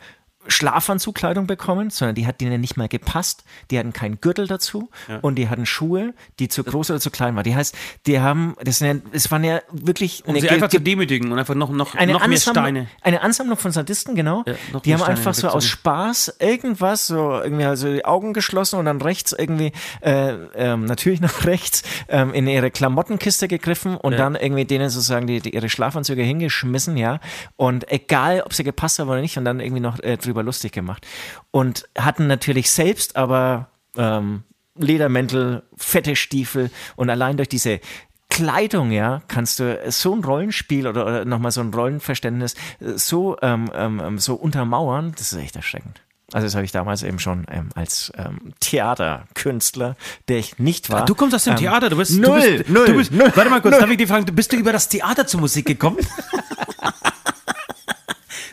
Schlafanzugkleidung 0.49 1.47
bekommen, 1.47 1.90
sondern 1.90 2.14
die 2.14 2.26
hat 2.26 2.40
denen 2.40 2.61
nicht 2.61 2.76
mal 2.76 2.88
gepasst. 2.88 3.44
Die 3.70 3.78
hatten 3.78 3.92
keinen 3.92 4.20
Gürtel 4.20 4.47
dazu 4.47 4.90
und 5.22 5.36
die 5.36 5.49
hatten 5.49 5.66
Schuhe, 5.66 6.14
die 6.38 6.49
zu 6.49 6.64
groß 6.64 6.90
oder 6.90 7.01
zu 7.01 7.11
klein 7.11 7.34
waren. 7.36 7.44
Die 7.44 7.57
heißt, 7.57 7.74
die 8.07 8.20
haben, 8.20 8.57
das, 8.62 8.78
sind 8.78 8.86
ja, 8.86 9.11
das 9.12 9.30
waren 9.30 9.44
ja 9.44 9.61
wirklich 9.72 10.22
Um 10.24 10.30
eine 10.30 10.40
sie 10.40 10.51
einfach 10.51 10.68
zu 10.68 10.80
demütigen 10.80 11.32
und 11.32 11.38
einfach 11.38 11.55
noch, 11.55 11.70
noch, 11.70 11.94
eine 11.94 12.12
noch 12.12 12.20
mehr 12.20 12.36
Ansammlung, 12.36 12.64
Steine. 12.64 12.86
Eine 13.03 13.20
Ansammlung 13.22 13.57
von 13.57 13.72
Sadisten, 13.72 14.14
genau. 14.14 14.44
Ja, 14.47 14.55
die 14.80 14.92
haben 14.92 15.01
Steine 15.01 15.18
einfach 15.18 15.34
so 15.34 15.49
aus. 15.49 15.64
Spaß 15.66 16.36
irgendwas, 16.38 17.07
so 17.07 17.40
irgendwie 17.40 17.64
also 17.64 17.92
die 17.92 18.05
Augen 18.05 18.32
geschlossen 18.32 18.78
und 18.78 18.84
dann 18.86 19.01
rechts 19.01 19.32
irgendwie, 19.32 19.72
äh, 20.01 20.34
ähm, 20.55 20.84
natürlich 20.84 21.20
nach 21.20 21.44
rechts, 21.44 21.82
ähm, 22.09 22.32
in 22.34 22.47
ihre 22.47 22.70
Klamottenkiste 22.70 23.49
gegriffen 23.49 23.97
und 23.97 24.12
Ja. 24.12 24.18
dann 24.18 24.34
irgendwie 24.36 24.64
denen 24.64 24.90
sozusagen 24.90 25.26
die, 25.26 25.40
die, 25.40 25.55
ihre 25.55 25.68
Schlafanzüge 25.68 26.22
hingeschmissen, 26.22 26.97
ja. 26.97 27.20
Und 27.57 27.90
egal, 27.90 28.42
ob 28.44 28.55
sie 28.55 28.64
gepasst 28.64 28.99
haben 28.99 29.09
oder 29.09 29.20
nicht, 29.20 29.36
und 29.38 29.44
dann 29.44 29.61
irgendwie 29.61 29.80
noch 29.80 29.99
äh, 30.01 30.16
drüber 30.37 30.45
lustig 30.45 30.72
gemacht. 30.72 31.07
Und 31.51 31.89
hatten 31.99 32.26
natürlich 32.26 32.70
selbst 32.70 33.16
aber 33.16 33.68
ähm, 33.97 34.43
Ledermäntel, 34.76 35.62
fette 35.76 36.16
Stiefel 36.16 36.70
und 36.97 37.09
allein 37.09 37.37
durch 37.37 37.49
diese 37.49 37.80
Kleidung, 38.28 38.91
ja, 38.91 39.22
kannst 39.28 39.61
du 39.61 39.80
so 39.89 40.14
ein 40.14 40.22
Rollenspiel 40.22 40.87
oder, 40.87 41.07
oder 41.07 41.24
nochmal 41.24 41.53
so 41.53 41.62
ein 41.62 41.72
Rollenverständnis 41.72 42.55
so, 42.80 43.37
ähm, 43.41 43.70
ähm, 43.74 44.18
so 44.18 44.34
untermauern, 44.34 45.12
das 45.16 45.32
ist 45.32 45.39
echt 45.39 45.57
erschreckend. 45.57 46.03
Also 46.32 46.47
das 46.47 46.57
habe 46.57 46.64
ich 46.64 46.72
damals 46.72 47.05
eben 47.05 47.20
schon 47.20 47.47
ähm, 47.51 47.68
als 47.76 48.12
ähm, 48.18 48.53
Theaterkünstler, 48.59 49.97
der 50.26 50.39
ich 50.39 50.59
nicht 50.59 50.91
war. 50.91 51.05
Du 51.05 51.14
kommst 51.14 51.37
aus 51.37 51.45
dem 51.45 51.53
ähm, 51.53 51.61
Theater, 51.61 51.89
du 51.89 51.97
bist. 51.97 52.18
null, 52.18 52.41
du 52.41 52.57
bist, 52.59 52.68
null, 52.68 52.87
du 52.87 52.95
bist, 52.95 53.12
null, 53.12 53.32
Warte 53.34 53.49
mal 53.49 53.62
kurz, 53.62 53.72
null. 53.72 53.80
darf 53.80 53.91
ich 53.91 53.97
dich 53.97 54.09
fragen, 54.09 54.26
bist 54.34 54.53
du 54.53 54.57
über 54.57 54.72
das 54.72 54.89
Theater 54.89 55.26
zur 55.26 55.41
Musik 55.41 55.66
gekommen? 55.66 55.99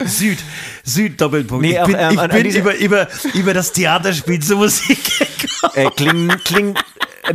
Süd, 0.05 0.39
Süd, 0.83 1.19
Doppelpunkt. 1.19 1.63
Nee, 1.65 1.77
ich 1.79 1.85
bin, 1.85 1.95
ähm, 1.97 2.19
ich 2.23 2.29
bin 2.29 2.45
über, 2.47 2.75
über, 2.77 3.07
über 3.33 3.53
das 3.53 3.71
Theaterspiel 3.73 4.39
zur 4.41 4.57
Musik 4.57 4.99
gekommen. 5.39 5.73
Äh, 5.75 5.89
klingt, 5.91 6.45
klingt, 6.45 6.83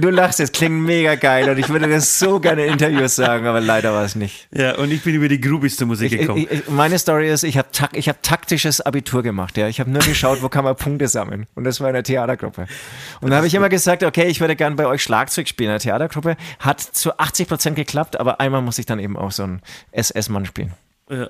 du 0.00 0.10
lachst 0.10 0.38
jetzt, 0.38 0.52
klingt 0.52 0.82
mega 0.82 1.14
geil 1.14 1.48
und 1.48 1.58
ich 1.58 1.68
würde 1.68 1.88
das 1.88 2.18
so 2.18 2.40
gerne 2.40 2.66
in 2.66 2.72
Interviews 2.74 3.16
sagen, 3.16 3.46
aber 3.46 3.60
leider 3.60 3.92
war 3.92 4.04
es 4.04 4.14
nicht. 4.14 4.48
Ja, 4.54 4.76
und 4.76 4.90
ich 4.92 5.02
bin 5.02 5.14
über 5.14 5.28
die 5.28 5.40
Groupies 5.40 5.76
zur 5.76 5.86
Musik 5.86 6.12
Ich, 6.12 6.20
gekommen. 6.20 6.46
ich, 6.48 6.68
meine 6.68 6.98
Story 6.98 7.30
ist, 7.30 7.42
ich 7.42 7.56
habe 7.58 7.68
tak, 7.72 7.92
hab 7.96 8.22
taktisches 8.22 8.80
Abitur 8.80 9.22
gemacht. 9.22 9.56
Ja. 9.56 9.68
Ich 9.68 9.80
habe 9.80 9.90
nur 9.90 10.02
geschaut, 10.02 10.42
wo 10.42 10.48
kann 10.48 10.64
man 10.64 10.76
Punkte 10.76 11.08
sammeln. 11.08 11.46
Und 11.54 11.64
das 11.64 11.80
war 11.80 11.88
in 11.88 11.94
der 11.94 12.02
Theatergruppe. 12.04 12.66
Und 13.20 13.30
da 13.30 13.36
habe 13.36 13.46
ich 13.46 13.54
immer 13.54 13.68
gesagt, 13.68 14.02
okay, 14.04 14.26
ich 14.26 14.40
würde 14.40 14.56
gern 14.56 14.76
bei 14.76 14.86
euch 14.86 15.02
Schlagzeug 15.02 15.48
spielen 15.48 15.70
in 15.70 15.74
der 15.74 15.80
Theatergruppe. 15.80 16.36
Hat 16.60 16.80
zu 16.80 17.18
80 17.18 17.48
Prozent 17.48 17.76
geklappt, 17.76 18.20
aber 18.20 18.40
einmal 18.40 18.62
muss 18.62 18.78
ich 18.78 18.86
dann 18.86 18.98
eben 18.98 19.16
auch 19.16 19.32
so 19.32 19.42
einen 19.44 19.62
SS-Mann 19.92 20.44
spielen. 20.46 20.72
ja. 21.10 21.28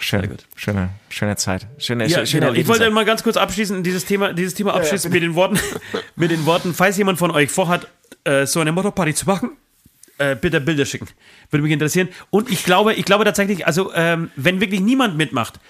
Schön, 0.00 0.20
Sehr 0.20 0.28
gut. 0.30 0.46
schöne, 0.56 0.90
schöne 1.10 1.36
Zeit. 1.36 1.66
Schöne, 1.78 2.06
Ja, 2.06 2.24
schöne 2.24 2.46
genau. 2.46 2.58
Ich 2.58 2.66
wollte 2.66 2.90
mal 2.90 3.04
ganz 3.04 3.22
kurz 3.22 3.36
abschließen, 3.36 3.82
dieses 3.82 4.06
Thema, 4.06 4.32
dieses 4.32 4.54
Thema 4.54 4.74
abschließen 4.74 5.12
mit 5.12 5.22
den 5.22 5.34
Worten, 5.34 5.58
mit 6.16 6.30
den 6.30 6.46
Worten, 6.46 6.72
falls 6.74 6.96
jemand 6.96 7.18
von 7.18 7.30
euch 7.30 7.50
vorhat, 7.50 7.86
äh, 8.24 8.46
so 8.46 8.60
eine 8.60 8.72
Motto-Party 8.72 9.14
zu 9.14 9.26
machen, 9.26 9.50
äh, 10.18 10.36
bitte 10.36 10.60
Bilder 10.60 10.86
schicken. 10.86 11.06
Würde 11.50 11.62
mich 11.62 11.72
interessieren. 11.72 12.08
Und 12.30 12.50
ich 12.50 12.64
glaube, 12.64 12.94
ich 12.94 13.04
glaube 13.04 13.24
tatsächlich, 13.24 13.66
also 13.66 13.92
ähm, 13.94 14.30
wenn 14.36 14.60
wirklich 14.60 14.80
niemand 14.80 15.16
mitmacht, 15.18 15.60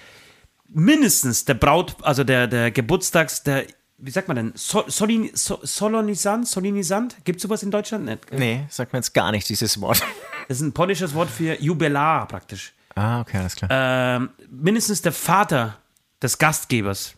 mindestens 0.69 1.45
der 1.45 1.55
Braut, 1.55 1.95
also 2.01 2.23
der, 2.23 2.47
der 2.47 2.71
Geburtstags, 2.71 3.43
der, 3.43 3.65
wie 3.97 4.11
sagt 4.11 4.29
man 4.29 4.37
denn, 4.37 4.51
so, 4.55 4.85
Solin, 4.87 5.29
so, 5.33 5.59
Solonisant, 5.61 6.47
Solonisant, 6.47 7.17
gibt 7.25 7.37
es 7.37 7.43
sowas 7.43 7.63
in 7.63 7.71
Deutschland? 7.71 8.05
Nicht. 8.05 8.31
Nee, 8.31 8.65
sagt 8.69 8.93
mir 8.93 8.99
jetzt 8.99 9.13
gar 9.13 9.31
nicht 9.31 9.47
dieses 9.49 9.79
Wort. 9.81 10.01
Das 10.47 10.57
ist 10.57 10.63
ein 10.63 10.73
polnisches 10.73 11.13
Wort 11.13 11.29
für 11.29 11.61
Jubilar 11.61 12.27
praktisch. 12.27 12.73
Ah, 12.95 13.21
okay, 13.21 13.37
alles 13.37 13.55
klar. 13.55 13.69
Ähm, 13.71 14.29
mindestens 14.49 15.01
der 15.01 15.11
Vater 15.11 15.77
des 16.21 16.37
Gastgebers 16.37 17.15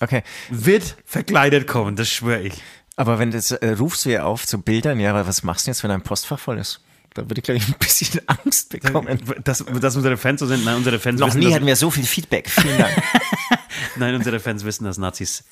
Okay, 0.00 0.22
wird 0.48 0.96
verkleidet 1.04 1.66
kommen, 1.66 1.94
das 1.96 2.08
schwöre 2.08 2.40
ich. 2.42 2.54
aber 2.96 3.18
wenn 3.18 3.30
das 3.32 3.50
äh, 3.50 3.72
rufst 3.72 4.04
du 4.06 4.10
ja 4.10 4.22
auf 4.24 4.46
zu 4.46 4.62
Bildern, 4.62 4.98
ja, 4.98 5.10
aber 5.10 5.26
was 5.26 5.42
machst 5.42 5.66
du 5.66 5.70
jetzt, 5.72 5.82
wenn 5.82 5.90
dein 5.90 6.02
Postfach 6.02 6.38
voll 6.38 6.58
ist? 6.58 6.80
Da 7.14 7.22
würde 7.28 7.40
ich, 7.40 7.42
glaube 7.42 7.58
ich, 7.58 7.66
ein 7.68 7.74
bisschen 7.78 8.20
Angst 8.26 8.70
bekommen. 8.70 9.18
Dass, 9.44 9.64
dass 9.80 9.96
unsere 9.96 10.16
Fans 10.16 10.40
so 10.40 10.46
sind, 10.46 10.64
nein, 10.64 10.76
unsere 10.76 10.98
Fans 11.00 11.18
Noch 11.20 11.26
wissen, 11.28 11.40
nie 11.40 11.52
hatten 11.52 11.66
wir 11.66 11.74
so 11.76 11.90
viel 11.90 12.04
Feedback. 12.04 12.48
Vielen 12.48 12.78
Dank. 12.78 13.02
nein, 13.96 14.14
unsere 14.14 14.38
Fans 14.38 14.64
wissen, 14.64 14.84
dass 14.84 14.96
Nazis 14.96 15.44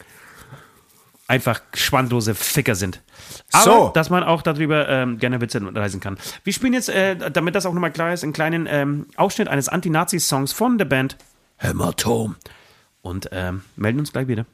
einfach 1.29 1.61
schwandlose 1.74 2.35
Ficker 2.35 2.74
sind. 2.74 3.01
Aber 3.53 3.62
So. 3.64 3.91
dass 3.95 4.11
man 4.11 4.24
auch 4.24 4.43
darüber 4.43 4.89
ähm, 4.89 5.18
gerne 5.18 5.41
Witze 5.41 5.61
reisen 5.74 6.01
kann. 6.01 6.18
Wir 6.43 6.53
spielen 6.53 6.72
jetzt, 6.72 6.89
äh, 6.89 7.16
damit 7.31 7.55
das 7.55 7.66
auch 7.66 7.74
nochmal 7.74 7.93
klar 7.93 8.12
ist, 8.12 8.24
einen 8.24 8.33
kleinen 8.33 8.66
ähm, 8.68 9.07
Ausschnitt 9.16 9.47
eines 9.49 9.68
Anti-Nazi-Songs 9.68 10.53
von 10.53 10.79
der 10.79 10.87
Band 10.87 11.16
Hämatom. 11.59 12.37
Und 13.03 13.29
ähm, 13.33 13.62
melden 13.76 14.01
uns 14.01 14.12
gleich 14.12 14.26
wieder. 14.26 14.47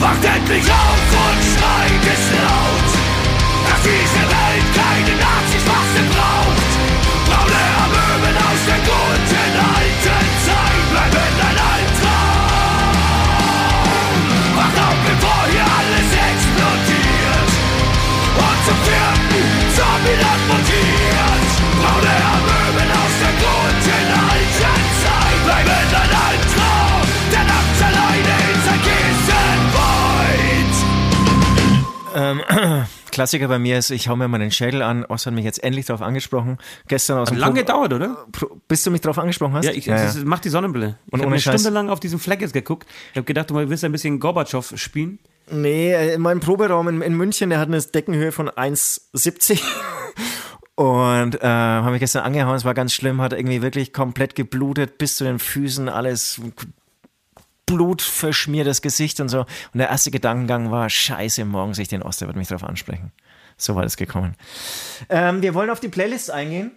Wacht 0.00 0.24
endlich 0.24 0.64
auf 0.64 0.98
und 1.12 1.42
schreit 1.44 2.04
es 2.12 2.32
laut, 2.32 2.90
dass 3.68 3.82
diese 3.82 4.31
Klassiker 33.10 33.48
bei 33.48 33.58
mir 33.58 33.78
ist, 33.78 33.90
ich 33.90 34.08
hau 34.08 34.16
mir 34.16 34.28
mal 34.28 34.38
den 34.38 34.50
Schädel 34.50 34.82
an. 34.82 35.04
Ost 35.04 35.26
hat 35.26 35.34
mich 35.34 35.44
jetzt 35.44 35.62
endlich 35.62 35.86
darauf 35.86 36.02
angesprochen. 36.02 36.58
Gestern 36.88 37.18
aus 37.18 37.28
dem 37.28 37.38
Lange 37.38 37.62
Pro- 37.64 37.72
dauert, 37.72 37.92
oder? 37.92 38.26
Pro- 38.32 38.56
Bis 38.68 38.82
du 38.82 38.90
mich 38.90 39.00
darauf 39.00 39.18
angesprochen 39.18 39.54
hast? 39.54 39.64
Ja, 39.66 39.72
ich, 39.72 39.84
Das, 39.84 40.22
mach 40.24 40.40
die 40.40 40.48
Sonnenbrille. 40.48 40.98
Ich 41.06 41.12
Und 41.12 41.20
habe 41.20 41.26
ohne 41.28 41.34
eine 41.34 41.40
Scheiß- 41.40 41.60
Stunde 41.60 41.70
lang 41.70 41.90
auf 41.90 42.00
diesem 42.00 42.18
Fleck 42.18 42.40
jetzt 42.40 42.52
geguckt. 42.52 42.86
Ich 43.12 43.16
habe 43.16 43.24
gedacht, 43.24 43.50
du 43.50 43.54
willst 43.56 43.84
ein 43.84 43.92
bisschen 43.92 44.18
Gorbatschow 44.18 44.72
spielen. 44.76 45.18
Nee, 45.52 45.92
äh, 45.92 46.14
in 46.14 46.22
meinem 46.22 46.40
Proberaum 46.40 46.88
in, 46.88 47.02
in 47.02 47.14
München, 47.14 47.50
der 47.50 47.58
hat 47.58 47.68
eine 47.68 47.80
Deckenhöhe 47.80 48.32
von 48.32 48.48
1,70. 48.48 49.62
Und 50.74 51.34
äh, 51.34 51.46
habe 51.46 51.90
mich 51.90 52.00
gestern 52.00 52.24
angehauen, 52.24 52.56
es 52.56 52.64
war 52.64 52.72
ganz 52.72 52.94
schlimm, 52.94 53.20
hat 53.20 53.34
irgendwie 53.34 53.60
wirklich 53.60 53.92
komplett 53.92 54.34
geblutet, 54.34 54.96
bis 54.96 55.16
zu 55.16 55.24
den 55.24 55.38
Füßen, 55.38 55.90
alles 55.90 56.40
blutverschmiertes 57.66 58.80
Gesicht 58.80 59.20
und 59.20 59.28
so. 59.28 59.40
Und 59.40 59.78
der 59.78 59.90
erste 59.90 60.10
Gedankengang 60.10 60.70
war, 60.70 60.88
scheiße, 60.88 61.44
morgen 61.44 61.74
sehe 61.74 61.82
ich 61.82 61.88
den 61.88 62.02
Ost, 62.02 62.22
der 62.22 62.28
wird 62.28 62.36
mich 62.36 62.48
darauf 62.48 62.64
ansprechen. 62.64 63.12
So 63.58 63.74
war 63.74 63.82
das 63.82 63.98
gekommen. 63.98 64.34
Ähm, 65.10 65.42
wir 65.42 65.52
wollen 65.52 65.68
auf 65.68 65.80
die 65.80 65.88
Playlist 65.88 66.30
eingehen. 66.30 66.72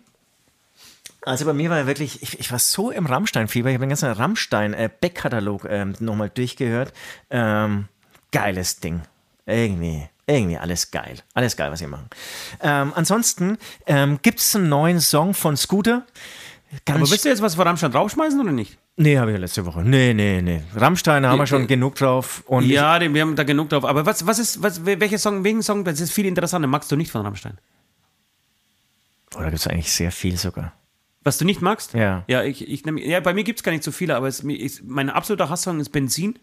Also 1.21 1.45
bei 1.45 1.53
mir 1.53 1.69
war 1.69 1.88
wirklich, 1.88 2.21
ich, 2.21 2.39
ich 2.39 2.51
war 2.51 2.59
so 2.59 2.91
im 2.91 3.05
Rammstein-Fieber, 3.07 3.69
ich 3.69 3.76
habe 3.76 3.86
den 3.86 3.89
ganzen 3.89 4.11
Rammstein-Backkatalog 4.11 5.65
ähm, 5.67 5.95
nochmal 5.99 6.30
durchgehört. 6.30 6.93
Ähm, 7.32 7.88
geiles 8.36 8.79
Ding. 8.79 9.01
Irgendwie, 9.45 10.07
irgendwie 10.27 10.57
alles 10.57 10.91
geil. 10.91 11.17
Alles 11.33 11.55
geil, 11.55 11.71
was 11.71 11.79
sie 11.79 11.88
machen. 11.88 12.07
Ähm, 12.61 12.91
ansonsten 12.95 13.57
ähm, 13.86 14.19
gibt 14.21 14.39
es 14.39 14.55
einen 14.55 14.69
neuen 14.69 14.99
Song 14.99 15.33
von 15.33 15.55
Scooter. 15.55 16.05
Ganz 16.86 16.99
Aber 17.01 17.09
willst 17.11 17.23
du 17.25 17.29
jetzt 17.29 17.41
was 17.41 17.55
von 17.55 17.65
Rammstein 17.67 17.91
rausschmeißen 17.91 18.39
oder 18.39 18.51
nicht? 18.51 18.77
nee, 18.97 19.17
habe 19.17 19.31
ich 19.31 19.36
ja 19.36 19.39
letzte 19.41 19.65
Woche. 19.65 19.81
Nee, 19.81 20.13
nee, 20.13 20.41
nee. 20.41 20.61
Rammstein 20.73 21.25
haben 21.25 21.38
wir 21.39 21.47
schon 21.47 21.63
äh, 21.63 21.67
genug 21.67 21.95
drauf. 21.95 22.43
Und 22.47 22.63
ich, 22.63 22.71
Ja, 22.71 22.99
wir 22.99 23.21
haben 23.21 23.36
da 23.36 23.43
genug 23.43 23.69
drauf. 23.69 23.86
Aber 23.86 24.05
was, 24.05 24.25
was 24.25 24.39
ist, 24.39 24.61
was, 24.63 24.86
welcher 24.86 25.17
Song, 25.17 25.43
welchen 25.43 25.61
Song, 25.63 25.83
das 25.83 25.99
ist 25.99 26.11
viel 26.11 26.25
interessanter, 26.25 26.67
magst 26.67 26.91
du 26.91 26.95
nicht 26.95 27.11
von 27.11 27.21
Rammstein? 27.21 27.57
oh, 29.36 29.39
da 29.39 29.45
gibt 29.45 29.55
es 29.57 29.67
eigentlich 29.67 29.91
sehr 29.91 30.11
viel 30.11 30.38
sogar. 30.38 30.73
Was 31.23 31.38
du 31.38 31.45
nicht 31.45 31.61
magst? 31.61 31.93
Ja. 31.93 32.23
Ja, 32.27 32.43
ich, 32.43 32.67
ich, 32.67 32.83
nehm- 32.86 32.97
ja 32.97 33.19
bei 33.19 33.33
mir 33.33 33.43
gibt 33.43 33.59
es 33.59 33.63
gar 33.63 33.71
nicht 33.71 33.83
so 33.83 33.91
viele, 33.91 34.15
aber 34.15 34.27
es, 34.27 34.41
ist, 34.41 34.83
mein 34.83 35.09
absoluter 35.09 35.49
Hasssong 35.49 35.79
ist 35.79 35.89
Benzin. 35.89 36.38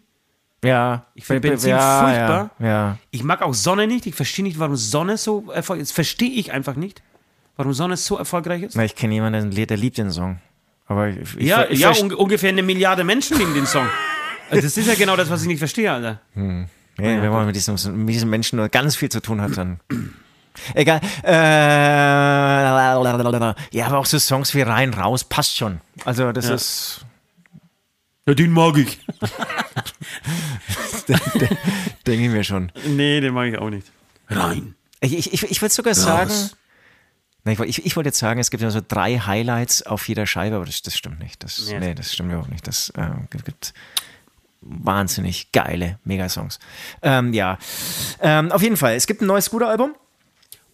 Ja, 0.63 1.05
Ich 1.13 1.25
find 1.25 1.41
Be- 1.41 1.47
be- 1.49 1.53
Benzin 1.53 1.71
ja, 1.71 2.01
furchtbar. 2.03 2.49
Ja, 2.59 2.65
ja. 2.67 2.97
Ich 3.11 3.23
mag 3.23 3.41
auch 3.41 3.53
Sonne 3.53 3.85
nicht. 3.85 4.05
Ich 4.05 4.15
verstehe 4.15 4.43
nicht, 4.43 4.57
warum 4.59 4.75
Sonne 4.77 5.17
so 5.17 5.51
erfolgreich 5.51 5.83
ist. 5.83 5.91
Verstehe 5.91 6.31
ich 6.31 6.51
einfach 6.53 6.75
nicht, 6.75 7.01
warum 7.57 7.73
Sonne 7.73 7.97
so 7.97 8.17
erfolgreich 8.17 8.63
ist. 8.63 8.75
Na, 8.75 8.83
ich 8.85 8.95
kenne 8.95 9.13
jemanden, 9.13 9.51
der, 9.51 9.77
liebt 9.77 9.97
den 9.97 10.09
Song. 10.11 10.39
Aber 10.87 11.09
ich, 11.09 11.17
ich, 11.37 11.47
ja, 11.47 11.69
ja 11.69 11.91
un 11.91 12.13
ungefähr 12.13 12.49
eine 12.49 12.63
Milliarde 12.63 13.03
Menschen 13.03 13.37
lieben 13.37 13.53
den 13.53 13.65
Song. 13.65 13.87
Also 14.49 14.61
Das 14.63 14.77
ist 14.77 14.87
ja 14.87 14.95
genau 14.95 15.15
das, 15.15 15.29
was 15.29 15.41
ich 15.41 15.47
nicht 15.47 15.59
verstehe, 15.59 15.91
Alter. 15.91 16.19
Ja, 16.35 16.61
wenn 16.97 17.29
man 17.31 17.45
mit 17.45 17.55
diesem, 17.55 17.75
mit 18.05 18.13
diesem 18.13 18.29
Menschen 18.29 18.57
nur 18.57 18.69
ganz 18.69 18.95
viel 18.95 19.09
zu 19.09 19.21
tun 19.21 19.41
hat, 19.41 19.57
dann. 19.57 19.79
Egal. 20.75 21.01
Äh, 21.23 21.31
ja, 23.71 23.85
aber 23.87 23.97
auch 23.97 24.05
so 24.05 24.19
Songs 24.19 24.53
wie 24.53 24.61
Rein, 24.61 24.93
Raus 24.93 25.23
passt 25.23 25.57
schon. 25.57 25.81
Also, 26.05 26.31
das 26.31 26.47
ist. 26.49 27.05
Ja, 28.27 28.33
den 28.35 28.51
mag 28.51 28.77
ich. 28.77 28.99
Denke 32.07 32.25
ich 32.25 32.29
mir 32.29 32.43
schon. 32.43 32.71
Nee, 32.87 33.19
den 33.21 33.33
mag 33.33 33.47
ich 33.47 33.57
auch 33.57 33.69
nicht. 33.69 33.91
Rein. 34.29 34.75
Ich, 35.01 35.13
ich, 35.17 35.33
ich, 35.33 35.43
ich 35.43 35.61
würde 35.61 35.73
sogar 35.73 35.93
sagen. 35.93 36.31
Nein, 37.45 37.53
ich, 37.53 37.59
wollte- 37.59 37.81
ich, 37.81 37.95
wollte 37.97 38.07
jetzt 38.07 38.19
sagen, 38.19 38.39
es 38.39 38.49
gibt 38.51 38.63
ja 38.63 38.69
so 38.69 38.79
drei 38.85 39.17
Highlights 39.17 39.83
auf 39.83 40.07
jeder 40.07 40.25
Scheibe, 40.25 40.55
aber 40.55 40.65
das, 40.65 40.81
das 40.81 40.95
stimmt 40.97 41.19
nicht. 41.19 41.43
Das, 41.43 41.69
Ja. 41.69 41.79
Nee, 41.79 41.93
das 41.93 42.13
stimmt 42.13 42.29
überhaupt 42.31 42.51
nicht. 42.51 42.65
Das 42.67 42.89
äh, 42.95 43.09
gibt, 43.29 43.43
gibt 43.45 43.73
wahnsinnig 44.61 45.51
geile 45.51 45.99
Megasongs. 46.05 46.59
Ähm, 47.01 47.33
ja. 47.33 47.57
Ähm, 48.21 48.51
auf 48.51 48.61
jeden 48.61 48.77
Fall, 48.77 48.95
es 48.95 49.07
gibt 49.07 49.21
ein 49.21 49.27
neues 49.27 49.45
Scooter-Album. 49.45 49.93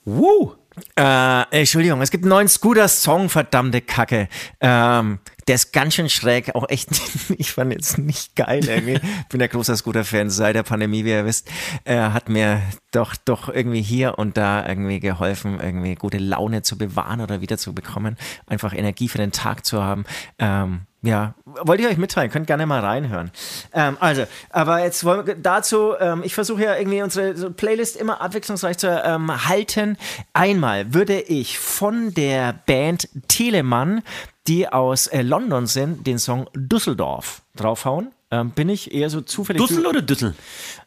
Woo. 0.05 0.53
Äh, 0.95 1.41
Entschuldigung, 1.59 2.01
es 2.01 2.11
gibt 2.11 2.23
einen 2.23 2.29
neuen 2.29 2.47
Scooter-Song, 2.47 3.29
verdammte 3.29 3.81
Kacke. 3.81 4.29
Ähm, 4.61 5.19
der 5.49 5.55
ist 5.55 5.73
ganz 5.73 5.95
schön 5.95 6.09
schräg, 6.09 6.53
auch 6.53 6.69
echt, 6.69 6.89
ich 7.39 7.53
fand 7.53 7.73
jetzt 7.73 7.97
nicht 7.97 8.35
geil 8.35 8.63
irgendwie. 8.67 8.99
Bin 9.29 9.39
der 9.39 9.47
großer 9.47 9.75
Scooter-Fan 9.75 10.29
seit 10.29 10.55
der 10.55 10.61
Pandemie, 10.61 11.05
wie 11.05 11.09
ihr 11.09 11.25
wisst. 11.25 11.49
Er 11.85 12.13
hat 12.13 12.29
mir 12.29 12.61
doch, 12.91 13.15
doch 13.25 13.49
irgendwie 13.49 13.81
hier 13.81 14.19
und 14.19 14.37
da 14.37 14.67
irgendwie 14.67 14.99
geholfen, 14.99 15.59
irgendwie 15.59 15.95
gute 15.95 16.19
Laune 16.19 16.61
zu 16.61 16.77
bewahren 16.77 17.19
oder 17.19 17.41
wieder 17.41 17.57
zu 17.57 17.73
bekommen. 17.73 18.15
Einfach 18.45 18.73
Energie 18.73 19.09
für 19.09 19.17
den 19.17 19.31
Tag 19.31 19.65
zu 19.65 19.81
haben. 19.81 20.05
Ähm, 20.37 20.81
ja, 21.01 21.33
wollte 21.45 21.81
ich 21.81 21.89
euch 21.89 21.97
mitteilen, 21.97 22.29
könnt 22.29 22.45
gerne 22.45 22.67
mal 22.67 22.81
reinhören. 22.81 23.31
Ähm, 23.73 23.97
also, 23.99 24.25
aber 24.51 24.83
jetzt 24.83 25.03
wollen 25.03 25.25
wir 25.25 25.35
dazu, 25.35 25.93
ähm, 25.99 26.21
ich 26.23 26.35
versuche 26.35 26.63
ja 26.63 26.75
irgendwie 26.75 27.01
unsere 27.01 27.51
Playlist 27.51 27.95
immer 27.95 28.21
abwechslungsreich 28.21 28.77
zu 28.77 28.87
ähm, 28.87 29.47
halten. 29.47 29.97
Einmal 30.33 30.93
würde 30.93 31.21
ich 31.21 31.57
von 31.57 32.13
der 32.13 32.53
Band 32.67 33.07
Telemann, 33.29 34.03
die 34.49 34.67
aus 34.67 35.07
äh, 35.07 35.21
London 35.21 35.65
sind, 35.67 36.05
den 36.07 36.19
Song 36.19 36.49
Düsseldorf 36.55 37.41
draufhauen. 37.55 38.11
Ähm, 38.31 38.51
bin 38.51 38.69
ich 38.69 38.93
eher 38.93 39.09
so 39.09 39.21
zufällig. 39.21 39.59
Dussel 39.61 39.85
oder 39.87 40.01
Düssel? 40.03 40.35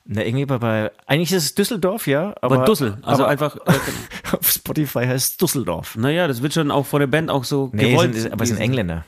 Na, 0.04 0.22
irgendwie 0.24 0.44
bei, 0.46 0.58
bei, 0.58 0.90
eigentlich 1.06 1.32
ist 1.32 1.44
es 1.44 1.54
Düsseldorf, 1.54 2.06
ja. 2.06 2.34
Aber, 2.40 2.56
Aber 2.56 2.64
Dussel. 2.66 2.98
Also 3.02 3.22
aber 3.24 3.32
einfach. 3.32 3.56
Äh, 3.66 4.36
auf 4.36 4.50
Spotify 4.50 5.04
heißt 5.06 5.32
es 5.32 5.36
Düsseldorf. 5.38 5.96
naja, 5.96 6.26
das 6.28 6.42
wird 6.42 6.54
schon 6.54 6.70
auch 6.70 6.86
von 6.86 7.00
der 7.00 7.06
Band 7.06 7.30
auch 7.30 7.44
so 7.44 7.70
Nee, 7.72 7.90
gewollt. 7.92 8.14
sind, 8.14 8.32
aber 8.32 8.42
es 8.44 8.48
sind 8.50 8.58
Engländer. 8.60 9.04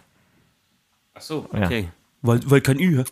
Ach 1.15 1.21
so, 1.23 1.49
Ja. 1.53 1.67
okay. 1.67 1.89
Weil, 2.23 2.41
weil 2.47 2.61
kein 2.61 2.79
Ü. 2.81 3.05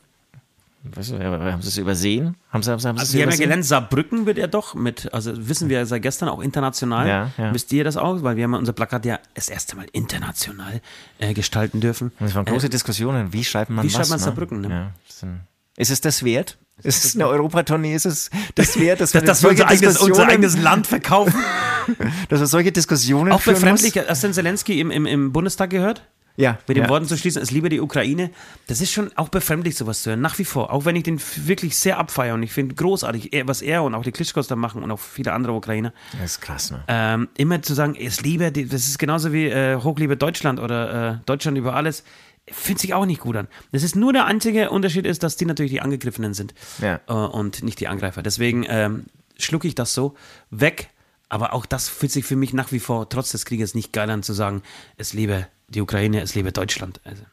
Weißt 0.85 1.13
du, 1.13 1.19
haben 1.23 1.63
sie 1.63 1.69
es 1.69 1.79
übersehen? 1.79 2.37
Haben 2.51 2.63
sie, 2.65 2.73
haben 2.73 2.81
sie, 2.81 2.89
haben 2.89 2.97
sie 2.97 3.03
es 3.03 3.09
Also, 3.09 3.19
wir 3.19 3.23
haben 3.23 3.31
ja 3.31 3.37
gelernt, 3.37 3.65
Saarbrücken 3.65 4.27
wird 4.27 4.37
er 4.39 4.49
doch 4.49 4.75
mit, 4.75 5.15
also 5.15 5.33
wissen 5.49 5.69
wir 5.69 5.87
seit 5.87 6.03
gestern 6.03 6.29
auch 6.29 6.41
international. 6.41 7.07
Ja, 7.07 7.31
ja. 7.39 7.55
Wisst 7.55 7.73
ihr 7.73 7.85
das 7.85 7.97
auch? 7.97 8.23
Weil 8.25 8.37
wir 8.37 8.45
haben 8.45 8.55
unser 8.55 8.73
Plakat 8.73 9.05
ja 9.05 9.21
das 9.35 9.49
erste 9.49 9.77
Mal 9.77 9.87
international 9.93 10.81
äh, 11.21 11.35
gestalten 11.35 11.81
dürfen. 11.81 12.11
Das 12.19 12.35
waren 12.35 12.47
große 12.47 12.69
Diskussionen. 12.69 13.33
Wie 13.33 13.45
schreibt 13.45 13.71
man 13.71 13.85
wie 13.85 13.89
was? 13.89 13.95
schreibt 13.95 14.11
man 14.11 14.19
ne? 14.19 14.25
Saarbrücken, 14.25 14.61
ne? 14.61 14.93
Ja, 15.23 15.29
ist 15.77 15.91
es 15.91 16.01
das 16.01 16.25
wert? 16.25 16.59
Ist 16.83 17.05
es 17.05 17.15
eine 17.15 17.29
Europatournee? 17.29 17.95
Ist 17.95 18.07
es 18.07 18.31
das 18.57 18.79
wert, 18.79 19.01
dass, 19.01 19.15
wir 19.15 19.21
dass 19.21 19.43
wir 19.43 19.51
unser 19.51 19.69
eigenes, 19.69 19.99
unser 19.99 20.27
eigenes 20.27 20.59
Land 20.59 20.89
verkaufen. 20.89 21.39
dass 22.29 22.41
wir 22.41 22.47
solche 22.47 22.73
Diskussionen 22.73 23.33
auch 23.33 23.43
befremdlich, 23.43 23.97
hast 23.97 24.25
du 24.25 24.29
den 24.29 24.35
Zelensky 24.35 24.81
im, 24.81 24.91
im, 24.91 25.07
im 25.07 25.33
Bundestag 25.33 25.71
gehört? 25.71 26.03
Ja, 26.37 26.59
Mit 26.67 26.77
den 26.79 26.85
ja. 26.85 26.89
Worten 26.89 27.07
zu 27.07 27.17
schließen, 27.19 27.43
es 27.43 27.51
liebe 27.51 27.69
die 27.69 27.81
Ukraine. 27.81 28.31
Das 28.67 28.81
ist 28.81 28.91
schon 28.91 29.11
auch 29.17 29.29
befremdlich, 29.29 29.77
sowas 29.77 30.03
zu 30.03 30.11
hören. 30.11 30.21
Nach 30.23 30.39
wie 30.39 30.45
vor. 30.47 30.73
Auch 30.73 30.85
wenn 30.87 30.97
ich 30.97 31.03
den 31.03 31.21
wirklich 31.37 31.77
sehr 31.77 31.99
abfeiere 31.99 32.35
und 32.35 32.43
ich 32.43 32.53
finde 32.53 32.75
großartig, 32.75 33.31
was 33.45 33.61
er 33.61 33.83
und 33.83 33.95
auch 33.95 34.03
die 34.03 34.13
Klitschkos 34.13 34.47
da 34.47 34.57
machen 34.57 34.83
und 34.83 34.91
auch 34.91 34.99
viele 34.99 35.33
andere 35.35 35.53
Ukrainer. 35.53 35.93
Das 36.13 36.33
ist 36.33 36.41
krass, 36.41 36.71
ne? 36.71 36.83
ähm, 36.89 37.29
immer 37.37 37.61
zu 37.61 37.75
sagen, 37.75 37.95
es 37.97 38.23
liebe, 38.23 38.51
die- 38.51 38.67
das 38.67 38.89
ist 38.89 38.99
genauso 38.99 39.33
wie 39.33 39.47
äh, 39.47 39.77
Hochliebe 39.77 40.17
Deutschland 40.17 40.59
oder 40.59 41.11
äh, 41.13 41.19
Deutschland 41.27 41.59
über 41.59 41.75
alles, 41.75 42.03
fühlt 42.51 42.79
sich 42.79 42.95
auch 42.95 43.05
nicht 43.07 43.21
gut 43.21 43.37
an. 43.37 43.47
Das 43.71 43.83
ist 43.83 43.95
nur 43.95 44.13
der 44.15 44.25
einzige 44.25 44.71
Unterschied 44.71 45.05
ist, 45.07 45.23
dass 45.23 45.37
die 45.37 45.45
natürlich 45.45 45.73
die 45.73 45.81
Angegriffenen 45.83 46.33
sind 46.35 46.55
Ja. 46.81 46.99
äh, 47.09 47.13
und 47.13 47.63
nicht 47.63 47.79
die 47.79 47.89
Angreifer. 47.89 48.23
Deswegen 48.23 48.65
ähm, 48.69 49.05
schlucke 49.39 49.69
ich 49.69 49.75
das 49.75 49.93
so 49.95 50.15
weg. 50.51 50.89
Aber 51.29 51.55
auch 51.55 51.65
das 51.65 51.89
fühlt 51.89 52.13
sich 52.13 52.27
für 52.27 52.37
mich 52.37 52.53
nach 52.53 52.73
wie 52.73 52.79
vor 52.81 53.09
trotz 53.09 53.33
des 53.33 53.47
Krieges 53.47 53.75
nicht 53.75 53.93
geil 53.95 54.11
an 54.11 54.23
zu 54.23 54.35
sagen, 54.35 54.63
es 54.99 55.15
liebe 55.15 55.47
die 55.75 55.81
Ukraine, 55.81 56.21
es 56.21 56.35
liebe 56.35 56.53
Deutschland. 56.53 57.01
Also, 57.05 57.25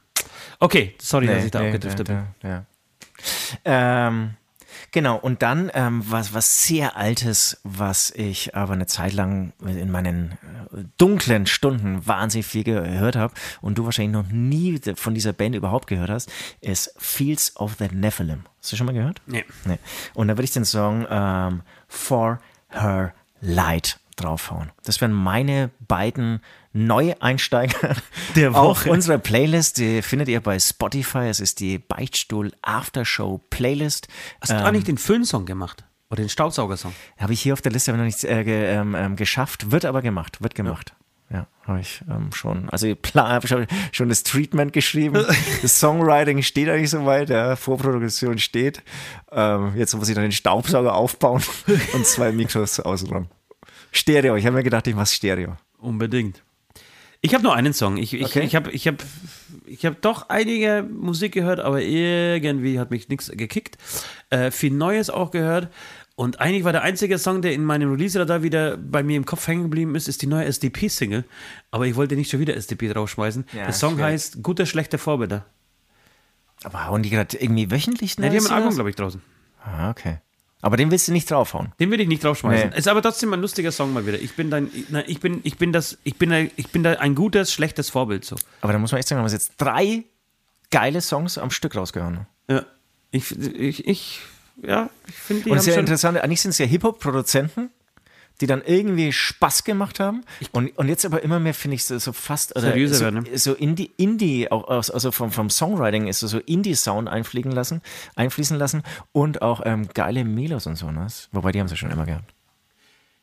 okay, 0.59 0.95
sorry, 0.99 1.27
dass 1.27 1.45
ich 1.45 1.51
da 1.51 1.61
abgedriftet 1.61 2.07
bin. 2.07 2.23
ja, 2.43 2.49
ja. 2.49 2.65
Ähm, 4.07 4.35
Genau, 4.91 5.17
und 5.17 5.41
dann 5.41 5.69
ähm, 5.73 6.03
was, 6.07 6.33
was 6.33 6.63
sehr 6.63 6.95
Altes, 6.95 7.59
was 7.63 8.11
ich 8.11 8.55
aber 8.55 8.73
eine 8.73 8.87
Zeit 8.87 9.13
lang 9.13 9.53
in 9.63 9.91
meinen 9.91 10.31
äh, 10.73 10.83
dunklen 10.97 11.45
Stunden 11.45 12.05
wahnsinnig 12.07 12.47
viel 12.47 12.63
gehört 12.63 13.15
habe 13.15 13.33
und 13.61 13.77
du 13.77 13.85
wahrscheinlich 13.85 14.13
noch 14.13 14.27
nie 14.31 14.79
von 14.95 15.13
dieser 15.13 15.33
Band 15.33 15.55
überhaupt 15.55 15.87
gehört 15.87 16.09
hast, 16.09 16.31
ist 16.61 16.93
Fields 16.97 17.55
of 17.55 17.75
the 17.77 17.87
Nephilim. 17.91 18.45
Hast 18.59 18.71
du 18.71 18.77
schon 18.77 18.87
mal 18.87 18.93
gehört? 18.93 19.21
Nee. 19.27 19.45
Nee. 19.65 19.77
Und 20.15 20.27
da 20.27 20.35
würde 20.35 20.45
ich 20.45 20.51
den 20.51 20.65
Song 20.65 21.05
ähm, 21.09 21.61
For 21.87 22.39
Her 22.69 23.13
Light 23.41 23.99
draufhauen. 24.19 24.71
Das 24.83 25.01
wären 25.01 25.13
meine 25.13 25.69
beiden 25.87 26.41
Neueinsteiger 26.73 27.95
Der 28.35 28.53
auf 28.55 28.85
Woche. 28.85 28.91
unserer 28.91 29.17
Playlist. 29.17 29.77
Die 29.77 30.01
findet 30.01 30.27
ihr 30.27 30.41
bei 30.41 30.59
Spotify. 30.59 31.27
Es 31.27 31.39
ist 31.39 31.59
die 31.59 31.79
Beichtstuhl 31.79 32.51
Aftershow 32.61 33.39
Playlist. 33.49 34.07
Hast 34.41 34.51
du 34.51 34.63
eigentlich 34.63 34.83
den 34.83 34.97
Föhnsong 34.97 35.45
gemacht? 35.45 35.83
Oder 36.11 36.23
den 36.23 36.29
Staubsaugersong? 36.29 36.93
Habe 37.19 37.33
ich 37.33 37.41
hier 37.41 37.53
auf 37.53 37.61
der 37.61 37.71
Liste 37.71 37.93
noch 37.93 38.03
nicht 38.03 38.23
äh, 38.23 38.43
ge, 38.43 38.65
ähm, 38.65 38.95
ähm, 38.95 39.15
geschafft. 39.15 39.71
Wird 39.71 39.85
aber 39.85 40.01
gemacht. 40.01 40.41
Wird 40.41 40.55
gemacht. 40.55 40.93
Ja, 41.31 41.45
habe 41.67 41.79
ich 41.79 42.01
ähm, 42.09 42.31
schon. 42.33 42.69
Also 42.71 42.87
ich 42.87 42.97
habe 43.15 43.47
schon, 43.47 43.67
schon 43.91 44.09
das 44.09 44.23
Treatment 44.23 44.73
geschrieben. 44.73 45.23
das 45.61 45.79
Songwriting 45.79 46.41
steht 46.41 46.67
eigentlich 46.67 46.89
soweit. 46.89 47.29
Ja, 47.29 47.55
Vorproduktion 47.55 48.39
steht. 48.39 48.81
Ähm, 49.31 49.73
jetzt 49.75 49.95
muss 49.95 50.09
ich 50.09 50.15
dann 50.15 50.23
den 50.23 50.31
Staubsauger 50.31 50.95
aufbauen 50.95 51.43
und 51.93 52.05
zwei 52.07 52.31
Mikros 52.31 52.79
ausräumen. 52.79 53.29
Stereo. 53.91 54.35
Ich 54.35 54.45
habe 54.45 54.55
mir 54.57 54.63
gedacht, 54.63 54.87
ich 54.87 54.95
mache 54.95 55.07
Stereo. 55.07 55.57
Unbedingt. 55.79 56.43
Ich 57.21 57.33
habe 57.33 57.43
nur 57.43 57.53
einen 57.53 57.73
Song. 57.73 57.97
Ich, 57.97 58.13
ich, 58.13 58.23
Okay. 58.25 58.41
ich 58.43 58.55
habe 58.55 58.71
ich 58.71 58.87
hab, 58.87 58.95
ich 59.65 59.85
hab 59.85 60.01
doch 60.01 60.29
einige 60.29 60.87
Musik 60.89 61.33
gehört, 61.33 61.59
aber 61.59 61.81
irgendwie 61.81 62.79
hat 62.79 62.91
mich 62.91 63.09
nichts 63.09 63.29
gekickt. 63.33 63.77
Äh, 64.29 64.51
viel 64.51 64.71
Neues 64.71 65.09
auch 65.09 65.31
gehört. 65.31 65.69
Und 66.15 66.39
eigentlich 66.41 66.63
war 66.65 66.71
der 66.73 66.81
einzige 66.83 67.17
Song, 67.17 67.41
der 67.41 67.53
in 67.53 67.63
meinem 67.63 67.91
Release-Radar 67.91 68.43
wieder 68.43 68.75
bei 68.77 69.03
mir 69.03 69.15
im 69.17 69.25
Kopf 69.25 69.47
hängen 69.47 69.63
geblieben 69.63 69.95
ist, 69.95 70.07
ist 70.09 70.21
die 70.21 70.27
neue 70.27 70.45
SDP-Single. 70.45 71.23
Aber 71.71 71.87
ich 71.87 71.95
wollte 71.95 72.15
nicht 72.15 72.29
schon 72.29 72.39
wieder 72.41 72.55
SDP 72.55 72.89
draufschmeißen. 72.89 73.45
Ja, 73.53 73.63
der 73.65 73.73
Song 73.73 73.93
schwierig. 73.95 74.11
heißt 74.11 74.43
Gute, 74.43 74.65
schlechte 74.65 74.97
Vorbilder. 74.97 75.45
Aber 76.63 76.87
hauen 76.87 77.03
die 77.03 77.09
gerade 77.09 77.37
irgendwie 77.37 77.71
wöchentlich 77.71 78.17
Ja, 78.17 78.29
die 78.29 78.37
haben 78.37 78.47
ein 78.47 78.51
Album, 78.53 78.75
glaube 78.75 78.89
ich, 78.89 78.95
draußen. 78.97 79.21
Ah, 79.63 79.89
okay. 79.91 80.17
Aber 80.61 80.75
den 80.75 80.91
willst 80.91 81.07
du 81.07 81.13
nicht 81.13 81.31
draufhauen. 81.31 81.71
Den 81.79 81.89
will 81.91 82.01
ich 82.01 82.07
nicht 82.07 82.23
draufschmeißen. 82.23 82.71
Nee. 82.71 82.77
Ist 82.77 82.87
aber 82.87 83.01
trotzdem 83.01 83.31
ein 83.33 83.39
lustiger 83.39 83.71
Song 83.71 83.93
mal 83.93 84.05
wieder. 84.05 84.19
Ich 84.19 84.35
bin 84.35 84.49
dein, 84.49 84.69
ich 85.07 85.19
bin, 85.21 85.39
ich 85.43 85.57
bin 85.57 85.71
das, 85.71 85.97
ich 86.03 86.17
bin, 86.17 86.51
ich 86.55 86.69
bin 86.69 86.83
da 86.83 86.93
ein 86.93 87.15
gutes, 87.15 87.53
schlechtes 87.53 87.89
Vorbild 87.89 88.25
so. 88.25 88.35
Aber 88.61 88.73
da 88.73 88.79
muss 88.79 88.91
man 88.91 88.99
echt 88.99 89.07
sagen, 89.07 89.19
wir 89.19 89.23
haben 89.23 89.31
jetzt 89.31 89.53
drei 89.57 90.03
geile 90.69 91.01
Songs 91.01 91.37
am 91.37 91.51
Stück 91.51 91.75
rausgehauen. 91.75 92.27
Ja. 92.49 92.65
Ich, 93.11 93.31
ich, 93.39 93.87
ich 93.87 94.21
ja, 94.61 94.89
ich 95.07 95.15
finde 95.15 95.43
die 95.43 95.51
Und 95.51 95.63
schon, 95.63 95.73
interessant, 95.75 96.17
eigentlich 96.17 96.41
sind 96.41 96.51
es 96.51 96.57
ja 96.57 96.65
Hip-Hop-Produzenten, 96.65 97.69
die 98.41 98.47
dann 98.47 98.61
irgendwie 98.65 99.11
Spaß 99.11 99.63
gemacht 99.63 99.99
haben. 99.99 100.23
Und, 100.51 100.77
und 100.77 100.87
jetzt 100.87 101.05
aber 101.05 101.23
immer 101.23 101.39
mehr, 101.39 101.53
finde 101.53 101.75
ich, 101.75 101.85
so, 101.85 101.97
so 101.99 102.13
fast 102.13 102.55
oder 102.55 102.67
Seriöser 102.67 102.95
so, 102.95 103.11
ne? 103.11 103.23
so 103.37 103.53
Indie, 103.53 103.91
Indie 103.97 104.49
auch 104.51 104.67
also 104.89 105.11
vom, 105.11 105.31
vom 105.31 105.49
Songwriting 105.49 106.07
ist 106.07 106.19
so, 106.21 106.27
so 106.27 106.39
Indie-Sound 106.39 107.09
einfliegen 107.09 107.51
lassen, 107.51 107.81
einfließen 108.15 108.57
lassen 108.57 108.83
und 109.11 109.41
auch 109.41 109.61
ähm, 109.65 109.89
geile 109.93 110.23
Melos 110.23 110.67
und 110.67 110.75
so, 110.75 110.91
ne? 110.91 111.07
Wobei 111.31 111.51
die 111.51 111.59
haben 111.59 111.67
sie 111.67 111.77
schon 111.77 111.91
immer 111.91 112.05
gehabt. 112.05 112.33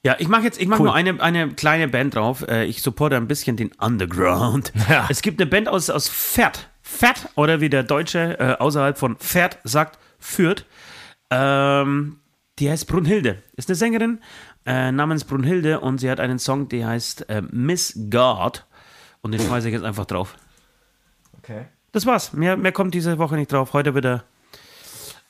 Ja, 0.02 0.14
ich 0.18 0.28
mache 0.28 0.42
jetzt, 0.42 0.60
ich 0.60 0.68
mache 0.68 0.80
Cool. 0.82 0.86
nur 0.86 0.94
eine, 0.94 1.20
eine 1.20 1.48
kleine 1.54 1.88
Band 1.88 2.14
drauf. 2.14 2.46
Äh, 2.46 2.66
Ich 2.66 2.80
supporte 2.82 3.16
ein 3.16 3.26
bisschen 3.26 3.56
den 3.56 3.72
Underground. 3.72 4.72
Ja. 4.88 5.06
Es 5.08 5.20
gibt 5.22 5.40
eine 5.40 5.50
Band 5.50 5.68
aus, 5.68 5.90
aus 5.90 6.08
Fett. 6.08 6.68
Fett, 6.80 7.28
oder 7.34 7.60
wie 7.60 7.68
der 7.68 7.82
Deutsche 7.82 8.38
äh, 8.38 8.56
außerhalb 8.62 8.96
von 8.96 9.16
Fett 9.18 9.58
sagt, 9.64 9.98
Fürth. 10.20 10.64
Ähm, 11.30 12.20
die 12.60 12.70
heißt 12.70 12.86
Brunhilde. 12.86 13.42
Ist 13.56 13.68
eine 13.68 13.74
Sängerin 13.74 14.20
äh, 14.66 14.92
namens 14.92 15.24
Brunhilde 15.24 15.80
und 15.80 15.98
sie 15.98 16.10
hat 16.10 16.20
einen 16.20 16.38
Song, 16.38 16.68
der 16.68 16.88
heißt 16.88 17.28
äh, 17.28 17.42
Miss 17.50 17.98
God. 18.10 18.66
Und 19.22 19.32
den 19.32 19.40
schmeiße 19.40 19.68
ich 19.68 19.74
jetzt 19.74 19.84
einfach 19.84 20.04
drauf. 20.04 20.36
Okay. 21.38 21.66
Das 21.92 22.04
war's. 22.06 22.32
Mehr, 22.32 22.56
mehr 22.56 22.72
kommt 22.72 22.94
diese 22.94 23.18
Woche 23.18 23.36
nicht 23.36 23.52
drauf. 23.52 23.72
Heute 23.72 23.94
wieder, 23.94 24.24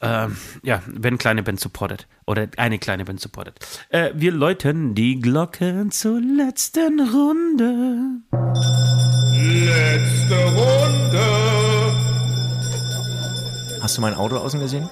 ähm, 0.00 0.36
ja, 0.62 0.82
werden 0.86 1.18
kleine 1.18 1.42
Band 1.42 1.60
supported. 1.60 2.06
Oder 2.26 2.48
eine 2.56 2.78
kleine 2.78 3.04
Band 3.04 3.20
supported. 3.20 3.54
Äh, 3.90 4.10
wir 4.14 4.32
läuten 4.32 4.94
die 4.94 5.20
Glocken 5.20 5.90
zur 5.90 6.20
letzten 6.20 7.00
Runde. 7.00 8.20
Letzte 9.32 10.44
Runde. 10.44 11.22
Hast 13.80 13.96
du 13.96 14.00
mein 14.00 14.14
Auto 14.14 14.36
außen 14.36 14.58
gesehen? 14.58 14.88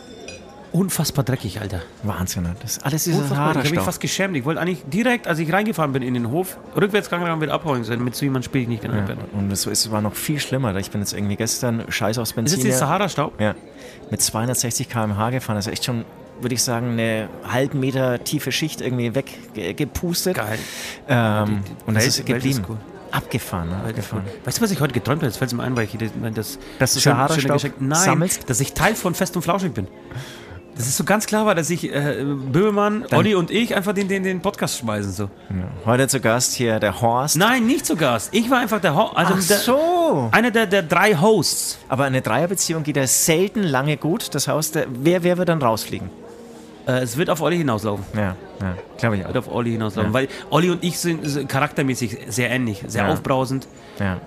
Unfassbar 0.79 1.25
dreckig, 1.25 1.61
Alter. 1.61 1.83
Wahnsinn, 2.03 2.43
ne? 2.43 2.57
das 2.61 2.79
ist 2.79 2.85
alles 2.85 3.05
dieser 3.05 3.19
Unfassbar. 3.19 3.51
Ich 3.53 3.57
habe 3.59 3.71
mich 3.71 3.81
fast 3.81 4.01
geschämt. 4.01 4.37
Ich 4.37 4.45
wollte 4.45 4.61
eigentlich 4.61 4.83
direkt, 4.87 5.29
als 5.29 5.39
ich 5.39 5.53
reingefahren 5.53 5.93
bin 5.93 6.03
in 6.03 6.15
den 6.15 6.33
Hof, 6.33 6.57
rückwärts 6.77 7.09
gegangen 7.09 7.31
und 7.31 7.41
wieder 7.41 7.53
abhauen 7.55 7.85
sein. 7.85 8.03
Mit 8.03 8.17
so 8.17 8.25
jemandem 8.25 8.43
spiele 8.51 8.63
ich 8.65 8.69
nicht 8.69 8.83
in 8.83 8.93
Ja, 8.93 9.03
Band. 9.03 9.21
und 9.33 9.53
es, 9.53 9.67
es 9.67 9.93
war 9.93 10.01
noch 10.01 10.15
viel 10.17 10.41
schlimmer. 10.41 10.75
Ich 10.75 10.91
bin 10.91 11.01
jetzt 11.01 11.13
irgendwie 11.13 11.37
gestern 11.37 11.85
scheiß 11.89 12.19
aufs 12.19 12.31
Ist 12.31 12.35
Benzin. 12.35 12.57
das 12.59 12.65
die 12.65 12.73
Sahara-Staub? 12.73 13.41
Ja, 13.41 13.55
mit 14.11 14.21
260 14.21 14.89
km/h 14.89 15.31
gefahren. 15.31 15.55
Das 15.55 15.67
ist 15.69 15.73
echt 15.73 15.85
schon, 15.85 16.05
würde 16.41 16.57
ich 16.57 16.63
sagen, 16.65 16.91
eine 16.95 17.29
halben 17.49 17.79
Meter 17.79 18.25
tiefe 18.25 18.51
Schicht 18.51 18.81
irgendwie 18.81 19.15
weggepustet. 19.15 20.35
Geil. 20.37 20.59
Ähm, 21.09 21.61
und 21.87 21.95
das 21.95 22.03
Welt- 22.03 22.09
ist 22.19 22.27
geblieben. 22.27 22.61
ist 22.63 22.69
cool. 22.69 22.79
Abgefahren, 23.13 23.69
ne? 23.69 23.77
Abgefahren. 23.91 24.25
Weißt 24.45 24.59
du, 24.59 24.63
was 24.63 24.73
ich 24.73 24.81
heute 24.81 24.93
geträumt 24.93 25.19
habe? 25.23 25.27
Jetzt 25.27 25.37
fällt 25.37 25.53
es 25.53 25.57
mir 25.57 25.63
ein, 25.63 25.77
weil 25.77 25.85
ich 25.85 25.97
das, 25.97 26.11
das 26.35 26.59
Dass 26.81 26.95
du 26.95 27.01
schön- 27.01 27.15
schöne 27.29 27.55
Geschenk- 27.55 27.75
Nein, 27.79 28.01
sammelst? 28.01 28.51
dass 28.51 28.59
ich 28.59 28.73
Teil 28.73 28.97
von 28.97 29.15
Fest 29.15 29.37
und 29.37 29.43
Flauschig 29.43 29.73
bin. 29.73 29.87
Das 30.77 30.89
ist 30.89 30.97
so 30.97 31.05
ganz 31.05 31.27
klar 31.27 31.47
war, 31.47 31.55
dass 31.55 31.71
ich 31.71 31.85
äh, 31.95 32.25
Böhmermann, 32.25 33.05
Olli 33.13 33.37
und 33.37 33.53
ich 33.53 33.77
einfach 33.77 33.93
den, 33.93 34.09
den, 34.09 34.25
den 34.25 34.41
Podcast 34.41 34.79
schmeißen. 34.79 35.13
So. 35.13 35.31
Heute 35.87 36.09
zu 36.09 36.19
Gast 36.21 36.53
hier 36.55 36.81
der 36.81 37.01
Horst. 37.01 37.37
Nein, 37.37 37.65
nicht 37.67 37.87
zu 37.87 37.95
Gast. 37.95 38.31
Ich 38.33 38.51
war 38.51 38.59
einfach 38.59 38.81
der 38.81 38.97
Ho 38.97 39.11
also 39.15 39.35
Ach 39.39 39.47
der, 39.47 39.59
so. 39.59 40.29
einer 40.33 40.51
der, 40.51 40.67
der 40.67 40.83
drei 40.83 41.15
Hosts. 41.15 41.79
Aber 41.89 42.05
eine 42.05 42.23
Dreierbeziehung 42.23 42.83
geht 42.83 42.97
ja 42.97 43.07
selten 43.07 43.63
lange 43.63 43.97
gut. 43.97 44.35
Das 44.35 44.49
heißt, 44.49 44.75
der- 44.75 44.87
wer, 44.91 45.23
wer 45.23 45.39
wird 45.39 45.49
dann 45.49 45.63
rausfliegen? 45.63 46.11
Äh, 46.89 47.03
es 47.03 47.17
wird 47.17 47.31
auf 47.31 47.41
Olli 47.41 47.59
hinauslaufen. 47.59 48.05
Ja, 48.17 48.35
ja 48.61 48.75
glaube 48.99 49.17
ich 49.19 49.25
Wird 49.25 49.37
auch. 49.37 49.47
auf 49.47 49.55
Olli 49.55 49.71
hinauslaufen. 49.71 50.11
Ja. 50.11 50.15
Weil 50.15 50.29
Olli 50.51 50.71
und 50.71 50.83
ich 50.83 50.99
sind 50.99 51.49
charaktermäßig 51.49 52.19
sehr 52.29 52.51
ähnlich. 52.51 52.83
Sehr 52.89 53.05
Ja. 53.07 53.13
aufbrausend, 53.13 53.69
Ja. 54.01 54.19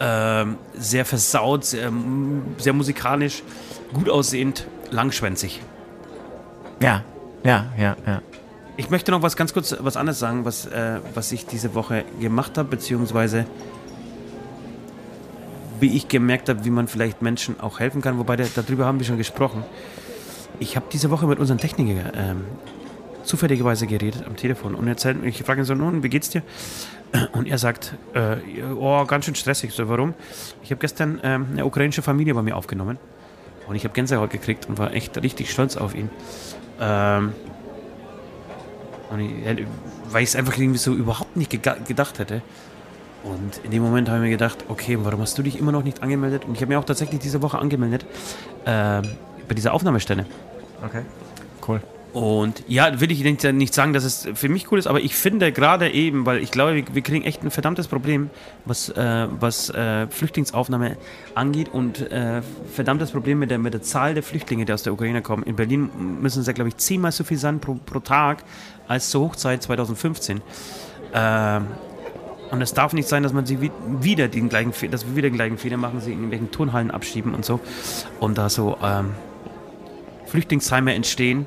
ähm, 0.00 0.56
sehr 0.74 1.04
versaut, 1.04 1.66
sehr, 1.66 1.92
sehr 2.56 2.72
musikalisch, 2.72 3.42
gut 3.92 4.08
aussehend, 4.08 4.66
langschwänzig. 4.90 5.60
ja, 6.80 7.04
ja, 7.44 7.66
ja, 7.78 7.96
ja. 8.06 8.22
Ich 8.76 8.88
möchte 8.88 9.10
noch 9.10 9.22
was 9.22 9.36
ganz 9.36 9.52
kurz 9.52 9.76
was 9.78 9.96
anderes 9.96 10.18
sagen, 10.18 10.44
was, 10.44 10.66
äh, 10.66 11.00
was 11.14 11.32
ich 11.32 11.46
diese 11.46 11.74
Woche 11.74 12.04
gemacht 12.18 12.56
habe, 12.56 12.68
beziehungsweise 12.68 13.44
wie 15.80 15.96
ich 15.96 16.08
gemerkt 16.08 16.48
habe, 16.48 16.64
wie 16.64 16.70
man 16.70 16.88
vielleicht 16.88 17.22
Menschen 17.22 17.60
auch 17.60 17.80
helfen 17.80 18.02
kann. 18.02 18.18
Wobei, 18.18 18.36
der, 18.36 18.46
darüber 18.54 18.86
haben 18.86 18.98
wir 18.98 19.06
schon 19.06 19.18
gesprochen. 19.18 19.64
Ich 20.58 20.76
habe 20.76 20.86
diese 20.92 21.10
Woche 21.10 21.26
mit 21.26 21.38
unserem 21.38 21.58
Techniker 21.58 22.12
ähm, 22.14 22.44
zufälligerweise 23.22 23.86
geredet 23.86 24.24
am 24.26 24.36
Telefon 24.36 24.74
und 24.74 24.88
erzählt, 24.88 25.18
ich 25.24 25.42
frage 25.42 25.62
ihn 25.62 25.64
so, 25.64 25.74
nun, 25.74 26.02
wie 26.02 26.08
geht's 26.08 26.30
dir? 26.30 26.42
Und 27.32 27.48
er 27.48 27.58
sagt, 27.58 27.94
äh, 28.14 28.36
oh, 28.78 29.04
ganz 29.04 29.24
schön 29.24 29.34
stressig. 29.34 29.72
So, 29.72 29.88
warum? 29.88 30.14
Ich 30.62 30.70
habe 30.70 30.80
gestern 30.80 31.20
ähm, 31.22 31.48
eine 31.52 31.66
ukrainische 31.66 32.02
Familie 32.02 32.34
bei 32.34 32.42
mir 32.42 32.56
aufgenommen 32.56 32.98
und 33.70 33.76
ich 33.76 33.84
habe 33.84 33.94
Gänsehaut 33.94 34.30
gekriegt 34.30 34.68
und 34.68 34.78
war 34.78 34.92
echt 34.92 35.16
richtig 35.22 35.50
stolz 35.50 35.76
auf 35.76 35.94
ihn. 35.94 36.10
Ähm, 36.80 37.32
ich, 39.18 39.44
hätte- 39.46 39.66
weil 40.10 40.22
ich 40.24 40.30
es 40.30 40.36
einfach 40.36 40.56
irgendwie 40.58 40.78
so 40.78 40.92
überhaupt 40.92 41.36
nicht 41.36 41.50
gedacht 41.50 42.18
hätte. 42.18 42.42
Und 43.22 43.60
in 43.64 43.70
dem 43.70 43.82
Moment 43.82 44.08
habe 44.08 44.18
ich 44.18 44.24
mir 44.24 44.30
gedacht, 44.30 44.64
okay, 44.68 44.98
warum 45.02 45.20
hast 45.20 45.36
du 45.38 45.42
dich 45.42 45.58
immer 45.58 45.72
noch 45.72 45.84
nicht 45.84 46.02
angemeldet? 46.02 46.46
Und 46.46 46.54
ich 46.54 46.60
habe 46.62 46.72
mir 46.72 46.78
auch 46.78 46.84
tatsächlich 46.84 47.20
diese 47.20 47.42
Woche 47.42 47.58
angemeldet 47.58 48.04
ähm, 48.66 49.02
bei 49.46 49.54
dieser 49.54 49.72
Aufnahmestelle. 49.74 50.26
Okay. 50.84 51.02
Cool. 51.66 51.80
Und 52.12 52.64
ja, 52.66 53.00
will 53.00 53.12
ich 53.12 53.22
nicht, 53.22 53.72
sagen, 53.72 53.92
dass 53.92 54.02
es 54.02 54.28
für 54.34 54.48
mich 54.48 54.72
cool 54.72 54.80
ist, 54.80 54.88
aber 54.88 55.00
ich 55.00 55.14
finde 55.14 55.52
gerade 55.52 55.90
eben, 55.92 56.26
weil 56.26 56.42
ich 56.42 56.50
glaube, 56.50 56.82
wir, 56.92 57.02
kriegen 57.02 57.24
echt 57.24 57.44
ein 57.44 57.52
verdammtes 57.52 57.86
Problem, 57.86 58.30
was, 58.64 58.88
äh, 58.88 59.28
was 59.38 59.70
äh, 59.70 60.08
Flüchtlingsaufnahme 60.08 60.96
angeht 61.36 61.68
und 61.68 62.10
äh, 62.10 62.42
verdammtes 62.72 63.12
Problem 63.12 63.38
mit 63.38 63.52
der, 63.52 63.58
mit 63.58 63.74
der 63.74 63.82
Zahl 63.82 64.14
der 64.14 64.24
Flüchtlinge, 64.24 64.64
die 64.64 64.72
aus 64.72 64.82
der 64.82 64.92
Ukraine 64.92 65.22
kommen. 65.22 65.44
In 65.44 65.54
Berlin 65.54 65.88
müssen 66.20 66.40
es 66.40 66.48
ja, 66.48 66.52
glaube 66.52 66.68
ich, 66.70 66.78
zehnmal 66.78 67.12
so 67.12 67.22
viel 67.22 67.38
sein 67.38 67.60
pro, 67.60 67.74
pro 67.74 68.00
Tag 68.00 68.42
als 68.88 69.10
zur 69.10 69.22
Hochzeit 69.28 69.62
2015. 69.62 70.40
Ähm, 71.14 71.66
und 72.50 72.60
es 72.60 72.74
darf 72.74 72.92
nicht 72.92 73.08
sein, 73.08 73.22
dass 73.22 73.32
man 73.32 73.46
sie 73.46 73.60
wi- 73.60 73.70
wieder 74.00 74.26
den 74.26 74.48
gleichen, 74.48 74.72
dass 74.90 75.06
wir 75.06 75.14
wieder 75.14 75.28
den 75.28 75.36
gleichen 75.36 75.58
Fehler 75.58 75.76
machen, 75.76 76.00
sie 76.00 76.10
in 76.10 76.14
irgendwelchen 76.18 76.50
Turnhallen 76.50 76.90
abschieben 76.90 77.34
und 77.34 77.44
so. 77.44 77.60
Und 78.18 78.36
da 78.36 78.48
so 78.48 78.76
ähm, 78.82 79.10
Flüchtlingsheime 80.26 80.92
entstehen, 80.94 81.46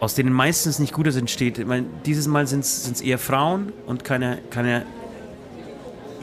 aus 0.00 0.14
denen 0.14 0.32
meistens 0.32 0.78
nicht 0.78 0.92
Gutes 0.92 1.16
entsteht. 1.16 1.58
Ich 1.58 1.66
meine, 1.66 1.86
dieses 2.06 2.26
Mal 2.26 2.46
sind 2.46 2.64
es 2.64 3.00
eher 3.00 3.18
Frauen 3.18 3.72
und 3.86 4.04
keine, 4.04 4.38
keine 4.50 4.84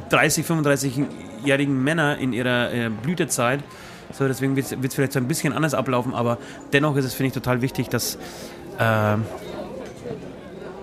30, 0.10 0.46
35-jährigen 0.46 1.84
Männer 1.84 2.18
in 2.18 2.34
ihrer 2.34 2.74
äh, 2.74 2.90
Blütezeit, 2.90 3.62
So, 4.18 4.28
deswegen 4.28 4.56
wird 4.56 4.72
es 4.72 4.94
vielleicht 4.94 5.14
so 5.14 5.20
ein 5.20 5.28
bisschen 5.28 5.52
anders 5.52 5.74
ablaufen, 5.74 6.14
aber 6.14 6.38
dennoch 6.72 6.96
ist 6.96 7.06
es, 7.06 7.14
finde 7.14 7.28
ich, 7.28 7.34
total 7.34 7.62
wichtig, 7.62 7.90
dass, 7.90 8.16
äh, 8.78 9.18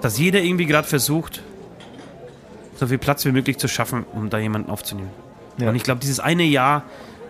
dass 0.00 0.18
jeder 0.18 0.40
irgendwie 0.40 0.66
gerade 0.66 0.86
versucht, 0.86 1.42
so 2.76 2.88
viel 2.88 2.98
Platz 2.98 3.24
wie 3.24 3.32
möglich 3.32 3.58
zu 3.58 3.68
schaffen, 3.68 4.04
um 4.12 4.28
da 4.28 4.38
jemanden 4.38 4.70
aufzunehmen. 4.70 5.10
Ja. 5.58 5.68
Und 5.68 5.76
ich 5.76 5.84
glaube, 5.84 6.00
dieses 6.00 6.20
eine 6.20 6.42
Jahr, 6.42 6.82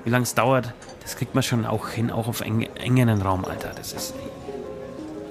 wie 0.04 0.10
lange 0.10 0.22
es 0.22 0.34
dauert, 0.34 0.72
das 1.02 1.16
kriegt 1.16 1.34
man 1.34 1.42
schon 1.42 1.66
auch 1.66 1.88
hin, 1.90 2.10
auch 2.10 2.26
auf 2.26 2.40
eng, 2.40 2.62
engeren 2.74 3.20
Raum, 3.20 3.44
Alter. 3.44 3.72
Das 3.76 3.92
ist. 3.92 4.14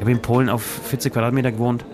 Ich 0.02 0.04
habe 0.04 0.14
in 0.14 0.22
Polen 0.24 0.50
auf 0.50 0.64
40 0.64 1.14
Quadratmeter 1.14 1.52
gewohnt, 1.52 1.86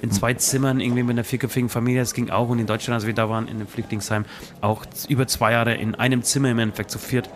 in 0.00 0.10
zwei 0.10 0.32
Zimmern, 0.32 0.80
irgendwie 0.80 1.02
mit 1.02 1.10
einer 1.10 1.24
vierköpfigen 1.24 1.68
Familie, 1.68 2.00
das 2.00 2.14
ging 2.14 2.30
auch. 2.30 2.48
Und 2.48 2.58
in 2.58 2.66
Deutschland, 2.66 2.94
als 2.94 3.06
wir 3.06 3.12
da 3.12 3.28
waren, 3.28 3.48
in 3.48 3.56
einem 3.56 3.66
Flüchtlingsheim, 3.66 4.24
auch 4.62 4.86
über 5.10 5.26
zwei 5.26 5.52
Jahre 5.52 5.74
in 5.74 5.94
einem 5.94 6.22
Zimmer 6.22 6.48
im 6.48 6.58
Endeffekt 6.58 6.90
zu 6.90 6.98
viert. 6.98 7.28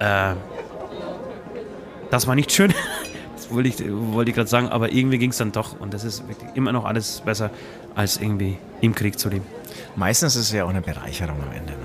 Äh, 0.00 0.34
das 2.10 2.26
war 2.26 2.34
nicht 2.34 2.50
schön. 2.50 2.74
Das 3.36 3.50
wollte 3.54 3.68
ich, 3.68 3.76
wollte 3.88 4.30
ich 4.30 4.34
gerade 4.34 4.48
sagen, 4.48 4.68
aber 4.70 4.90
irgendwie 4.90 5.18
ging 5.18 5.30
es 5.30 5.36
dann 5.36 5.52
doch. 5.52 5.78
Und 5.78 5.94
das 5.94 6.02
ist 6.02 6.26
wirklich 6.26 6.50
immer 6.56 6.72
noch 6.72 6.84
alles 6.84 7.20
besser, 7.20 7.50
als 7.94 8.16
irgendwie 8.16 8.58
im 8.80 8.96
Krieg 8.96 9.16
zu 9.16 9.28
leben. 9.28 9.46
Meistens 9.94 10.34
ist 10.34 10.46
es 10.46 10.52
ja 10.52 10.64
auch 10.64 10.70
eine 10.70 10.80
Bereicherung 10.80 11.36
am 11.40 11.52
Ende. 11.52 11.74
Ne? 11.74 11.78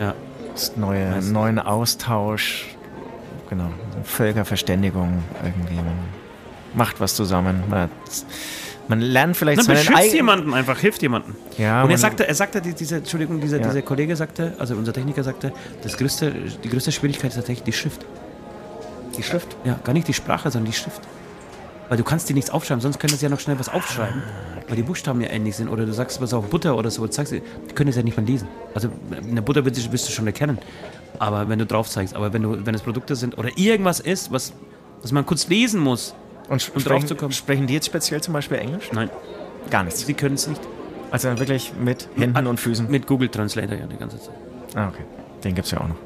Ja. 0.00 0.14
Das 0.52 0.76
neue, 0.76 1.10
Meistens. 1.10 1.30
neuen 1.32 1.58
Austausch, 1.60 2.74
genau, 3.48 3.68
Völkerverständigung 4.02 5.22
irgendwie. 5.44 5.78
Macht 6.74 7.00
was 7.00 7.14
zusammen. 7.14 7.62
Man, 7.68 7.90
man 8.88 9.00
lernt 9.00 9.36
vielleicht 9.36 9.58
Man 9.58 9.66
seinen 9.66 9.76
beschützt 9.76 9.96
eigenen- 9.98 10.14
jemanden 10.16 10.54
einfach, 10.54 10.78
hilft 10.78 11.02
jemanden. 11.02 11.36
Ja, 11.58 11.82
und 11.84 11.90
er 11.90 11.98
sagte, 11.98 12.26
er 12.26 12.34
sagte, 12.34 12.60
die- 12.60 12.74
dieser, 12.74 12.96
Entschuldigung, 12.98 13.40
dieser, 13.40 13.58
Ja. 13.60 13.68
dieser 13.68 13.82
Kollege 13.82 14.16
sagte, 14.16 14.54
also 14.58 14.74
unser 14.74 14.92
Techniker 14.92 15.22
sagte, 15.22 15.52
das 15.82 15.96
größte, 15.96 16.32
die 16.64 16.68
größte 16.68 16.92
Schwierigkeit 16.92 17.30
ist 17.30 17.36
tatsächlich 17.36 17.64
die 17.64 17.72
Schrift. 17.72 18.04
die 19.16 19.22
Schrift. 19.22 19.56
Ja, 19.64 19.78
gar 19.84 19.92
nicht 19.92 20.08
die 20.08 20.14
Sprache, 20.14 20.50
sondern 20.50 20.70
die 20.72 20.76
Schrift. 20.76 21.02
Weil 21.90 21.98
du 21.98 22.04
kannst 22.04 22.30
dir 22.30 22.32
nichts 22.34 22.48
aufschreiben, 22.48 22.80
sonst 22.80 22.98
können 22.98 23.14
sie 23.14 23.22
ja 23.22 23.28
noch 23.28 23.40
schnell 23.40 23.58
was 23.58 23.68
aufschreiben, 23.68 24.22
weil 24.66 24.76
die 24.76 24.82
Buchstaben 24.82 25.20
ja 25.20 25.28
ähnlich 25.28 25.54
sind. 25.54 25.68
Oder 25.68 25.84
du 25.84 25.92
sagst 25.92 26.18
was 26.22 26.32
auf 26.32 26.46
Butter 26.48 26.74
oder 26.78 26.90
so, 26.90 27.02
und 27.02 27.12
sagst, 27.12 27.32
die 27.32 27.42
können 27.74 27.90
es 27.90 27.96
ja 27.96 28.02
nicht 28.02 28.16
mal 28.16 28.24
lesen. 28.24 28.48
Also 28.74 28.88
in 29.28 29.34
der 29.34 29.42
Butter 29.42 29.66
wirst 29.66 29.76
du, 29.86 29.92
wirst 29.92 30.08
du 30.08 30.12
schon 30.12 30.26
erkennen, 30.26 30.56
aber 31.18 31.46
wenn 31.50 31.58
du 31.58 31.66
drauf 31.66 31.90
zeigst. 31.90 32.16
Aber 32.16 32.32
wenn, 32.32 32.40
du, 32.42 32.64
wenn 32.64 32.74
es 32.74 32.80
Produkte 32.80 33.14
sind 33.14 33.36
oder 33.36 33.50
irgendwas 33.56 34.00
ist, 34.00 34.32
was, 34.32 34.54
was 35.02 35.12
man 35.12 35.26
kurz 35.26 35.46
lesen 35.48 35.78
muss, 35.82 36.14
Und, 36.52 36.62
Um 36.74 36.80
sprechen, 36.80 36.88
draufzukommen. 36.88 37.32
sprechen 37.32 37.66
die 37.66 37.74
jetzt 37.74 37.86
speziell 37.86 38.20
zum 38.20 38.34
Beispiel 38.34 38.58
Englisch? 38.58 38.90
nein, 38.92 39.10
Gar 39.70 39.84
nichts. 39.84 40.06
sie 40.06 40.14
können 40.14 40.34
es 40.34 40.46
nicht. 40.46 40.60
Also 41.10 41.28
wirklich 41.38 41.72
mit 41.78 42.08
Händen 42.16 42.46
und 42.46 42.58
Füßen. 42.60 42.90
Mit 42.90 43.06
Google 43.06 43.28
Translator 43.28 43.76
ja 43.76 43.86
die 43.86 43.96
ganze 43.96 44.18
Zeit. 44.18 44.34
Ah, 44.74 44.88
okay. 44.88 45.02
Den 45.44 45.54
gibt's 45.54 45.70
ja 45.70 45.80
auch 45.80 45.88
noch. 45.88 45.96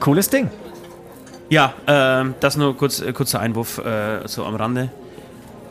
Cooles 0.00 0.28
Ding. 0.30 0.50
Ja, 1.48 1.74
ähm, 1.86 2.34
das 2.40 2.56
nur 2.56 2.76
kurz, 2.76 3.00
äh, 3.00 3.12
kurzer 3.12 3.40
Einwurf 3.40 3.78
äh, 3.78 4.26
so 4.26 4.44
am 4.44 4.54
Rande. 4.56 4.90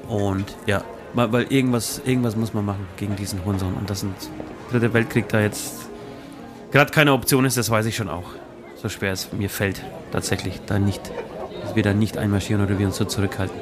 Und 0.08 0.56
ja, 0.68 0.84
weil, 1.14 1.44
irgendwas, 1.52 2.02
irgendwas 2.06 2.36
muss 2.36 2.54
man 2.54 2.66
machen 2.66 2.88
gegen 2.98 3.16
diesen 3.16 3.44
Hurensohn. 3.44 3.74
Und 3.74 3.90
das 3.90 4.02
sind 4.02 4.14
Dritte 4.72 4.94
Weltkrieg 4.94 5.28
da 5.28 5.42
jetzt 5.42 5.90
gerade 6.72 6.92
keine 6.92 7.12
Option 7.14 7.44
ist, 7.46 7.58
das 7.58 7.70
weiß 7.70 7.86
ich 7.88 7.96
schon 7.96 8.10
auch. 8.10 8.30
So 8.76 8.88
schwer 8.90 9.12
es 9.12 9.34
mir 9.34 9.50
fällt, 9.50 9.84
tatsächlich 10.12 10.62
da 10.66 10.80
nicht, 10.80 11.12
dass 11.72 11.76
wir 11.78 11.84
da 11.84 11.94
nicht 11.94 12.18
einmarschieren 12.18 12.62
oder 12.62 12.78
wir 12.78 12.86
uns 12.86 12.98
so 12.98 13.06
zurückhalten. 13.06 13.56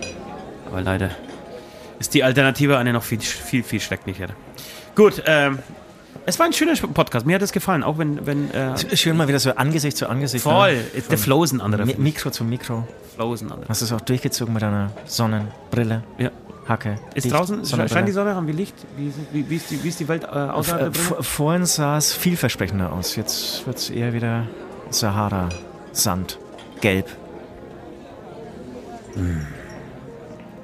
Aber 0.65 0.81
leider 0.81 1.11
ist 1.99 2.15
die 2.15 2.23
Alternative 2.23 2.77
eine 2.80 2.91
noch 2.91 3.03
viel, 3.03 3.19
viel, 3.19 3.61
viel 3.61 3.80
schrecklichere. 3.80 4.34
Gut, 4.95 5.22
ähm, 5.27 5.60
es 6.26 6.40
war 6.40 6.48
ein 6.48 6.53
schöner 6.53 6.73
Podcast. 6.76 7.27
Mir 7.27 7.36
hat 7.36 7.44
es 7.44 7.52
gefallen, 7.52 7.84
auch 7.84 7.99
wenn, 7.99 8.26
wenn 8.26 8.52
äh, 8.52 8.98
Schön 8.98 9.15
mal 9.15 9.27
wieder 9.27 9.38
so 9.40 9.52
Angesicht 9.52 9.95
zu 9.95 10.10
Angesicht. 10.10 10.44
voll, 10.44 10.76
ne? 10.76 10.84
der 11.07 11.18
Flow 11.19 11.44
ist 11.44 11.52
ein 11.52 11.61
anderer. 11.61 11.86
Mi. 11.86 11.95
Mikro 11.99 12.31
zu 12.31 12.44
Mikro. 12.44 12.88
Flow 13.14 13.36
ist 13.36 13.41
ein 13.41 13.52
anderer. 13.52 13.69
Hast 13.69 13.81
du 13.81 13.86
es 13.86 13.94
auch 13.94 14.02
durchgezogen 14.02 14.56
mit 14.56 14.64
deiner 14.64 14.91
Sonnenbrille? 15.06 16.03
Ja. 16.18 16.31
Hacke. 16.68 16.99
Ist 17.14 17.26
Licht, 17.26 17.36
draußen, 17.36 17.64
scheint 17.65 18.07
die 18.07 18.11
Sonne, 18.11 18.36
haben 18.36 18.48
wir 18.48 18.53
Licht? 18.56 18.76
Wie, 18.98 19.11
wie, 19.31 19.49
wie, 19.49 19.56
ist, 19.56 19.69
die, 19.69 19.84
wie 19.84 19.88
ist 19.88 19.99
die 19.99 20.07
Welt 20.07 20.23
äh, 20.23 20.27
außerhalb 20.27 20.94
der 20.94 21.19
Äh, 21.19 21.23
Vorhin 21.23 21.65
sah 21.65 21.98
es 21.98 22.14
vielversprechender 22.14 22.91
aus. 22.91 23.15
Jetzt 23.15 23.65
wird 23.65 23.77
es 23.77 23.90
eher 23.90 24.14
wieder 24.14 24.48
Sahara-Sand. 24.90 26.40
Gelb. 26.81 27.07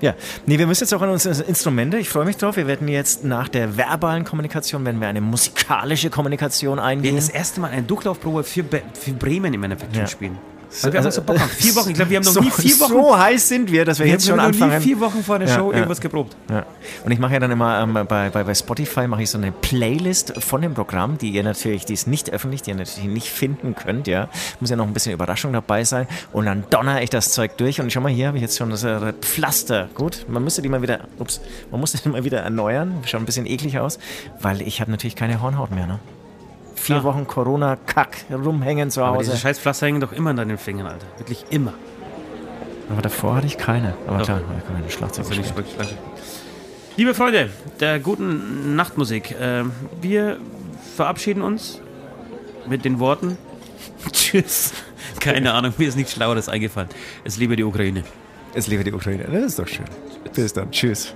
Ja, 0.01 0.13
nee, 0.45 0.59
wir 0.59 0.67
müssen 0.67 0.83
jetzt 0.83 0.93
auch 0.93 1.01
an 1.01 1.09
unsere 1.09 1.41
Instrumente. 1.43 1.97
Ich 1.97 2.09
freue 2.09 2.25
mich 2.25 2.35
drauf. 2.37 2.57
Wir 2.57 2.67
werden 2.67 2.87
jetzt 2.87 3.23
nach 3.23 3.47
der 3.47 3.77
verbalen 3.77 4.25
Kommunikation, 4.25 4.83
wenn 4.85 4.99
wir 4.99 5.07
eine 5.07 5.21
musikalische 5.21 6.09
Kommunikation 6.09 6.77
Wir 6.77 6.83
eingehen. 6.83 7.15
das 7.15 7.29
erste 7.29 7.61
Mal 7.61 7.71
eine 7.71 7.83
Durchlaufprobe 7.83 8.43
für, 8.43 8.63
Be 8.63 8.81
für 8.93 9.13
Bremen 9.13 9.53
im 9.53 9.63
Endeffekt 9.63 9.95
Ja. 9.95 10.05
spielen. 10.05 10.37
Weil 10.81 10.93
wir 10.93 10.99
einfach 10.99 11.11
so 11.11 11.21
Bock 11.21 11.39
haben. 11.39 11.49
Vier 11.49 11.75
Wochen, 11.75 11.89
ich 11.89 11.95
glaube, 11.95 12.11
wir 12.11 12.17
haben 12.17 12.23
noch 12.23 12.31
so, 12.33 12.41
nie 12.41 12.51
vier 12.51 12.79
Wochen, 12.79 12.91
So 12.91 13.17
heiß 13.17 13.49
sind 13.49 13.71
wir, 13.71 13.85
dass 13.85 13.99
wir, 13.99 14.05
wir 14.05 14.13
jetzt 14.13 14.23
haben 14.29 14.37
schon 14.37 14.37
noch 14.37 14.51
nie 14.51 14.61
anfangen. 14.61 14.81
vier 14.81 14.99
Wochen 14.99 15.23
vor 15.23 15.39
der 15.39 15.47
Show 15.47 15.71
ja. 15.71 15.77
irgendwas 15.77 16.01
geprobt. 16.01 16.35
Ja. 16.49 16.65
Und 17.03 17.11
ich 17.11 17.19
mache 17.19 17.33
ja 17.33 17.39
dann 17.39 17.51
immer 17.51 17.81
ähm, 17.81 17.93
bei, 17.93 18.29
bei, 18.29 18.43
bei 18.43 18.53
Spotify 18.53 19.07
mache 19.07 19.23
ich 19.23 19.29
so 19.29 19.37
eine 19.37 19.51
Playlist 19.51 20.33
von 20.43 20.61
dem 20.61 20.73
Programm, 20.73 21.17
die 21.17 21.29
ihr 21.29 21.43
natürlich, 21.43 21.85
die 21.85 21.93
ist 21.93 22.07
nicht 22.07 22.31
öffentlich, 22.31 22.61
die 22.61 22.71
ihr 22.71 22.75
natürlich 22.75 23.09
nicht 23.09 23.27
finden 23.27 23.75
könnt, 23.75 24.07
ja. 24.07 24.29
Muss 24.59 24.69
ja 24.69 24.75
noch 24.75 24.87
ein 24.87 24.93
bisschen 24.93 25.13
Überraschung 25.13 25.53
dabei 25.53 25.83
sein. 25.83 26.07
Und 26.33 26.45
dann 26.45 26.65
donner 26.69 27.01
ich 27.01 27.09
das 27.09 27.31
Zeug 27.31 27.57
durch 27.57 27.79
und 27.79 27.91
schau 27.91 28.01
mal, 28.01 28.11
hier 28.11 28.27
habe 28.27 28.37
ich 28.37 28.41
jetzt 28.41 28.57
schon 28.57 28.69
das 28.69 28.83
äh, 28.83 29.13
Pflaster. 29.13 29.89
Gut, 29.95 30.25
man 30.27 30.43
müsste 30.43 30.61
die 30.61 30.69
mal 30.69 30.81
wieder, 30.81 31.01
ups, 31.19 31.41
man 31.71 31.79
musste 31.79 31.97
die 31.97 32.09
mal 32.15 32.23
wieder 32.23 32.39
erneuern. 32.39 33.03
Schaut 33.05 33.21
ein 33.21 33.25
bisschen 33.25 33.45
eklig 33.45 33.79
aus, 33.79 33.99
weil 34.39 34.61
ich 34.61 34.81
habe 34.81 34.91
natürlich 34.91 35.15
keine 35.15 35.41
Hornhaut 35.41 35.71
mehr, 35.71 35.87
ne? 35.87 35.99
Vier 36.85 36.99
Klar. 36.99 37.15
Wochen 37.15 37.25
Corona-Kack 37.25 38.25
rumhängen 38.31 38.91
zu 38.91 39.01
Aber 39.01 39.17
Hause. 39.17 39.31
diese 39.31 39.41
scheiß 39.41 39.57
Pflaster 39.57 39.87
hängen 39.87 40.01
doch 40.01 40.11
immer 40.11 40.29
an 40.29 40.35
deinen 40.35 40.59
Fingern, 40.59 40.85
Alter. 40.85 41.07
Wirklich 41.17 41.43
immer. 41.49 41.73
Aber 42.91 43.01
davor 43.01 43.37
hatte 43.37 43.47
ich 43.47 43.57
keine. 43.57 43.95
Aber 44.05 44.19
Doch. 44.19 44.25
klar, 44.25 44.41
ich 44.59 44.67
kann 44.67 44.75
eine 44.75 44.91
Schlagzeug 44.91 45.25
Also 45.27 45.41
nicht. 45.41 45.53
Liebe 46.95 47.15
Freunde 47.15 47.49
der 47.79 47.99
guten 47.99 48.75
Nachtmusik, 48.75 49.31
äh, 49.31 49.63
wir 49.99 50.37
verabschieden 50.95 51.41
uns 51.41 51.81
mit 52.67 52.85
den 52.85 52.99
Worten 52.99 53.39
Tschüss. 54.11 54.71
Keine 55.19 55.53
Ahnung, 55.53 55.73
mir 55.79 55.87
ist 55.87 55.95
nichts 55.95 56.13
Schlaueres 56.13 56.49
eingefallen. 56.49 56.89
Es 57.23 57.37
liebe 57.37 57.55
die 57.55 57.63
Ukraine. 57.63 58.03
Es 58.53 58.67
liebe 58.67 58.83
die 58.83 58.93
Ukraine. 58.93 59.23
Das 59.23 59.43
ist 59.43 59.57
doch 59.57 59.67
schön. 59.67 59.85
Bis 60.35 60.53
dann. 60.53 60.69
Tschüss. 60.69 61.15